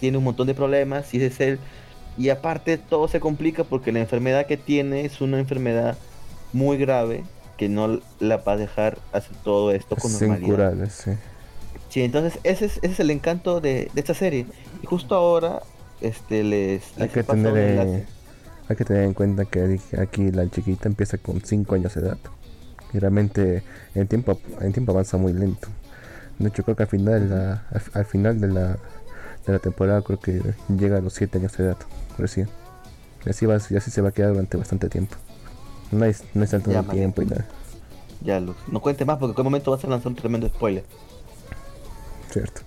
tiene 0.00 0.18
un 0.18 0.24
montón 0.24 0.46
de 0.46 0.54
problemas 0.54 1.12
y 1.12 1.18
ese 1.18 1.26
es 1.26 1.40
él. 1.40 1.58
Y 2.16 2.28
aparte 2.28 2.78
todo 2.78 3.08
se 3.08 3.20
complica 3.20 3.64
porque 3.64 3.92
la 3.92 4.00
enfermedad 4.00 4.46
que 4.46 4.56
tiene 4.56 5.04
es 5.04 5.20
una 5.20 5.38
enfermedad 5.38 5.96
muy 6.52 6.76
grave 6.76 7.24
que 7.56 7.68
no 7.68 8.00
la 8.18 8.36
va 8.38 8.52
a 8.52 8.56
dejar 8.56 8.98
hacer 9.12 9.32
todo 9.44 9.70
esto 9.72 9.96
con 9.96 10.10
Es 10.10 10.20
normalidad. 10.22 10.88
sí. 10.90 11.12
Sí, 11.88 12.02
entonces 12.02 12.38
ese 12.42 12.64
es, 12.66 12.78
ese 12.78 12.86
es 12.92 13.00
el 13.00 13.10
encanto 13.10 13.60
de, 13.60 13.90
de 13.92 14.00
esta 14.00 14.14
serie. 14.14 14.46
Y 14.82 14.86
justo 14.86 15.14
ahora, 15.14 15.60
este 16.02 16.44
les, 16.44 16.96
Hay 16.98 17.08
les 17.08 17.12
que 17.12 17.22
tener 17.24 17.56
eh, 17.56 18.06
hay 18.68 18.76
que 18.76 18.84
tener 18.84 19.04
en 19.04 19.14
cuenta 19.14 19.44
que 19.44 19.80
aquí 20.00 20.30
la 20.30 20.48
chiquita 20.48 20.88
empieza 20.88 21.18
con 21.18 21.40
5 21.42 21.74
años 21.74 21.94
de 21.94 22.00
edad. 22.02 22.18
Y 22.92 22.98
realmente 22.98 23.64
el 23.94 24.08
tiempo, 24.08 24.40
el 24.60 24.72
tiempo 24.72 24.92
avanza 24.92 25.16
muy 25.16 25.32
lento. 25.32 25.68
De 26.38 26.48
hecho 26.48 26.64
creo 26.64 26.76
que 26.76 26.84
al 26.84 26.88
final, 26.88 27.30
la- 27.30 27.66
al, 27.70 27.82
al 27.94 28.04
final 28.06 28.40
de 28.40 28.48
la, 28.48 28.68
de 29.46 29.52
la 29.54 29.58
temporada 29.60 30.02
creo 30.02 30.20
que 30.20 30.42
llega 30.68 30.98
a 30.98 31.00
los 31.00 31.14
7 31.14 31.38
años 31.38 31.56
de 31.56 31.64
edad 31.64 31.78
recién. 32.18 32.48
Y 33.26 33.30
así, 33.30 33.46
va, 33.46 33.58
y 33.70 33.76
así 33.76 33.90
se 33.90 34.02
va 34.02 34.10
a 34.10 34.12
quedar 34.12 34.30
durante 34.32 34.56
bastante 34.56 34.88
tiempo. 34.88 35.16
No 35.92 36.04
hay, 36.04 36.14
no 36.34 36.42
hay 36.42 36.48
tanto 36.48 36.70
Ya, 36.70 36.82
tiempo 36.82 37.22
y 37.22 37.26
nada. 37.26 37.46
Ya, 38.20 38.40
Luz, 38.40 38.56
no 38.68 38.80
cuente 38.80 39.04
más 39.04 39.18
porque 39.18 39.32
en 39.32 39.36
qué 39.36 39.42
momento 39.42 39.70
vas 39.70 39.84
a 39.84 39.88
lanzar 39.88 40.08
un 40.08 40.16
tremendo 40.16 40.48
spoiler. 40.48 40.86
Cierto. 42.30 42.62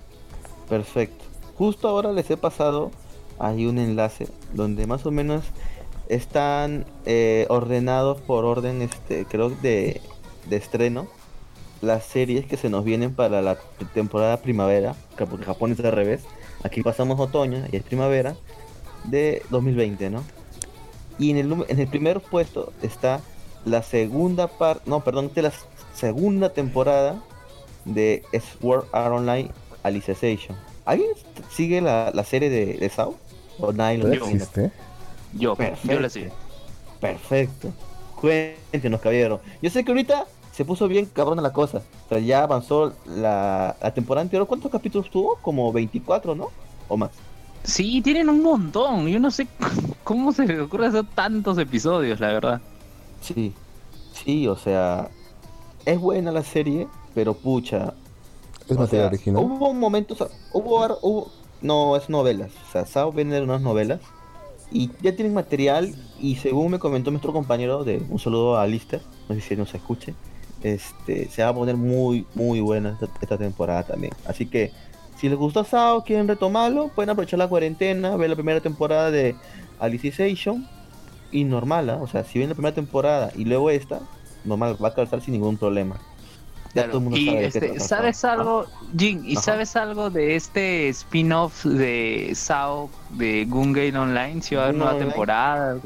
Perfecto. 0.68 1.26
Justo 1.54 1.88
ahora 1.88 2.12
les 2.12 2.30
he 2.30 2.38
pasado 2.38 2.92
ahí 3.40 3.66
un 3.66 3.78
enlace 3.78 4.28
donde 4.54 4.88
más 4.88 5.06
o 5.06 5.12
menos 5.12 5.44
están 6.10 6.86
eh, 7.06 7.46
ordenados 7.50 8.22
por 8.22 8.46
orden, 8.46 8.82
este, 8.82 9.26
creo 9.26 9.50
de, 9.50 10.02
de 10.50 10.56
estreno, 10.56 11.08
las 11.82 12.06
series 12.06 12.46
que 12.46 12.58
se 12.58 12.70
nos 12.70 12.84
vienen 12.84 13.14
para 13.14 13.42
la 13.42 13.58
temporada 13.94 14.38
primavera, 14.38 14.96
que 15.18 15.26
porque 15.26 15.46
Japón 15.46 15.72
es 15.72 15.80
al 15.80 15.92
revés. 15.92 16.24
Aquí 16.64 16.82
pasamos 16.82 17.20
otoño 17.20 17.66
y 17.72 17.76
es 17.76 17.84
primavera 17.84 18.36
de 19.04 19.44
2020, 19.50 20.10
¿no? 20.10 20.24
Y 21.20 21.32
en 21.32 21.38
el, 21.38 21.66
en 21.68 21.80
el 21.80 21.88
primer 21.88 22.22
puesto 22.22 22.74
está 22.82 23.22
la 23.66 23.84
segunda 23.84 24.48
parte, 24.48 24.84
no, 24.86 25.04
perdón, 25.04 25.32
de 25.34 25.44
la 25.44 25.54
segunda 25.94 26.50
temporada 26.50 27.24
de 27.86 28.24
Sword 28.60 28.86
Art 28.92 29.14
Online 29.14 29.52
Alicization. 29.84 30.58
¿Alguien 30.86 31.10
sigue 31.50 31.82
la, 31.82 32.12
la 32.14 32.24
serie 32.24 32.50
de, 32.50 32.78
de? 32.78 32.92
¿O 33.60 33.72
nadie 33.72 33.98
lo 33.98 34.12
existe? 34.12 34.72
Yo, 35.34 35.56
Perfecto. 35.56 35.94
yo 35.94 36.00
la 36.00 36.10
sigo. 36.10 36.34
Perfecto. 37.00 37.70
Cuéntenos, 38.16 39.02
caballero. 39.02 39.42
Yo 39.62 39.70
sé 39.70 39.84
que 39.84 39.92
ahorita 39.92 40.26
se 40.52 40.64
puso 40.64 40.88
bien 40.88 41.06
cabrona 41.06 41.42
la 41.42 41.52
cosa. 41.52 41.82
O 42.06 42.10
sea, 42.10 42.20
ya 42.20 42.44
avanzó 42.44 42.94
la, 43.06 43.76
la 43.82 43.94
temporada 43.94 44.22
anterior. 44.22 44.48
¿Cuántos 44.48 44.72
capítulos 44.72 45.10
tuvo? 45.10 45.38
Como 45.42 45.72
24, 45.74 46.34
¿no? 46.36 46.50
O 46.88 46.98
más. 46.98 47.12
Sí, 47.64 48.02
tienen 48.02 48.30
un 48.30 48.42
montón. 48.42 49.08
Yo 49.08 49.20
no 49.20 49.32
sé 49.32 49.48
cómo 50.04 50.32
se 50.32 50.46
les 50.46 50.60
ocurre 50.60 50.88
hacer 50.88 51.06
tantos 51.14 51.58
episodios, 51.58 52.20
la 52.20 52.28
verdad. 52.28 52.62
Sí. 53.22 53.54
Sí, 54.14 54.48
o 54.48 54.56
sea. 54.56 55.10
Es 55.86 56.00
buena 56.00 56.32
la 56.32 56.44
serie, 56.44 56.88
pero 57.14 57.34
pucha. 57.34 57.94
Es 58.68 58.78
o 58.78 58.80
material 58.80 58.90
sea, 58.90 59.08
original. 59.08 59.44
Hubo 59.44 59.74
momentos. 59.74 60.26
Hubo, 60.54 60.98
hubo. 61.02 61.32
No, 61.62 61.96
es 61.96 62.10
novelas. 62.10 62.52
O 62.68 62.72
sea, 62.72 62.86
Sao 62.86 63.12
vende 63.12 63.42
unas 63.42 63.62
novelas. 63.62 64.02
Y 64.72 64.92
ya 65.02 65.16
tienen 65.16 65.34
material. 65.34 65.94
Y 66.20 66.36
según 66.36 66.72
me 66.72 66.80
comentó 66.80 67.12
nuestro 67.12 67.34
compañero 67.34 67.84
de 67.84 68.02
un 68.10 68.20
saludo 68.20 68.58
a 68.58 68.68
Lister, 68.68 69.02
no 69.30 69.36
sé 69.36 69.42
si 69.42 69.56
nos 69.56 69.74
escuche. 69.74 70.14
Este, 70.64 71.30
se 71.30 71.44
va 71.44 71.50
a 71.50 71.54
poner 71.54 71.76
muy, 71.76 72.26
muy 72.34 72.60
buena 72.60 72.98
esta, 73.00 73.08
esta 73.22 73.38
temporada 73.38 73.84
también. 73.84 74.14
Así 74.26 74.46
que, 74.46 74.72
si 75.18 75.30
les 75.30 75.38
gustó 75.38 75.64
Sao, 75.64 76.04
quieren 76.04 76.28
retomarlo, 76.28 76.90
pueden 76.90 77.10
aprovechar 77.10 77.40
la 77.40 77.48
cuarentena, 77.48 78.16
ver 78.16 78.30
la 78.30 78.36
primera 78.36 78.60
temporada 78.62 79.12
de 79.12 79.36
Alicization. 79.80 80.68
Y 81.32 81.44
normal, 81.44 81.90
¿ah? 81.90 81.98
o 82.02 82.08
sea, 82.08 82.24
si 82.24 82.40
ven 82.40 82.50
la 82.50 82.56
primera 82.56 82.74
temporada 82.74 83.32
y 83.36 83.46
luego 83.46 83.70
esta, 83.70 84.00
normal, 84.46 84.78
va 84.82 84.90
a 84.90 84.94
calzar 84.94 85.22
sin 85.22 85.34
ningún 85.34 85.58
problema. 85.58 86.00
Claro, 86.76 87.02
y 87.16 87.26
sabe 87.28 87.46
este, 87.46 87.80
¿sabes 87.80 88.26
algo, 88.26 88.66
Jin? 88.98 89.24
¿Y 89.26 89.34
Ajá. 89.38 89.42
sabes 89.42 89.76
algo 89.78 90.10
de 90.10 90.36
este 90.36 90.90
spin-off 90.90 91.64
de 91.66 92.32
Sao 92.36 92.90
de 93.12 93.46
Gun 93.46 93.72
Gale 93.74 93.98
Online? 93.98 94.42
Si 94.42 94.56
va 94.56 94.62
a 94.62 94.64
haber 94.66 94.76
nueva 94.76 94.92
Online. 94.94 95.10
temporada. 95.12 95.78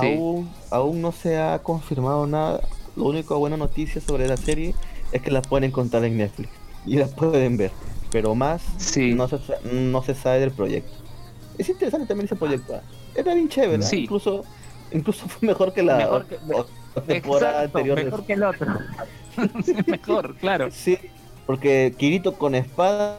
Sí. 0.00 0.14
Aún, 0.16 0.50
aún 0.70 1.02
no 1.02 1.12
se 1.12 1.36
ha 1.38 1.58
confirmado 1.58 2.26
nada. 2.26 2.60
Lo 2.96 3.04
único 3.04 3.38
buena 3.38 3.56
noticia 3.58 4.00
sobre 4.00 4.26
la 4.26 4.36
serie 4.38 4.74
es 5.12 5.20
que 5.20 5.30
la 5.30 5.42
pueden 5.42 5.64
encontrar 5.64 6.02
en 6.04 6.16
Netflix 6.16 6.48
y 6.86 6.96
la 6.96 7.06
pueden 7.06 7.56
ver. 7.58 7.70
Pero 8.10 8.34
más 8.34 8.62
Sí. 8.78 9.12
no, 9.12 9.28
se, 9.28 9.36
no 9.70 10.02
se 10.02 10.14
sabe 10.14 10.40
del 10.40 10.52
proyecto. 10.52 10.92
Es 11.58 11.68
interesante 11.68 12.06
también 12.06 12.24
ese 12.26 12.36
proyecto. 12.36 12.76
¿ah? 12.76 12.80
Era 13.14 13.34
bien 13.34 13.48
chévere. 13.48 13.82
Sí. 13.82 14.04
Incluso, 14.04 14.42
incluso 14.90 15.28
fue 15.28 15.48
mejor 15.48 15.74
que 15.74 15.82
la 15.82 15.96
Mejor 15.98 16.24
que- 16.26 16.36
o- 16.54 16.66
o 16.96 17.02
temporada 17.02 17.64
Exacto, 17.64 17.78
anterior. 17.78 18.04
mejor 18.04 18.24
que 18.24 18.32
el 18.32 18.42
otro. 18.44 18.66
Mejor, 19.86 20.34
claro. 20.36 20.70
Sí, 20.70 20.98
porque 21.46 21.94
Kirito 21.96 22.34
con 22.34 22.54
espada, 22.54 23.18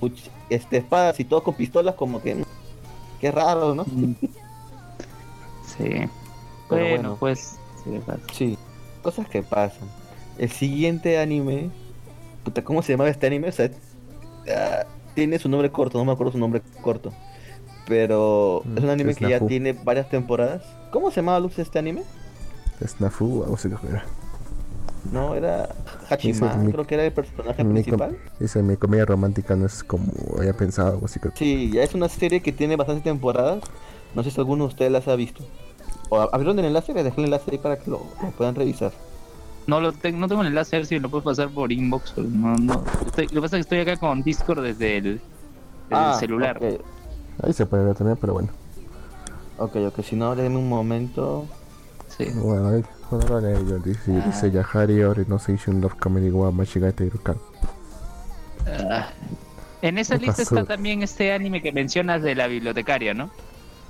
puch- 0.00 0.30
este, 0.50 0.78
espadas 0.78 1.18
y 1.20 1.24
todo 1.24 1.42
con 1.42 1.54
pistolas, 1.54 1.94
como 1.94 2.22
que. 2.22 2.34
mm, 2.36 2.42
Qué 3.20 3.30
raro, 3.32 3.74
¿no? 3.74 3.84
Sí. 3.84 4.16
Pero 6.68 6.68
bueno, 6.68 6.88
bueno. 6.88 7.16
pues. 7.18 7.58
sí, 8.32 8.56
cosas 9.02 9.28
que 9.28 9.42
pasan. 9.42 9.88
El 10.38 10.50
siguiente 10.50 11.18
anime, 11.18 11.70
puta, 12.44 12.62
¿cómo 12.62 12.82
se 12.82 12.92
llamaba 12.92 13.10
este 13.10 13.26
anime? 13.26 13.48
O 13.48 13.52
sea, 13.52 13.70
ah, 14.54 14.84
tiene 15.14 15.38
su 15.38 15.48
nombre 15.48 15.70
corto, 15.70 15.98
no 15.98 16.04
me 16.04 16.12
acuerdo 16.12 16.32
su 16.32 16.38
nombre 16.38 16.62
corto. 16.82 17.12
Pero 17.86 18.62
es 18.76 18.82
un 18.82 18.86
Mm, 18.86 18.90
anime 18.90 19.10
es 19.12 19.18
que 19.18 19.28
ya 19.30 19.40
tiene 19.40 19.72
varias 19.72 20.08
temporadas. 20.10 20.62
¿Cómo 20.92 21.10
se 21.10 21.16
llamaba 21.16 21.40
Luz 21.40 21.58
este 21.58 21.78
anime? 21.78 22.02
Es 22.80 23.00
Nafu, 23.00 23.42
algo 23.42 23.54
así 23.56 23.68
que 23.68 23.74
era. 23.88 24.04
No, 25.12 25.34
era 25.34 25.68
mi- 26.58 26.72
creo 26.72 26.86
que 26.86 26.94
era 26.94 27.04
el 27.04 27.12
personaje 27.12 27.64
principal. 27.64 28.18
dice, 28.38 28.62
mi 28.62 28.76
comedia 28.76 29.04
romántica 29.04 29.56
no 29.56 29.66
es 29.66 29.82
como 29.84 30.12
había 30.38 30.52
pensado, 30.52 30.92
algo 30.92 31.06
así 31.06 31.18
creo 31.20 31.32
que 31.32 31.38
Sí, 31.38 31.70
ya 31.72 31.82
es 31.82 31.94
una 31.94 32.08
serie 32.08 32.40
que 32.42 32.52
tiene 32.52 32.76
bastantes 32.76 33.04
temporadas. 33.04 33.62
No 34.14 34.22
sé 34.22 34.30
si 34.30 34.40
alguno 34.40 34.64
de 34.64 34.68
ustedes 34.68 34.90
las 34.92 35.06
ha 35.08 35.16
visto. 35.16 35.44
O 36.08 36.18
a- 36.20 36.28
abrieron 36.32 36.58
el 36.58 36.64
enlace, 36.66 36.92
les 36.94 37.04
dejé 37.04 37.20
el 37.20 37.26
enlace 37.26 37.50
ahí 37.52 37.58
para 37.58 37.78
que 37.78 37.90
lo, 37.90 38.02
lo 38.22 38.30
puedan 38.32 38.54
revisar. 38.54 38.92
No, 39.66 39.80
lo 39.80 39.92
tengo, 39.92 40.18
no 40.18 40.28
tengo 40.28 40.40
el 40.42 40.48
enlace, 40.48 40.76
a 40.76 40.78
ver 40.78 40.86
si 40.86 40.98
lo 40.98 41.10
puedo 41.10 41.22
pasar 41.24 41.50
por 41.50 41.70
inbox. 41.72 42.16
No, 42.16 42.56
no. 42.56 42.84
Estoy- 43.06 43.26
lo 43.26 43.34
que 43.34 43.40
pasa 43.42 43.58
es 43.58 43.66
que 43.66 43.76
estoy 43.76 43.92
acá 43.92 43.96
con 44.00 44.22
Discord 44.22 44.62
desde 44.62 44.96
el, 44.96 45.04
desde 45.04 45.20
Ah, 45.90 46.12
el 46.14 46.20
celular. 46.20 46.58
Ahí 47.42 47.52
se 47.52 47.66
puede 47.66 47.84
ver 47.84 47.94
también, 47.94 48.16
pero 48.20 48.32
bueno. 48.32 48.48
ok, 49.58 49.76
ok, 49.88 50.00
si 50.02 50.16
no, 50.16 50.34
denme 50.34 50.56
un 50.58 50.68
momento. 50.68 51.46
Sí. 52.16 52.24
Bueno, 52.34 52.68
ahí, 52.68 52.82
dice 53.10 54.50
Yahari 54.50 54.98
Love 54.98 55.94
Comedy 55.98 56.30
wa. 56.30 56.52
Ah. 58.66 59.08
En 59.80 59.96
esa 59.96 60.18
¿Qué 60.18 60.26
lista 60.26 60.42
está 60.42 60.64
también 60.64 61.02
este 61.02 61.32
anime 61.32 61.62
que 61.62 61.72
mencionas 61.72 62.22
de 62.22 62.34
la 62.34 62.48
bibliotecaria, 62.48 63.14
¿no? 63.14 63.30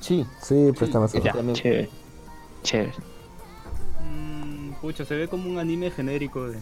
Sí, 0.01 0.27
Sí, 0.43 0.71
pero 0.75 0.87
está 0.87 1.01
más 1.01 1.13
chévere. 1.13 1.89
Chévere. 2.63 2.93
Mm, 4.05 4.73
pucha, 4.81 5.05
se 5.05 5.17
ve 5.17 5.29
como 5.29 5.51
un 5.51 5.59
anime 5.59 5.91
genérico 5.91 6.49
de 6.49 6.59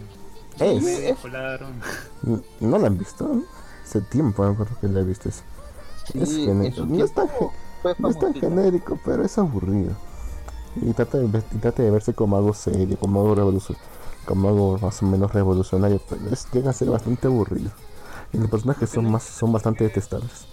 Es. 0.60 1.16
¿No 2.60 2.78
la 2.78 2.86
han 2.86 2.98
visto? 2.98 3.42
Hace 3.84 4.00
tiempo, 4.02 4.44
me 4.44 4.52
acuerdo 4.52 4.78
que 4.80 4.88
la 4.88 5.00
he 5.00 5.04
visto. 5.04 5.28
ese. 5.28 5.42
Es 6.14 6.30
su 6.30 6.86
no, 6.86 7.04
es 7.04 7.12
tan, 7.12 7.28
no 7.98 8.08
es 8.08 8.40
genérico, 8.40 8.98
pero 9.04 9.24
es 9.24 9.36
aburrido. 9.38 9.92
Y 10.82 10.92
trata 10.92 11.18
de, 11.18 11.26
y 11.52 11.58
trata 11.58 11.82
de 11.82 11.90
verse 11.90 12.12
como 12.14 12.36
algo 12.36 12.52
serio, 12.54 12.96
como 12.98 13.20
algo 13.20 13.34
revolucionario, 13.34 13.88
como 14.26 14.48
algo 14.48 14.78
más 14.78 15.02
o 15.02 15.06
menos 15.06 15.32
revolucionario, 15.32 16.00
pero 16.08 16.28
es, 16.30 16.46
llega 16.52 16.70
a 16.70 16.72
ser 16.72 16.90
bastante 16.90 17.26
aburrido. 17.26 17.70
Y 18.32 18.38
los 18.38 18.50
personajes 18.50 18.90
son 18.90 19.10
más 19.10 19.22
son 19.22 19.52
bastante 19.52 19.84
detestables. 19.84 20.46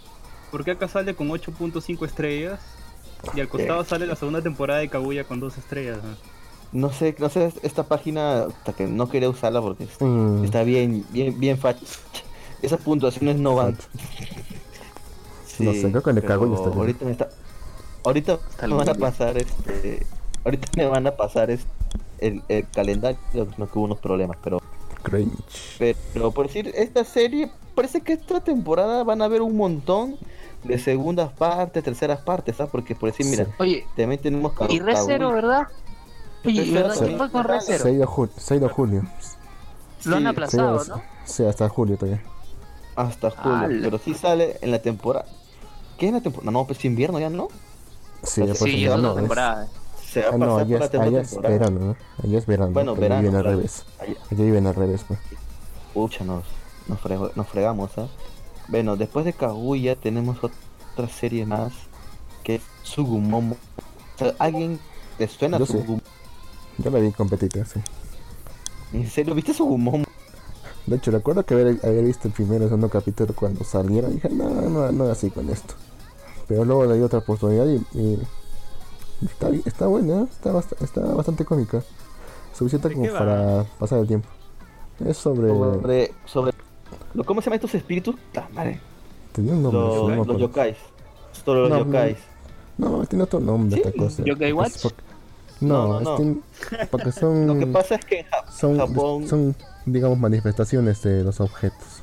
Porque 0.52 0.72
acá 0.72 0.88
sale 0.88 1.16
con 1.16 1.30
8.5 1.30 2.06
estrellas 2.06 2.60
y 3.36 3.40
al 3.40 3.50
costado 3.50 3.84
sale 3.84 4.06
la 4.06 4.16
segunda 4.16 4.42
temporada 4.42 4.80
de 4.80 4.90
Kaguya 4.90 5.24
con 5.24 5.40
2 5.40 5.58
estrellas. 5.58 6.00
¿no? 6.04 6.88
No 6.88 6.92
sé, 6.92 7.16
no 7.20 7.30
sé, 7.30 7.54
esta 7.62 7.84
página 7.84 8.44
hasta 8.44 8.74
que 8.74 8.88
no 8.88 9.10
quería 9.10 9.30
usarla 9.30 9.62
porque 9.62 9.88
Mm, 10.00 10.44
está 10.44 10.64
bien, 10.64 11.06
bien, 11.12 11.40
bien 11.40 11.58
facha. 11.58 11.86
Esas 12.62 12.80
puntuaciones 12.82 13.38
no 13.38 13.56
van. 13.56 13.78
No 15.60 15.72
sé, 15.74 15.90
creo 15.92 16.02
que 16.02 16.10
en 16.10 16.18
el 16.18 16.24
Kaguya 16.24 16.56
está 16.56 16.70
bien. 16.70 16.80
Ahorita 16.80 17.06
me 17.06 17.12
está. 17.12 17.30
Ahorita 18.04 18.40
me 18.68 18.74
van 18.76 18.90
a 18.90 18.94
pasar 18.94 19.38
este. 19.38 20.06
Ahorita 20.46 20.68
me 20.76 20.86
van 20.88 21.08
a 21.08 21.12
pasar 21.12 21.50
este, 21.52 21.68
el, 22.20 22.44
el 22.50 22.68
calendario, 22.70 23.20
no 23.58 23.70
que 23.70 23.78
hubo 23.80 23.86
unos 23.86 24.00
problemas, 24.00 24.38
pero 24.44 24.60
cringe. 25.04 25.34
Pero 26.14 26.32
por 26.32 26.48
decir, 26.48 26.72
esta 26.76 27.04
serie, 27.06 27.52
parece 27.76 28.02
que 28.02 28.14
esta 28.14 28.42
temporada 28.42 29.04
van 29.04 29.22
a 29.22 29.26
haber 29.26 29.42
un 29.42 29.56
montón 29.56 30.18
de 30.64 30.78
segundas 30.80 31.32
partes, 31.32 31.84
terceras 31.84 32.20
partes, 32.22 32.56
¿sabes? 32.58 32.72
Porque 32.72 32.96
por 32.96 33.10
decir, 33.12 33.26
mira. 33.26 33.48
Oye, 33.60 33.86
también 33.96 34.22
tenemos 34.22 34.54
y 34.70 34.80
Re 34.80 34.96
Zero, 34.96 35.30
Kaguya. 35.30 35.36
¿verdad? 35.36 35.68
Oye, 36.46 36.72
¿verdad? 36.72 36.94
¿Qué 36.94 37.00
también. 37.00 37.18
fue 37.18 37.32
con 37.32 37.44
Re 37.46 37.62
Zero? 37.62 37.84
6 37.84 38.00
de, 38.00 38.06
ju- 38.06 38.30
6 38.36 38.62
de 38.62 38.68
julio. 38.68 39.02
Lo 40.06 40.16
han 40.18 40.28
aplazado, 40.28 40.80
Sí, 40.84 40.90
¿no? 40.90 41.02
Sí, 41.24 41.46
hasta 41.46 41.70
julio 41.70 41.98
todavía. 41.98 42.22
Hasta 42.96 43.30
julio, 43.32 43.80
pero 43.82 43.98
sí 43.98 44.14
sale 44.14 44.58
en 44.62 44.72
la 44.72 44.80
temporada. 44.82 45.26
¿Qué 45.98 46.08
es 46.08 46.14
la 46.14 46.20
temporada? 46.22 46.52
No, 46.52 46.66
pues 46.68 46.84
invierno 46.84 47.18
ya, 47.20 47.30
¿no? 47.30 47.48
Sí, 48.24 48.42
Sí, 48.48 48.56
Sí, 48.56 48.86
es 48.86 48.90
otra 48.92 49.02
no, 49.02 49.16
temporada. 49.16 49.68
Se 50.06 50.22
va 50.22 50.28
a 50.28 50.30
Ah, 50.34 50.38
no, 50.38 50.46
pasar 50.46 50.62
allá 50.62 50.78
por 50.78 50.80
la 50.80 50.88
segunda 50.90 51.08
allá 51.08 51.22
es 51.22 51.30
temporada. 51.30 51.58
verano, 51.58 51.80
¿no? 51.80 51.96
Allá 52.24 52.38
es 52.38 52.46
verano. 52.46 52.72
Bueno, 52.72 52.96
verano, 52.96 53.22
viven 53.22 53.36
al 53.36 53.42
claro. 53.42 53.58
revés. 53.58 53.86
Allá- 54.00 54.16
Allá 54.32 54.44
viven 54.44 54.68
al 54.68 54.76
revés, 54.76 55.06
pues. 55.08 55.20
Pucha, 55.94 56.24
nos, 56.24 56.44
nos, 56.88 57.00
frego- 57.00 57.32
nos 57.36 57.48
fregamos, 57.48 57.98
¿ah? 57.98 58.08
Bueno, 58.68 58.96
después 58.96 59.26
de 59.26 59.34
Kaguya 59.34 59.96
tenemos 59.96 60.38
otra 60.44 61.10
serie 61.10 61.46
más 61.46 61.74
que 62.44 62.56
es 62.56 62.62
Sugumomo. 62.84 63.58
O 64.16 64.20
sea, 64.20 64.34
¿alguien 64.40 64.80
le 65.20 65.28
suena 65.28 65.58
Yo 65.58 65.66
sí. 65.66 65.74
Sugumomo? 65.74 66.02
Yo 66.78 66.90
la 66.92 67.00
vi 67.00 67.12
competita, 67.12 67.66
sí. 67.66 67.80
¿En 68.94 69.10
serio? 69.10 69.34
¿Viste 69.36 69.54
Sugumomo? 69.54 70.06
De 70.86 70.96
hecho, 70.98 71.12
recuerdo 71.12 71.46
que 71.46 71.54
haber, 71.54 71.80
haber 71.84 72.04
visto 72.04 72.28
el 72.28 72.34
primer 72.34 72.62
y 72.62 72.66
segundo 72.66 72.90
capítulo 72.90 73.34
cuando 73.36 73.64
saliera. 73.64 74.10
Y 74.10 74.14
dije, 74.14 74.30
no, 74.30 74.50
no, 74.50 74.92
no 74.92 75.04
así 75.06 75.30
con 75.30 75.50
esto. 75.50 75.74
Pero 76.48 76.66
luego 76.66 76.86
le 76.86 76.96
di 76.98 77.02
otra 77.02 77.20
oportunidad 77.20 77.66
y, 77.68 77.82
y 77.98 78.20
está, 79.26 79.50
está 79.66 79.88
buena, 79.88 80.22
¿eh? 80.22 80.26
está, 80.32 80.52
bast- 80.54 80.82
está 80.84 81.02
bastante 81.02 81.46
cómica. 81.46 81.82
Suficiente 82.54 82.90
¿De 82.90 82.96
como 82.96 83.12
va? 83.12 83.20
para 83.20 83.64
pasar 83.80 84.00
el 84.00 84.08
tiempo. 84.08 84.28
Es 85.06 85.18
sobre. 85.18 85.48
Sobre, 85.50 86.14
sobre... 86.26 86.54
lo- 87.14 87.24
¿Cómo 87.24 87.42
se 87.42 87.46
llaman 87.46 87.56
estos 87.58 87.76
espíritus? 87.76 88.16
Ah, 88.36 88.48
madre. 88.54 88.80
Tenía 89.32 89.54
un 89.54 89.64
nombre. 89.64 89.82
Los, 89.82 89.94
sí, 90.12 90.16
no 90.18 90.26
los 90.26 90.38
yokais. 90.42 90.78
Sobre 91.44 91.60
los 91.62 91.70
No, 91.70 91.80
no. 91.80 91.86
yokais. 91.86 92.18
No, 92.78 93.06
tiene 93.06 93.24
otro 93.24 93.40
nombre 93.40 93.82
¿Sí? 93.82 93.88
esta 93.88 93.98
cosa. 93.98 94.24
¿Yokai 94.24 94.50
Es 94.50 94.54
Watch? 94.56 94.86
No, 95.62 95.88
No, 95.88 96.02
no, 96.02 96.20
no. 96.20 96.38
porque 96.92 97.12
son. 97.12 97.48
Lo 97.48 97.58
que 97.58 97.68
pasa 97.68 97.96
es 97.96 98.06
que 98.06 98.20
en 98.20 98.26
Ja- 98.28 98.52
son, 98.52 98.78
Japón... 98.78 99.28
son, 99.28 99.56
digamos, 99.86 100.20
manifestaciones 100.20 101.02
de 101.02 101.24
los 101.24 101.40
objetos. 101.40 102.03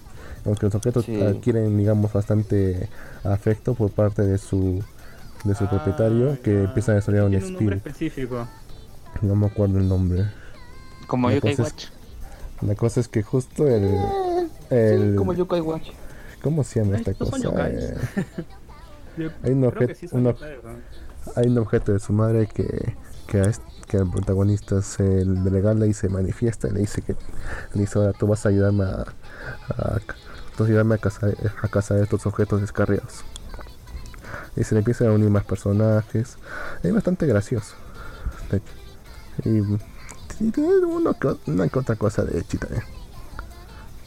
Aunque 0.51 0.66
los 0.66 0.74
objetos 0.74 1.05
Sí. 1.05 1.20
adquieren, 1.22 1.77
digamos, 1.78 2.12
bastante 2.12 2.89
afecto 3.24 3.74
por 3.74 3.90
parte 3.90 4.22
de 4.22 4.36
su 4.39 4.82
de 5.44 5.55
su 5.55 5.64
Ah, 5.64 5.70
propietario, 5.70 6.36
que 6.43 6.52
ya. 6.52 6.60
empieza 6.64 6.93
a 6.93 6.97
desarrollar 6.97 7.27
un 7.27 7.35
espíritu. 7.35 7.72
específico. 7.89 8.47
No 9.22 9.35
me 9.36 9.47
acuerdo 9.47 9.78
el 9.78 9.89
nombre. 9.89 10.27
Como 11.06 11.28
La 11.31 11.36
Yokai 11.36 11.56
cosa 11.56 11.62
es- 11.62 11.72
Watch. 11.72 11.85
La 12.60 12.74
cosa 12.74 13.01
es 13.01 13.09
que 13.09 13.22
justo 13.22 13.66
el... 13.66 13.97
El 14.68 15.10
sí, 15.12 15.16
como 15.16 15.32
yokai 15.32 15.60
watch. 15.62 15.89
¿Cómo 16.43 16.62
se 16.62 16.81
llama 16.85 16.98
esta 16.98 17.14
son 17.14 17.31
cosa? 17.31 17.68
Eh, 17.70 17.94
Hay 19.43 19.52
un 19.52 19.64
objeto- 19.64 19.94
que 19.94 20.60
hay 21.36 21.47
un 21.48 21.59
objeto 21.59 21.93
de 21.93 21.98
su 22.01 22.12
madre 22.12 22.47
que, 22.47 22.94
que, 23.27 23.40
a 23.40 23.44
est- 23.44 23.62
que 23.89 23.97
al 23.98 24.10
protagonista 24.10 24.81
se 24.82 25.24
le 25.24 25.51
regala 25.51 25.86
y 25.86 25.93
se 25.94 26.09
manifiesta 26.09 26.68
y 26.68 26.72
le 26.72 26.81
dice 26.81 27.02
que 27.02 27.14
le 27.74 27.81
dice 27.81 27.98
ahora 27.98 28.12
tú 28.12 28.27
vas 28.27 28.44
a 28.47 28.51
ayudarme 28.51 28.85
a, 28.85 29.05
a, 29.68 29.98
vas 30.61 30.69
a 30.69 30.70
ayudarme 30.70 30.95
a 30.95 30.99
cazar, 30.99 31.37
a 31.62 31.69
cazar 31.69 31.99
estos 31.99 32.27
objetos 32.27 32.61
descarriados. 32.61 33.24
Y 34.57 34.65
se 34.65 34.74
le 34.74 34.81
empiezan 34.81 35.09
a 35.09 35.12
unir 35.12 35.31
más 35.31 35.45
personajes. 35.45 36.37
Es 36.82 36.95
bastante 36.95 37.27
gracioso 37.27 37.74
de 38.51 38.59
hecho. 38.59 39.49
y, 39.49 39.61
uno 40.41 41.15
que, 41.15 41.37
una 41.51 41.65
otra 41.65 41.97
cosa 41.97 42.24
de 42.24 42.41
hecho 42.41 42.59
también 42.59 42.82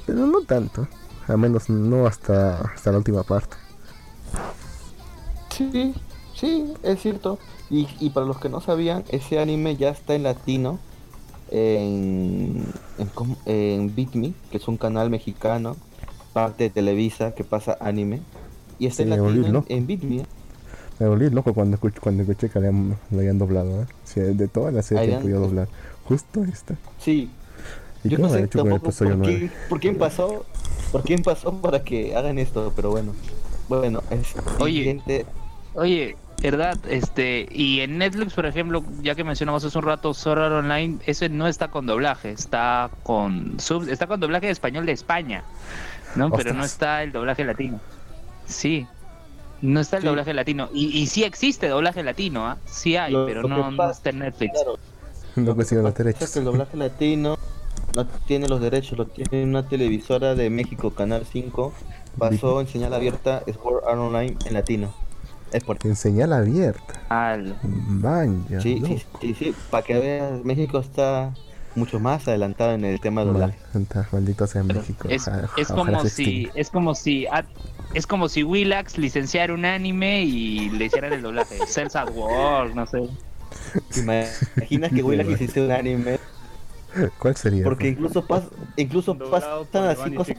pero 0.05 0.25
no 0.25 0.41
tanto 0.41 0.87
al 1.27 1.37
menos 1.37 1.69
no 1.69 2.07
hasta 2.07 2.59
hasta 2.59 2.91
la 2.91 2.97
última 2.97 3.23
parte. 3.23 3.55
Sí, 5.49 5.93
sí, 6.35 6.73
es 6.83 7.01
cierto. 7.01 7.39
Y, 7.69 7.87
y 7.99 8.09
para 8.09 8.25
los 8.25 8.39
que 8.39 8.49
no 8.49 8.59
sabían, 8.59 9.05
ese 9.07 9.39
anime 9.39 9.77
ya 9.77 9.89
está 9.89 10.15
en 10.15 10.23
latino 10.23 10.79
en, 11.49 12.65
en, 12.97 13.37
en 13.45 13.95
Beat 13.95 14.11
que 14.51 14.57
es 14.57 14.67
un 14.67 14.75
canal 14.75 15.09
mexicano, 15.09 15.77
parte 16.33 16.65
de 16.65 16.69
Televisa 16.71 17.33
que 17.35 17.43
pasa 17.43 17.77
anime. 17.79 18.21
Y 18.79 18.87
está 18.87 18.97
Sí, 18.97 19.03
en 19.03 19.09
latino 19.11 19.47
loco. 19.49 19.65
en, 19.69 19.87
Beat 19.87 20.01
Me. 20.03 20.25
Volví 20.99 21.29
loco 21.29 21.53
cuando 21.53 21.75
escuché, 21.75 21.99
cuando 21.99 22.23
escuché 22.23 22.49
que 22.49 22.57
habían- 22.59 22.97
lo 23.11 23.19
habían 23.19 23.37
doblado, 23.37 23.83
¿eh? 23.83 23.85
Sí, 24.03 24.19
de 24.21 24.47
todas 24.47 24.73
las 24.73 24.85
series 24.85 25.15
que 25.17 25.21
podía 25.21 25.35
doblar. 25.35 25.67
Justo 26.05 26.43
esta. 26.43 26.75
Sí, 26.99 27.29
¿Y 28.03 28.09
yo 28.09 28.17
qué 28.17 28.23
no 28.23 28.29
sé 28.29 28.43
hecho 28.43 28.59
con 28.59 28.67
el 28.71 28.73
tampoco 28.81 28.97
por 28.97 29.17
9? 29.17 29.37
quién, 29.37 29.51
por 29.69 29.79
quién 29.79 29.97
pasó, 29.97 30.45
por 30.91 31.03
quién 31.03 31.21
pasó 31.23 31.53
para 31.61 31.83
que 31.83 32.15
hagan 32.15 32.37
esto, 32.37 32.71
pero 32.75 32.91
bueno. 32.91 33.13
Bueno, 33.69 34.01
es 34.09 34.35
Oye. 34.59 34.77
siguiente. 34.79 35.25
Oye, 35.73 36.17
¿verdad? 36.41 36.77
Este, 36.89 37.47
y 37.51 37.79
en 37.79 37.97
Netflix, 37.97 38.33
por 38.33 38.45
ejemplo, 38.45 38.83
ya 39.01 39.15
que 39.15 39.23
mencionamos 39.23 39.63
hace 39.63 39.77
un 39.77 39.85
rato 39.85 40.13
Sword 40.13 40.39
Art 40.41 40.53
Online, 40.53 40.97
ese 41.05 41.29
no 41.29 41.47
está 41.47 41.69
con 41.69 41.85
doblaje, 41.85 42.31
está 42.31 42.89
con 43.03 43.59
sub, 43.59 43.87
está 43.89 44.07
con 44.07 44.19
doblaje 44.19 44.47
de 44.47 44.51
español 44.51 44.85
de 44.85 44.91
España, 44.91 45.43
¿no? 46.15 46.29
Pero 46.31 46.53
no 46.53 46.63
está 46.63 47.03
el 47.03 47.11
doblaje 47.11 47.43
latino. 47.43 47.79
Sí. 48.45 48.87
No 49.61 49.79
está 49.79 49.97
el 49.97 50.03
Sí. 50.03 50.07
doblaje 50.09 50.33
latino. 50.33 50.69
Y, 50.73 50.87
y 50.97 51.07
sí 51.07 51.23
existe 51.23 51.67
doblaje 51.69 52.03
latino, 52.03 52.45
¿ah? 52.47 52.57
Sí 52.65 52.97
hay, 52.97 53.13
Lo- 53.13 53.25
pero 53.25 53.41
lo 53.43 53.47
no, 53.47 53.71
no 53.71 53.89
está 53.91 54.09
en 54.09 54.19
Netflix. 54.19 54.51
Claro, 54.53 54.77
No 55.35 55.55
consiguen 55.55 55.83
los 55.83 55.93
es 55.93 55.97
derechos. 55.97 56.31
que 56.31 56.39
el 56.39 56.45
doblaje 56.45 56.77
latino 56.77 57.37
no 57.95 58.05
tiene 58.27 58.47
los 58.47 58.59
derechos, 58.61 58.97
lo 58.97 59.05
tiene 59.07 59.43
una 59.45 59.67
televisora 59.67 60.35
de 60.35 60.49
México, 60.49 60.91
Canal 60.91 61.25
5. 61.31 61.73
Pasó 62.17 62.59
en 62.61 62.67
señal 62.67 62.93
abierta 62.93 63.41
Sword 63.51 63.83
Art 63.87 63.97
Online 63.99 64.37
en 64.45 64.53
latino. 64.53 64.93
Es 65.51 65.63
por 65.63 65.77
En 65.85 65.95
señal 65.95 66.33
abierta. 66.33 67.01
Al- 67.09 67.55
Vaya. 67.63 68.59
Sí, 68.61 68.81
sí, 68.85 69.03
sí, 69.21 69.33
sí, 69.35 69.55
para 69.69 69.83
que 69.83 69.93
veas, 69.99 70.43
México 70.43 70.79
está 70.79 71.33
mucho 71.75 71.99
más 71.99 72.27
adelantado 72.27 72.73
en 72.73 72.85
el 72.85 72.99
tema 72.99 73.21
de 73.25 73.31
doblaje. 73.31 73.57
Maldita- 73.73 74.07
Maldito 74.11 74.47
sea 74.47 74.63
México. 74.63 75.07
Es, 75.09 75.27
Ojalá- 75.27 75.49
es 75.57 75.67
como 75.67 76.05
si 76.05 76.49
es 76.55 76.69
como 76.69 76.95
si 76.95 77.25
ah, 77.27 77.43
es 77.93 78.07
como 78.07 78.29
si 78.29 78.43
Willax 78.43 78.97
licenciara 78.97 79.53
un 79.53 79.65
anime 79.65 80.23
y 80.23 80.69
le 80.69 80.85
hicieran 80.85 81.13
el 81.13 81.21
doblaje. 81.21 81.57
Cells 81.67 81.95
at 81.95 82.09
War, 82.13 82.75
no 82.75 82.85
sé. 82.85 83.07
¿Te 83.93 83.99
imaginas 83.99 84.91
que 84.91 85.03
Willax 85.03 85.29
hiciste 85.29 85.61
un 85.65 85.71
anime? 85.71 86.19
¿Cuál 87.19 87.35
sería? 87.35 87.63
Porque 87.63 87.87
incluso, 87.89 88.25
pas, 88.25 88.43
incluso 88.77 89.13
Doblado 89.15 89.65
pasan 89.65 89.89
así 89.89 90.15
cosas. 90.15 90.35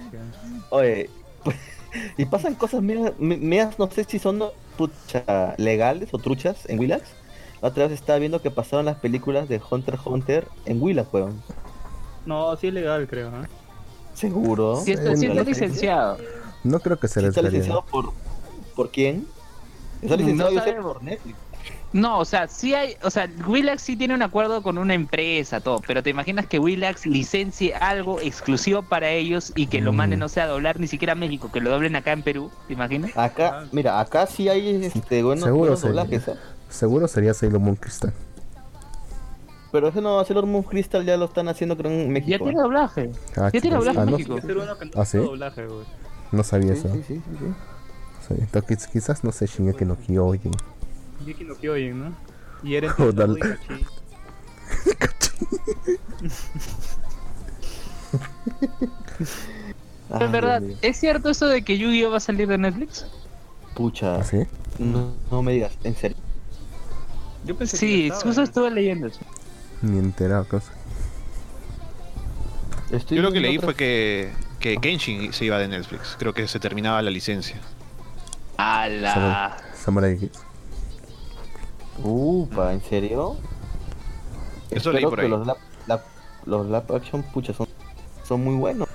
Oye, 0.71 1.11
y 2.17 2.25
pasan 2.27 2.55
cosas 2.55 2.81
medias, 2.81 3.13
me- 3.19 3.37
medias, 3.37 3.77
no 3.79 3.91
sé 3.91 4.05
si 4.05 4.19
son 4.21 4.41
pucha, 4.77 5.55
legales 5.59 6.09
o 6.13 6.19
truchas 6.19 6.59
en 6.69 6.79
Willax. 6.79 7.03
La 7.65 7.71
otra 7.71 7.85
vez 7.85 7.95
estaba 7.99 8.19
viendo 8.19 8.43
que 8.43 8.51
pasaron 8.51 8.85
las 8.85 8.97
películas 8.99 9.49
de 9.49 9.59
Hunter 9.71 9.95
x 9.95 10.07
Hunter 10.07 10.47
en 10.67 10.83
Willax, 10.83 11.09
weón. 11.15 11.43
No, 12.27 12.55
sí 12.59 12.67
es 12.67 12.75
legal, 12.75 13.07
creo. 13.09 13.29
¿eh? 13.29 13.47
Seguro. 14.13 14.77
Si 14.85 14.93
está, 14.93 15.17
sí 15.17 15.25
está 15.25 15.43
licenciado. 15.43 16.19
No 16.63 16.79
creo 16.81 16.99
que 17.01 17.09
se 17.09 17.21
¿Sí 17.21 17.21
les 17.21 17.31
¿Está 17.31 17.41
licenciado 17.41 17.83
por, 17.87 18.13
por 18.77 18.91
quién? 18.91 19.27
Está 20.03 20.15
No 20.19 20.23
licenciado 20.23 20.53
sabemos. 20.57 20.93
por 20.93 21.03
Netflix. 21.03 21.39
No, 21.95 22.19
o 22.19 22.25
sea, 22.27 22.49
sí 22.49 22.75
hay, 22.75 22.97
o 23.03 23.09
sea, 23.09 23.31
Willax 23.47 23.81
sí 23.81 23.97
tiene 23.97 24.13
un 24.15 24.21
acuerdo 24.21 24.63
con 24.63 24.77
una 24.77 24.93
empresa, 24.93 25.61
todo, 25.61 25.81
pero 25.87 26.03
te 26.03 26.11
imaginas 26.11 26.47
que 26.47 26.59
Willax 26.59 27.07
licencie 27.07 27.73
algo 27.77 28.21
exclusivo 28.21 28.83
para 28.83 29.09
ellos 29.11 29.53
y 29.57 29.69
que 29.69 29.81
lo 29.81 29.93
Mm. 29.93 29.97
manden, 29.97 30.19
no 30.19 30.29
sé, 30.29 30.43
a 30.43 30.49
doblar 30.49 30.79
ni 30.81 30.87
siquiera 30.89 31.13
a 31.13 31.17
México, 31.17 31.51
que 31.51 31.61
lo 31.61 31.71
doblen 31.71 31.97
acá 31.97 32.13
en 32.13 32.23
Perú, 32.23 32.51
¿te 32.67 32.75
imaginas? 32.75 33.17
Acá, 33.17 33.65
mira, 33.73 34.01
acá 34.01 34.27
sí 34.27 34.51
hay 34.51 34.85
este, 34.85 35.23
buenos, 35.23 35.45
Seguro 35.45 35.61
buenos 35.61 35.81
doblajes, 35.83 36.29
¿eh? 36.29 36.35
Seguro 36.75 37.07
sería 37.07 37.33
Sailor 37.35 37.61
Moon 37.61 37.77
Crystal. 37.77 38.13
Pero 39.71 39.89
ese 39.89 40.01
no, 40.01 40.25
Sailor 40.25 40.47
Moon 40.47 40.65
Crystal 40.65 41.05
ya 41.05 41.17
lo 41.17 41.27
están 41.27 41.49
haciendo 41.49 41.77
creo 41.77 41.93
en 41.93 42.13
México. 42.13 42.31
Ya 42.33 42.39
tiene 42.39 42.53
¿eh? 42.59 42.63
doblaje. 42.63 43.11
Ah, 43.37 43.51
Ya 43.53 43.61
tiene 43.61 43.77
doblaje 43.77 43.99
Ah, 43.99 44.03
en 44.03 44.11
no, 44.11 44.17
México. 44.19 44.37
¿Ah, 44.97 45.05
sí? 45.05 45.19
doblaje, 45.19 45.67
güey. 45.67 45.87
no 46.33 46.43
sabía 46.43 46.75
Sí, 46.75 46.81
eso. 46.81 46.89
sí, 46.95 47.03
sí, 47.07 47.15
sí, 47.15 47.37
sí. 47.39 47.55
Sí, 48.29 48.35
entonces, 48.39 48.87
quizás 48.89 49.23
no 49.23 49.31
sé 49.31 49.47
Shingeki 49.47 49.85
no 49.85 49.97
Kyojin. 49.97 50.51
Shingeki 51.21 51.45
no 51.45 51.55
Kyojin, 51.57 52.01
¿no? 52.01 52.17
Y 52.65 52.75
Eren 52.75 52.91
Oh. 52.99 53.13
Ah, 60.11 60.19
en 60.25 60.33
verdad. 60.33 60.63
¿es 60.83 60.97
cierto 60.99 61.31
eso 61.31 61.47
de 61.47 61.63
que 61.63 61.79
Yu-Gi-Oh 61.79 62.11
va 62.11 62.17
a 62.19 62.21
salir 62.21 62.49
de 62.49 62.59
Netflix? 62.59 63.07
Pucha, 63.75 64.17
¿Ah, 64.17 64.25
sí? 64.25 64.39
no, 64.79 65.15
no 65.31 65.43
me 65.43 65.53
digas, 65.53 65.73
en 65.85 65.95
serio. 65.97 66.17
Yo 67.45 67.57
pensé 67.57 67.73
que 67.73 67.79
Sí, 67.87 67.99
ya 68.09 68.15
estaba, 68.15 68.23
justo 68.23 68.41
¿no? 68.41 68.45
estuve 68.45 68.71
leyendo 68.71 69.07
eso. 69.09 69.21
Ni 69.83 69.99
enterado, 69.99 70.47
cosa. 70.49 70.73
Estoy 72.91 73.17
Yo 73.17 73.23
lo 73.23 73.33
que 73.33 73.41
leí 73.41 73.57
otra- 73.59 73.67
fue 73.69 73.75
que, 73.75 74.33
que 74.61 74.77
Kenshin 74.79 75.33
se 75.33 75.45
iba 75.45 75.59
de 75.59 75.69
Netflix. 75.69 76.17
Creo 76.19 76.33
que 76.33 76.47
se 76.49 76.59
terminaba 76.61 77.03
la 77.03 77.11
licencia. 77.11 77.57
¡Hala! 78.57 79.57
Samurai 79.75 80.13
X. 80.13 80.31
Upa, 82.03 82.73
¿en 82.73 82.83
serio? 82.83 83.37
Eso 84.71 84.91
leí 84.93 85.05
Espero 85.05 85.11
por 85.11 85.19
que 85.19 85.25
ahí. 85.27 85.31
Los 85.31 85.47
lap, 85.47 85.59
lap- 85.87 86.05
los 86.47 86.67
lap 86.69 86.91
action, 86.93 87.23
pucha, 87.23 87.53
son, 87.53 87.69
son 88.27 88.43
muy 88.43 88.55
buenos. 88.55 88.89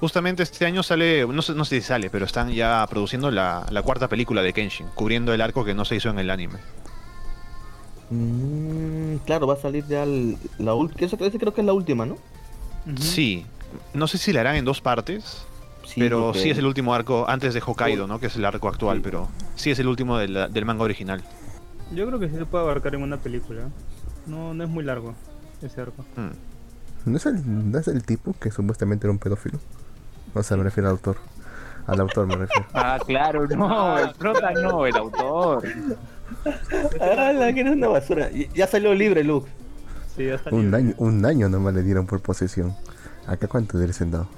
Justamente 0.00 0.42
este 0.42 0.64
año 0.64 0.82
sale, 0.82 1.26
no 1.26 1.42
sé, 1.42 1.54
no 1.54 1.64
sé 1.66 1.76
si 1.80 1.86
sale, 1.86 2.08
pero 2.08 2.24
están 2.24 2.50
ya 2.50 2.86
produciendo 2.88 3.30
la, 3.30 3.66
la 3.70 3.82
cuarta 3.82 4.08
película 4.08 4.40
de 4.42 4.52
Kenshin, 4.54 4.86
cubriendo 4.94 5.34
el 5.34 5.40
arco 5.42 5.62
que 5.64 5.74
no 5.74 5.84
se 5.84 5.96
hizo 5.96 6.08
en 6.08 6.18
el 6.18 6.30
anime. 6.30 6.58
Mm, 8.10 9.16
claro, 9.26 9.46
va 9.46 9.54
a 9.54 9.58
salir 9.58 9.84
ya 9.86 10.02
el- 10.02 10.36
la 10.58 10.74
última. 10.74 11.06
Ese 11.06 11.38
creo 11.38 11.52
que 11.54 11.60
es 11.60 11.66
la 11.66 11.72
última, 11.72 12.06
¿no? 12.06 12.16
Sí, 12.98 13.46
no 13.94 14.06
sé 14.08 14.18
si 14.18 14.32
la 14.32 14.40
harán 14.40 14.56
en 14.56 14.64
dos 14.64 14.80
partes, 14.80 15.44
Sí, 15.84 16.00
pero 16.00 16.26
porque- 16.26 16.40
sí 16.40 16.50
es 16.50 16.58
el 16.58 16.66
último 16.66 16.94
arco 16.94 17.26
antes 17.28 17.52
de 17.54 17.60
Hokkaido, 17.64 18.04
Uy. 18.04 18.08
¿no? 18.08 18.18
Que 18.18 18.26
es 18.26 18.36
el 18.36 18.44
arco 18.44 18.68
actual, 18.68 18.96
Sí. 18.98 19.02
pero 19.04 19.28
sí 19.54 19.70
es 19.70 19.78
el 19.78 19.86
último 19.86 20.16
del, 20.18 20.50
del 20.52 20.64
manga 20.64 20.82
original. 20.84 21.22
Yo 21.94 22.06
creo 22.06 22.18
que 22.18 22.28
sí 22.28 22.36
se 22.36 22.46
puede 22.46 22.64
abarcar 22.64 22.94
en 22.94 23.02
una 23.02 23.18
película. 23.18 23.68
No, 24.26 24.54
no 24.54 24.64
es 24.64 24.70
muy 24.70 24.82
largo 24.84 25.14
ese 25.62 25.80
arco. 25.80 26.04
Mm. 26.16 27.10
¿No 27.10 27.16
es, 27.16 27.26
el, 27.26 27.70
¿No 27.70 27.78
es 27.78 27.88
el 27.88 28.02
tipo 28.04 28.34
que 28.40 28.50
supuestamente 28.50 29.06
era 29.06 29.12
un 29.12 29.18
pedófilo? 29.18 29.58
O 30.34 30.42
sea, 30.42 30.56
me 30.56 30.64
refiero 30.64 30.88
al 30.88 30.92
autor. 30.92 31.16
Al 31.86 32.00
autor 32.00 32.26
me 32.26 32.36
refiero. 32.36 32.66
Ah, 32.74 32.98
claro, 33.04 33.46
no, 33.48 33.98
el 33.98 34.14
prota 34.14 34.52
no, 34.52 34.86
el 34.86 34.96
autor. 34.96 35.62
Ah, 37.00 37.32
la 37.32 37.52
que 37.52 37.64
no 37.64 37.70
es 37.70 37.76
una 37.76 37.88
basura. 37.88 38.30
Ya 38.54 38.66
salió 38.66 38.94
libre, 38.94 39.24
Luke. 39.24 39.48
Sí, 40.16 40.26
ya 40.26 40.34
está. 40.34 40.50
Un 40.50 40.66
libre. 40.66 40.76
año, 40.78 40.94
un 40.98 41.24
año 41.24 41.48
nomás 41.48 41.74
le 41.74 41.82
dieron 41.82 42.06
por 42.06 42.20
posesión. 42.20 42.74
¿Acá 43.26 43.48
cuánto 43.48 43.78
le 43.78 43.92
han 44.00 44.10
dado? 44.10 44.28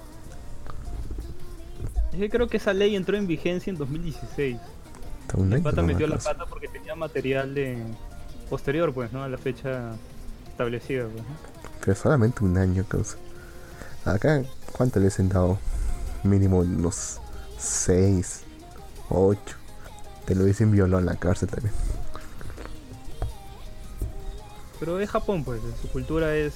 Que 2.12 2.28
creo 2.28 2.46
que 2.48 2.58
esa 2.58 2.72
ley 2.74 2.94
entró 2.94 3.16
en 3.16 3.26
vigencia 3.26 3.70
en 3.70 3.76
2016. 3.76 4.58
Hasta 5.22 5.38
un 5.38 5.52
El 5.52 5.62
pata 5.62 5.82
metió 5.82 6.06
la 6.06 6.18
pata 6.18 6.44
porque 6.46 6.68
tenía 6.68 6.94
material 6.94 7.54
de 7.54 7.82
posterior, 8.50 8.92
pues, 8.92 9.12
¿no? 9.12 9.22
A 9.22 9.28
la 9.28 9.38
fecha 9.38 9.92
establecida, 10.48 11.04
pues. 11.04 11.22
¿no? 11.22 11.34
Pero 11.84 11.96
solamente 11.96 12.44
un 12.44 12.58
año, 12.58 12.84
cosa. 12.88 13.16
Acá, 14.04 14.42
¿cuánto 14.72 15.00
les 15.00 15.18
han 15.18 15.28
dado? 15.28 15.58
Mínimo 16.24 16.58
unos 16.58 17.18
6, 17.58 18.42
8. 19.10 19.40
Te 20.24 20.34
lo 20.34 20.44
dicen 20.44 20.70
violó 20.70 20.98
en 20.98 21.06
la 21.06 21.16
cárcel 21.16 21.48
también. 21.48 21.74
Pero 24.78 24.98
es 25.00 25.10
Japón, 25.10 25.44
pues. 25.44 25.60
Su 25.80 25.88
cultura 25.88 26.34
es, 26.34 26.54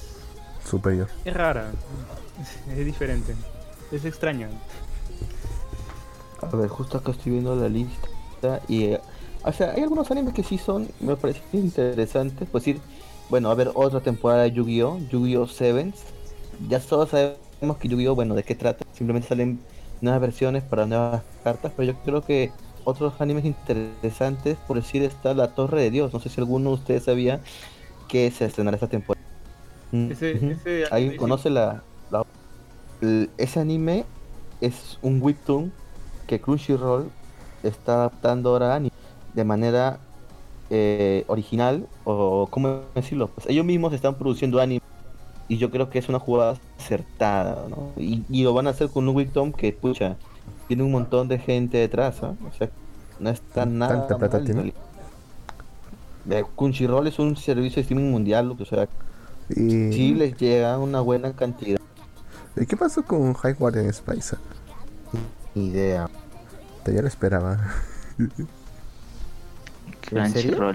Superior. 0.65 1.07
es 1.25 1.33
rara. 1.33 1.71
Es 2.75 2.85
diferente. 2.85 3.35
Es 3.91 4.05
extraña. 4.05 4.49
A 6.41 6.55
ver, 6.55 6.67
justo 6.69 6.97
acá 6.97 7.11
estoy 7.11 7.33
viendo 7.33 7.55
la 7.55 7.69
lista 7.69 8.61
y... 8.67 8.83
eh, 8.85 9.01
o 9.43 9.53
sea, 9.53 9.71
hay 9.71 9.81
algunos 9.83 10.11
animes 10.11 10.33
que 10.33 10.43
sí 10.43 10.57
son, 10.57 10.89
me 10.99 11.15
parecen 11.15 11.43
interesantes. 11.53 12.47
Pues 12.51 12.65
decir, 12.65 12.81
bueno, 13.29 13.49
a 13.49 13.55
ver, 13.55 13.71
otra 13.75 14.01
temporada 14.01 14.43
de 14.43 14.51
Yu-Gi-Oh! 14.51 14.99
Yu-Gi-Oh! 15.09 15.47
Sevens. 15.47 15.95
Ya 16.67 16.79
todos 16.79 17.09
sabemos 17.11 17.37
que 17.59 17.87
Yu-Gi-Oh! 17.87 18.15
Bueno, 18.15 18.35
¿de 18.35 18.43
qué 18.43 18.55
trata? 18.55 18.85
Simplemente 18.93 19.27
salen 19.27 19.59
nuevas 20.01 20.21
versiones 20.21 20.63
para 20.63 20.85
nuevas 20.85 21.23
cartas, 21.43 21.71
pero 21.75 21.91
yo 21.91 21.99
creo 22.03 22.21
que 22.21 22.51
otros 22.83 23.19
animes 23.19 23.45
interesantes, 23.45 24.57
por 24.67 24.77
decir, 24.77 25.03
está 25.03 25.33
La 25.33 25.53
Torre 25.53 25.81
de 25.81 25.91
Dios. 25.91 26.13
No 26.13 26.19
sé 26.19 26.29
si 26.29 26.39
alguno 26.39 26.69
de 26.69 26.75
ustedes 26.75 27.03
sabía 27.03 27.41
que 28.07 28.29
se 28.31 28.45
estrenará 28.45 28.75
esta 28.75 28.87
temporada. 28.87 29.25
Mm, 29.91 30.11
Ese- 30.11 30.31
¿Alguien 30.33 30.87
anime 30.91 31.17
conoce 31.17 31.49
la, 31.49 31.83
la- 32.11 32.23
el- 33.01 33.29
ese 33.37 33.59
anime? 33.59 34.05
Es 34.61 34.97
un 35.01 35.21
webtoon 35.21 35.71
que 36.27 36.39
Crunchyroll 36.41 37.09
está 37.63 37.93
adaptando 37.95 38.49
ahora 38.51 38.73
a 38.73 38.75
anime 38.75 38.93
de 39.33 39.43
manera 39.43 39.99
eh, 40.69 41.23
original 41.27 41.87
o 42.03 42.47
cómo 42.51 42.81
decirlo 42.93 43.29
pues 43.29 43.47
ellos 43.47 43.63
mismos 43.63 43.93
están 43.93 44.15
produciendo 44.15 44.59
anime 44.59 44.81
y 45.47 45.57
yo 45.57 45.71
creo 45.71 45.89
que 45.89 45.99
es 45.99 46.09
una 46.09 46.19
jugada 46.19 46.57
acertada 46.77 47.67
¿no? 47.69 47.91
y, 47.97 48.23
y 48.29 48.43
lo 48.43 48.53
van 48.53 48.67
a 48.67 48.71
hacer 48.71 48.89
con 48.89 49.07
un 49.07 49.15
webtoon 49.15 49.53
que 49.53 49.71
pucha 49.71 50.17
tiene 50.67 50.83
un 50.83 50.91
montón 50.91 51.27
de 51.27 51.39
gente 51.39 51.77
detrás 51.77 52.21
¿ah? 52.23 52.33
o 52.47 52.53
sea 52.57 52.69
no 53.19 53.29
está 53.29 53.65
nada 53.65 54.07
¿Tanta 54.07 54.17
plata 54.17 54.37
mal, 54.37 54.45
tiene? 54.45 54.73
Eh, 56.29 56.43
Crunchyroll 56.55 57.07
es 57.07 57.19
un 57.19 57.35
servicio 57.37 57.77
de 57.77 57.81
streaming 57.81 58.11
mundial 58.11 58.55
o 58.57 58.65
sea 58.65 58.87
¿Y, 59.49 59.93
sí 59.93 60.13
les 60.13 60.37
llega 60.37 60.77
una 60.77 61.01
buena 61.01 61.33
cantidad 61.33 61.79
¿y 62.55 62.65
qué 62.65 62.75
pasó 62.75 63.03
con 63.03 63.33
High 63.33 63.53
Guardian 63.53 63.93
Spice? 63.93 64.35
Ni 65.55 65.67
idea 65.67 66.09
Ya 66.85 67.01
lo 67.01 67.07
esperaba. 67.07 67.59
¿En 70.11 70.31
serio? 70.31 70.73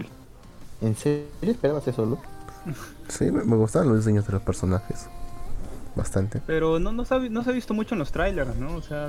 ¿En 0.80 0.96
serio 0.96 1.26
esperabas 1.40 1.86
eso, 1.88 2.04
Lu? 2.04 2.18
Sí, 3.08 3.30
me, 3.30 3.44
me 3.44 3.56
gustaban 3.56 3.88
los 3.88 3.98
diseños 3.98 4.26
de 4.26 4.32
los 4.34 4.42
personajes. 4.42 5.06
Bastante. 5.94 6.40
Pero 6.46 6.78
no, 6.78 6.92
no, 6.92 7.04
se 7.04 7.14
ha, 7.14 7.18
no 7.18 7.44
se 7.44 7.50
ha 7.50 7.52
visto 7.52 7.74
mucho 7.74 7.94
en 7.94 7.98
los 7.98 8.12
trailers, 8.12 8.56
¿no? 8.56 8.74
O 8.76 8.82
sea, 8.82 9.08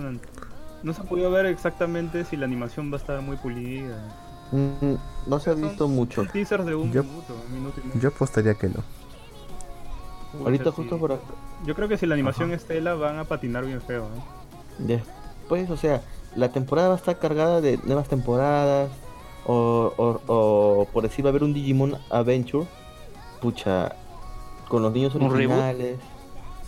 no 0.83 0.93
se 0.93 1.01
ha 1.01 1.05
podido 1.05 1.31
ver 1.31 1.45
exactamente 1.45 2.25
si 2.25 2.35
la 2.35 2.45
animación 2.45 2.91
va 2.91 2.97
a 2.97 2.99
estar 2.99 3.21
muy 3.21 3.37
pulida. 3.37 3.97
Mm, 4.51 4.95
no 5.27 5.39
se 5.39 5.49
ha 5.49 5.53
visto 5.53 5.87
mucho. 5.87 6.25
Teasers 6.25 6.65
de 6.65 6.75
un 6.75 6.91
Yo- 6.91 7.03
minuto, 7.03 7.35
un 7.47 7.53
minuto 7.55 7.81
y 7.83 7.87
medio. 7.87 8.01
Yo 8.01 8.09
apostaría 8.09 8.53
que 8.55 8.67
no. 8.67 8.83
Pucha, 10.33 10.43
Ahorita 10.43 10.63
sí. 10.65 10.71
justo 10.75 10.97
por 10.97 11.11
acá. 11.13 11.23
Yo 11.65 11.75
creo 11.75 11.87
que 11.87 11.97
si 11.97 12.05
la 12.05 12.15
animación 12.15 12.51
es 12.51 12.65
tela 12.65 12.95
van 12.95 13.17
a 13.17 13.23
patinar 13.23 13.65
bien 13.65 13.81
feo, 13.81 14.09
¿no? 14.09 14.85
Después, 14.85 15.69
o 15.69 15.77
sea, 15.77 16.01
la 16.35 16.49
temporada 16.51 16.89
va 16.89 16.95
a 16.95 16.97
estar 16.97 17.17
cargada 17.19 17.61
de 17.61 17.79
nuevas 17.85 18.07
temporadas. 18.09 18.89
O, 19.45 19.93
o, 19.97 20.21
o 20.27 20.85
por 20.91 21.03
decir, 21.03 21.23
va 21.25 21.29
a 21.29 21.31
haber 21.31 21.43
un 21.43 21.53
Digimon 21.53 21.95
Adventure. 22.09 22.65
Pucha, 23.43 23.93
con 24.69 24.81
los 24.81 24.93
niños 24.93 25.13
¿Un 25.15 25.21
reboot? 25.21 25.35
originales. 25.35 25.97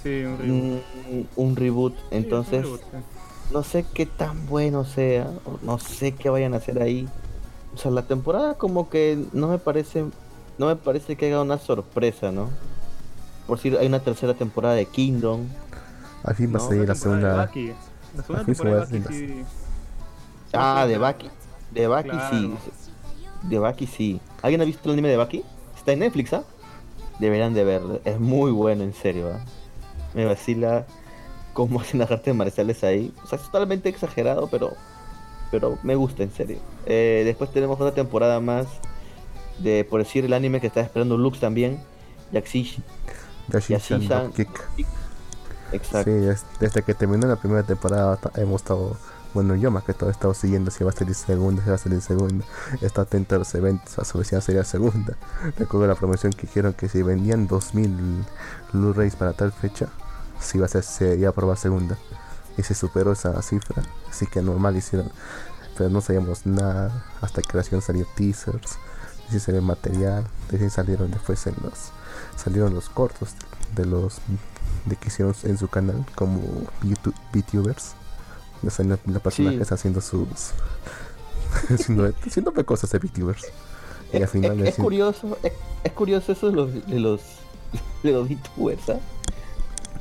Sí, 0.04 0.24
un 0.24 0.38
reboot. 0.38 1.28
un 1.38 1.56
reboot. 1.56 1.94
Sí, 1.94 2.00
es 2.00 2.12
un 2.12 2.18
Entonces, 2.18 2.62
reboot, 2.64 2.82
sí. 2.82 2.98
no 3.54 3.64
sé 3.64 3.86
qué 3.94 4.06
tan 4.06 4.46
bueno 4.48 4.84
sea. 4.84 5.30
o 5.46 5.58
No 5.64 5.80
sé 5.80 6.12
qué 6.14 6.30
vayan 6.30 6.54
a 6.54 6.58
hacer 6.58 6.82
ahí. 6.82 7.08
O 7.74 7.78
sea, 7.78 7.92
la 7.92 8.04
temporada 8.04 8.56
como 8.56 8.90
que 8.90 9.18
no 9.34 9.48
me 9.48 9.58
parece. 9.58 10.06
No 10.58 10.68
me 10.68 10.76
parece 10.76 11.16
que 11.16 11.28
haga 11.28 11.42
una 11.42 11.58
sorpresa, 11.58 12.32
¿no? 12.32 12.50
Por 13.48 13.58
decir, 13.58 13.78
hay 13.80 13.88
una 13.88 14.00
tercera 14.00 14.34
temporada 14.34 14.76
de 14.76 14.86
Kingdom. 14.86 15.48
Al 16.24 16.36
fin 16.36 16.48
va 16.54 16.60
a 16.60 16.62
No, 16.62 16.68
salir 16.68 16.88
la 16.88 16.94
temporada 16.94 16.94
de 16.94 17.00
segunda. 17.00 17.36
Baki. 17.36 17.74
La 18.18 18.24
segunda 18.24 18.46
temporada 18.46 18.86
de 18.86 18.98
a 18.98 19.00
Baki 19.00 19.14
sí. 19.14 19.44
Ah, 20.54 20.82
sí, 20.84 20.90
de 20.90 20.94
sí. 20.96 21.00
Baki. 21.00 21.30
De 21.72 21.88
Baki 21.88 22.18
sí. 22.32 22.54
De 23.44 23.60
Baki 23.60 23.88
sí. 23.88 24.22
¿Alguien 24.42 24.62
ha 24.62 24.66
visto 24.66 24.82
el 24.90 24.94
anime 24.94 25.10
de 25.10 25.18
Baki? 25.18 25.44
Está 25.78 25.92
en 25.94 26.00
Netflix, 26.00 26.34
¿ah? 26.34 26.44
Deberían 27.20 27.54
de 27.54 27.64
verlo. 27.64 28.02
Es 28.06 28.20
muy 28.20 28.52
bueno, 28.52 28.84
en 28.84 28.94
serio, 28.94 29.32
¿ah? 29.34 29.40
Me 30.14 30.26
vacila 30.26 30.86
cómo 31.54 31.80
hacen 31.82 32.00
las 32.00 32.12
artes 32.12 32.34
marciales 32.36 32.84
ahí. 32.84 33.14
O 33.24 33.28
sea, 33.28 33.38
es 33.40 33.46
totalmente 33.46 33.90
exagerado, 33.90 34.48
pero 34.48 34.74
pero 35.52 35.78
me 35.84 35.96
gusta, 35.96 36.24
en 36.24 36.32
serio. 36.32 36.58
Eh, 36.86 37.22
después 37.24 37.52
tenemos 37.52 37.80
otra 37.80 37.94
temporada 37.94 38.40
más 38.42 38.66
de, 39.60 39.86
por 39.86 40.00
decir, 40.04 40.26
el 40.26 40.34
anime 40.34 40.60
que 40.60 40.68
está 40.68 40.82
esperando 40.82 41.18
Lux 41.18 41.40
también. 41.40 41.80
Yashin-chan 42.32 44.08
Dropkick. 44.08 44.50
Exacto. 45.72 46.12
Sí, 46.12 46.28
es- 46.28 46.46
desde 46.60 46.82
que 46.84 46.94
terminó 46.94 47.28
la 47.28 47.36
primera 47.38 47.64
temporada 47.64 48.20
hemos 48.36 48.62
estado, 48.62 48.98
bueno 49.36 49.54
yo 49.56 49.70
más 49.70 49.84
que 49.84 49.94
todo 49.94 50.10
he 50.10 50.14
estado 50.14 50.34
siguiendo 50.34 50.72
si 50.72 50.86
va 50.86 50.92
a 50.92 50.94
salir 50.94 51.14
segunda, 51.14 51.62
si 51.62 51.70
va 51.70 51.76
a 51.76 51.78
salir 51.78 52.02
segunda, 52.02 52.46
he 52.82 52.86
estado 52.86 53.06
atento 53.06 53.36
a 53.36 53.40
los 53.40 53.54
eventos, 53.54 54.00
a 54.00 54.06
saber 54.06 54.26
si 54.26 54.34
va 54.34 54.40
a 54.40 54.42
salir 54.42 54.64
segunda. 54.64 55.18
Recuerdo 55.60 55.88
la 55.88 55.96
promoción 55.96 56.32
que 56.32 56.48
dijeron 56.48 56.74
que 56.74 56.88
si 56.88 57.04
vendían 57.04 57.46
2000 57.46 58.26
Blu-rays 58.72 59.18
para 59.18 59.34
tal 59.34 59.52
fecha, 59.52 59.90
si 60.40 60.58
iba 60.58 60.68
a 60.68 60.70
ser, 60.70 60.84
se 60.84 61.18
iba 61.18 61.30
a 61.30 61.34
probar 61.34 61.58
segunda. 61.58 61.98
Y 62.58 62.64
se 62.64 62.74
superó 62.74 63.12
esa 63.12 63.40
cifra, 63.42 63.84
así 64.10 64.26
que 64.26 64.42
normal 64.42 64.78
hicieron, 64.78 65.12
pero 65.78 65.90
no 65.90 66.00
sabíamos 66.00 66.46
nada 66.46 67.06
hasta 67.20 67.42
que 67.42 67.52
recién 67.52 67.82
salió 67.82 68.08
teasers, 68.16 68.78
si 69.30 69.42
salió 69.42 69.62
material, 69.62 70.26
recién 70.50 70.70
salieron 70.70 71.12
después 71.12 71.46
en 71.48 71.56
los, 71.62 71.92
salieron 72.38 72.74
los 72.74 72.88
cortos 72.88 73.36
de 73.76 73.86
los 73.86 74.20
de 74.86 74.96
que 74.96 75.10
hicieron 75.10 75.36
en 75.44 75.58
su 75.58 75.68
canal 75.68 76.06
como 76.16 76.40
YouTube 76.84 77.16
VTubers 77.34 77.96
Sea, 78.70 78.86
la, 78.86 78.98
la 79.06 79.20
persona 79.20 79.52
Sí. 79.52 79.56
que 79.58 79.62
está 79.64 79.76
haciendo 79.76 80.02
sus. 80.02 80.28
haciendo, 81.70 82.12
haciendo 82.26 82.54
cosas 82.66 82.90
de 82.92 83.00
VTubers. 83.00 83.46
Y 84.14 84.18
al 84.18 84.24
Es, 84.24 84.30
final 84.32 84.60
es- 84.62 84.70
es 84.70 84.76
curioso, 84.76 85.38
es, 85.44 85.54
es 85.84 85.92
curioso 85.92 86.32
eso 86.32 86.48
de 86.50 86.54
los 86.56 86.88
de 86.88 87.00
los 87.00 87.22
de 88.04 88.12
los 88.12 88.28
VTubers, 88.30 88.90
¿ah? 88.90 89.00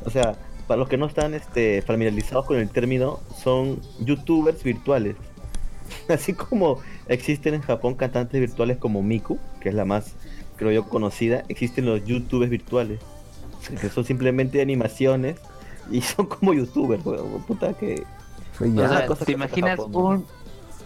O 0.04 0.10
sea, 0.10 0.36
para 0.66 0.78
los 0.78 0.88
que 0.88 0.96
no 0.96 1.06
están 1.06 1.34
este, 1.34 1.82
familiarizados 1.82 2.46
con 2.46 2.56
el 2.58 2.68
término, 2.70 3.20
son 3.42 3.80
youtubers 4.00 4.62
virtuales. 4.62 5.16
Así 6.08 6.32
como 6.34 6.78
existen 7.08 7.54
en 7.54 7.62
Japón 7.62 7.94
cantantes 7.94 8.40
virtuales 8.40 8.76
como 8.78 9.02
Miku, 9.02 9.38
que 9.60 9.68
es 9.70 9.74
la 9.74 9.84
más, 9.84 10.12
creo 10.56 10.70
yo, 10.72 10.88
conocida, 10.88 11.44
existen 11.48 11.86
los 11.86 12.04
youtubers 12.04 12.50
virtuales, 12.50 13.00
que 13.80 13.88
son 13.88 14.04
simplemente 14.04 14.60
animaciones 14.62 15.36
y 15.90 16.00
son 16.02 16.26
como 16.26 16.52
youtubers, 16.54 17.04
weón. 17.04 17.42
Puta 17.46 17.72
que... 17.74 18.04
Fue 18.55 18.68
O 18.68 18.89
sea, 18.89 19.06
¿te 19.26 19.32
imaginas 19.32 19.78
un 19.78 20.24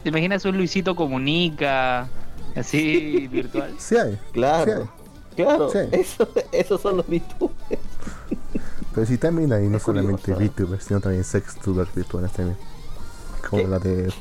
te 0.03 0.09
imaginas 0.11 0.45
un 0.45 0.57
Luisito 0.57 0.95
comunica 0.97 2.09
así 2.57 3.27
virtual? 3.33 3.75
Sí 3.79 3.97
hay. 3.97 4.19
Claro, 4.33 4.89
claro, 5.37 5.71
Sí. 5.71 5.79
eso, 5.93 6.29
esos 6.53 6.81
son 6.81 6.99
los 6.99 7.07
VTubers. 7.07 7.81
Pero 8.95 9.07
sí 9.07 9.19
también 9.19 9.53
hay 9.53 9.69
no 9.69 9.77
Es 9.77 9.83
solamente 9.83 10.33
curioso. 10.33 10.53
VTubers, 10.55 10.85
sino 10.85 11.01
también 11.01 11.25
sextubers 11.25 11.95
virtuales 11.95 12.33
también. 12.33 12.57
Como 13.49 13.63
¿Qué? 13.63 13.69
la 13.69 13.79
de 13.79 14.13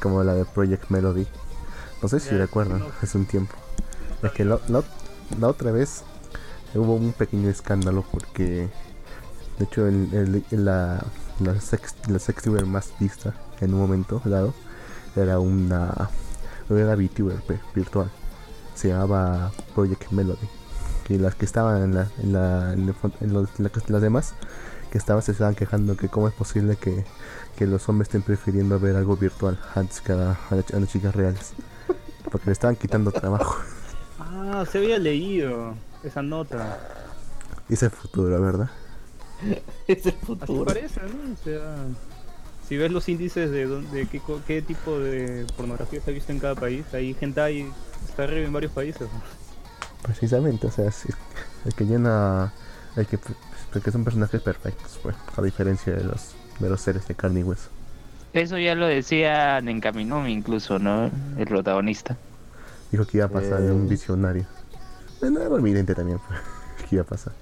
como 0.00 0.22
la 0.22 0.34
de 0.34 0.44
Project 0.44 0.90
Melody. 0.90 1.26
No 2.02 2.08
sé 2.08 2.20
si 2.20 2.30
Ya, 2.30 2.38
recuerdan, 2.38 2.78
no. 2.80 2.86
hace 3.02 3.18
un 3.18 3.26
tiempo. 3.26 3.54
Es 4.22 4.30
que 4.32 4.44
la, 4.44 4.58
la- 4.68 4.84
la 5.40 5.48
otra 5.48 5.72
vez 5.72 6.04
hubo 6.74 6.94
un 6.94 7.12
pequeño 7.12 7.48
escándalo 7.50 8.04
porque 8.10 8.68
de 9.58 9.64
hecho 9.64 9.86
el, 9.86 10.08
el- 10.14 10.44
el- 10.50 10.64
la, 10.64 11.04
la, 11.40 11.60
sex, 11.60 11.94
la 12.08 12.18
sextuber 12.18 12.66
más 12.66 12.92
vista 12.98 13.34
en 13.60 13.74
un 13.74 13.80
momento 13.80 14.20
dado 14.24 14.54
era 15.16 15.38
una 15.40 16.10
era 16.70 16.94
VTuber 16.96 17.38
virtual. 17.74 18.10
Se 18.74 18.88
llamaba 18.88 19.50
Project 19.74 20.10
Melody. 20.12 20.48
Y 21.08 21.16
las 21.16 21.34
que 21.34 21.46
estaban 21.46 21.82
en, 21.82 21.94
la, 21.94 22.08
en, 22.18 22.32
la, 22.34 22.72
en, 22.74 22.94
en 23.20 23.32
los- 23.32 23.58
la- 23.58 23.70
las 23.88 24.02
demás 24.02 24.34
que 24.90 24.98
estaban 24.98 25.22
se 25.22 25.32
estaban 25.32 25.54
quejando 25.54 25.96
que 25.96 26.08
cómo 26.08 26.28
es 26.28 26.34
posible 26.34 26.76
que, 26.76 27.04
que 27.56 27.66
los 27.66 27.88
hombres 27.88 28.08
estén 28.08 28.22
prefiriendo 28.22 28.78
ver 28.78 28.96
algo 28.96 29.16
virtual 29.16 29.58
antes 29.74 30.00
que 30.02 30.12
a, 30.12 30.16
la- 30.16 30.38
a 30.50 30.54
la- 30.54 30.64
a 30.74 30.80
las 30.80 30.88
chicas 30.90 31.14
reales. 31.16 31.52
Porque 32.30 32.46
le 32.46 32.52
estaban 32.52 32.76
quitando 32.76 33.10
trabajo. 33.10 33.56
Ah, 34.20 34.64
se 34.70 34.78
había 34.78 34.98
leído 34.98 35.74
esa 36.04 36.20
nota. 36.22 36.78
Y 37.70 37.74
es 37.74 37.82
el 37.82 37.90
futuro, 37.90 38.38
¿verdad? 38.40 38.68
Es 39.88 40.04
el 40.06 40.12
Así 40.14 40.26
futuro. 40.26 40.64
parece, 40.64 41.00
¿no? 41.02 41.32
O 41.32 41.44
sea, 41.44 41.76
si 42.68 42.76
ves 42.76 42.90
los 42.92 43.08
índices 43.08 43.50
de, 43.50 43.66
dónde- 43.66 44.06
de 44.06 44.42
qué, 44.46 44.62
tipo 44.62 44.98
de 44.98 45.46
pornografía 45.56 46.00
se 46.00 46.10
ha 46.10 46.14
visto 46.14 46.32
en 46.32 46.38
cada 46.40 46.54
país, 46.54 46.84
hay 46.92 47.14
gente 47.14 47.40
ahí 47.40 47.70
está 48.08 48.24
arriba 48.24 48.46
en 48.46 48.52
varios 48.52 48.72
países. 48.72 49.08
Precisamente, 50.02 50.66
o 50.66 50.70
sea, 50.70 50.90
sí, 50.90 51.08
el 51.64 51.74
que 51.74 51.84
llena. 51.84 52.52
El 52.96 53.06
que, 53.06 53.18
porque 53.72 53.90
son 53.90 54.04
personajes 54.04 54.40
perfectos, 54.40 54.98
pues, 55.02 55.14
a 55.36 55.42
diferencia 55.42 55.92
de 55.94 56.04
los, 56.04 56.34
de 56.58 56.68
los 56.68 56.80
seres 56.80 57.06
de 57.06 57.14
carne 57.14 57.40
y 57.40 57.42
hueso. 57.42 57.68
Eso 58.32 58.58
ya 58.58 58.74
lo 58.74 58.86
decía 58.86 59.60
Nenkaminumi 59.60 60.32
incluso, 60.32 60.78
¿no? 60.78 61.10
El 61.36 61.46
protagonista. 61.46 62.16
Dijo 62.90 63.06
que 63.06 63.18
iba 63.18 63.26
a 63.26 63.30
pasar 63.30 63.60
de 63.60 63.68
Eh. 63.68 63.72
un 63.72 63.88
visionario. 63.88 64.46
Bueno, 65.20 65.40
era 65.40 65.54
evidente 65.56 65.94
también 65.94 66.18
pues, 66.26 66.38
que 66.88 66.96
iba 66.96 67.02
a 67.02 67.06
pasar. 67.06 67.32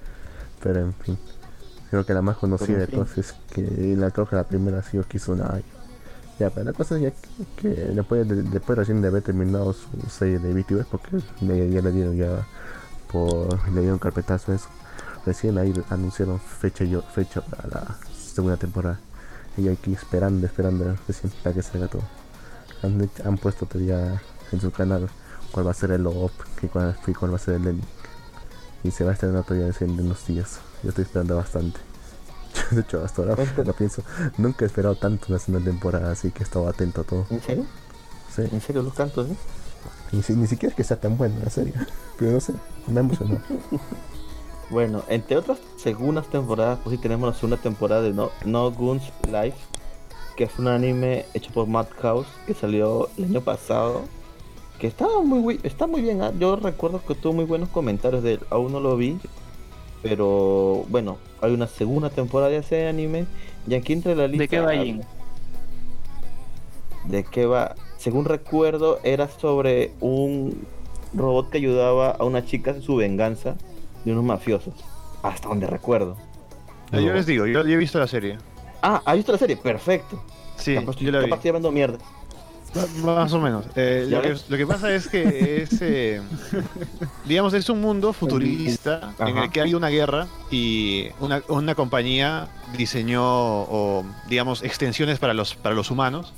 Pero 0.63 0.81
en 0.81 0.95
fin. 0.95 1.19
Creo 1.91 2.05
que 2.05 2.15
la 2.15 2.23
más 2.23 2.37
conocida 2.37 2.79
de 2.79 2.87
todas 2.87 3.17
es 3.19 3.35
que 3.53 3.63
la 3.97 4.11
creo 4.11 4.27
que 4.29 4.37
la 4.37 4.45
primera 4.45 4.79
ha 4.79 4.83
sido 4.83 5.05
Kizunai. 5.05 5.63
Ya, 6.39 6.51
pero 6.51 6.65
la 6.65 6.73
cosa 6.73 6.97
es 6.97 7.03
ya 7.03 7.11
que, 7.11 7.47
que 7.63 7.69
después, 7.69 8.29
de, 8.29 8.43
después 8.43 8.77
recién 8.79 9.01
de 9.01 9.09
haber 9.09 9.23
terminado 9.23 9.73
su 9.73 9.89
serie 10.11 10.39
de 10.39 10.53
VTubers, 10.53 10.87
porque 10.87 11.19
le- 11.41 11.71
ya 11.71 11.81
le 11.81 11.93
dieron 11.93 12.17
ya 12.17 12.47
por 13.11 13.69
le 13.71 13.81
dieron 13.81 13.99
carpetazo 13.99 14.53
eso. 14.53 14.69
Recién 15.25 15.59
ahí 15.59 15.73
anunciaron 15.91 16.39
fecha 16.41 16.85
y 16.85 16.97
fecha 17.15 17.41
para 17.41 17.69
la 17.69 17.97
segunda 18.15 18.57
temporada. 18.57 18.99
Y 19.57 19.69
aquí 19.69 19.93
esperando, 19.95 20.47
esperando 20.47 20.95
recién 21.09 21.33
para 21.43 21.55
que 21.55 21.63
salga 21.63 21.89
todo. 21.89 22.03
Han, 22.83 23.09
han 23.25 23.39
puesto 23.39 23.65
todavía 23.67 24.21
en 24.53 24.61
su 24.61 24.71
canal 24.71 25.09
cuál 25.51 25.67
va 25.67 25.71
a 25.71 25.75
ser 25.75 25.93
el 25.93 26.07
OP 26.07 26.33
y 26.63 26.67
cuál, 26.67 26.97
y 27.07 27.13
cuál 27.15 27.33
va 27.33 27.37
a 27.37 27.39
ser 27.39 27.55
el 27.55 27.67
ending. 27.69 27.85
Y 28.85 28.91
se 28.91 29.05
va 29.05 29.11
a 29.11 29.15
estrenar 29.15 29.45
todavía 29.45 29.73
en 29.81 29.99
unos 30.01 30.27
días. 30.27 30.61
Yo 30.87 30.91
estoy 30.91 31.03
esperando 31.03 31.35
bastante. 31.35 31.81
De 32.71 32.83
hecho, 32.83 33.05
hasta 33.05 33.23
ahora 33.23 33.35
lo 33.65 33.73
pienso. 33.73 34.03
Nunca 34.39 34.65
he 34.65 34.69
esperado 34.69 34.95
tanto 34.95 35.27
una 35.31 35.41
segunda 35.41 35.69
temporada, 35.69 36.13
así 36.13 36.31
que 36.31 36.41
he 36.41 36.43
estado 36.45 36.69
atento 36.69 37.01
a 37.01 37.05
todo. 37.05 37.27
¿En 37.31 37.43
serio? 37.43 37.65
Sí. 38.33 38.43
¿En 38.53 38.61
serio 38.61 38.83
los 38.83 38.95
cantos, 38.95 39.29
eh? 39.29 39.35
Y 40.13 40.23
si- 40.23 40.35
ni 40.35 40.47
siquiera 40.47 40.71
es 40.71 40.77
que 40.77 40.85
sea 40.85 41.01
tan 41.01 41.19
buena 41.19 41.41
la 41.43 41.51
serie. 41.51 41.73
Pero 42.17 42.31
no 42.31 42.39
sé, 42.41 42.53
me 42.87 43.01
ha 43.01 43.03
emocionado. 43.03 43.41
Bueno, 44.71 45.03
entre 45.09 45.37
otras 45.37 45.59
segundas 45.77 46.27
temporadas, 46.29 46.79
pues 46.83 46.97
sí 46.97 47.03
tenemos 47.03 47.29
la 47.29 47.35
segunda 47.35 47.57
temporada 47.57 48.03
de 48.03 48.13
No, 48.13 48.31
no 48.45 48.71
Guns 48.73 49.13
Life, 49.27 49.57
que 50.37 50.45
es 50.45 50.59
un 50.59 50.67
anime 50.69 51.25
hecho 51.35 51.53
por 51.53 51.67
Madhouse 51.69 52.27
que 52.47 52.55
salió 52.55 53.09
el 53.17 53.25
año 53.27 53.41
pasado. 53.43 54.03
Que 54.81 54.89
estaba 54.89 55.23
muy, 55.23 55.61
está 55.63 55.87
muy 55.87 56.03
bien, 56.03 56.21
¿ah? 56.23 56.33
yo 56.39 56.57
recuerdo 56.57 57.01
que 57.07 57.15
tuvo 57.15 57.33
muy 57.33 57.45
buenos 57.45 57.69
comentarios 57.71 58.23
de 58.25 58.35
él, 58.35 58.41
aún 58.51 58.73
no 58.73 58.81
lo 58.81 58.97
vi, 58.97 59.19
pero 60.03 60.85
bueno, 60.89 61.19
hay 61.41 61.53
una 61.53 61.67
segunda 61.67 62.11
temporada 62.11 62.51
de 62.51 62.59
ese 62.59 62.87
anime 62.89 63.27
y 63.69 63.75
aquí 63.75 63.93
entre 63.93 64.15
la 64.15 64.27
lista... 64.27 64.43
¿De 64.43 64.49
qué 64.49 64.61
va 64.61 64.73
Jin? 64.75 65.03
¿De 67.05 67.25
qué 67.25 67.47
va? 67.47 67.75
Según 67.99 68.25
recuerdo, 68.25 68.99
era 69.05 69.29
sobre 69.29 69.93
un 70.01 70.67
robot 71.15 71.51
que 71.51 71.59
ayudaba 71.59 72.11
a 72.11 72.25
una 72.25 72.45
chica 72.45 72.73
en 72.73 72.83
su 72.83 72.97
venganza 72.97 73.57
de 74.05 74.13
unos 74.13 74.25
mafiosos. 74.25 74.75
Hasta 75.23 75.49
donde 75.49 75.67
recuerdo. 75.67 76.17
Eh, 76.93 77.03
Yo 77.03 77.13
les 77.13 77.27
digo, 77.27 77.47
yo, 77.47 77.63
yo 77.65 77.75
he 77.75 77.77
visto 77.77 77.99
la 77.99 78.07
serie. 78.07 78.39
Ah, 78.83 79.03
¿has 79.05 79.17
visto 79.17 79.33
la 79.33 79.39
serie? 79.39 79.57
Perfecto. 79.57 80.23
Sí, 80.57 80.75
Capaz 80.75 80.97
yo 80.97 81.11
la 81.11 81.19
vi. 81.19 81.25
capaz 81.25 81.37
estoy 81.37 81.49
hablando 81.51 81.71
mierda. 81.73 81.99
Más 83.03 83.33
o 83.33 83.41
menos. 83.41 83.67
Eh, 83.75 84.07
¿Ya 84.11 84.17
lo, 84.17 84.23
que, 84.23 84.29
ves? 84.31 84.45
lo 84.49 84.57
que 84.57 84.67
pasa 84.67 84.95
es 84.95 85.09
que 85.09 85.63
es, 85.63 85.71
eh, 85.81 86.21
digamos, 87.25 87.55
es 87.55 87.69
un 87.69 87.81
mundo 87.81 88.13
futurista 88.13 89.15
en 89.19 89.39
el 89.39 89.51
que 89.51 89.61
hay 89.61 89.75
una 89.75 89.89
guerra 89.89 90.27
y 90.51 91.09
una, 91.21 91.43
una 91.49 91.75
compañía 91.75 92.49
diseñó, 92.77 93.23
o, 93.25 94.05
digamos, 94.29 94.63
extensiones 94.63 95.19
para 95.19 95.35
los, 95.35 95.55
para 95.55 95.75
los 95.75 95.91
humanos 95.91 96.33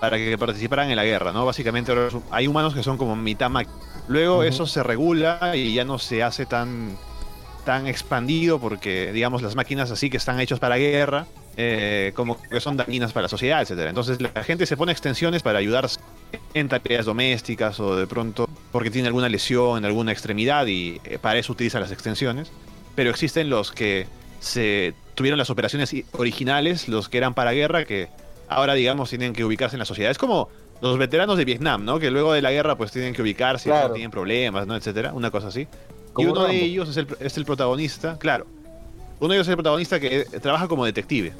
para 0.00 0.16
que 0.16 0.36
participaran 0.38 0.90
en 0.90 0.96
la 0.96 1.04
guerra, 1.04 1.32
¿no? 1.32 1.44
Básicamente 1.44 1.92
hay 2.30 2.46
humanos 2.46 2.74
que 2.74 2.82
son 2.82 2.96
como 2.96 3.14
mitad 3.14 3.50
máquina. 3.50 3.76
Luego 4.08 4.42
eso 4.42 4.66
se 4.66 4.82
regula 4.82 5.52
y 5.54 5.74
ya 5.74 5.84
no 5.84 5.98
se 5.98 6.22
hace 6.22 6.46
tan, 6.46 6.96
tan 7.64 7.86
expandido 7.86 8.58
porque, 8.58 9.12
digamos, 9.12 9.42
las 9.42 9.54
máquinas 9.54 9.90
así 9.90 10.10
que 10.10 10.16
están 10.16 10.40
hechas 10.40 10.58
para 10.58 10.76
guerra, 10.76 11.26
eh, 11.64 12.12
como 12.14 12.40
que 12.40 12.60
son 12.60 12.76
dañinas 12.76 13.12
para 13.12 13.22
la 13.24 13.28
sociedad, 13.28 13.62
etcétera. 13.62 13.88
Entonces 13.90 14.20
la 14.20 14.42
gente 14.44 14.66
se 14.66 14.76
pone 14.76 14.92
extensiones 14.92 15.42
para 15.42 15.58
ayudar 15.58 15.88
en 16.54 16.68
tareas 16.68 17.04
domésticas 17.06 17.78
o 17.80 17.96
de 17.96 18.06
pronto 18.06 18.48
porque 18.70 18.90
tiene 18.90 19.08
alguna 19.08 19.28
lesión 19.28 19.78
en 19.78 19.84
alguna 19.84 20.12
extremidad 20.12 20.66
y 20.66 21.00
eh, 21.04 21.18
para 21.20 21.38
eso 21.38 21.52
utiliza 21.52 21.78
las 21.80 21.92
extensiones. 21.92 22.50
Pero 22.94 23.10
existen 23.10 23.48
los 23.50 23.72
que 23.72 24.06
se 24.40 24.94
tuvieron 25.14 25.38
las 25.38 25.50
operaciones 25.50 25.94
originales, 26.12 26.88
los 26.88 27.08
que 27.08 27.18
eran 27.18 27.34
para 27.34 27.52
guerra, 27.52 27.84
que 27.84 28.08
ahora 28.48 28.74
digamos 28.74 29.08
tienen 29.10 29.32
que 29.32 29.44
ubicarse 29.44 29.76
en 29.76 29.80
la 29.80 29.84
sociedad. 29.84 30.10
Es 30.10 30.18
como 30.18 30.48
los 30.80 30.98
veteranos 30.98 31.38
de 31.38 31.44
Vietnam, 31.44 31.84
¿no? 31.84 31.98
Que 32.00 32.10
luego 32.10 32.32
de 32.32 32.42
la 32.42 32.50
guerra 32.50 32.76
pues 32.76 32.90
tienen 32.92 33.14
que 33.14 33.22
ubicarse, 33.22 33.70
Claro. 33.70 33.88
no 33.88 33.94
tienen 33.94 34.10
problemas, 34.10 34.66
¿no? 34.66 34.74
Etcétera, 34.74 35.12
una 35.12 35.30
cosa 35.30 35.48
así. 35.48 35.68
Y 36.18 36.24
uno 36.26 36.42
de 36.42 36.48
Rambo. 36.48 36.64
ellos 36.64 36.88
es 36.90 36.96
el, 36.98 37.06
es 37.20 37.36
el 37.38 37.44
protagonista, 37.44 38.18
claro. 38.18 38.46
Uno 39.20 39.28
de 39.30 39.36
ellos 39.36 39.46
es 39.46 39.50
el 39.50 39.56
protagonista 39.56 40.00
que 40.00 40.20
eh, 40.20 40.24
trabaja 40.42 40.66
como 40.68 40.84
detective, 40.84 41.32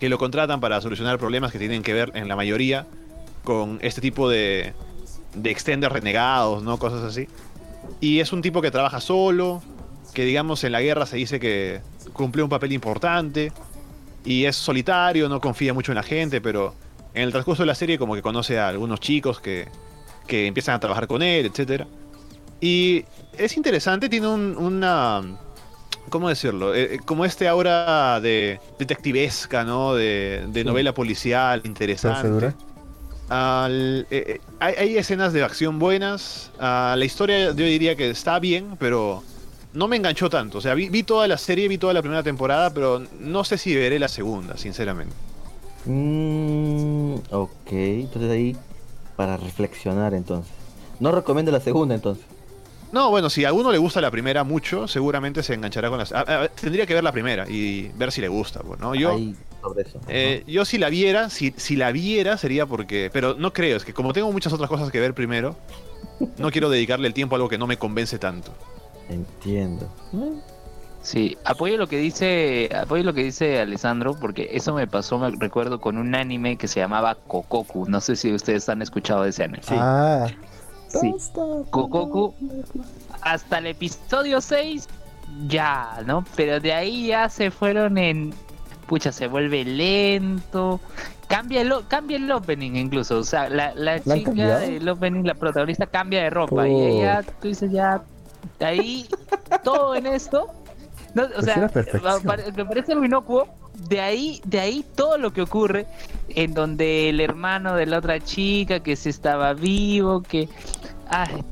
que 0.00 0.08
lo 0.08 0.18
contratan 0.18 0.60
para 0.60 0.80
solucionar 0.80 1.18
problemas 1.18 1.52
que 1.52 1.58
tienen 1.58 1.82
que 1.82 1.92
ver 1.92 2.12
en 2.14 2.28
la 2.28 2.36
mayoría 2.36 2.86
con 3.44 3.78
este 3.82 4.00
tipo 4.00 4.28
de, 4.28 4.74
de 5.34 5.50
extenders 5.50 5.92
renegados, 5.92 6.62
¿no? 6.62 6.78
Cosas 6.78 7.02
así. 7.02 7.28
Y 8.00 8.20
es 8.20 8.32
un 8.32 8.42
tipo 8.42 8.60
que 8.60 8.70
trabaja 8.70 9.00
solo, 9.00 9.62
que 10.12 10.24
digamos 10.24 10.64
en 10.64 10.72
la 10.72 10.80
guerra 10.80 11.06
se 11.06 11.16
dice 11.16 11.40
que 11.40 11.80
cumplió 12.12 12.44
un 12.44 12.50
papel 12.50 12.72
importante, 12.72 13.52
y 14.24 14.44
es 14.44 14.56
solitario, 14.56 15.28
no 15.28 15.40
confía 15.40 15.72
mucho 15.72 15.92
en 15.92 15.96
la 15.96 16.02
gente, 16.02 16.40
pero 16.40 16.74
en 17.14 17.22
el 17.22 17.30
transcurso 17.30 17.62
de 17.62 17.68
la 17.68 17.74
serie 17.74 17.96
como 17.96 18.14
que 18.14 18.22
conoce 18.22 18.58
a 18.58 18.68
algunos 18.68 18.98
chicos 19.00 19.40
que, 19.40 19.68
que 20.26 20.46
empiezan 20.46 20.74
a 20.74 20.80
trabajar 20.80 21.06
con 21.06 21.22
él, 21.22 21.46
etcétera. 21.46 21.86
Y 22.60 23.04
es 23.38 23.56
interesante, 23.56 24.08
tiene 24.08 24.26
un- 24.26 24.56
una... 24.58 25.22
¿Cómo 26.08 26.28
decirlo? 26.28 26.74
Eh, 26.74 26.94
eh, 26.94 27.00
como 27.04 27.24
este 27.24 27.48
aura 27.48 28.20
de 28.20 28.60
detectivesca, 28.78 29.64
¿no? 29.64 29.94
De, 29.94 30.44
de 30.48 30.64
novela 30.64 30.92
policial 30.94 31.62
interesante. 31.64 32.54
Eh, 33.30 34.40
hay, 34.60 34.74
hay 34.74 34.96
escenas 34.96 35.32
de 35.32 35.42
acción 35.42 35.78
buenas. 35.78 36.52
ah, 36.60 36.94
la 36.96 37.04
historia 37.04 37.46
yo 37.46 37.54
diría 37.54 37.96
que 37.96 38.10
está 38.10 38.38
bien, 38.38 38.76
pero 38.78 39.22
no 39.72 39.88
me 39.88 39.96
enganchó 39.96 40.30
tanto. 40.30 40.58
O 40.58 40.60
sea, 40.60 40.74
vi, 40.74 40.88
vi 40.88 41.02
toda 41.02 41.26
la 41.28 41.38
serie, 41.38 41.68
vi 41.68 41.78
toda 41.78 41.92
la 41.92 42.02
primera 42.02 42.22
temporada, 42.22 42.70
pero 42.70 43.02
no 43.18 43.44
sé 43.44 43.58
si 43.58 43.74
veré 43.74 43.98
la 43.98 44.08
segunda, 44.08 44.56
sinceramente. 44.56 45.14
Mm, 45.84 47.14
ok, 47.30 47.72
entonces 47.72 48.30
ahí 48.30 48.56
para 49.16 49.36
reflexionar 49.36 50.14
entonces. 50.14 50.52
No 51.00 51.12
recomiendo 51.12 51.52
la 51.52 51.60
segunda 51.60 51.94
entonces. 51.94 52.24
No, 52.92 53.10
bueno, 53.10 53.28
si 53.30 53.44
a 53.44 53.52
uno 53.52 53.72
le 53.72 53.78
gusta 53.78 54.00
la 54.00 54.10
primera 54.10 54.44
mucho, 54.44 54.86
seguramente 54.88 55.42
se 55.42 55.54
enganchará 55.54 55.88
con 55.88 55.98
las. 55.98 56.12
a- 56.12 56.20
a- 56.44 56.48
tendría 56.48 56.86
que 56.86 56.94
ver 56.94 57.04
la 57.04 57.12
primera 57.12 57.48
y 57.48 57.88
ver 57.96 58.12
si 58.12 58.20
le 58.20 58.28
gusta, 58.28 58.60
pues, 58.60 58.78
¿no? 58.80 58.94
Yo, 58.94 59.12
Ahí, 59.12 59.34
sobre 59.60 59.82
eso. 59.82 60.00
eh, 60.08 60.44
yo 60.46 60.64
si 60.64 60.78
la 60.78 60.88
viera, 60.88 61.28
si, 61.28 61.52
si 61.56 61.76
la 61.76 61.90
viera 61.92 62.36
sería 62.38 62.64
porque. 62.66 63.10
Pero 63.12 63.34
no 63.34 63.52
creo, 63.52 63.76
es 63.76 63.84
que 63.84 63.92
como 63.92 64.12
tengo 64.12 64.30
muchas 64.32 64.52
otras 64.52 64.68
cosas 64.70 64.90
que 64.90 65.00
ver 65.00 65.14
primero, 65.14 65.56
no 66.38 66.50
quiero 66.50 66.70
dedicarle 66.70 67.08
el 67.08 67.14
tiempo 67.14 67.34
a 67.34 67.36
algo 67.38 67.48
que 67.48 67.58
no 67.58 67.66
me 67.66 67.76
convence 67.76 68.18
tanto. 68.18 68.52
Entiendo. 69.08 69.88
Sí, 71.02 71.36
apoyo 71.44 71.76
lo 71.76 71.86
que 71.86 71.98
dice, 71.98 72.68
apoyo 72.76 73.04
lo 73.04 73.14
que 73.14 73.22
dice 73.22 73.60
Alessandro, 73.60 74.16
porque 74.20 74.48
eso 74.52 74.74
me 74.74 74.88
pasó, 74.88 75.18
me 75.18 75.30
recuerdo, 75.30 75.80
con 75.80 75.98
un 75.98 76.14
anime 76.16 76.56
que 76.56 76.66
se 76.66 76.80
llamaba 76.80 77.14
Kokoku. 77.14 77.86
No 77.88 78.00
sé 78.00 78.16
si 78.16 78.32
ustedes 78.32 78.68
han 78.68 78.82
escuchado 78.82 79.22
de 79.22 79.30
ese 79.30 79.44
anime. 79.44 79.60
Sí. 79.62 79.74
Ah, 79.78 80.26
Sí. 80.88 81.14
Hasta 83.22 83.58
el 83.58 83.66
episodio 83.66 84.40
6 84.40 84.88
ya, 85.48 86.02
¿no? 86.06 86.24
Pero 86.36 86.60
de 86.60 86.72
ahí 86.72 87.08
ya 87.08 87.28
se 87.28 87.50
fueron 87.50 87.98
en 87.98 88.32
pucha, 88.86 89.12
se 89.12 89.26
vuelve 89.26 89.64
lento. 89.64 90.80
Cambia 91.28 91.62
el, 91.62 91.72
cambia 91.88 92.18
el 92.18 92.30
opening 92.30 92.76
incluso, 92.76 93.18
o 93.18 93.24
sea, 93.24 93.48
la, 93.48 93.74
la 93.74 94.00
¿La 94.04 94.14
chica 94.14 94.58
del 94.60 94.88
opening, 94.88 95.24
la 95.24 95.34
protagonista 95.34 95.86
cambia 95.86 96.22
de 96.22 96.30
ropa 96.30 96.68
y 96.68 97.00
ya 97.00 97.22
tú 97.22 97.48
dices 97.48 97.72
ya 97.72 98.00
ahí 98.60 99.08
todo 99.64 99.96
en 99.96 100.06
esto 100.06 100.52
no, 101.16 101.22
o 101.24 101.28
Pues 101.32 101.46
sea, 101.46 101.70
me 102.54 102.64
parece 102.66 102.92
algo 102.92 103.04
inocuo. 103.04 103.48
De 103.88 104.00
ahí, 104.00 104.40
de 104.44 104.60
ahí 104.60 104.84
todo 104.94 105.18
lo 105.18 105.32
que 105.32 105.42
ocurre, 105.42 105.86
en 106.28 106.54
donde 106.54 107.08
el 107.08 107.20
hermano 107.20 107.74
de 107.74 107.86
la 107.86 107.98
otra 107.98 108.20
chica 108.20 108.80
que 108.80 108.96
se 108.96 109.10
estaba 109.10 109.52
vivo, 109.54 110.22
que 110.22 110.48
ay, 111.08 111.44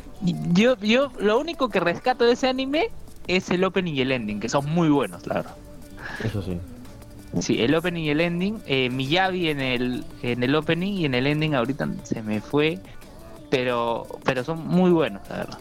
yo, 0.52 0.76
yo 0.78 1.12
lo 1.18 1.38
único 1.38 1.68
que 1.68 1.80
rescato 1.80 2.24
de 2.24 2.32
ese 2.32 2.48
anime 2.48 2.90
es 3.26 3.50
el 3.50 3.64
opening 3.64 3.94
y 3.94 4.00
el 4.00 4.12
ending, 4.12 4.40
que 4.40 4.48
son 4.48 4.68
muy 4.70 4.88
buenos, 4.88 5.26
la 5.26 5.34
verdad. 5.36 5.56
Eso 6.24 6.42
sí. 6.42 6.58
Sí, 7.40 7.60
el 7.60 7.74
opening 7.74 8.04
y 8.04 8.10
el 8.10 8.20
ending, 8.20 8.62
eh, 8.66 8.90
Miyavi 8.90 9.48
en 9.48 9.60
el, 9.60 10.04
en 10.22 10.42
el 10.42 10.54
opening 10.54 10.92
y 10.92 11.04
en 11.04 11.14
el 11.14 11.26
ending 11.26 11.54
ahorita 11.54 11.88
se 12.04 12.22
me 12.22 12.40
fue, 12.40 12.78
pero, 13.50 14.06
pero 14.24 14.44
son 14.44 14.66
muy 14.66 14.90
buenos, 14.92 15.28
la 15.28 15.38
verdad. 15.38 15.58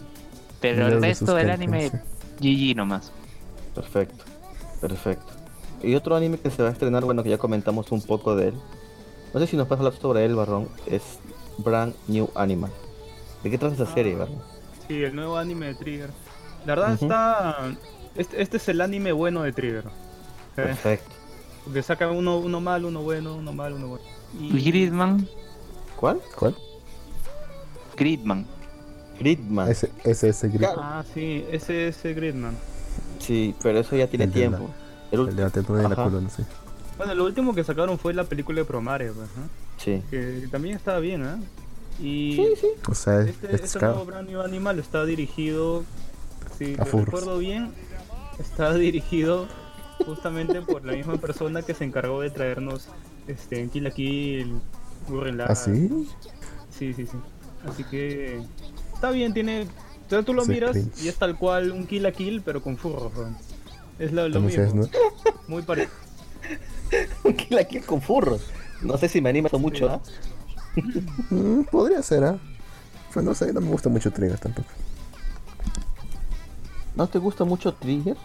Pero 0.61 0.87
el 0.87 1.01
resto 1.01 1.35
del 1.35 1.49
anime. 1.49 1.91
GG 2.39 2.75
nomás. 2.75 3.11
Perfecto. 3.75 4.23
Perfecto. 4.81 5.33
Y 5.83 5.95
otro 5.95 6.15
anime 6.15 6.39
que 6.39 6.49
se 6.49 6.63
va 6.63 6.69
a 6.69 6.71
estrenar, 6.71 7.03
bueno, 7.03 7.23
que 7.23 7.29
ya 7.29 7.37
comentamos 7.37 7.91
un 7.91 8.01
poco 8.01 8.35
de 8.35 8.49
él. 8.49 8.53
No 9.33 9.39
sé 9.39 9.47
si 9.47 9.57
nos 9.57 9.67
puedes 9.67 9.79
hablar 9.79 9.99
sobre 9.99 10.25
él, 10.25 10.35
Barrón. 10.35 10.69
Es 10.85 11.19
Brand 11.57 11.93
New 12.07 12.29
Animal. 12.35 12.71
¿De 13.43 13.51
qué 13.51 13.57
trata 13.57 13.75
esa 13.75 13.93
serie, 13.93 14.15
Barrón? 14.15 14.39
Sí, 14.87 15.03
el 15.03 15.15
nuevo 15.15 15.37
anime 15.37 15.67
de 15.67 15.75
Trigger. 15.75 16.09
La 16.65 16.75
verdad 16.75 16.93
está. 16.93 17.75
Este, 18.15 18.41
este 18.41 18.57
es 18.57 18.69
el 18.69 18.79
anime 18.81 19.11
bueno 19.11 19.43
de 19.43 19.51
Trigger. 19.51 19.85
Perfecto. 20.55 21.11
Porque 21.65 21.81
saca 21.81 22.09
uno, 22.11 22.37
uno 22.37 22.61
mal, 22.61 22.85
uno 22.85 23.01
bueno, 23.01 23.35
uno 23.35 23.53
mal, 23.53 23.73
uno 23.73 23.87
bueno. 23.87 24.05
Y 24.39 24.63
Gridman, 24.63 25.27
¿Cuál? 25.95 26.19
¿Cuál? 26.37 26.55
Gridman. 27.95 28.45
Gridman. 29.19 29.71
Ese, 29.71 29.89
ese, 30.03 30.29
ese 30.29 30.49
grito. 30.49 30.73
Ah, 30.77 31.03
sí, 31.13 31.45
ese 31.51 31.87
es 31.87 32.03
el 32.03 32.15
Gridman. 32.15 32.57
Sí, 33.19 33.55
pero 33.61 33.79
eso 33.79 33.95
ya 33.95 34.07
tiene 34.07 34.27
tiempo. 34.27 34.69
El 35.13 35.19
El 35.29 35.35
de 35.35 35.41
la 35.43 35.49
de 35.49 35.63
la 35.83 35.87
Ajá. 35.89 36.03
colona, 36.03 36.29
sí. 36.29 36.43
Bueno, 36.97 37.15
lo 37.15 37.25
último 37.25 37.53
que 37.55 37.63
sacaron 37.63 37.97
fue 37.99 38.13
la 38.13 38.23
película 38.23 38.59
de 38.59 38.65
Promare, 38.65 39.11
pues, 39.11 39.27
¿no? 39.37 39.43
Sí. 39.77 40.01
que 40.09 40.47
también 40.51 40.75
estaba 40.75 40.99
bien, 40.99 41.23
¿eh? 41.23 41.35
Y 41.99 42.35
Sí, 42.35 42.47
sí. 42.61 42.67
O 42.89 42.95
sea, 42.95 43.21
este, 43.21 43.55
es 43.55 43.61
este 43.63 43.79
caro. 43.79 43.93
nuevo 43.93 44.05
Brand 44.07 44.29
New 44.29 44.41
Animal 44.41 44.79
está 44.79 45.05
dirigido, 45.05 45.83
si 46.57 46.75
lo 46.75 46.83
recuerdo 46.85 47.37
bien, 47.37 47.71
está 48.39 48.73
dirigido 48.75 49.47
justamente 50.05 50.61
por 50.61 50.83
la 50.85 50.93
misma 50.93 51.17
persona 51.17 51.61
que 51.61 51.73
se 51.73 51.83
encargó 51.83 52.21
de 52.21 52.29
traernos 52.31 52.87
este, 53.27 53.59
en 53.61 53.69
Kill 53.69 53.83
la 53.83 53.91
Kill. 53.91 54.59
¿Ah, 55.47 55.53
sí? 55.55 56.07
Sí, 56.71 56.93
sí, 56.93 57.05
sí. 57.05 57.17
Así 57.67 57.83
que 57.83 58.41
está 58.93 59.11
bien, 59.11 59.33
tiene. 59.33 59.67
O 60.07 60.09
sea, 60.09 60.23
tú 60.23 60.33
lo 60.33 60.43
Sí, 60.45 60.51
miras 60.51 60.71
cringe. 60.71 61.03
y 61.03 61.07
es 61.09 61.15
tal 61.15 61.37
cual 61.37 61.71
un 61.71 61.85
Kill 61.87 62.03
la 62.03 62.11
Kill, 62.11 62.41
pero 62.41 62.61
con 62.61 62.77
furros. 62.77 63.11
weón. 63.15 63.35
Es 63.99 64.11
lo, 64.11 64.27
lo 64.27 64.39
mismo. 64.41 64.63
¿no? 64.73 64.89
Muy 65.47 65.61
parecido. 65.61 65.93
Kill 67.23 67.55
la 67.55 67.63
Kill 67.67 67.85
con 67.85 68.01
furros. 68.01 68.41
No 68.81 68.97
sé 68.97 69.07
si 69.07 69.21
me 69.21 69.29
anima 69.29 69.49
mucho, 69.59 69.89
¿ah? 69.89 70.01
Mm, 71.29 71.63
podría 71.63 72.01
ser, 72.03 72.23
¿ah? 72.25 72.37
Pero 73.13 73.21
no 73.23 73.33
sé, 73.35 73.53
no 73.53 73.61
me 73.61 73.69
gusta 73.69 73.89
mucho 73.89 74.11
Trigger 74.11 74.39
tampoco. 74.39 74.67
¿No 76.95 77.07
te 77.07 77.19
gusta 77.19 77.43
mucho 77.45 77.73
Trigger? 77.73 78.17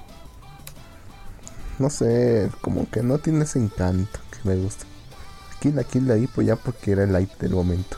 No 1.78 1.90
sé, 1.90 2.50
como 2.60 2.88
que 2.90 3.02
no 3.02 3.18
tiene 3.18 3.44
ese 3.44 3.58
encanto 3.58 4.18
que 4.30 4.48
me 4.48 4.56
gusta. 4.56 4.84
Kill 5.60 5.76
la 5.76 5.84
Kill 5.84 6.10
ahí, 6.10 6.26
pues 6.26 6.46
ya 6.46 6.56
porque 6.56 6.92
era 6.92 7.04
el 7.04 7.16
hype 7.16 7.36
del 7.38 7.52
momento. 7.54 7.96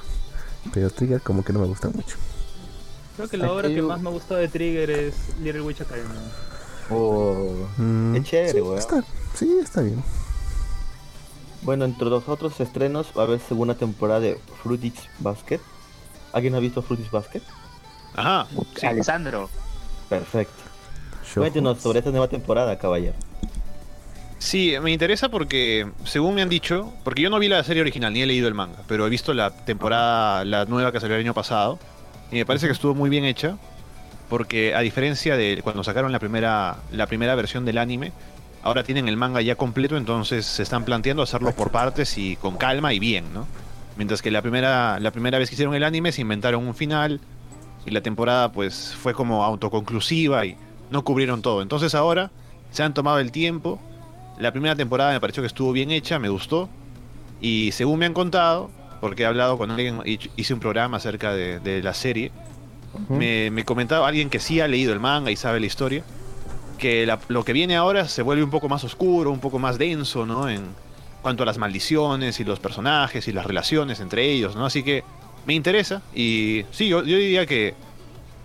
Pero 0.74 0.90
Trigger 0.90 1.20
como 1.22 1.44
que 1.44 1.52
no 1.52 1.60
me 1.60 1.66
gusta 1.66 1.88
mucho. 1.88 2.16
Creo 3.16 3.28
que 3.28 3.36
la 3.36 3.46
Aquí 3.46 3.54
obra 3.54 3.68
que 3.68 3.76
yo- 3.76 3.88
más 3.88 4.00
me 4.00 4.10
gusta 4.10 4.36
de 4.36 4.48
Trigger 4.48 4.90
es 4.90 5.14
Little 5.42 5.62
Witch 5.62 5.80
Academy. 5.80 6.08
Oh. 6.90 7.66
Mm, 7.76 8.14
Qué 8.14 8.22
chévere, 8.22 8.52
sí, 8.52 8.60
weón. 8.60 8.78
está, 8.78 9.04
sí, 9.34 9.58
está 9.62 9.82
bien. 9.82 10.02
Bueno, 11.62 11.84
entre 11.84 12.06
los 12.08 12.28
otros 12.28 12.58
estrenos 12.60 13.08
va 13.16 13.22
a 13.22 13.26
haber 13.26 13.40
segunda 13.40 13.74
temporada 13.74 14.20
de 14.20 14.38
Fruities 14.62 15.08
Basket. 15.18 15.60
¿Alguien 16.32 16.54
ha 16.54 16.58
visto 16.58 16.82
Fruities 16.82 17.10
Basket? 17.10 17.42
Ajá. 18.14 18.46
sí. 18.76 18.86
Alessandro. 18.86 19.48
Perfecto. 20.08 20.54
Show. 21.24 21.42
Cuéntenos 21.42 21.78
sobre 21.80 21.98
esta 22.00 22.10
nueva 22.10 22.28
temporada, 22.28 22.76
caballero. 22.78 23.14
Sí, 24.38 24.74
me 24.82 24.90
interesa 24.90 25.28
porque, 25.28 25.86
según 26.04 26.34
me 26.34 26.40
han 26.42 26.48
dicho, 26.48 26.92
porque 27.04 27.20
yo 27.20 27.28
no 27.30 27.38
vi 27.38 27.48
la 27.48 27.62
serie 27.62 27.82
original 27.82 28.12
ni 28.12 28.22
he 28.22 28.26
leído 28.26 28.48
el 28.48 28.54
manga, 28.54 28.78
pero 28.88 29.06
he 29.06 29.10
visto 29.10 29.34
la 29.34 29.50
temporada, 29.50 30.44
la 30.46 30.64
nueva 30.64 30.90
que 30.92 30.98
salió 30.98 31.14
el 31.16 31.20
año 31.20 31.34
pasado, 31.34 31.78
y 32.32 32.36
me 32.36 32.46
parece 32.46 32.66
que 32.66 32.72
estuvo 32.72 32.94
muy 32.94 33.10
bien 33.10 33.24
hecha, 33.26 33.58
porque 34.30 34.74
a 34.74 34.80
diferencia 34.80 35.36
de 35.36 35.60
cuando 35.62 35.84
sacaron 35.84 36.10
la 36.12 36.18
primera, 36.18 36.76
la 36.92 37.06
primera 37.06 37.34
versión 37.34 37.66
del 37.66 37.76
anime, 37.76 38.12
ahora 38.62 38.82
tienen 38.84 39.08
el 39.08 39.16
manga 39.18 39.42
ya 39.42 39.56
completo, 39.56 39.96
entonces 39.98 40.46
se 40.46 40.62
están 40.62 40.84
planteando 40.84 41.22
hacerlo 41.22 41.52
por 41.52 41.70
partes 41.70 42.16
y 42.16 42.36
con 42.36 42.56
calma 42.56 42.94
y 42.94 42.98
bien, 42.98 43.34
¿no? 43.34 43.46
Mientras 43.96 44.22
que 44.22 44.30
la 44.30 44.40
primera, 44.40 44.98
la 45.00 45.10
primera 45.10 45.38
vez 45.38 45.50
que 45.50 45.54
hicieron 45.56 45.74
el 45.74 45.84
anime 45.84 46.12
se 46.12 46.22
inventaron 46.22 46.66
un 46.66 46.74
final 46.74 47.20
y 47.84 47.90
la 47.90 48.00
temporada 48.00 48.50
pues 48.52 48.94
fue 48.98 49.12
como 49.12 49.44
autoconclusiva 49.44 50.46
y 50.46 50.56
no 50.90 51.02
cubrieron 51.04 51.42
todo. 51.42 51.60
Entonces 51.60 51.94
ahora 51.94 52.30
se 52.70 52.82
han 52.82 52.94
tomado 52.94 53.18
el 53.18 53.32
tiempo. 53.32 53.78
La 54.38 54.52
primera 54.52 54.76
temporada 54.76 55.12
me 55.12 55.20
pareció 55.20 55.42
que 55.42 55.48
estuvo 55.48 55.72
bien 55.72 55.90
hecha, 55.90 56.18
me 56.18 56.28
gustó. 56.28 56.68
Y 57.40 57.72
según 57.72 57.98
me 57.98 58.06
han 58.06 58.14
contado, 58.14 58.70
porque 59.00 59.22
he 59.24 59.26
hablado 59.26 59.58
con 59.58 59.70
alguien, 59.70 60.00
hi- 60.04 60.30
hice 60.36 60.54
un 60.54 60.60
programa 60.60 60.98
acerca 60.98 61.34
de 61.34 61.82
la 61.82 61.92
serie, 61.94 62.30
me, 63.08 63.50
me 63.50 63.64
comentaba 63.64 64.08
alguien 64.08 64.30
que 64.30 64.40
sí 64.40 64.60
ha 64.60 64.68
leído 64.68 64.92
el 64.92 65.00
manga 65.00 65.30
y 65.30 65.36
sabe 65.36 65.60
la 65.60 65.66
historia, 65.66 66.02
que 66.78 67.12
lo 67.28 67.44
que 67.44 67.52
viene 67.52 67.76
ahora 67.76 68.08
se 68.08 68.22
vuelve 68.22 68.42
un 68.42 68.50
poco 68.50 68.68
más 68.68 68.84
oscuro, 68.84 69.30
un 69.30 69.40
poco 69.40 69.58
más 69.58 69.78
denso, 69.78 70.26
¿no? 70.26 70.48
En 70.48 70.62
cuanto 71.22 71.42
a 71.42 71.46
las 71.46 71.58
maldiciones 71.58 72.40
y 72.40 72.44
los 72.44 72.58
personajes 72.58 73.28
y 73.28 73.32
las 73.32 73.46
relaciones 73.46 74.00
entre 74.00 74.24
ellos, 74.30 74.56
¿no? 74.56 74.66
Así 74.66 74.82
que 74.82 75.04
me 75.46 75.54
interesa 75.54 76.02
y 76.14 76.64
sí, 76.70 76.88
yo, 76.88 77.02
yo 77.02 77.16
diría 77.16 77.46
que 77.46 77.74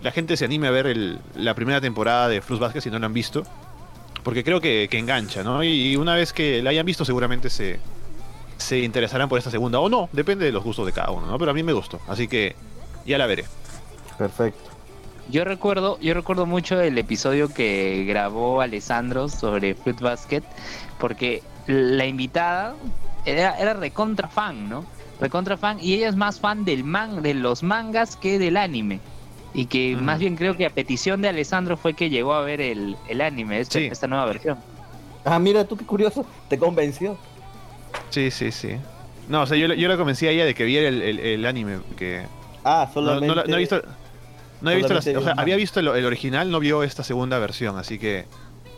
la 0.02 0.12
gente 0.12 0.36
se 0.36 0.44
anime 0.44 0.68
a 0.68 0.70
ver 0.70 1.18
la 1.34 1.54
primera 1.54 1.80
temporada 1.80 2.28
de 2.28 2.42
Fruits 2.42 2.60
Basket 2.60 2.80
si 2.82 2.90
no 2.90 2.98
la 2.98 3.06
han 3.06 3.14
visto, 3.14 3.44
porque 4.22 4.44
creo 4.44 4.60
que, 4.60 4.88
que 4.90 4.98
engancha, 4.98 5.42
¿no? 5.42 5.64
Y, 5.64 5.92
y 5.92 5.96
una 5.96 6.14
vez 6.14 6.32
que 6.32 6.62
la 6.62 6.70
hayan 6.70 6.84
visto 6.84 7.04
seguramente 7.04 7.48
se, 7.48 7.78
se 8.58 8.80
interesarán 8.80 9.28
por 9.28 9.38
esta 9.38 9.50
segunda, 9.50 9.80
o 9.80 9.88
no, 9.88 10.08
depende 10.12 10.44
de 10.44 10.52
los 10.52 10.62
gustos 10.62 10.84
de 10.86 10.92
cada 10.92 11.10
uno, 11.10 11.26
¿no? 11.26 11.38
Pero 11.38 11.50
a 11.50 11.54
mí 11.54 11.62
me 11.62 11.72
gustó, 11.72 12.00
así 12.08 12.28
que 12.28 12.56
ya 13.06 13.18
la 13.18 13.26
veré. 13.26 13.44
Perfecto. 14.18 14.70
Yo 15.28 15.44
recuerdo, 15.44 15.98
yo 16.00 16.14
recuerdo 16.14 16.46
mucho 16.46 16.80
el 16.80 16.96
episodio 16.98 17.52
que 17.52 18.04
grabó 18.06 18.60
Alessandro 18.60 19.28
sobre 19.28 19.74
Fruit 19.74 20.00
Basket, 20.00 20.42
porque 20.98 21.42
la 21.66 22.06
invitada 22.06 22.74
era, 23.24 23.58
era 23.58 23.74
recontra 23.74 24.28
fan, 24.28 24.68
¿no? 24.68 24.84
Recontra 25.20 25.56
fan, 25.56 25.78
y 25.80 25.94
ella 25.94 26.08
es 26.08 26.16
más 26.16 26.38
fan 26.38 26.64
del 26.64 26.84
man, 26.84 27.22
de 27.22 27.34
los 27.34 27.62
mangas 27.64 28.16
que 28.16 28.38
del 28.38 28.56
anime. 28.56 29.00
Y 29.54 29.66
que 29.66 29.96
más 29.96 30.18
bien 30.18 30.36
creo 30.36 30.56
que 30.56 30.66
a 30.66 30.70
petición 30.70 31.22
de 31.22 31.28
Alessandro 31.30 31.76
fue 31.78 31.94
que 31.94 32.10
llegó 32.10 32.34
a 32.34 32.42
ver 32.42 32.60
el, 32.60 32.96
el 33.08 33.20
anime, 33.22 33.58
esta, 33.60 33.78
Sí. 33.78 33.86
esta 33.86 34.06
nueva 34.06 34.26
versión. 34.26 34.58
Ah, 35.24 35.38
mira 35.38 35.64
tú 35.64 35.76
qué 35.76 35.84
curioso. 35.86 36.24
Te 36.48 36.58
convenció. 36.58 37.16
Sí, 38.10 38.30
sí, 38.30 38.52
sí. 38.52 38.76
No, 39.28 39.42
o 39.42 39.46
sea, 39.46 39.56
yo, 39.56 39.66
yo 39.74 39.88
la 39.88 39.96
convencí 39.96 40.26
a 40.28 40.30
ella 40.30 40.44
de 40.44 40.54
que 40.54 40.64
viera 40.64 40.86
el, 40.88 41.00
el- 41.02 41.18
el 41.18 41.46
anime, 41.46 41.78
que 41.96 42.26
Ah, 42.62 42.84
no, 42.86 42.92
solamente. 42.92 43.26
no 43.28 43.34
la- 43.34 43.44
no 43.44 43.56
he 43.56 43.58
visto... 43.58 43.82
No 44.60 44.70
he 44.70 44.76
visto 44.76 44.94
la- 44.94 45.02
solamente 45.02 45.18
o 45.18 45.22
sea, 45.34 45.34
había 45.42 45.56
visto 45.56 45.80
el, 45.80 45.88
el 45.88 46.04
original, 46.04 46.50
no 46.50 46.60
vio 46.60 46.82
esta 46.82 47.02
segunda 47.04 47.38
versión, 47.38 47.78
así 47.78 47.98
que 47.98 48.24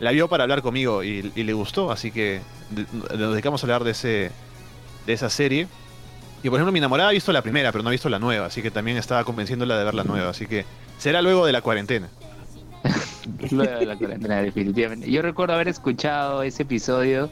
la 0.01 0.11
vio 0.13 0.29
para 0.29 0.45
hablar 0.45 0.63
conmigo 0.63 1.03
y, 1.05 1.33
y 1.35 1.43
le 1.45 1.53
gustó, 1.53 1.91
así 1.91 2.11
que 2.13 2.41
nos 2.95 3.33
dedicamos 3.33 3.63
a 3.63 3.67
hablar 3.67 3.85
de 3.85 3.91
ese 3.93 4.31
de 5.07 5.13
esa 5.13 5.31
serie. 5.31 5.67
Y 6.43 6.51
por 6.51 6.59
ejemplo, 6.59 6.71
mi 6.73 6.79
enamorada 6.79 7.09
ha 7.09 7.13
visto 7.13 7.33
la 7.33 7.43
primera, 7.43 7.73
pero 7.73 7.83
no 7.83 7.89
ha 7.89 7.93
visto 7.93 8.09
la 8.09 8.19
nueva, 8.21 8.47
así 8.47 8.63
que 8.63 8.71
también 8.71 8.97
estaba 8.97 9.25
convenciéndola 9.25 9.77
de 9.77 9.85
ver 9.85 9.95
la 9.95 10.05
nueva, 10.05 10.31
así 10.31 10.47
que 10.47 10.65
será 10.99 11.21
luego 11.23 11.45
de 11.47 11.53
la 11.53 11.63
cuarentena. 11.63 12.09
Luego 13.51 13.79
de 13.79 13.87
la 13.87 13.97
cuarentena, 13.97 14.43
definitivamente. 14.43 15.11
Yo 15.11 15.23
recuerdo 15.23 15.55
haber 15.55 15.69
escuchado 15.69 16.43
ese 16.43 16.63
episodio 16.63 17.31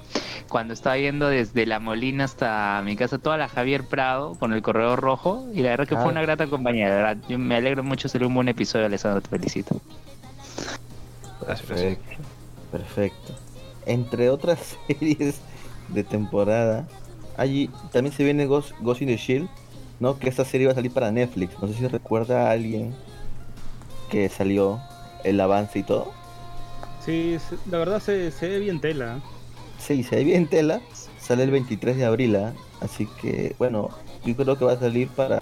cuando 0.48 0.74
estaba 0.74 0.96
yendo 0.98 1.28
desde 1.28 1.66
La 1.66 1.80
Molina 1.80 2.24
hasta 2.24 2.80
mi 2.84 2.96
casa 2.96 3.18
toda 3.18 3.36
la 3.36 3.48
Javier 3.48 3.84
Prado 3.84 4.34
con 4.38 4.52
el 4.52 4.62
corredor 4.62 5.00
rojo 5.00 5.46
y 5.54 5.62
la 5.62 5.70
verdad 5.70 5.88
que 5.88 5.94
Ah. 5.96 6.02
fue 6.02 6.10
una 6.12 6.22
grata 6.22 6.46
compañía, 6.46 6.86
de 6.88 6.96
verdad. 6.96 7.16
Yo 7.28 7.38
me 7.38 7.56
alegro 7.56 7.82
mucho, 7.82 8.08
ser 8.08 8.24
un 8.24 8.34
buen 8.34 8.48
episodio, 8.48 8.86
Alessandro, 8.86 9.20
te 9.22 9.28
felicito. 9.30 9.80
Perfecto, 11.46 12.16
perfecto. 12.72 13.34
Entre 13.86 14.30
otras 14.30 14.76
series 14.88 15.40
de 15.88 16.04
temporada, 16.04 16.86
allí 17.36 17.70
también 17.92 18.14
se 18.14 18.24
viene 18.24 18.46
Ghost, 18.46 18.72
Ghost 18.80 19.02
in 19.02 19.08
the 19.08 19.16
Shield, 19.16 19.48
¿no? 20.00 20.18
Que 20.18 20.28
esta 20.28 20.44
serie 20.44 20.66
va 20.66 20.72
a 20.72 20.76
salir 20.76 20.90
para 20.92 21.10
Netflix. 21.12 21.54
No 21.60 21.68
sé 21.68 21.74
si 21.74 21.86
recuerda 21.86 22.48
a 22.48 22.50
alguien 22.50 22.94
que 24.10 24.28
salió 24.28 24.80
el 25.24 25.40
avance 25.40 25.78
y 25.78 25.82
todo. 25.82 26.12
Sí, 27.04 27.38
se- 27.38 27.58
la 27.70 27.78
verdad 27.78 28.00
se, 28.00 28.30
se 28.30 28.48
ve 28.48 28.58
bien 28.58 28.80
tela. 28.80 29.16
¿eh? 29.16 29.20
Sí, 29.78 30.02
se 30.02 30.16
ve 30.16 30.24
bien 30.24 30.48
tela. 30.48 30.80
Sale 31.20 31.42
el 31.44 31.50
23 31.50 31.96
de 31.96 32.04
abril, 32.04 32.36
¿ah? 32.36 32.52
así 32.80 33.06
que 33.20 33.54
bueno, 33.58 33.90
yo 34.24 34.36
creo 34.36 34.56
que 34.58 34.64
va 34.64 34.72
a 34.72 34.78
salir 34.78 35.08
para 35.08 35.40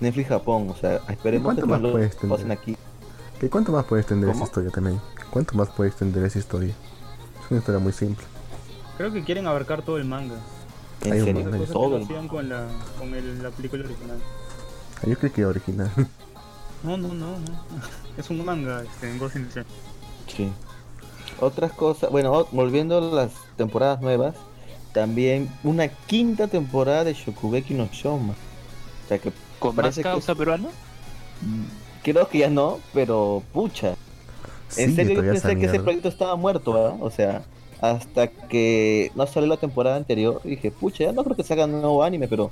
Netflix 0.00 0.28
Japón. 0.28 0.68
O 0.70 0.76
sea, 0.76 1.00
esperemos 1.08 1.44
¿Cuánto 1.46 1.62
que 1.62 1.68
más 1.68 1.80
lo 1.80 2.28
pasen 2.28 2.52
aquí. 2.52 2.76
¿Qué, 3.40 3.50
¿Cuánto 3.50 3.72
más 3.72 3.84
puede 3.84 4.02
extender 4.02 4.28
¿Cómo? 4.30 4.44
esa 4.44 4.48
historia 4.50 4.70
también? 4.70 5.00
¿Cuánto 5.30 5.54
más 5.56 5.68
puede 5.70 5.90
extender 5.90 6.24
esa 6.24 6.38
historia? 6.38 6.74
Es 7.44 7.50
una 7.50 7.58
historia 7.60 7.78
muy 7.80 7.92
simple. 7.92 8.24
Creo 8.96 9.12
que 9.12 9.24
quieren 9.24 9.46
abarcar 9.46 9.82
todo 9.82 9.98
el 9.98 10.04
manga. 10.04 10.36
En 11.02 11.12
Hay 11.12 11.18
un 11.20 11.24
serio, 11.26 11.50
que 11.50 11.66
todo 11.66 12.00
con 12.28 12.48
la, 12.48 12.66
con 12.98 13.12
el- 13.14 13.42
la 13.42 13.50
película 13.50 13.84
original. 13.84 14.18
Ah, 15.02 15.06
Yo 15.06 15.18
creo 15.18 15.32
que 15.32 15.40
era 15.40 15.50
original. 15.50 15.90
No, 16.84 16.96
no, 16.96 17.08
no, 17.08 17.38
no. 17.38 17.38
Es 18.18 18.30
un 18.30 18.44
manga 18.44 18.82
este, 18.82 19.10
en 19.10 19.18
Ghost 19.18 19.34
in 19.36 19.48
the 19.48 19.54
Shell. 19.54 19.66
Sí. 20.28 20.48
Otras 21.40 21.72
cosas, 21.72 22.10
bueno, 22.12 22.46
volviendo 22.52 22.98
a 22.98 23.00
las 23.00 23.32
temporadas 23.56 24.00
nuevas, 24.00 24.36
también 24.92 25.50
una 25.64 25.88
quinta 25.88 26.46
temporada 26.46 27.02
de 27.02 27.14
Shokugeki 27.14 27.74
no 27.74 27.88
Shoma. 27.92 28.34
O 28.34 29.08
sea 29.08 29.18
que 29.18 29.32
¿Con 29.58 29.74
más 29.74 29.96
que 29.96 30.02
causa 30.02 30.32
es- 30.32 30.38
peruana? 30.38 30.68
creo 32.04 32.28
que 32.28 32.38
ya 32.38 32.50
no, 32.50 32.78
pero 32.92 33.42
pucha. 33.52 33.94
En 34.76 34.90
Sí, 34.90 34.94
serio 34.96 35.22
yo 35.22 35.32
pensé 35.32 35.56
que 35.56 35.66
ese 35.66 35.80
proyecto 35.80 36.08
estaba 36.08 36.36
muerto, 36.36 36.72
¿verdad? 36.72 36.96
O 37.00 37.10
sea, 37.10 37.42
hasta 37.80 38.28
que 38.28 39.10
no 39.14 39.26
salió 39.26 39.48
la 39.48 39.56
temporada 39.56 39.96
anterior, 39.96 40.40
dije, 40.44 40.70
pucha, 40.70 41.04
ya 41.04 41.12
no 41.12 41.24
creo 41.24 41.36
que 41.36 41.42
sacan 41.42 41.74
un 41.74 41.80
nuevo 41.80 42.02
anime, 42.04 42.28
pero 42.28 42.50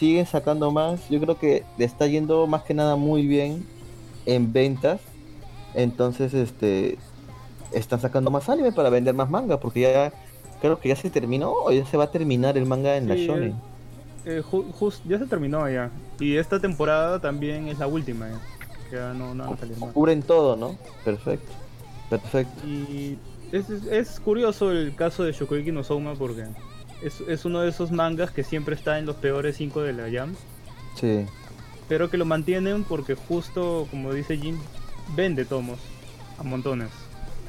siguen 0.00 0.26
sacando 0.26 0.70
más. 0.72 1.08
Yo 1.10 1.20
creo 1.20 1.38
que 1.38 1.62
le 1.78 1.84
está 1.84 2.06
yendo 2.06 2.46
más 2.46 2.62
que 2.62 2.74
nada 2.74 2.96
muy 2.96 3.26
bien 3.26 3.64
en 4.26 4.52
ventas. 4.52 5.00
Entonces, 5.74 6.34
este, 6.34 6.98
están 7.72 8.00
sacando 8.00 8.30
más 8.30 8.48
anime 8.48 8.72
para 8.72 8.90
vender 8.90 9.14
más 9.14 9.30
manga, 9.30 9.60
porque 9.60 9.82
ya 9.82 10.12
creo 10.60 10.80
que 10.80 10.88
ya 10.88 10.96
se 10.96 11.10
terminó 11.10 11.52
o 11.52 11.70
ya 11.70 11.84
se 11.86 11.96
va 11.96 12.04
a 12.04 12.10
terminar 12.10 12.56
el 12.58 12.66
manga 12.66 12.96
en 12.96 13.08
la 13.08 13.14
shonen. 13.14 13.54
Eh, 14.24 14.42
ju- 14.42 14.70
just- 14.72 15.04
ya 15.06 15.18
se 15.18 15.26
terminó 15.26 15.68
ya. 15.70 15.90
Y 16.18 16.36
esta 16.36 16.58
temporada 16.58 17.20
también 17.20 17.68
es 17.68 17.78
la 17.78 17.86
última 17.86 18.28
ya. 18.28 18.40
Ya 18.90 19.12
no, 19.14 19.34
no. 19.34 19.56
Cubren 19.92 20.22
todo, 20.22 20.56
¿no? 20.56 20.76
Perfecto. 21.04 21.52
Perfecto. 22.10 22.66
Y 22.66 23.16
es, 23.52 23.70
es- 23.70 24.18
curioso 24.18 24.72
el 24.72 24.94
caso 24.96 25.22
de 25.24 25.32
Shokugeki 25.32 25.70
no 25.72 25.84
Souma 25.84 26.14
porque 26.14 26.44
es, 27.02 27.20
es 27.26 27.44
uno 27.44 27.60
de 27.60 27.70
esos 27.70 27.90
mangas 27.90 28.30
que 28.30 28.44
siempre 28.44 28.74
está 28.74 28.98
en 28.98 29.06
los 29.06 29.16
peores 29.16 29.56
5 29.56 29.82
de 29.82 29.92
la 29.92 30.10
Jam. 30.10 30.34
Sí. 30.94 31.24
Pero 31.88 32.10
que 32.10 32.16
lo 32.16 32.24
mantienen 32.24 32.84
porque 32.84 33.14
justo, 33.14 33.86
como 33.90 34.12
dice 34.12 34.36
Jin, 34.36 34.58
vende 35.16 35.44
tomos 35.44 35.78
a 36.38 36.42
montones. 36.42 36.90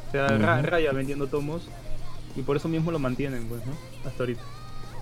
O 0.07 0.11
sea, 0.11 0.26
Ujú. 0.36 0.65
raya 0.68 0.91
vendiendo 0.91 1.28
tomos 1.28 1.64
y 2.36 2.41
por 2.41 2.57
eso 2.57 2.68
mismo 2.68 2.91
lo 2.91 2.99
mantienen, 2.99 3.45
pues, 3.48 3.65
¿no? 3.65 3.73
Hasta 4.06 4.23
ahorita. 4.23 4.41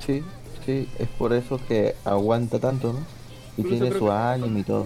Sí, 0.05 0.23
sí, 0.65 0.87
es 0.99 1.07
por 1.09 1.33
eso 1.33 1.59
que 1.67 1.95
aguanta 2.05 2.59
tanto, 2.59 2.93
¿no? 2.93 2.99
Y 3.57 3.61
Incluso 3.61 3.83
tiene 3.83 3.97
su 3.97 4.11
anime 4.11 4.59
y 4.59 4.63
todo. 4.63 4.85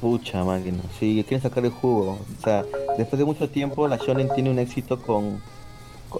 Pucha 0.00 0.44
máquina, 0.44 0.78
sí, 0.98 1.24
quieren 1.26 1.42
sacar 1.42 1.64
el 1.64 1.70
jugo. 1.70 2.18
O 2.38 2.42
sea, 2.42 2.64
después 2.98 3.18
de 3.18 3.24
mucho 3.24 3.48
tiempo 3.48 3.88
la 3.88 3.96
Shonen 3.96 4.28
tiene 4.34 4.50
un 4.50 4.58
éxito 4.58 5.00
con- 5.00 5.40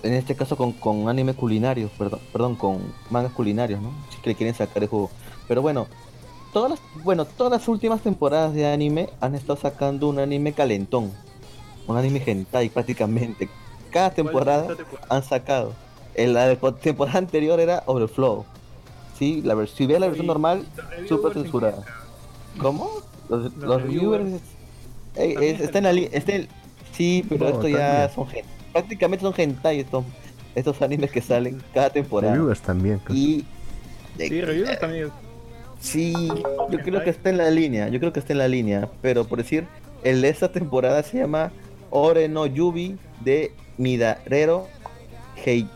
en 0.02 0.14
este 0.14 0.34
caso 0.34 0.56
con, 0.56 0.72
con 0.72 1.08
anime 1.08 1.34
culinarios, 1.34 1.90
perdón, 1.98 2.20
perdón, 2.32 2.56
con 2.56 2.78
mangas 3.10 3.32
culinarios, 3.32 3.80
¿no? 3.80 3.90
Que 4.22 4.30
le 4.30 4.34
quieren 4.36 4.54
sacar 4.54 4.82
el 4.82 4.88
jugo. 4.88 5.10
Pero 5.48 5.62
bueno, 5.62 5.86
todas 6.52 6.70
las, 6.70 6.80
bueno, 7.04 7.24
todas 7.24 7.52
las 7.52 7.68
últimas 7.68 8.00
temporadas 8.02 8.52
de 8.54 8.66
anime 8.70 9.08
han 9.20 9.34
estado 9.34 9.58
sacando 9.58 10.08
un 10.08 10.18
anime 10.18 10.52
calentón. 10.52 11.12
Un 11.86 11.96
anime 11.96 12.22
hentai 12.26 12.68
prácticamente. 12.68 13.48
Cada 13.90 14.10
temporada 14.10 14.68
han 15.08 15.22
sacado. 15.22 15.72
En 16.14 16.34
la 16.34 16.48
de- 16.48 16.56
temporada 16.82 17.18
anterior 17.18 17.60
era 17.60 17.82
Overflow. 17.86 18.44
Sí, 19.18 19.40
la 19.42 19.54
si 19.66 19.86
ves 19.86 20.00
la 20.00 20.06
versión 20.08 20.26
normal, 20.26 20.66
súper 21.08 21.32
censurada. 21.34 21.84
¿Cómo? 22.60 22.90
Los, 23.28 23.44
Los 23.44 23.54
los 23.56 23.82
reviewers. 23.82 24.24
reviewers. 24.24 24.42
eh, 25.16 25.58
está 25.62 25.78
en 25.78 25.84
la 25.84 25.92
li- 25.92 26.08
está 26.12 26.32
en- 26.34 26.48
Sí, 26.92 27.24
pero 27.28 27.44
No, 27.48 27.50
esto 27.54 27.68
ya 27.68 28.10
son 28.14 28.26
gen- 28.28 28.44
prácticamente 28.81 29.23
son 29.24 29.32
hentai 29.36 29.81
estos, 29.81 30.05
estos 30.55 30.82
animes 30.82 31.11
que 31.11 31.23
salen 31.23 31.62
cada 31.73 31.89
temporada. 31.90 32.35
Reviewers 32.35 32.61
también. 32.61 32.98
creo. 32.98 33.16
Y 33.16 33.44
Sí, 34.19 34.40
reviewers 34.40 34.78
también. 34.81 35.09
sí, 35.81 36.12
yo 36.70 36.78
creo 36.81 37.03
que 37.03 37.11
está 37.11 37.31
en 37.31 37.39
la 37.39 37.51
línea, 37.51 37.89
yo 37.89 37.98
creo 38.01 38.12
que 38.12 38.20
está 38.20 38.32
en 38.32 38.39
la 38.39 38.48
línea, 38.48 38.89
pero 39.03 39.24
por 39.27 39.39
decir, 39.39 39.66
el 40.05 40.20
de 40.23 40.28
esta 40.28 40.51
temporada 40.53 41.03
se 41.03 41.19
llama 41.19 41.53
Ore 41.90 42.28
no 42.28 42.47
Yubi 42.47 42.97
de 43.24 43.53
Midarero 43.78 44.69
Hei- 45.44 45.69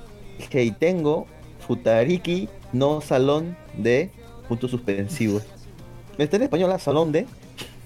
Heitengo 0.53 1.27
Futariki 1.67 2.49
no 2.73 3.01
Salón 3.01 3.57
de 3.77 4.11
puntos 4.49 4.71
suspensivos. 4.71 5.43
Está 6.19 6.37
en 6.37 6.43
español, 6.45 6.71
¿ah? 6.73 6.79
Salón 6.79 7.13
de 7.13 7.27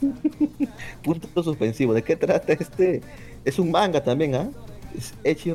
punto 1.02 1.42
suspensivo. 1.42 1.94
¿De 1.94 2.02
qué 2.02 2.16
trata 2.16 2.52
este? 2.52 3.00
Es 3.44 3.58
un 3.58 3.70
manga 3.70 4.02
también, 4.02 4.34
¿ah? 4.34 4.48
Es 4.68 4.73
Echi. 5.24 5.52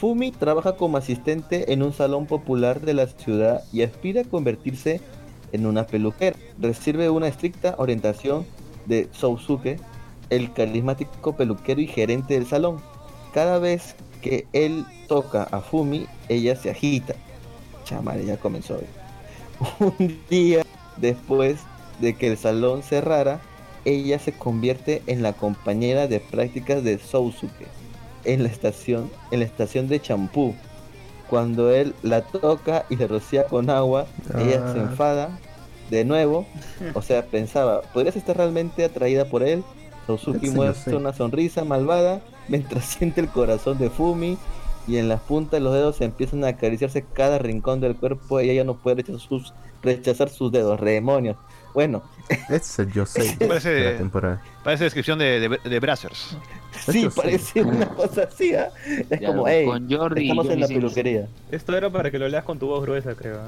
Fumi 0.00 0.30
trabaja 0.30 0.76
como 0.76 0.96
asistente 0.96 1.74
en 1.74 1.82
un 1.82 1.92
salón 1.92 2.24
popular 2.24 2.80
de 2.80 2.94
la 2.94 3.06
ciudad 3.06 3.62
y 3.70 3.82
aspira 3.82 4.22
a 4.22 4.24
convertirse 4.24 5.02
en 5.52 5.66
una 5.66 5.86
peluquera. 5.86 6.38
Recibe 6.58 7.10
una 7.10 7.28
estricta 7.28 7.74
orientación 7.76 8.46
de 8.86 9.10
Sousuke, 9.12 9.78
el 10.30 10.52
carismático 10.54 11.36
peluquero 11.36 11.82
y 11.82 11.86
gerente 11.86 12.32
del 12.32 12.46
salón. 12.46 12.78
Cada 13.34 13.58
vez 13.58 13.94
que 14.22 14.46
él 14.54 14.86
toca 15.06 15.42
a 15.42 15.60
Fumi, 15.60 16.06
ella 16.30 16.56
se 16.56 16.70
agita. 16.70 17.14
Chamare, 17.84 18.24
ya 18.24 18.38
comenzó. 18.38 18.80
Un 19.80 20.18
día 20.30 20.62
después 20.96 21.58
de 22.00 22.14
que 22.14 22.28
el 22.28 22.38
salón 22.38 22.82
cerrara, 22.82 23.42
ella 23.84 24.18
se 24.18 24.32
convierte 24.32 25.02
en 25.06 25.22
la 25.22 25.34
compañera 25.34 26.06
de 26.06 26.20
prácticas 26.20 26.82
de 26.82 26.98
Sousuke 26.98 27.79
en 28.24 28.42
la 28.42 28.48
estación, 28.48 29.10
en 29.30 29.40
la 29.40 29.46
estación 29.46 29.88
de 29.88 30.00
champú. 30.00 30.54
Cuando 31.28 31.70
él 31.70 31.94
la 32.02 32.22
toca 32.22 32.84
y 32.90 32.96
le 32.96 33.06
rocía 33.06 33.44
con 33.44 33.70
agua, 33.70 34.06
ella 34.38 34.72
se 34.72 34.78
Ah. 34.80 34.82
enfada 34.90 35.38
de 35.90 36.04
nuevo. 36.04 36.46
O 36.94 37.02
sea, 37.02 37.24
pensaba, 37.26 37.82
¿podrías 37.92 38.16
estar 38.16 38.36
realmente 38.36 38.84
atraída 38.84 39.24
por 39.26 39.42
él? 39.42 39.62
Sí, 40.18 40.32
lo 40.48 40.52
muestra 40.52 40.96
una 40.96 41.12
sonrisa 41.12 41.64
malvada 41.64 42.20
mientras 42.48 42.84
siente 42.98 43.20
el 43.20 43.28
corazón 43.28 43.78
de 43.78 43.90
Fumi 43.90 44.36
y 44.88 44.96
en 44.96 45.08
las 45.08 45.20
puntas 45.20 45.52
de 45.52 45.60
los 45.60 45.72
dedos 45.72 46.00
empiezan 46.00 46.42
a 46.44 46.48
acariciarse 46.48 47.04
cada 47.12 47.38
rincón 47.38 47.80
del 47.80 47.94
cuerpo 47.94 48.40
y 48.40 48.50
ella 48.50 48.64
no 48.64 48.74
puede 48.74 48.96
rechazar 48.96 49.20
sus, 49.20 49.54
rechazar 49.84 50.28
sus 50.30 50.50
dedos, 50.50 50.80
demonios. 50.80 51.36
Bueno, 51.74 52.02
es 52.48 52.76
el 52.80 52.90
Yosei 52.92 53.36
Parece- 53.38 53.70
de 53.70 53.92
la 53.92 53.98
temporada. 53.98 54.42
Parece 54.64 54.82
descripción 54.84 55.20
de, 55.20 55.48
de, 55.48 55.58
de 55.70 55.78
Brazzers. 55.80 56.36
Sí, 56.86 57.08
parece 57.14 57.62
una 57.62 57.86
cosa 57.88 58.22
así, 58.24 58.54
¿ah? 58.54 58.68
Es 59.10 59.20
Ya, 59.20 59.28
como, 59.28 59.46
hey, 59.48 59.66
con 59.66 59.90
Jordi 59.90 60.22
y 60.22 60.30
estamos 60.30 60.48
en 60.50 60.60
la 60.60 60.68
peluquería. 60.68 61.26
Esto 61.50 61.76
era 61.76 61.90
para 61.90 62.10
que 62.10 62.18
lo 62.18 62.28
leas 62.28 62.44
con 62.44 62.58
tu 62.58 62.66
voz 62.66 62.82
gruesa, 62.82 63.14
creo. 63.14 63.36
¿eh? 63.36 63.40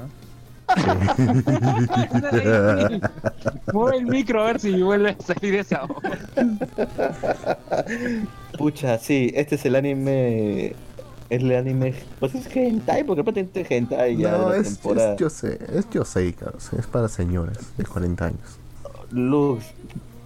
Mueve 3.73 3.97
el 3.97 4.05
micro 4.07 4.41
a 4.41 4.45
ver 4.47 4.59
si 4.59 4.81
vuelve 4.81 5.11
a 5.11 5.17
salir 5.23 5.55
esa 5.55 5.85
voz. 5.85 6.03
Pucha, 8.57 8.97
sí, 8.97 9.31
este 9.35 9.55
es 9.55 9.65
el 9.65 9.75
anime. 9.75 10.75
Es 11.29 11.41
el 11.41 11.55
anime. 11.55 11.93
Pues 12.19 12.35
es 12.35 12.47
hentai, 12.55 13.03
porque 13.03 13.23
prácticamente 13.23 13.61
es 13.61 13.71
hentai 13.71 14.17
ya 14.17 14.31
No, 14.31 14.49
de 14.49 14.55
la 14.57 14.61
es, 14.61 14.73
temporada. 14.79 15.13
es 15.13 15.19
Yosei, 15.19 15.57
es 15.73 15.89
Yosei, 15.89 16.33
cabrón, 16.33 16.59
Es 16.77 16.87
para 16.87 17.07
señores 17.07 17.57
de 17.77 17.85
40 17.85 18.25
años. 18.25 18.59
Luz, 19.11 19.63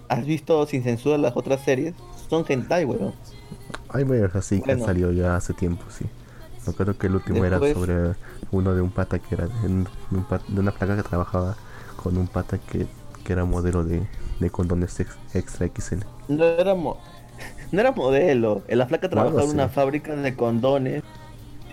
¿has 0.08 0.24
visto 0.24 0.66
sin 0.66 0.82
censura 0.82 1.18
las 1.18 1.36
otras 1.36 1.62
series? 1.64 1.94
Son 2.28 2.44
hentai, 2.48 2.84
weón. 2.84 3.14
Hay 3.88 4.04
varios 4.04 4.34
así 4.34 4.62
que 4.62 4.72
han 4.72 4.80
salido 4.80 5.12
ya 5.12 5.36
hace 5.36 5.54
tiempo, 5.54 5.90
sí. 5.90 6.06
Me 6.66 6.72
acuerdo 6.72 6.98
que 6.98 7.06
el 7.06 7.14
último 7.16 7.44
era 7.44 7.62
sobre 7.62 8.16
uno 8.50 8.74
de 8.74 8.82
un 8.82 8.90
pata 8.92 9.18
que 9.18 9.34
era 9.34 9.48
de, 9.48 9.66
un- 9.66 9.88
una 10.48 10.72
placa 10.72 10.96
que 10.96 11.02
trabajaba 11.02 11.56
con 11.96 12.16
un 12.18 12.28
pata 12.28 12.58
que, 12.58 12.86
que 13.24 13.32
era 13.32 13.44
modelo 13.44 13.84
de, 13.84 14.08
de 14.38 14.50
condones 14.50 14.98
ex- 15.00 15.18
extra 15.32 15.66
XL. 15.66 16.06
No 16.28 16.44
era, 16.44 16.74
mo- 16.74 17.00
no 17.72 17.80
era 17.80 17.92
modelo. 17.92 18.64
La 18.68 18.86
flaca 18.86 19.08
trabajaba 19.08 19.44
en 19.44 19.50
una 19.54 19.68
fábrica 19.68 20.14
de 20.16 20.36
condones 20.36 21.04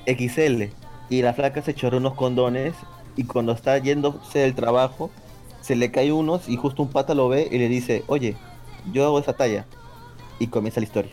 XL. 0.06 0.76
Y 1.10 1.22
la 1.22 1.34
flaca 1.34 1.62
se 1.62 1.74
choró 1.76 1.98
unos 1.98 2.16
condones. 2.16 2.76
Y 3.16 3.26
cuando 3.26 3.54
está 3.54 3.78
yéndose 3.78 4.40
del 4.40 4.56
trabajo, 4.56 5.12
se 5.62 5.76
le 5.76 5.92
cae 5.92 6.12
unos. 6.14 6.48
Y 6.50 6.58
justo 6.58 6.84
un 6.84 6.92
pata 6.92 7.14
lo 7.16 7.30
ve 7.30 7.48
y 7.52 7.58
le 7.58 7.68
dice: 7.70 8.04
Oye, 8.08 8.38
yo 8.86 9.06
hago 9.06 9.20
esa 9.20 9.34
talla. 9.34 9.68
Y 10.40 10.48
comienza 10.48 10.80
la 10.80 10.86
historia. 10.86 11.12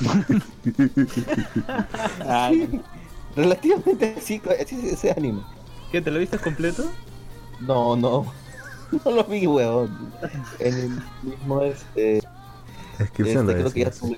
Relativamente 3.36 4.14
así, 4.16 4.40
así 4.60 4.76
es 4.76 4.84
ese 4.84 5.10
anime. 5.10 5.42
¿Qué? 5.90 6.00
¿Te 6.00 6.10
lo 6.10 6.18
viste 6.18 6.38
completo? 6.38 6.84
No, 7.60 7.96
no. 7.96 8.32
No 9.04 9.10
lo 9.10 9.24
vi, 9.24 9.46
weón. 9.46 10.12
En 10.60 10.74
el 10.74 11.02
mismo 11.22 11.62
este. 11.62 12.22
Descripción 12.98 13.48
Este, 13.48 13.62
lo 13.62 13.70
creo 13.70 13.72
que 13.72 13.80
ya 13.80 13.86
decía, 13.86 14.08
sí. 14.08 14.16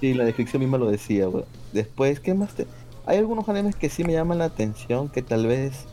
Sí, 0.00 0.14
la 0.14 0.24
descripción 0.24 0.60
misma 0.60 0.76
lo 0.76 0.90
decía, 0.90 1.28
weón. 1.28 1.46
Después, 1.72 2.20
¿qué 2.20 2.34
más 2.34 2.52
te...? 2.54 2.66
Hay 3.06 3.18
algunos 3.18 3.48
animes 3.48 3.76
que 3.76 3.88
sí 3.88 4.04
me 4.04 4.12
llaman 4.12 4.38
la 4.38 4.46
atención, 4.46 5.08
que 5.08 5.22
tal 5.22 5.46
vez 5.46 5.84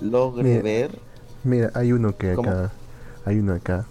logre 0.00 0.44
Mira, 0.44 0.62
ver. 0.62 0.98
Mira, 1.42 1.70
hay 1.74 1.92
uno 1.92 2.16
que 2.16 2.34
¿Cómo? 2.34 2.48
acá, 2.48 2.72
hay 3.24 3.38
uno 3.38 3.54
acá 3.54 3.86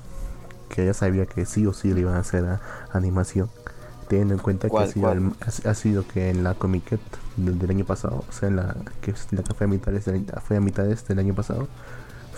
que 0.69 0.85
ya 0.85 0.93
sabía 0.93 1.25
que 1.25 1.45
sí 1.45 1.65
o 1.65 1.73
sí 1.73 1.93
le 1.93 2.01
iban 2.01 2.15
a 2.15 2.19
hacer 2.19 2.45
a- 2.45 2.61
animación, 2.93 3.49
teniendo 4.07 4.33
en 4.33 4.39
cuenta 4.39 4.67
que 4.67 4.71
¿Cuál, 4.71 4.89
ha 4.89 4.91
sido, 4.91 5.11
el- 5.11 5.31
ha, 5.65 5.69
ha 5.71 5.73
sido 5.73 6.07
que 6.07 6.29
en 6.29 6.43
la 6.43 6.53
Comiquet 6.53 6.99
del, 7.37 7.59
del 7.59 7.69
año 7.69 7.85
pasado, 7.85 8.23
o 8.27 8.31
sea, 8.31 8.49
en 8.49 8.55
la 8.57 8.75
que 9.01 9.13
la 9.31 9.43
que 9.43 9.53
fue 9.53 9.65
a 9.65 9.69
mitades 9.69 10.05
del, 10.05 10.25
fue 10.45 10.57
a 10.57 10.61
mitades 10.61 11.07
del 11.07 11.19
año 11.19 11.33
pasado, 11.33 11.67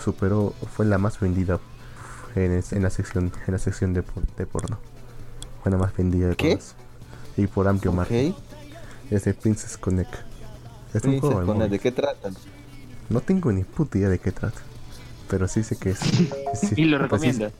superó, 0.02 0.54
fue 0.74 0.86
la 0.86 0.98
más 0.98 1.18
vendida 1.20 1.58
en, 2.34 2.52
es- 2.52 2.72
en 2.72 2.82
la 2.82 2.90
sección, 2.90 3.32
en 3.46 3.52
la 3.52 3.58
sección 3.58 3.92
de, 3.94 4.02
por- 4.02 4.26
de 4.26 4.46
porno, 4.46 4.78
fue 5.62 5.70
la 5.72 5.78
más 5.78 5.96
vendida 5.96 6.28
de 6.28 6.36
¿Qué? 6.36 6.56
todas 6.56 6.74
y 7.36 7.46
por 7.46 7.68
amplio 7.68 7.90
Ok, 7.92 7.96
margen, 7.96 8.34
es 9.10 9.24
de 9.24 9.34
Princess 9.34 9.76
Connect. 9.76 10.12
Es 10.92 10.94
un 10.96 11.00
Princess 11.02 11.20
juego 11.20 11.40
de 11.40 11.46
Connect, 11.46 11.56
móvil. 11.58 11.70
¿de 11.70 11.78
qué 11.78 11.92
tratan? 11.92 12.34
No 13.08 13.20
tengo 13.20 13.50
ni 13.52 13.64
puta 13.64 13.98
idea 13.98 14.08
de 14.08 14.18
qué 14.18 14.32
trata. 14.32 14.60
Pero 15.28 15.46
sí 15.46 15.62
sé 15.62 15.76
que 15.76 15.90
es. 15.90 15.98
sí, 16.54 16.74
Y 16.76 16.84
lo 16.86 17.08
pues 17.08 17.22
sí- 17.22 17.28
recomiendo. 17.32 17.56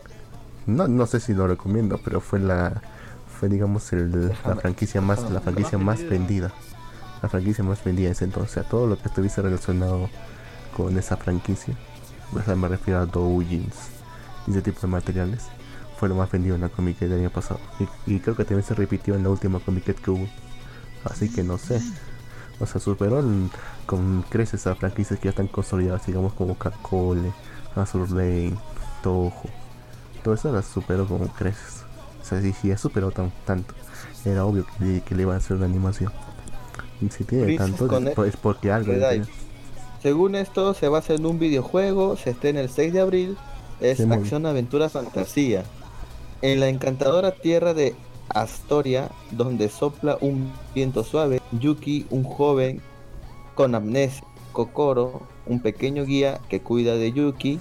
No, 0.70 0.88
no 0.88 1.06
sé 1.06 1.20
si 1.20 1.34
lo 1.34 1.47
recomiendo, 1.47 1.98
pero 2.05 2.20
fue 2.20 2.38
la. 2.40 2.80
Fue 3.38 3.48
digamos 3.48 3.92
el, 3.92 4.28
la 4.28 4.56
franquicia 4.56 5.01
más, 5.01 5.30
la 5.30 5.40
franquicia 5.40 5.78
más 5.78 5.98
más 6.01 6.09
vendida. 6.10 6.52
La 7.22 7.28
franquicia 7.28 7.64
más 7.64 7.82
vendida 7.84 8.06
en 8.06 8.12
ese 8.12 8.24
entonces. 8.24 8.59
A 8.59 8.68
todo 8.68 8.86
lo 8.86 8.98
que 8.98 9.09
estuviese 9.09 9.40
relacionado 9.42 10.09
con 10.76 10.97
esa 10.98 11.16
franquicia. 11.16 11.74
O 12.34 12.40
sea, 12.42 12.55
me 12.55 12.68
refiero 12.68 13.01
a 13.01 13.06
doujins 13.06 13.74
y 14.47 14.51
ese 14.52 14.62
tipo 14.62 14.80
de 14.82 14.86
materiales. 14.88 15.44
Fue 15.98 16.09
lo 16.09 16.14
más 16.14 16.30
vendido 16.30 16.55
en 16.55 16.62
la 16.62 16.68
Comic 16.70 16.98
del 16.98 17.12
año 17.14 17.30
pasado. 17.30 17.60
Y, 18.06 18.14
y 18.14 18.20
creo 18.20 18.34
que 18.36 18.44
también 18.44 18.62
se 18.66 18.74
repitió 18.74 19.14
en 19.14 19.22
la 19.22 19.28
última 19.30 19.59
Comic 19.60 19.94
que 20.01 20.10
hubo. 20.10 20.26
Así 21.05 21.28
que 21.30 21.42
no 21.42 21.59
sé. 21.59 21.80
O 22.59 22.66
sea, 22.66 22.80
superó 22.80 23.20
el- 23.20 23.51
con 23.86 24.22
creces 24.28 24.66
a 24.66 24.74
franquicias 24.74 25.18
que 25.18 25.24
ya 25.24 25.30
están 25.30 25.48
consolidadas, 25.48 26.06
digamos 26.06 26.32
como 26.34 26.56
Kakole, 26.56 27.32
Azur 27.74 28.10
Lane, 28.10 28.55
Toho. 29.02 29.32
Todo 30.22 30.34
eso 30.34 30.52
las 30.52 30.66
superó 30.66 31.06
como 31.06 31.26
creces. 31.28 31.84
O 32.20 32.24
sea, 32.24 32.40
si, 32.42 32.52
si 32.52 32.68
ya 32.68 32.78
superó 32.78 33.10
tan, 33.10 33.32
tanto, 33.47 33.74
era 34.24 34.44
obvio 34.44 34.66
que, 34.78 34.84
le- 34.84 35.01
que 35.02 35.14
le 35.14 35.22
iban 35.22 35.34
a 35.34 35.38
hacer 35.38 35.56
una 35.56 35.66
animación. 35.66 36.12
Y 37.01 37.09
si 37.09 37.24
tiene 37.24 37.56
tanto, 37.56 37.86
es, 37.98 38.18
es 38.28 38.36
porque 38.36 38.70
algo. 38.70 38.92
Según 40.02 40.34
esto, 40.34 40.74
se 40.74 40.88
basa 40.88 41.14
en 41.14 41.26
un 41.26 41.38
videojuego, 41.38 42.16
se 42.16 42.30
estrena 42.30 42.60
el 42.60 42.70
6 42.70 42.92
de 42.92 43.01
abril, 43.01 43.36
es 43.80 43.98
Sí, 43.98 44.06
muy 44.06 44.16
acción, 44.18 44.47
aventura, 44.47 44.88
fantasía. 44.88 45.64
En 46.42 46.60
la 46.60 46.68
encantadora 46.68 47.32
tierra 47.32 47.74
de 47.74 47.94
Astoria, 48.28 49.10
donde 49.30 49.68
sopla 49.68 50.16
un 50.20 50.52
viento 50.74 51.05
suave, 51.05 51.40
Yuki, 51.52 52.06
un 52.10 52.24
joven 52.24 52.80
con 53.55 53.74
amnesia, 53.74 54.22
Kokoro, 54.52 55.22
un 55.47 55.60
pequeño 55.60 56.05
guía 56.05 56.40
que 56.48 56.60
cuida 56.60 56.94
de 56.94 57.12
Yuki, 57.12 57.60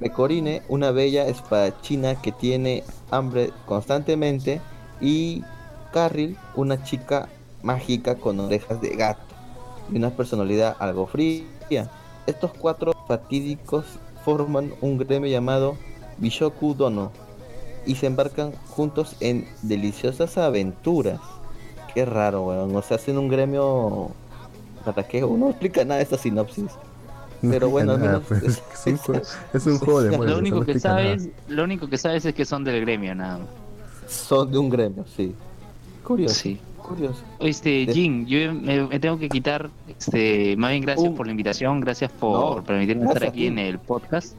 Mekorine, 0.00 0.62
una 0.68 0.90
bella 0.90 1.26
espadachina 1.26 2.20
que 2.20 2.32
tiene 2.32 2.84
hambre 3.10 3.50
constantemente, 3.66 4.60
y 5.00 5.42
Carril, 5.92 6.36
una 6.54 6.82
chica 6.82 7.28
mágica 7.62 8.16
con 8.16 8.40
orejas 8.40 8.80
de 8.80 8.90
gato 8.96 9.20
y 9.90 9.96
una 9.96 10.10
personalidad 10.10 10.76
algo 10.78 11.06
fría. 11.06 11.90
Estos 12.26 12.52
cuatro 12.52 12.92
fatídicos 13.06 13.84
forman 14.24 14.72
un 14.80 14.98
gremio 14.98 15.30
llamado 15.30 15.76
Bishoku 16.18 16.74
Dono 16.74 17.12
y 17.86 17.94
se 17.94 18.06
embarcan 18.06 18.52
juntos 18.68 19.16
en 19.20 19.48
deliciosas 19.62 20.36
aventuras. 20.38 21.20
Qué 21.94 22.04
raro, 22.04 22.46
weón. 22.46 22.74
O 22.74 22.82
sea, 22.82 22.96
hacen 22.96 23.16
un 23.16 23.28
gremio. 23.28 24.10
¿Para 24.84 25.06
qué? 25.06 25.24
Uno 25.24 25.46
no 25.46 25.50
explica 25.50 25.84
nada 25.84 25.96
de 25.98 26.02
esta 26.02 26.18
sinopsis. 26.18 26.72
Pero 27.42 27.68
bueno, 27.70 27.92
al 27.92 27.98
Nada, 28.00 28.12
menos 28.12 28.24
pues, 28.28 28.42
es- 28.42 28.62
es, 28.86 28.86
un 28.86 28.96
juego, 28.98 29.22
es 29.52 29.66
un 29.66 29.78
juego 29.80 30.02
de 30.02 30.10
Lo 30.10 30.16
móviles, 30.18 30.32
Lo 30.34 30.38
único 30.40 30.56
no 30.60 30.64
que 30.66 30.74
nada. 30.74 30.80
sabes, 30.80 31.28
lo 31.48 31.64
único 31.64 31.88
que 31.88 31.98
sabes 31.98 32.24
es 32.24 32.34
que 32.34 32.44
son 32.44 32.64
del 32.64 32.80
gremio, 32.82 33.14
nada 33.14 33.38
más. 33.38 33.48
Son 34.12 34.50
de 34.50 34.58
un 34.58 34.68
gremio, 34.70 35.04
sí. 35.16 35.34
Curioso. 36.04 36.34
Sí. 36.34 36.58
Curioso. 36.78 37.20
Este, 37.40 37.84
De- 37.86 37.92
Jin, 37.92 38.26
yo 38.26 38.54
me, 38.54 38.86
me 38.86 39.00
tengo 39.00 39.18
que 39.18 39.28
quitar, 39.28 39.68
este, 39.88 40.56
más 40.56 40.70
bien 40.70 40.82
gracias 40.84 41.10
Uh. 41.10 41.14
por 41.16 41.26
la 41.26 41.32
invitación, 41.32 41.80
gracias 41.80 42.12
por 42.12 42.58
No, 42.58 42.64
permitirme 42.64 43.02
gracias 43.02 43.22
estar 43.22 43.28
aquí 43.32 43.46
en 43.48 43.58
el 43.58 43.78
podcast. 43.80 44.34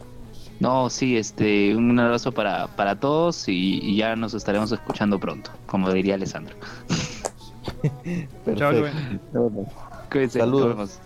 No, 0.62 0.90
sí, 0.90 1.18
este, 1.18 1.76
un 1.76 2.00
abrazo 2.00 2.32
para, 2.32 2.68
para 2.68 2.96
todos 3.00 3.48
y, 3.50 3.80
y 3.84 3.98
ya 3.98 4.16
nos 4.16 4.34
estaremos 4.34 4.72
escuchando 4.72 5.20
pronto, 5.20 5.52
como 5.68 5.92
diría 5.92 6.16
Alessandro. 6.16 6.56
Chao, 8.56 8.72
Perfecto. 8.72 10.40
Saludos. 10.40 10.68
vemos. 10.70 11.00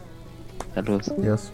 Saludos. 0.75 1.11
Dios. 1.17 1.51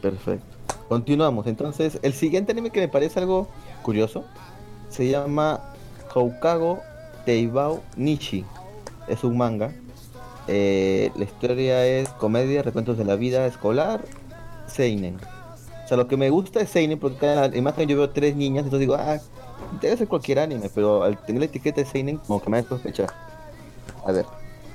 Perfecto. 0.00 0.46
Continuamos. 0.88 1.46
Entonces, 1.46 1.98
el 2.02 2.12
siguiente 2.12 2.52
anime 2.52 2.70
que 2.70 2.80
me 2.80 2.88
parece 2.88 3.20
algo 3.20 3.48
curioso 3.82 4.24
se 4.88 5.08
llama 5.08 5.60
Houkago 6.08 6.80
Teibao 7.24 7.82
Nishi. 7.96 8.44
Es 9.06 9.24
un 9.24 9.36
manga. 9.36 9.72
Eh, 10.46 11.10
la 11.16 11.24
historia 11.24 11.86
es 11.86 12.08
comedia, 12.10 12.62
recuentos 12.62 12.96
de 12.96 13.04
la 13.04 13.16
vida 13.16 13.46
escolar, 13.46 14.02
Seinen. 14.66 15.16
O 15.84 15.88
sea, 15.88 15.96
lo 15.96 16.08
que 16.08 16.16
me 16.16 16.30
gusta 16.30 16.60
es 16.60 16.70
Seinen 16.70 16.98
porque 16.98 17.18
cada 17.18 17.54
imagen 17.56 17.88
yo 17.88 17.96
veo 17.96 18.10
tres 18.10 18.34
niñas, 18.34 18.64
entonces 18.64 18.80
digo, 18.80 18.94
ah, 18.94 19.18
debe 19.80 19.96
ser 19.96 20.08
cualquier 20.08 20.38
anime, 20.38 20.70
pero 20.74 21.02
al 21.02 21.18
tener 21.24 21.40
la 21.40 21.46
etiqueta 21.46 21.82
de 21.82 21.86
Seinen, 21.86 22.16
como 22.18 22.42
que 22.42 22.48
me 22.48 22.58
hace 22.58 22.68
sospechar. 22.68 23.08
A 24.06 24.12
ver, 24.12 24.24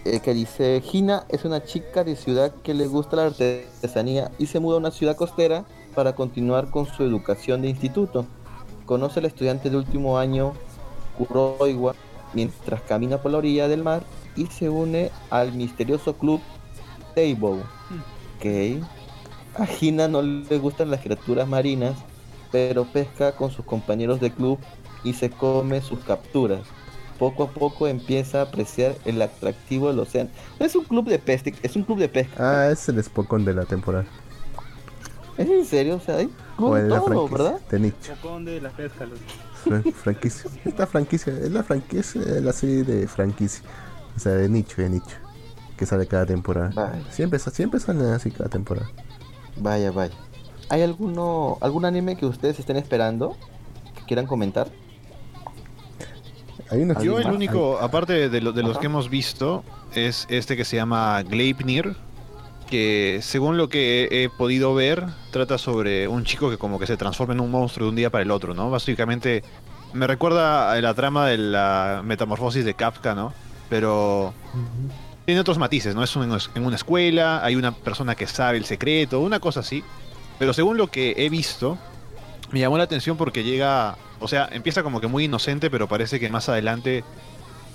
eh, 0.06 0.20
que 0.20 0.34
dice, 0.34 0.84
Hina 0.92 1.26
es 1.30 1.46
una 1.46 1.64
chica 1.64 2.04
de 2.04 2.16
ciudad 2.16 2.54
que 2.64 2.74
le 2.74 2.88
gusta 2.88 3.16
la 3.16 3.26
artesanía 3.28 4.32
y 4.38 4.48
se 4.48 4.60
muda 4.60 4.76
a 4.76 4.80
una 4.80 4.92
ciudad 4.92 5.16
costera 5.16 5.66
para 5.96 6.14
continuar 6.14 6.70
con 6.70 6.86
su 6.86 7.04
educación 7.04 7.62
de 7.62 7.70
instituto. 7.70 8.26
Conoce 8.86 9.20
al 9.20 9.26
estudiante 9.26 9.70
de 9.70 9.78
último 9.78 10.18
año, 10.18 10.54
Kuroiwa, 11.18 11.96
mientras 12.34 12.82
camina 12.82 13.22
por 13.22 13.32
la 13.32 13.38
orilla 13.38 13.68
del 13.68 13.84
mar 13.84 14.04
y 14.36 14.48
se 14.48 14.70
une 14.70 15.10
al 15.30 15.54
misterioso 15.54 16.16
club 16.16 16.42
Teibo. 17.16 17.62
Ok. 18.38 18.84
A 19.56 19.68
Hina 19.80 20.08
no 20.08 20.22
le 20.22 20.58
gustan 20.58 20.90
las 20.90 21.02
criaturas 21.02 21.48
marinas, 21.48 21.96
pero 22.52 22.86
pesca 22.86 23.34
con 23.34 23.52
sus 23.52 23.64
compañeros 23.64 24.20
de 24.20 24.32
club 24.32 24.60
y 25.04 25.14
se 25.14 25.30
come 25.30 25.82
sus 25.82 26.00
capturas. 26.00 26.62
Poco 27.20 27.44
a 27.44 27.50
poco 27.50 27.88
empieza 27.88 28.40
a 28.40 28.44
apreciar 28.44 28.96
el 29.06 29.22
atractivo 29.22 29.88
del 29.90 30.00
océano. 30.00 30.30
Es 30.60 30.76
un 30.76 30.84
club 30.84 31.08
de 31.08 31.20
pesca, 31.20 31.52
es 31.62 31.76
un 31.76 31.84
club 31.84 32.00
de 32.00 32.10
pesca. 32.10 32.36
Ah, 32.66 32.70
es 32.72 32.88
el 32.90 33.02
Spokon 33.04 33.46
de 33.46 33.54
la 33.54 33.66
temporada. 33.66 34.06
¿Es 35.38 35.50
en 35.50 35.66
serio? 35.66 35.96
O 35.96 36.00
sea, 36.00 36.18
hay 36.18 36.30
club 36.58 36.72
O 36.72 36.76
de 36.76 36.90
todo, 36.90 37.06
franquicia. 37.06 37.38
¿verdad? 37.38 37.62
De 37.70 37.80
nicho. 37.80 38.14
De 38.42 38.62
la 38.62 38.70
pesca. 38.70 39.06
Fran- 39.66 39.94
franquicia. 39.94 40.52
Esta 40.66 40.86
franquicia, 40.88 41.34
es 41.34 41.52
la 41.52 41.64
franquicia, 41.64 42.22
es 42.22 42.44
la 42.44 42.54
serie 42.54 42.84
de 42.84 43.08
franquicia. 43.08 43.64
O 44.16 44.20
sea, 44.20 44.34
de 44.34 44.50
nicho, 44.50 44.82
de 44.82 44.90
nicho. 44.90 45.16
Que 45.78 45.86
sale 45.86 46.06
cada 46.06 46.26
temporada. 46.26 46.72
Vaya. 46.76 47.02
Siempre, 47.12 47.40
siempre 47.40 47.80
salen 47.80 48.06
así 48.08 48.30
cada 48.30 48.50
temporada. 48.50 48.90
Vaya, 49.58 49.92
vaya. 49.92 50.14
¿Hay 50.70 50.82
alguno, 50.82 51.58
algún 51.62 51.86
anime 51.86 52.16
que 52.16 52.26
ustedes 52.26 52.60
estén 52.60 52.78
esperando? 52.78 53.36
Que 53.96 54.04
quieran 54.06 54.28
comentar. 54.28 54.68
Hay 56.70 57.06
Yo 57.06 57.18
el 57.20 57.26
único, 57.36 57.78
aparte 57.80 58.30
de, 58.30 58.42
lo- 58.42 58.52
de 58.52 58.64
los 58.64 58.78
que 58.80 58.86
hemos 58.88 59.10
visto, 59.10 59.64
es 59.94 60.26
este 60.30 60.56
que 60.58 60.66
se 60.66 60.76
llama 60.78 61.22
Gleipnir, 61.24 61.96
que 62.70 63.20
según 63.22 63.58
lo 63.58 63.70
que 63.70 64.06
he, 64.10 64.24
he 64.24 64.30
podido 64.30 64.74
ver, 64.74 65.06
trata 65.32 65.58
sobre 65.58 66.08
un 66.08 66.24
chico 66.24 66.50
que 66.50 66.58
como 66.58 66.80
que 66.80 66.88
se 66.88 66.98
transforma 66.98 67.34
en 67.34 67.40
un 67.42 67.52
monstruo 67.52 67.86
de 67.86 67.90
un 67.90 67.96
día 67.96 68.10
para 68.10 68.24
el 68.24 68.32
otro, 68.32 68.54
¿no? 68.54 68.70
Básicamente 68.70 69.44
me 69.94 70.08
recuerda 70.08 70.72
a 70.72 70.82
la 70.82 70.94
trama 70.94 71.28
de 71.28 71.38
la 71.38 72.02
metamorfosis 72.04 72.66
de 72.66 72.74
Kafka, 72.74 73.14
¿no? 73.14 73.34
Pero 73.70 74.34
tiene 75.26 75.40
otros 75.42 75.58
matices, 75.58 75.94
¿no? 75.94 76.04
Es 76.04 76.16
un- 76.16 76.36
en 76.56 76.66
una 76.66 76.76
escuela, 76.76 77.44
hay 77.46 77.56
una 77.56 77.74
persona 77.74 78.16
que 78.16 78.26
sabe 78.26 78.58
el 78.58 78.66
secreto, 78.66 79.20
una 79.20 79.40
cosa 79.40 79.60
así. 79.60 79.84
Pero 80.40 80.54
según 80.54 80.78
lo 80.78 80.88
que 80.88 81.14
he 81.18 81.30
visto, 81.30 81.78
me 82.54 82.60
llamó 82.60 82.78
la 82.78 82.84
atención 82.84 83.18
porque 83.18 83.44
llega, 83.44 83.98
o 84.20 84.28
sea, 84.28 84.48
empieza 84.52 84.84
como 84.84 85.02
que 85.02 85.08
muy 85.08 85.24
inocente, 85.26 85.72
pero 85.72 85.88
parece 85.88 86.20
que 86.20 86.30
más 86.30 86.48
adelante 86.50 87.04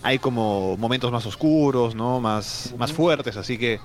hay 0.04 0.20
como 0.20 0.76
momentos 0.76 1.10
más 1.10 1.26
oscuros, 1.26 1.96
¿no? 1.96 2.20
Más, 2.20 2.72
más 2.78 2.92
fuertes, 2.92 3.36
así 3.36 3.58
que 3.58 3.80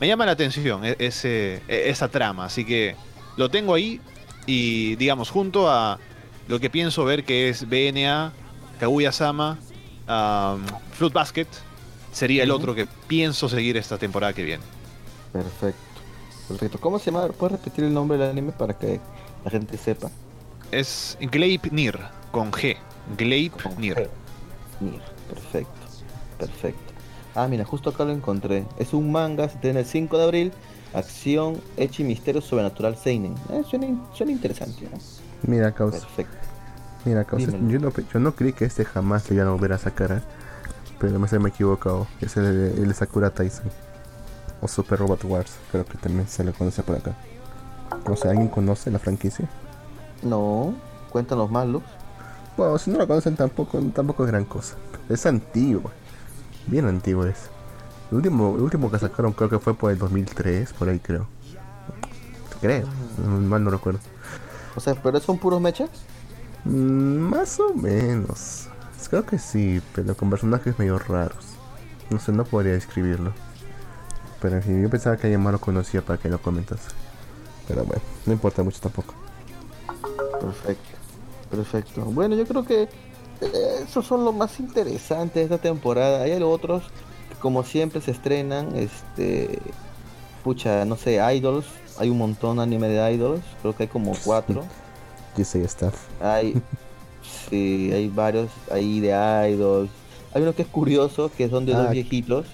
me 0.00 0.08
llama 0.08 0.26
la 0.26 0.32
atención 0.32 0.84
e- 0.84 0.96
ese, 0.98 1.62
e- 1.68 1.88
esa 1.88 2.08
trama, 2.08 2.46
así 2.46 2.64
que 2.64 2.96
lo 3.36 3.48
tengo 3.48 3.74
ahí 3.74 4.00
y 4.44 4.96
digamos 4.96 5.30
junto 5.30 5.70
a 5.70 6.00
lo 6.48 6.58
que 6.58 6.68
pienso 6.68 7.04
ver 7.04 7.22
que 7.22 7.48
es 7.48 7.68
BNA, 7.68 8.32
Kaguya-sama, 8.80 9.56
um, 10.08 10.64
Fruit 10.94 11.12
Basket, 11.12 11.46
sería 12.10 12.42
el 12.42 12.50
otro 12.50 12.74
que 12.74 12.88
pienso 13.06 13.48
seguir 13.48 13.76
esta 13.76 13.98
temporada 13.98 14.32
que 14.32 14.42
viene. 14.42 14.64
Perfecto. 15.32 15.80
Perfecto. 16.48 16.80
¿Cómo 16.80 16.98
se 16.98 17.12
llama? 17.12 17.28
¿Puedes 17.28 17.52
repetir 17.58 17.84
el 17.84 17.94
nombre 17.94 18.18
del 18.18 18.30
anime 18.30 18.50
para 18.50 18.76
que 18.76 19.00
la 19.44 19.50
gente 19.52 19.78
sepa? 19.78 20.10
Es 20.74 21.16
Gleipnir, 21.20 21.96
con 22.32 22.50
G. 22.50 22.76
Gleipnir. 23.16 24.10
Nir. 24.80 25.00
Perfecto. 25.28 25.70
Perfecto. 26.36 26.92
Ah, 27.36 27.46
mira, 27.46 27.64
justo 27.64 27.90
acá 27.90 28.04
lo 28.04 28.10
encontré. 28.10 28.64
Es 28.76 28.92
un 28.92 29.12
manga, 29.12 29.48
se 29.48 29.56
tiene 29.58 29.80
el 29.80 29.86
5 29.86 30.18
de 30.18 30.24
abril. 30.24 30.52
Acción, 30.92 31.60
hecho 31.76 32.02
y 32.02 32.06
misterio 32.06 32.40
sobrenatural 32.40 32.96
Seinen. 32.96 33.36
Eh, 33.50 33.62
suena, 33.64 33.86
suena 34.14 34.32
interesante, 34.32 34.88
¿no? 34.90 34.98
Mira, 35.46 35.70
causa. 35.70 36.00
Perfecto. 36.00 36.36
Mira, 37.04 37.24
causa. 37.24 37.52
Yo 37.52 37.78
no, 37.78 37.92
yo 38.12 38.18
no 38.18 38.34
creí 38.34 38.52
que 38.52 38.64
este 38.64 38.84
jamás 38.84 39.30
le 39.30 39.36
iban 39.36 39.46
a 39.46 39.52
volver 39.52 39.74
a 39.74 39.78
sacar. 39.78 40.10
¿eh? 40.10 40.22
Pero 40.98 41.20
me 41.20 41.28
se 41.28 41.38
me 41.38 41.50
he 41.50 41.52
equivocado. 41.52 42.08
Es 42.20 42.36
el, 42.36 42.46
el 42.46 42.88
de 42.88 42.94
Sakura 42.94 43.30
Tyson. 43.30 43.70
O 44.60 44.66
Super 44.66 44.98
Robot 44.98 45.22
Wars. 45.22 45.52
Creo 45.70 45.84
que 45.84 45.98
también 45.98 46.26
se 46.26 46.42
le 46.42 46.52
conoce 46.52 46.82
por 46.82 46.96
acá. 46.96 47.14
O 48.06 48.16
sea, 48.16 48.32
¿alguien 48.32 48.48
conoce 48.48 48.90
la 48.90 48.98
franquicia? 48.98 49.48
No, 50.24 50.74
cuéntanos 51.10 51.50
más, 51.50 51.68
Lux. 51.68 51.84
Bueno, 52.56 52.78
si 52.78 52.90
no 52.90 52.98
la 52.98 53.06
conocen 53.06 53.36
tampoco, 53.36 53.78
tampoco 53.94 54.24
es 54.24 54.30
gran 54.30 54.44
cosa. 54.44 54.76
Es 55.08 55.26
antiguo. 55.26 55.90
Bien 56.66 56.86
antiguo 56.86 57.26
es. 57.26 57.50
El 58.10 58.16
último, 58.18 58.54
el 58.56 58.62
último 58.62 58.90
que 58.90 58.98
sacaron 58.98 59.32
creo 59.32 59.50
que 59.50 59.58
fue 59.58 59.74
por 59.74 59.90
el 59.90 59.98
2003, 59.98 60.72
por 60.72 60.88
ahí 60.88 60.98
creo. 60.98 61.26
Creo, 62.60 62.86
mal 63.26 63.62
no 63.62 63.70
recuerdo. 63.70 64.00
O 64.74 64.80
sea, 64.80 64.94
¿pero 64.94 65.20
son 65.20 65.38
puros 65.38 65.60
mechas? 65.60 65.90
Mm, 66.64 67.18
más 67.18 67.60
o 67.60 67.74
menos. 67.74 68.68
Creo 69.10 69.26
que 69.26 69.38
sí, 69.38 69.82
pero 69.94 70.16
con 70.16 70.30
personajes 70.30 70.78
medio 70.78 70.98
raros. 70.98 71.44
No 72.10 72.18
sé, 72.18 72.32
no 72.32 72.44
podría 72.44 72.72
describirlo. 72.72 73.32
Pero 74.40 74.56
en 74.56 74.62
fin, 74.62 74.82
yo 74.82 74.90
pensaba 74.90 75.16
que 75.16 75.26
alguien 75.26 75.42
más 75.42 75.52
lo 75.52 75.60
conocía 75.60 76.02
para 76.02 76.18
que 76.18 76.28
lo 76.28 76.40
comentas. 76.40 76.80
Pero 77.68 77.84
bueno, 77.84 78.02
no 78.26 78.32
importa 78.32 78.62
mucho 78.62 78.80
tampoco. 78.80 79.14
Perfecto. 80.46 80.88
Perfecto. 81.50 82.00
Bueno, 82.06 82.34
yo 82.36 82.46
creo 82.46 82.64
que 82.64 82.82
eh, 82.82 82.88
esos 83.86 84.06
son 84.06 84.24
los 84.24 84.34
más 84.34 84.58
interesantes 84.60 85.34
de 85.34 85.42
esta 85.54 85.58
temporada. 85.58 86.22
Hay 86.22 86.32
otros 86.42 86.82
que 87.28 87.34
como 87.40 87.62
siempre 87.64 88.00
se 88.00 88.10
estrenan, 88.10 88.74
este 88.76 89.58
pucha, 90.42 90.84
no 90.84 90.96
sé, 90.96 91.20
idols, 91.34 91.64
hay 91.98 92.10
un 92.10 92.18
montón 92.18 92.56
de 92.58 92.64
anime 92.64 92.88
de 92.88 93.12
idols, 93.14 93.42
creo 93.62 93.74
que 93.76 93.84
hay 93.84 93.88
como 93.88 94.12
cuatro. 94.24 94.62
GC 95.36 95.56
Staff. 95.64 95.94
Hay 96.20 96.54
sí, 97.50 97.90
hay 97.92 98.08
varios 98.08 98.50
ahí 98.70 99.00
de 99.00 99.08
idols. 99.52 99.90
Hay 100.34 100.42
uno 100.42 100.54
que 100.54 100.62
es 100.62 100.68
curioso, 100.68 101.30
que 101.36 101.48
son 101.48 101.64
de 101.66 101.74
Ah. 101.74 101.78
dos 101.82 101.90
viejitos. 101.90 102.46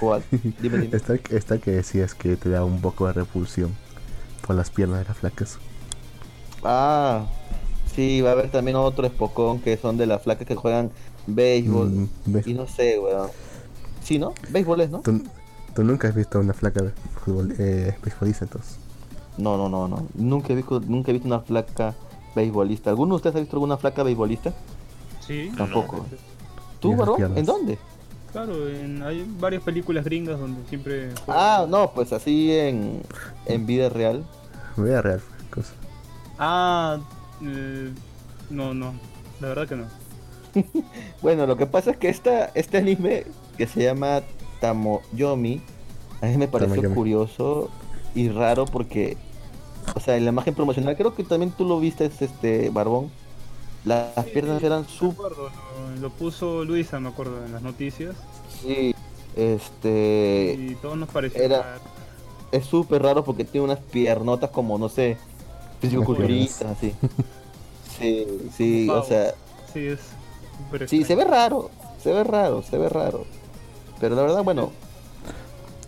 ¿Cuál? 0.00 0.22
Dime, 0.60 0.78
dime. 0.78 0.96
Esta, 0.96 1.14
esta 1.30 1.58
que 1.58 1.70
decías 1.70 2.14
que 2.14 2.36
te 2.36 2.48
da 2.50 2.64
un 2.64 2.80
poco 2.80 3.06
de 3.06 3.12
repulsión 3.12 3.74
por 4.46 4.56
las 4.56 4.70
piernas 4.70 4.98
de 5.00 5.04
las 5.06 5.16
flacas. 5.16 5.58
Ah, 6.64 7.26
sí, 7.94 8.20
va 8.22 8.30
a 8.30 8.32
haber 8.32 8.50
también 8.50 8.76
otro 8.76 9.06
espocón 9.06 9.60
que 9.60 9.76
son 9.76 9.96
de 9.96 10.06
las 10.06 10.22
flacas 10.22 10.46
que 10.46 10.54
juegan 10.54 10.90
béisbol. 11.26 11.90
Mm. 11.90 12.08
Y 12.46 12.54
no 12.54 12.66
sé, 12.66 12.98
weón. 12.98 13.28
Sí, 14.02 14.18
¿no? 14.18 14.32
Béisbol 14.50 14.80
es, 14.80 14.90
¿no? 14.90 15.00
¿Tú, 15.00 15.22
tú 15.74 15.84
nunca 15.84 16.08
has 16.08 16.14
visto 16.14 16.38
una 16.40 16.54
flaca 16.54 16.82
de 16.82 16.90
fútbol, 17.24 17.54
eh, 17.58 17.96
beisbolista 18.02 18.44
entonces. 18.44 18.76
No, 19.38 19.56
no, 19.56 19.68
no, 19.68 19.88
no. 19.88 20.06
Nunca 20.14 20.52
he 20.52 20.56
visto, 20.56 20.80
nunca 20.80 21.10
he 21.10 21.14
visto 21.14 21.26
una 21.28 21.40
flaca 21.40 21.94
beisbolista. 22.34 22.90
¿Alguno 22.90 23.14
de 23.14 23.16
ustedes 23.16 23.36
ha 23.36 23.40
visto 23.40 23.56
alguna 23.56 23.76
flaca 23.76 24.02
beisbolista? 24.02 24.52
Sí. 25.26 25.50
Tampoco. 25.56 26.04
¿Tú, 26.80 26.92
esas 26.92 27.06
varón? 27.06 27.38
¿En 27.38 27.44
dónde? 27.46 27.78
Claro, 28.32 28.68
en- 28.68 29.02
hay 29.02 29.24
varias 29.38 29.62
películas 29.62 30.04
gringas 30.04 30.38
donde 30.38 30.68
siempre... 30.68 31.10
Ah, 31.28 31.66
no, 31.68 31.92
pues 31.92 32.12
así 32.12 32.52
en, 32.52 33.00
en 33.46 33.64
vida 33.64 33.88
real. 33.88 34.24
Vea 34.76 35.00
real, 35.00 35.20
cosa. 35.50 35.72
Ah, 36.46 36.98
eh, 37.42 37.90
no, 38.50 38.74
no. 38.74 38.92
La 39.40 39.48
verdad 39.48 39.66
que 39.66 39.76
no. 39.76 39.84
Bueno, 41.22 41.46
lo 41.46 41.56
que 41.56 41.64
pasa 41.66 41.92
es 41.92 41.96
que 41.96 42.08
esta, 42.10 42.46
este 42.54 42.76
anime 42.78 43.24
que 43.56 43.66
se 43.66 43.82
llama 43.82 44.20
Tamoyomi, 44.60 45.62
a 46.20 46.26
mí 46.26 46.36
me 46.36 46.48
pareció 46.48 46.74
Tamoyomi. 46.74 46.94
curioso 46.94 47.70
y 48.14 48.28
raro 48.28 48.66
porque, 48.66 49.16
o 49.94 50.00
sea, 50.00 50.16
en 50.18 50.24
la 50.24 50.30
imagen 50.32 50.54
promocional, 50.54 50.96
creo 50.96 51.14
que 51.14 51.24
también 51.24 51.50
tú 51.50 51.64
lo 51.64 51.80
viste, 51.80 52.04
este 52.20 52.68
Barbón. 52.70 53.10
Las 53.86 54.12
piernas 54.32 54.62
eran 54.62 54.86
súper 54.86 55.32
lo, 55.32 55.50
lo 56.00 56.10
puso 56.10 56.64
Luisa, 56.64 57.00
me 57.00 57.08
acuerdo, 57.08 57.44
en 57.44 57.52
las 57.52 57.62
noticias. 57.62 58.14
Sí, 58.62 58.94
este 59.36 60.56
Y 60.58 60.74
todos 60.76 60.96
nos 60.96 61.08
pareció 61.08 61.42
Era- 61.42 61.62
raro. 61.62 61.80
es 62.52 62.64
súper 62.66 63.02
raro 63.02 63.24
porque 63.24 63.44
tiene 63.44 63.64
unas 63.66 63.78
piernotas 63.80 64.50
como 64.50 64.78
no 64.78 64.88
sé, 64.88 65.16
fisicoculturistas 65.84 66.70
así. 66.76 66.94
Sí, 67.98 68.26
sí, 68.56 68.88
o 68.90 68.94
Pavo. 68.94 69.06
sea, 69.06 69.34
Sí, 69.72 69.86
es 69.88 70.00
sí, 70.88 71.04
se 71.04 71.14
ve 71.16 71.24
raro, 71.24 71.70
se 72.02 72.12
ve 72.12 72.22
raro, 72.24 72.62
se 72.62 72.78
ve 72.78 72.88
raro. 72.88 73.24
Pero 74.00 74.14
la 74.16 74.22
verdad, 74.22 74.42
bueno, 74.44 74.72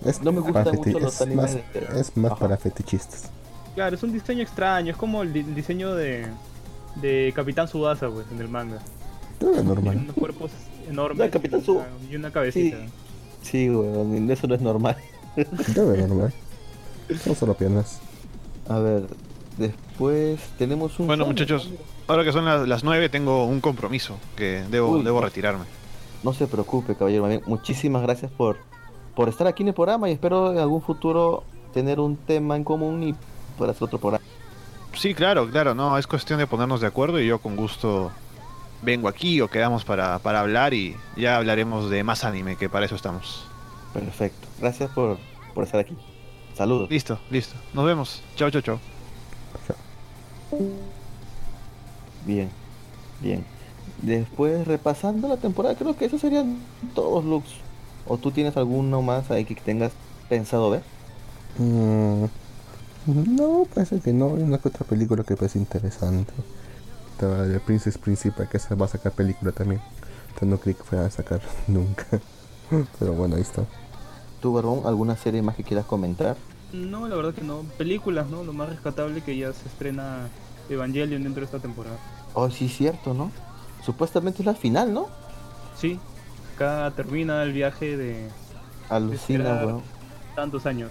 Es 0.04 0.20
No 0.22 0.30
me 0.32 0.40
gustan 0.40 0.64
mucho 0.76 0.82
feti- 0.90 1.00
los 1.00 1.14
es 1.14 1.20
animes 1.22 1.54
más, 1.54 1.54
de- 1.54 2.00
es 2.00 2.16
más 2.16 2.32
Ajá. 2.32 2.40
para 2.40 2.56
fetichistas. 2.56 3.30
Claro, 3.74 3.96
es 3.96 4.02
un 4.02 4.12
diseño 4.12 4.42
extraño, 4.42 4.90
es 4.92 4.96
como 4.96 5.22
el, 5.22 5.32
di- 5.32 5.40
el 5.40 5.54
diseño 5.54 5.94
de, 5.94 6.26
de 6.96 7.32
Capitán 7.34 7.66
Subasa, 7.68 8.08
pues, 8.08 8.26
en 8.30 8.40
el 8.40 8.48
manga. 8.48 8.78
Todo 9.38 9.50
es 9.50 9.56
Tiene 9.56 9.68
normal. 9.74 9.96
unos 9.96 10.14
cuerpos 10.14 10.50
enormes 10.88 11.26
No, 11.26 11.30
Capitán 11.32 11.60
y 11.60 11.64
Su- 11.64 11.76
una- 11.76 11.86
y 12.10 12.16
una 12.16 12.30
cabecita. 12.30 12.76
Sí. 12.78 12.84
sí, 13.42 13.70
weón, 13.70 14.30
eso 14.30 14.46
no 14.46 14.54
es 14.54 14.60
normal. 14.60 14.96
Todo 15.74 15.94
es 15.94 16.06
normal. 16.08 16.32
Son 17.24 17.34
solo 17.36 17.54
piernas. 17.54 17.98
A 18.68 18.78
ver, 18.78 19.06
después 19.56 20.40
tenemos 20.58 20.98
un... 20.98 21.06
Bueno, 21.06 21.26
muchachos, 21.26 21.70
ahora 22.06 22.24
que 22.24 22.32
son 22.32 22.44
las, 22.44 22.66
las 22.66 22.84
9 22.84 23.08
tengo 23.08 23.44
un 23.44 23.60
compromiso 23.60 24.18
que 24.36 24.64
debo, 24.70 24.90
Uy. 24.90 25.02
debo 25.02 25.20
retirarme. 25.20 25.64
No 26.22 26.32
se 26.32 26.46
preocupe, 26.46 26.94
caballero. 26.94 27.28
Muchísimas 27.46 28.02
gracias 28.02 28.30
por, 28.30 28.58
por 29.14 29.28
estar 29.28 29.46
aquí 29.46 29.62
en 29.62 29.68
el 29.68 29.74
programa 29.74 30.08
y 30.08 30.12
espero 30.12 30.52
en 30.52 30.58
algún 30.58 30.82
futuro 30.82 31.44
tener 31.72 32.00
un 32.00 32.16
tema 32.16 32.56
en 32.56 32.64
común 32.64 33.02
y 33.02 33.14
para 33.58 33.72
hacer 33.72 33.84
otro 33.84 33.98
programa. 33.98 34.24
Sí, 34.94 35.14
claro, 35.14 35.48
claro, 35.50 35.74
no, 35.74 35.98
es 35.98 36.06
cuestión 36.06 36.38
de 36.38 36.46
ponernos 36.46 36.80
de 36.80 36.86
acuerdo 36.86 37.20
y 37.20 37.26
yo 37.26 37.38
con 37.38 37.54
gusto 37.54 38.10
vengo 38.82 39.08
aquí 39.08 39.40
o 39.40 39.48
quedamos 39.48 39.84
para, 39.84 40.18
para 40.20 40.40
hablar 40.40 40.72
y 40.72 40.96
ya 41.16 41.36
hablaremos 41.36 41.90
de 41.90 42.02
más 42.02 42.24
anime, 42.24 42.56
que 42.56 42.68
para 42.68 42.86
eso 42.86 42.94
estamos. 42.94 43.44
Perfecto. 43.92 44.48
Gracias 44.60 44.90
por, 44.90 45.18
por 45.54 45.64
estar 45.64 45.80
aquí. 45.80 45.96
Saludos. 46.54 46.88
Listo, 46.90 47.18
listo. 47.30 47.54
Nos 47.74 47.84
vemos. 47.84 48.22
Chao, 48.36 48.50
chao, 48.50 48.62
chao. 48.62 48.95
Bien, 52.24 52.50
bien. 53.20 53.44
Después, 54.02 54.66
repasando 54.66 55.28
la 55.28 55.36
temporada, 55.36 55.74
creo 55.74 55.96
que 55.96 56.06
esos 56.06 56.20
serían 56.20 56.58
todos 56.94 57.24
looks. 57.24 57.50
¿O 58.06 58.18
tú 58.18 58.30
tienes 58.30 58.56
alguno 58.56 59.02
más 59.02 59.30
ahí 59.30 59.44
que 59.44 59.54
tengas 59.54 59.92
pensado 60.28 60.70
ver? 60.70 60.82
Mm, 61.58 62.24
no, 63.06 63.66
parece 63.72 64.00
que 64.00 64.12
no. 64.12 64.36
Hay 64.36 64.42
una 64.42 64.58
que 64.58 64.68
otra 64.68 64.86
película 64.86 65.24
que 65.24 65.36
parece 65.36 65.58
interesante. 65.58 66.32
Estaba 67.12 67.44
el 67.44 67.60
Princess 67.60 67.98
Principal 67.98 68.48
que 68.48 68.58
se 68.58 68.74
va 68.74 68.86
a 68.86 68.88
sacar 68.88 69.12
película 69.12 69.52
también. 69.52 69.80
Entonces 70.28 70.48
no 70.48 70.58
creí 70.58 70.74
que 70.74 70.82
fuera 70.82 71.06
a 71.06 71.10
sacar 71.10 71.40
nunca. 71.66 72.20
Pero 72.98 73.12
bueno, 73.14 73.36
ahí 73.36 73.42
está. 73.42 73.64
¿Tú, 74.40 74.52
Barbón, 74.52 74.82
alguna 74.84 75.16
serie 75.16 75.42
más 75.42 75.56
que 75.56 75.64
quieras 75.64 75.86
comentar? 75.86 76.36
No, 76.72 77.08
la 77.08 77.16
verdad 77.16 77.34
que 77.34 77.42
no. 77.42 77.62
Películas, 77.78 78.28
¿no? 78.28 78.44
Lo 78.44 78.52
más 78.52 78.68
rescatable 78.68 79.22
que 79.22 79.36
ya 79.36 79.52
se 79.52 79.68
estrena 79.68 80.28
Evangelion 80.68 81.22
dentro 81.22 81.40
de 81.40 81.46
esta 81.46 81.58
temporada. 81.58 81.96
Oh, 82.34 82.50
sí, 82.50 82.68
cierto, 82.68 83.14
¿no? 83.14 83.30
Supuestamente 83.84 84.42
es 84.42 84.46
la 84.46 84.54
final, 84.54 84.92
¿no? 84.92 85.08
Sí, 85.76 85.98
acá 86.54 86.92
termina 86.96 87.42
el 87.42 87.52
viaje 87.52 87.96
de 87.96 88.28
Alucina, 88.88 89.62
weón. 89.64 89.82
tantos 90.34 90.66
años. 90.66 90.90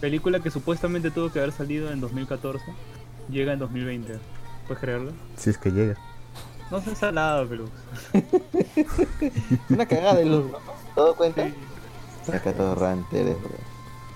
Película 0.00 0.40
que 0.40 0.50
supuestamente 0.50 1.10
tuvo 1.10 1.30
que 1.30 1.40
haber 1.40 1.52
salido 1.52 1.90
en 1.90 2.00
2014, 2.00 2.64
llega 3.30 3.52
en 3.52 3.58
2020. 3.58 4.18
¿Puedes 4.66 4.80
creerlo? 4.80 5.12
Si 5.36 5.50
es 5.50 5.58
que 5.58 5.70
llega. 5.70 5.96
No 6.70 6.80
sé 6.80 7.12
nada, 7.12 7.44
pero... 7.48 7.64
Una 9.68 9.86
cagada 9.86 10.14
de 10.14 10.24
luz, 10.24 10.52
¿no? 10.52 10.58
¿Todo 10.94 11.14
cuenta? 11.16 11.48
Sí, 12.24 12.32
Atorrante 12.32 13.20
eres, 13.20 13.40
bro. 13.42 13.69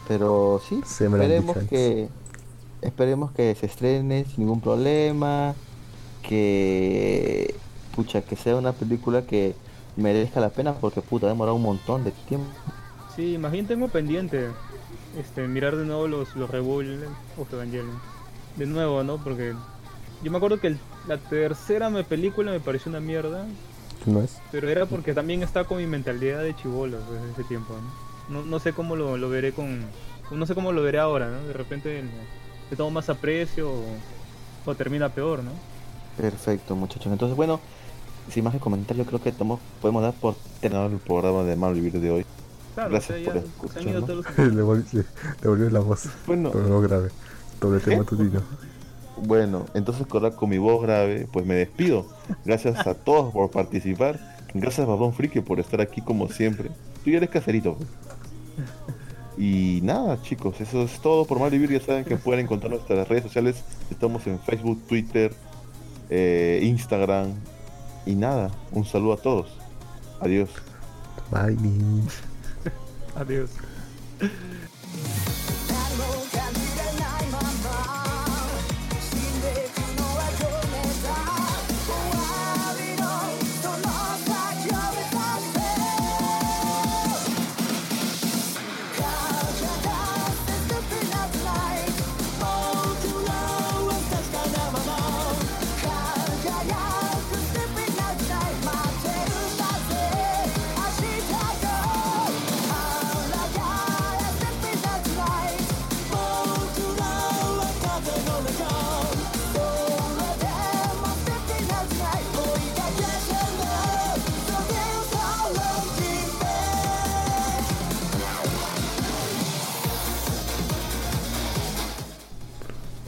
Pero 0.08 0.60
sí, 0.68 0.80
Se 0.84 1.06
esperemos 1.06 1.56
que 1.68 2.08
esperemos 2.82 3.32
que 3.32 3.54
se 3.54 3.66
estrene 3.66 4.24
sin 4.26 4.44
ningún 4.44 4.60
problema, 4.60 5.54
que 6.22 7.54
pucha 7.94 8.22
que 8.22 8.36
sea 8.36 8.56
una 8.56 8.72
película 8.72 9.22
que 9.22 9.54
merezca 9.96 10.40
la 10.40 10.50
pena 10.50 10.74
porque 10.74 11.00
puta 11.00 11.26
ha 11.26 11.30
demorado 11.30 11.56
un 11.56 11.62
montón 11.62 12.04
de 12.04 12.10
tiempo. 12.10 12.46
Sí, 13.14 13.38
más 13.38 13.52
bien 13.52 13.66
tengo 13.66 13.88
pendiente 13.88 14.48
este, 15.18 15.46
mirar 15.46 15.76
de 15.76 15.84
nuevo 15.84 16.08
los, 16.08 16.34
los 16.34 16.50
Rebuild 16.50 17.04
of 17.38 17.52
Evangelion. 17.52 17.98
De 18.56 18.66
nuevo, 18.66 19.02
¿no? 19.04 19.18
Porque 19.18 19.54
yo 20.22 20.30
me 20.30 20.36
acuerdo 20.36 20.60
que 20.60 20.68
el- 20.68 20.78
la 21.06 21.18
tercera 21.18 21.90
me- 21.90 22.04
película 22.04 22.50
me 22.50 22.60
pareció 22.60 22.90
una 22.90 23.00
mierda, 23.00 23.46
¿No 24.06 24.20
es? 24.20 24.38
pero 24.52 24.68
era 24.68 24.86
porque 24.86 25.14
también 25.14 25.42
estaba 25.42 25.66
con 25.66 25.78
mi 25.78 25.86
mentalidad 25.86 26.42
de 26.42 26.54
chivolo 26.56 26.98
pues, 27.08 27.22
en 27.22 27.30
ese 27.30 27.44
tiempo, 27.44 27.74
¿no? 27.74 28.13
No, 28.28 28.44
no 28.44 28.58
sé 28.58 28.72
cómo 28.72 28.96
lo, 28.96 29.16
lo 29.16 29.28
veré 29.28 29.52
con... 29.52 29.80
No 30.30 30.46
sé 30.46 30.54
cómo 30.54 30.72
lo 30.72 30.82
veré 30.82 30.98
ahora, 30.98 31.28
¿no? 31.30 31.46
De 31.46 31.52
repente 31.52 32.02
le, 32.70 32.76
tomo 32.76 32.90
más 32.90 33.08
aprecio 33.08 33.70
o, 33.70 33.84
o 34.64 34.74
termina 34.74 35.10
peor, 35.10 35.42
¿no? 35.44 35.50
Perfecto, 36.16 36.74
muchachos. 36.74 37.12
Entonces, 37.12 37.36
bueno, 37.36 37.60
sin 38.30 38.44
más 38.44 38.54
que 38.54 38.60
comentar, 38.60 38.96
yo 38.96 39.04
creo 39.04 39.20
que 39.22 39.28
estamos, 39.28 39.60
podemos 39.80 40.02
dar 40.02 40.14
por 40.14 40.34
terminado 40.60 40.86
el 40.86 40.98
programa 40.98 41.42
de 41.42 41.56
Mal 41.56 41.74
Vivir 41.74 42.00
de 42.00 42.10
hoy. 42.10 42.26
Claro, 42.74 42.90
Gracias 42.90 43.20
o 43.20 43.22
sea, 43.22 43.32
por 43.32 43.42
escucharnos. 43.42 44.08
los... 44.08 44.38
le, 44.54 44.62
volvió, 44.62 44.84
le, 44.92 45.04
le 45.42 45.48
volvió 45.48 45.70
la 45.70 45.80
voz. 45.80 46.08
Bueno, 46.26 46.50
Pero 46.52 46.68
no 46.68 46.80
grave. 46.80 47.10
Doble 47.60 47.80
tema 47.80 47.98
matutino. 47.98 48.42
bueno, 49.16 49.66
entonces 49.74 50.06
con, 50.06 50.28
con 50.32 50.48
mi 50.50 50.58
voz 50.58 50.82
grave, 50.82 51.28
pues 51.32 51.46
me 51.46 51.54
despido. 51.54 52.06
Gracias 52.44 52.86
a 52.86 52.94
todos 52.94 53.32
por 53.32 53.50
participar. 53.50 54.18
Gracias 54.54 54.86
Babón 54.86 55.12
Friki 55.14 55.40
por 55.40 55.60
estar 55.60 55.80
aquí 55.80 56.00
como 56.00 56.28
siempre. 56.28 56.70
Tú 57.04 57.10
ya 57.10 57.18
eres 57.18 57.30
caserito. 57.30 57.76
pues. 57.76 57.88
Y 59.36 59.80
nada, 59.82 60.20
chicos, 60.22 60.60
eso 60.60 60.84
es 60.84 61.00
todo 61.00 61.24
por 61.24 61.38
Mal 61.38 61.50
Vivir. 61.50 61.70
Ya 61.70 61.80
saben 61.80 62.04
que 62.04 62.16
pueden 62.16 62.44
encontrar 62.44 62.70
nuestras 62.70 63.06
redes 63.08 63.24
sociales. 63.24 63.64
Estamos 63.90 64.26
en 64.26 64.38
Facebook, 64.40 64.80
Twitter, 64.86 65.34
eh, 66.08 66.60
Instagram. 66.62 67.34
Y 68.06 68.14
nada, 68.14 68.50
un 68.70 68.84
saludo 68.84 69.14
a 69.14 69.16
todos. 69.16 69.48
Adiós. 70.20 70.50
Bye. 71.30 71.56
Adiós. 73.16 73.50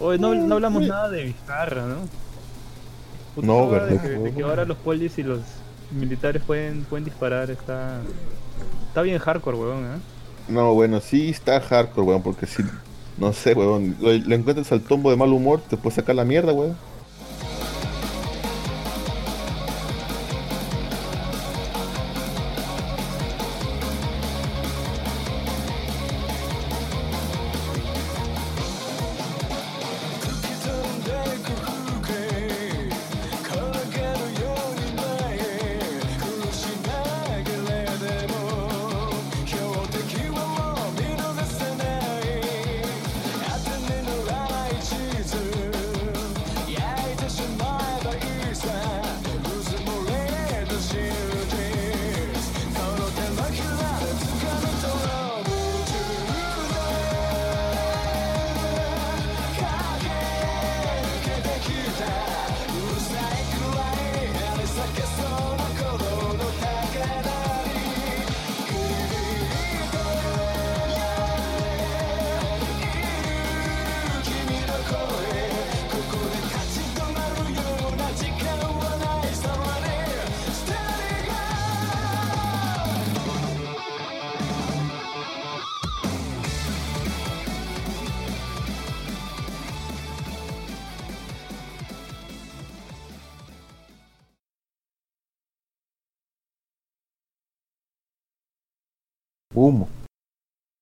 Oye, 0.07 0.19
no, 0.19 0.35
no 0.35 0.55
hablamos 0.55 0.85
nada 0.85 1.11
de 1.11 1.25
Vizcarra, 1.25 1.85
¿no? 1.87 2.09
Puta, 3.35 3.47
No, 3.47 3.55
ahora 3.55 3.87
de 3.87 3.99
que, 4.01 4.09
de 4.09 4.35
que 4.35 4.43
ahora 4.43 4.65
los 4.65 4.79
polis 4.79 5.19
y 5.19 5.23
los 5.25 5.41
militares 5.91 6.43
pueden, 6.43 6.85
pueden 6.85 7.05
disparar, 7.05 7.51
está... 7.51 8.01
Está 8.89 9.03
bien 9.03 9.19
hardcore, 9.19 9.57
weón, 9.59 9.85
¿eh? 9.85 10.03
No, 10.49 10.75
bueno, 10.75 11.01
sí 11.01 11.31
está 11.31 11.61
hardcore, 11.61 12.07
weón, 12.07 12.23
porque 12.23 12.47
si, 12.47 12.63
no 13.17 13.33
sé, 13.33 13.55
weón, 13.55 13.97
lo, 14.01 14.13
lo 14.13 14.35
encuentras 14.35 14.71
al 14.73 14.83
tombo 14.83 15.11
de 15.11 15.17
mal 15.17 15.33
humor, 15.33 15.61
te 15.69 15.77
puede 15.77 15.97
sacar 15.97 16.15
la 16.15 16.25
mierda, 16.25 16.53
weón. 16.53 16.77